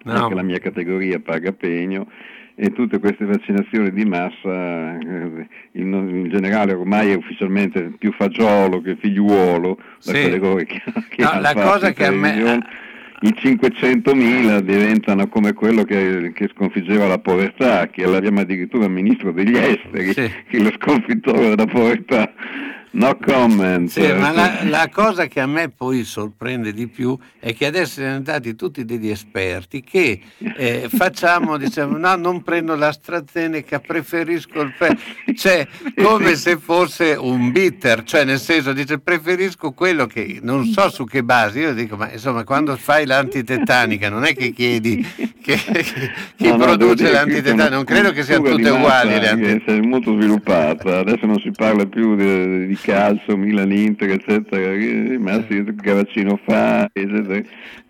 No. 0.05 0.11
anche 0.11 0.35
la 0.35 0.41
mia 0.43 0.59
categoria 0.59 1.17
paga 1.19 1.53
pegno 1.53 2.09
e 2.55 2.73
tutte 2.73 2.99
queste 2.99 3.23
vaccinazioni 3.23 3.89
di 3.93 4.03
massa 4.03 4.97
eh, 4.99 5.47
in, 5.71 5.93
in 5.93 6.27
generale 6.29 6.73
ormai 6.73 7.11
è 7.11 7.15
ufficialmente 7.15 7.93
più 7.97 8.11
fagiolo 8.11 8.81
che 8.81 8.97
figliuolo 8.97 9.77
da 10.03 10.13
Sì. 10.13 10.29
che, 10.29 10.65
che 11.07 11.23
No, 11.23 11.39
la 11.39 11.53
cosa 11.53 11.93
che 11.93 12.05
a 12.05 12.11
me- 12.11 12.59
i 13.23 13.33
500.000 13.33 14.59
diventano 14.59 15.27
come 15.27 15.53
quello 15.53 15.83
che, 15.83 16.31
che 16.33 16.49
sconfiggeva 16.53 17.07
la 17.07 17.19
povertà 17.19 17.87
che 17.87 18.05
l'abbiamo 18.05 18.41
addirittura 18.41 18.87
ministro 18.89 19.31
degli 19.31 19.55
esteri 19.55 20.13
che 20.13 20.43
è 20.49 20.57
lo 20.57 20.71
sconfittore 20.77 21.49
della 21.49 21.65
povertà 21.65 22.33
No 22.93 23.17
comment. 23.17 23.89
Sì, 23.89 24.01
ma 24.13 24.31
la, 24.31 24.59
la 24.65 24.87
cosa 24.89 25.25
che 25.25 25.39
a 25.39 25.47
me 25.47 25.69
poi 25.69 26.03
sorprende 26.03 26.73
di 26.73 26.87
più 26.87 27.17
è 27.39 27.55
che 27.55 27.65
adesso 27.65 27.93
siamo 27.93 28.19
diventati 28.19 28.55
tutti 28.55 28.85
degli 28.85 29.09
esperti 29.09 29.81
che 29.81 30.21
eh, 30.55 30.87
facciamo, 30.93 31.57
diciamo, 31.57 31.97
no, 31.97 32.15
non 32.15 32.43
prendo 32.43 32.75
l'AstraZeneca, 32.75 33.79
preferisco 33.79 34.61
il 34.61 34.73
pe-". 34.77 34.95
cioè 35.35 35.67
come 35.95 36.35
se 36.35 36.57
fosse 36.57 37.15
un 37.17 37.51
bitter, 37.51 38.03
cioè 38.03 38.25
nel 38.25 38.39
senso 38.39 38.73
dice 38.73 38.99
preferisco 38.99 39.71
quello 39.71 40.05
che 40.05 40.37
non 40.43 40.65
so 40.65 40.87
su 40.91 41.05
che 41.05 41.23
base, 41.23 41.61
io 41.61 41.73
dico 41.73 41.95
ma 41.95 42.11
insomma 42.11 42.43
quando 42.43 42.75
fai 42.77 43.07
l'antitetanica 43.07 44.09
non 44.09 44.23
è 44.23 44.35
che 44.35 44.51
chiedi 44.51 45.03
che, 45.41 45.57
chi 46.37 46.47
No, 46.47 46.57
no, 46.57 46.65
produce 46.65 47.05
che 47.05 47.11
l'antitetanica, 47.11 47.69
non 47.69 47.85
credo 47.85 48.11
che 48.11 48.21
siano 48.23 48.49
tutte 48.49 48.69
uguali 48.69 49.09
massa 49.09 49.19
le 49.19 49.29
antitetiche. 49.29 49.65
che 49.65 49.77
è 49.77 49.81
molto 49.81 50.13
sviluppata, 50.13 50.99
adesso 50.99 51.25
non 51.25 51.39
si 51.39 51.49
parla 51.49 51.87
più 51.87 52.15
di, 52.15 52.67
di 52.67 52.81
calcio, 52.83 53.35
Milan 53.37 53.71
Inter, 53.71 54.11
eccetera, 54.11 54.71
eh, 54.73 55.17
ma 55.17 55.43
sì, 55.49 55.63
che 55.81 55.91
vaccino 55.93 56.39
fa, 56.45 56.89
eccetera. 56.91 57.41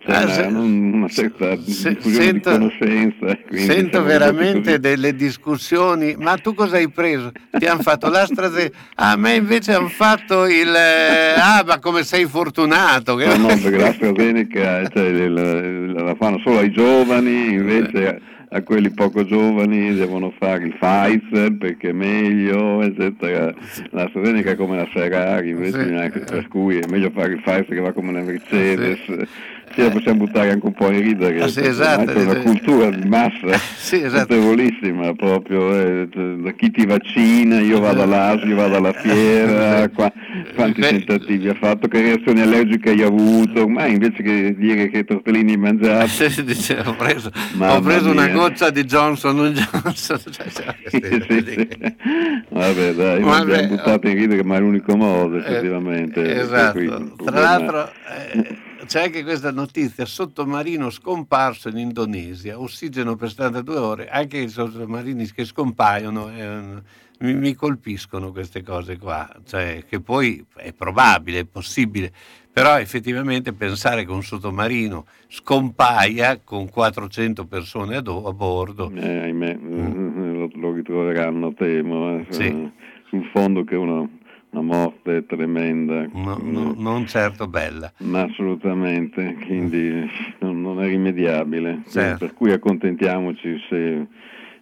C'è 0.04 0.12
Ah, 0.12 0.22
una, 0.24 0.32
se- 0.32 0.42
una 0.46 1.08
certa 1.08 1.56
diffusione 1.56 2.00
sento- 2.24 2.50
di 2.50 2.56
conoscenza. 2.58 3.38
Sento 3.50 4.02
veramente 4.02 4.78
delle 4.78 5.14
discussioni, 5.14 6.14
ma 6.18 6.36
tu 6.36 6.54
cosa 6.54 6.76
hai 6.76 6.90
preso? 6.90 7.32
Ti 7.50 7.64
hanno 7.66 7.80
fatto 7.82 8.08
l'AstraZeneca? 8.08 8.76
A 8.96 9.16
me 9.16 9.34
invece 9.34 9.72
hanno 9.72 9.88
fatto 9.88 10.46
il... 10.46 10.68
eh, 10.74 11.34
Ah, 11.38 11.64
ma 11.66 11.78
come 11.78 12.04
sei 12.04 12.26
fortunato! 12.26 13.16
No, 13.16 13.36
no, 13.36 13.46
perché 13.62 13.76
l'AstraZeneca 13.78 14.88
cioè, 14.90 15.10
la, 15.28 16.02
la 16.02 16.14
fanno 16.16 16.38
solo 16.44 16.58
ai 16.58 16.70
giovani, 16.70 17.54
invece 17.54 18.20
a, 18.56 18.62
quelli 18.62 18.90
poco 18.90 19.24
giovani 19.24 19.94
devono 19.94 20.32
fare 20.38 20.64
il 20.64 20.76
Pfizer 20.78 21.52
perché 21.56 21.90
è 21.90 21.92
meglio, 21.92 22.82
eccetera. 22.82 23.54
L'AstraZeneca 23.90 24.50
è 24.50 24.56
come 24.56 24.76
la 24.76 24.86
Ferrari, 24.86 25.50
invece 25.50 25.84
Sì. 25.84 26.18
per 26.24 26.48
cui 26.48 26.78
è 26.78 26.86
meglio 26.88 27.10
fare 27.10 27.32
il 27.32 27.40
Pfizer 27.42 27.66
che 27.66 27.80
va 27.80 27.92
come 27.92 28.12
la 28.12 28.20
Mercedes. 28.22 28.98
Sì, 29.04 29.26
la 29.82 29.90
possiamo 29.90 30.18
buttare 30.24 30.50
anche 30.50 30.66
un 30.66 30.72
po' 30.72 30.90
in 30.90 31.00
ridere. 31.00 31.42
Ah, 31.42 31.48
sì, 31.48 31.60
esatto, 31.60 32.12
C'è 32.12 32.22
una 32.22 32.34
sì. 32.34 32.40
cultura 32.40 32.90
di 32.90 33.08
massa 33.08 33.58
Sì, 33.76 34.02
esatto. 34.02 34.34
notevolissima 34.34 35.12
proprio, 35.14 35.72
eh, 35.78 36.08
da 36.38 36.50
chi 36.52 36.70
ti 36.70 36.86
vaccina, 36.86 37.60
io 37.60 37.80
vado 37.80 38.02
all'ASI, 38.02 38.46
io 38.46 38.56
vado 38.56 38.76
alla 38.76 38.92
fiera, 38.92 39.88
qua- 39.90 40.12
quanti 40.54 40.80
tentativi 40.80 41.48
ha 41.48 41.54
fatto, 41.54 41.88
che 41.88 42.00
reazioni 42.00 42.40
allergiche 42.40 42.90
hai 42.90 43.02
avuto, 43.02 43.66
ma 43.68 43.86
invece 43.86 44.22
che 44.22 44.54
dire 44.56 44.88
che 44.88 45.04
tortellini 45.04 45.56
mangiati, 45.56 46.08
Sì, 46.30 46.44
dice, 46.44 46.82
ho 46.84 46.94
preso, 46.94 47.30
ho 47.58 47.80
preso 47.80 48.10
una 48.10 48.28
goccia 48.28 48.70
di 48.70 48.84
Johnson 48.84 49.52
Johnson. 49.52 50.18
Cioè, 50.34 50.48
cioè, 50.50 50.74
queste- 50.82 51.86
vabbè 52.48 52.92
dai, 52.92 53.22
Vabbè, 53.22 53.40
abbiamo 53.56 53.68
buttato 53.76 54.08
in 54.08 54.14
ridere, 54.14 54.44
ma 54.44 54.56
è 54.56 54.60
l'unico 54.60 54.96
modo 54.96 55.36
effettivamente. 55.38 56.22
Eh, 56.22 56.40
esatto. 56.40 57.12
Tra 57.24 57.40
l'altro 57.40 57.90
eh, 58.32 58.56
c'è 58.86 59.04
anche 59.04 59.22
questa 59.22 59.50
notizia, 59.50 60.04
sottomarino 60.04 60.90
scomparso 60.90 61.68
in 61.68 61.78
Indonesia, 61.78 62.58
ossigeno 62.58 63.16
per 63.16 63.28
72 63.30 63.76
ore, 63.76 64.08
anche 64.08 64.38
i 64.38 64.48
sottomarini 64.48 65.26
che 65.30 65.44
scompaiono 65.44 66.30
eh, 66.30 66.82
mi, 67.20 67.34
mi 67.34 67.54
colpiscono 67.54 68.32
queste 68.32 68.62
cose 68.62 68.98
qua, 68.98 69.28
cioè, 69.46 69.84
che 69.88 70.00
poi 70.00 70.44
è 70.56 70.72
probabile, 70.72 71.40
è 71.40 71.44
possibile, 71.44 72.12
però 72.52 72.78
effettivamente 72.78 73.52
pensare 73.52 74.04
che 74.04 74.12
un 74.12 74.22
sottomarino 74.22 75.06
scompaia 75.28 76.40
con 76.42 76.68
400 76.68 77.46
persone 77.46 77.96
a, 77.96 78.00
do- 78.00 78.26
a 78.26 78.32
bordo, 78.32 78.90
Eh, 78.94 79.18
ahimè, 79.20 79.58
lo, 79.60 80.50
lo 80.54 80.72
ritroveranno, 80.72 81.52
temo, 81.54 82.18
eh, 82.18 82.26
Sì. 82.30 82.70
sul 83.08 83.24
fondo 83.32 83.64
che 83.64 83.74
è 83.74 83.78
una, 84.54 84.62
morte 84.62 85.26
tremenda. 85.26 86.06
no- 86.12 86.38
no- 86.40 86.74
non 86.76 87.06
certo 87.06 87.46
bella. 87.48 87.92
Ma 87.98 88.22
assolutamente, 88.22 89.36
quindi 89.46 90.08
non, 90.40 90.80
è 90.80 90.86
rimediabile. 90.86 91.82
Certo. 91.88 92.26
Per 92.26 92.34
cui 92.34 92.52
accontentiamoci 92.52 93.58
se 93.68 94.06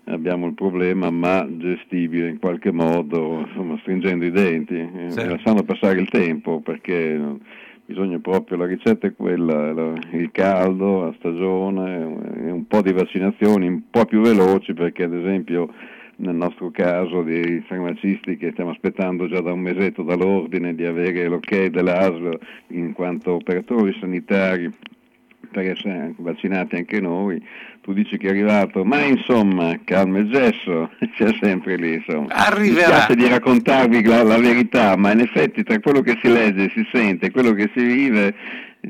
abbiamo 0.06 0.46
il 0.46 0.54
problema, 0.54 1.10
ma 1.10 1.46
gestibile 1.58 2.28
in 2.28 2.38
qualche 2.38 2.72
modo, 2.72 3.44
insomma, 3.46 3.76
stringendo 3.80 4.24
i 4.24 4.30
denti, 4.30 4.74
eh, 4.74 5.10
Certo. 5.10 5.30
lasciando 5.30 5.62
passare 5.62 6.00
il 6.00 6.08
tempo, 6.08 6.60
perché 6.60 7.20
bisogna 7.84 8.18
proprio, 8.18 8.56
la 8.58 8.66
ricetta 8.66 9.06
è 9.06 9.14
quella, 9.14 9.72
la- 9.72 9.92
il 10.12 10.30
caldo, 10.32 11.04
la 11.04 11.14
stagione, 11.18 12.00
e 12.46 12.50
un 12.50 12.66
po' 12.66 12.80
di 12.82 12.92
vaccinazioni 12.92 13.66
un 13.68 13.82
po' 13.90 14.04
più 14.06 14.20
veloci, 14.22 14.72
perché 14.72 15.04
ad 15.04 15.14
esempio 15.14 15.68
nel 16.16 16.34
nostro 16.34 16.70
caso 16.70 17.22
dei 17.22 17.62
farmacisti 17.66 18.36
che 18.36 18.50
stiamo 18.52 18.70
aspettando 18.70 19.28
già 19.28 19.40
da 19.40 19.52
un 19.52 19.60
mesetto 19.60 20.02
dall'ordine 20.02 20.74
di 20.74 20.84
avere 20.84 21.26
l'ok 21.26 21.66
dell'ASL 21.66 22.38
in 22.68 22.92
quanto 22.92 23.32
operatori 23.32 23.96
sanitari 23.98 24.70
per 25.52 25.70
essere 25.70 26.14
vaccinati 26.16 26.76
anche 26.76 27.00
noi, 27.00 27.40
tu 27.82 27.92
dici 27.92 28.16
che 28.16 28.28
è 28.28 28.30
arrivato, 28.30 28.84
ma 28.84 29.02
insomma, 29.02 29.78
calma 29.84 30.20
e 30.20 30.28
gesso, 30.28 30.90
c'è 31.14 31.28
sempre 31.40 31.76
lì, 31.76 31.94
insomma. 31.94 32.28
Arriverà. 32.28 33.06
Mi 33.08 33.16
di 33.16 33.28
raccontarvi 33.28 34.02
la, 34.02 34.22
la 34.22 34.38
verità, 34.38 34.96
ma 34.96 35.12
in 35.12 35.20
effetti 35.20 35.62
tra 35.62 35.78
quello 35.78 36.00
che 36.00 36.18
si 36.22 36.32
legge, 36.32 36.70
si 36.70 36.88
sente 36.90 37.26
e 37.26 37.30
quello 37.30 37.52
che 37.52 37.70
si 37.74 37.84
vive 37.84 38.34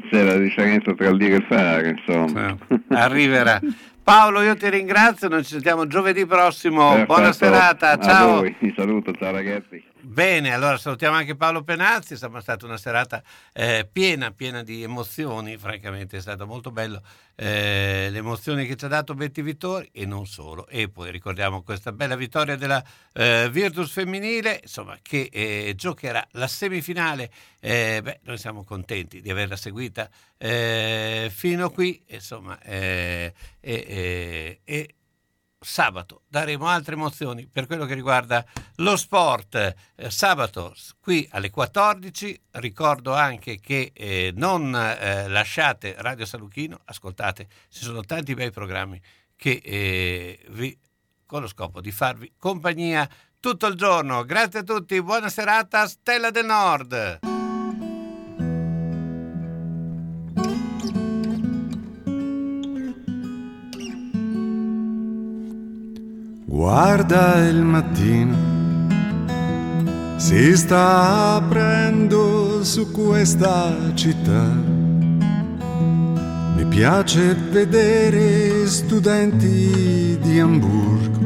c'è 0.09 0.23
la 0.23 0.39
differenza 0.39 0.95
tra 0.95 1.09
il 1.09 1.19
dire 1.19 1.35
e 1.35 1.37
il 1.37 1.45
fare, 1.49 1.89
insomma. 1.91 2.57
arriverà. 2.89 3.61
Paolo, 4.03 4.43
io 4.43 4.57
ti 4.57 4.69
ringrazio, 4.69 5.29
noi 5.29 5.45
ci 5.45 5.51
sentiamo 5.53 5.87
giovedì 5.87 6.27
prossimo, 6.27 6.89
Perfetto. 6.91 7.07
buona 7.15 7.33
serata, 7.33 7.91
A 7.93 7.99
ciao. 8.01 8.37
voi, 8.39 8.57
vi 8.59 8.73
saluto, 8.77 9.13
ciao 9.13 9.31
ragazzi. 9.33 9.83
Bene, 10.05 10.53
allora 10.53 10.79
salutiamo 10.79 11.15
anche 11.15 11.37
Paolo 11.37 11.63
Penazzi, 11.63 12.15
è 12.15 12.17
stata 12.17 12.67
una 12.67 12.77
serata 12.77 13.23
eh, 13.53 13.89
piena, 13.91 14.33
piena 14.33 14.65
di 14.65 14.83
emozioni, 14.83 15.57
francamente 15.57 16.17
è 16.17 16.21
stato 16.21 16.45
molto 16.45 16.73
bello 16.73 17.01
eh, 17.37 18.09
le 18.11 18.19
emozioni 18.19 18.67
che 18.67 18.75
ci 18.75 18.85
ha 18.85 18.89
dato 18.89 19.15
Betty 19.15 19.43
Vittori 19.43 19.89
e 19.93 20.05
non 20.05 20.27
solo. 20.27 20.67
E 20.67 20.89
poi 20.89 21.13
ricordiamo 21.13 21.63
questa 21.63 21.93
bella 21.93 22.17
vittoria 22.17 22.57
della 22.57 22.85
eh, 23.13 23.49
Virtus 23.53 23.93
femminile, 23.93 24.59
insomma, 24.63 24.99
che 25.01 25.29
eh, 25.31 25.75
giocherà 25.77 26.27
la 26.33 26.49
semifinale. 26.49 27.31
Eh, 27.61 28.01
beh, 28.03 28.21
noi 28.25 28.39
siamo 28.39 28.65
contenti 28.65 29.21
di 29.21 29.31
averla 29.31 29.55
seguita 29.55 30.11
eh, 30.37 31.31
fino 31.33 31.71
qui, 31.71 32.03
insomma, 32.09 32.61
e 32.61 33.33
sabato 35.63 36.23
daremo 36.29 36.67
altre 36.67 36.95
emozioni 36.95 37.47
per 37.47 37.67
quello 37.67 37.85
che 37.87 37.95
riguarda 37.95 38.45
lo 38.77 38.97
sport. 38.97 39.75
Eh, 39.95 40.11
sabato 40.11 40.75
qui 41.01 41.27
alle 41.33 41.51
14 41.51 42.41
ricordo 42.53 43.15
anche 43.15 43.61
che 43.61 43.93
eh, 43.95 44.33
non 44.35 44.75
eh, 44.75 45.29
lasciate 45.29 45.95
Radio 45.99 46.27
Saluchino, 46.27 46.81
ascoltate, 46.85 47.49
ci 47.69 47.85
sono 47.85 48.03
tanti 48.03 48.35
bei 48.35 48.51
programmi 48.51 49.01
che 49.37 49.61
eh, 49.63 50.45
vi 50.51 50.79
con 51.27 51.41
lo 51.41 51.49
scopo 51.49 51.81
di 51.81 51.91
farvi 51.91 52.33
compagnia 52.37 53.09
tutto 53.41 53.67
il 53.67 53.75
giorno. 53.75 54.23
Grazie 54.25 54.61
a 54.61 54.63
tutti, 54.63 55.03
buona 55.03 55.31
serata, 55.31 55.87
Stella 55.89 56.31
del 56.31 56.45
Nord. 56.45 57.32
Guarda 66.63 67.45
il 67.49 67.61
mattino, 67.61 68.37
si 70.17 70.57
sta 70.57 71.35
aprendo 71.35 72.63
su 72.63 72.89
questa 72.93 73.75
città. 73.95 74.47
Mi 76.55 76.65
piace 76.69 77.35
vedere 77.51 78.65
studenti 78.69 80.17
di 80.23 80.39
Hamburgo, 80.39 81.19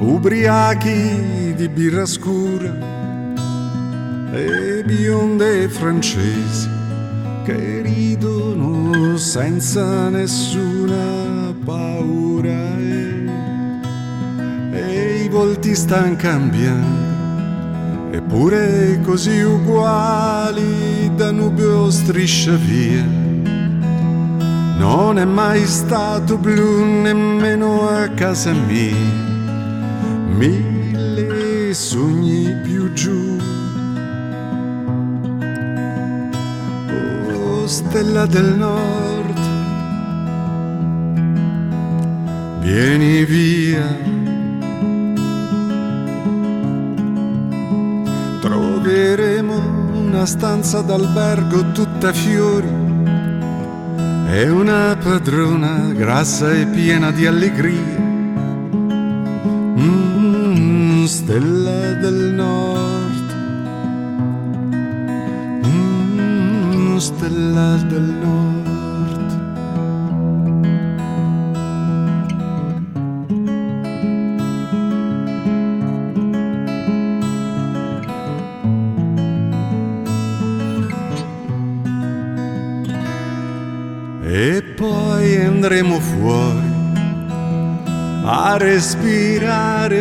ubriachi 0.00 1.54
di 1.54 1.68
birra 1.68 2.04
scura 2.04 2.74
e 4.32 4.82
bionde 4.84 5.68
francesi 5.68 6.68
che 7.44 7.82
ridono 7.82 9.16
senza 9.16 10.08
nessuna 10.08 11.54
paura 11.64 12.66
i 15.26 15.28
volti 15.28 15.74
stan 15.74 16.14
cambiando 16.14 18.16
eppure 18.16 19.00
così 19.04 19.40
uguali 19.40 21.10
Danubio 21.16 21.90
striscia 21.90 22.54
via. 22.54 23.04
Non 24.78 25.18
è 25.18 25.24
mai 25.24 25.66
stato 25.66 26.38
blu 26.38 26.84
nemmeno 27.02 27.88
a 27.88 28.06
casa 28.08 28.52
mia. 28.52 28.94
Mille 30.36 31.74
sogni 31.74 32.54
più 32.62 32.92
giù. 32.92 33.36
Oh, 37.32 37.66
stella 37.66 38.26
del 38.26 38.54
nord, 38.54 39.38
vieni 42.60 43.24
via. 43.24 44.25
Troveremo 48.86 49.98
una 49.98 50.24
stanza 50.26 50.80
d'albergo 50.80 51.72
tutta 51.72 52.12
fiori 52.12 52.68
e 54.28 54.48
una 54.48 54.96
padrona 55.02 55.92
grassa 55.92 56.52
e 56.52 56.66
piena 56.66 57.10
di 57.10 57.26
allegria. 57.26 57.98
Mm, 59.80 61.04
stella 61.06 61.94
del 61.94 62.32
nord, 62.32 63.34
mm, 65.66 66.96
stella 66.98 67.76
del 67.88 68.14
nord. 68.22 68.55
Andremo 85.76 86.00
fuori 86.00 86.74
a 88.24 88.56
respirare, 88.56 89.98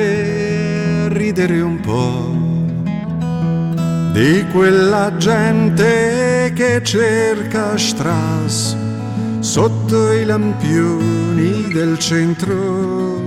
a 1.03 1.07
ridere 1.09 1.59
un 1.59 1.79
po' 1.81 2.31
di 4.13 4.45
quella 4.53 5.17
gente 5.17 6.53
che 6.55 6.81
cerca 6.81 7.77
Strass 7.77 8.77
sotto 9.39 10.13
i 10.13 10.23
lampioni 10.23 11.67
del 11.73 11.99
centro. 11.99 13.21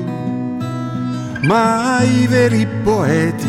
Ma 1.43 2.03
i 2.03 2.27
veri 2.27 2.67
poeti 2.83 3.47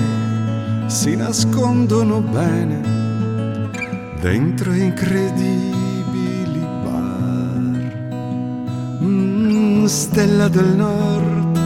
si 0.87 1.15
nascondono 1.15 2.19
bene 2.19 2.81
dentro 4.19 4.73
incredibili 4.73 5.78
stella 9.89 10.47
del 10.47 10.75
nord, 10.75 11.59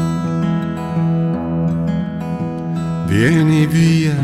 vieni 3.05 3.67
via. 3.67 4.15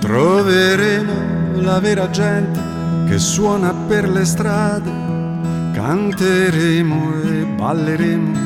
Troveremo 0.00 1.60
la 1.60 1.78
vera 1.78 2.10
gente 2.10 2.60
che 3.06 3.18
suona 3.18 3.72
per 3.72 4.08
le 4.08 4.24
strade, 4.24 4.90
canteremo 5.72 7.22
e 7.22 7.44
balleremo 7.56 8.36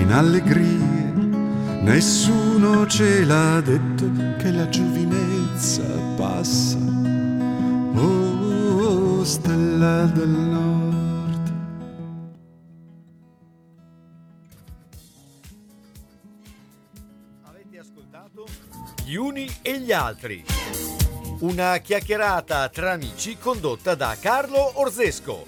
in 0.00 0.10
allegrie. 0.10 1.12
Nessuno 1.82 2.88
ce 2.88 3.24
l'ha 3.24 3.60
detto 3.60 4.04
che 4.38 4.50
la 4.50 4.68
giovinezza 4.68 5.84
passa. 6.16 6.99
Stella 9.80 10.04
del 10.12 10.28
nord. 10.28 11.52
Avete 17.44 17.78
ascoltato 17.78 18.44
Gli 19.06 19.14
uni 19.14 19.48
e 19.62 19.80
gli 19.80 19.90
altri. 19.90 20.44
Una 21.40 21.78
chiacchierata 21.78 22.68
tra 22.68 22.92
amici 22.92 23.38
condotta 23.38 23.94
da 23.94 24.14
Carlo 24.20 24.78
Orzesco. 24.80 25.46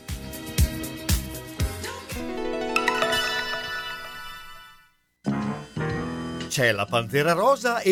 C'è 6.48 6.72
la 6.72 6.86
Pantera 6.86 7.32
Rosa 7.32 7.80
e 7.80 7.90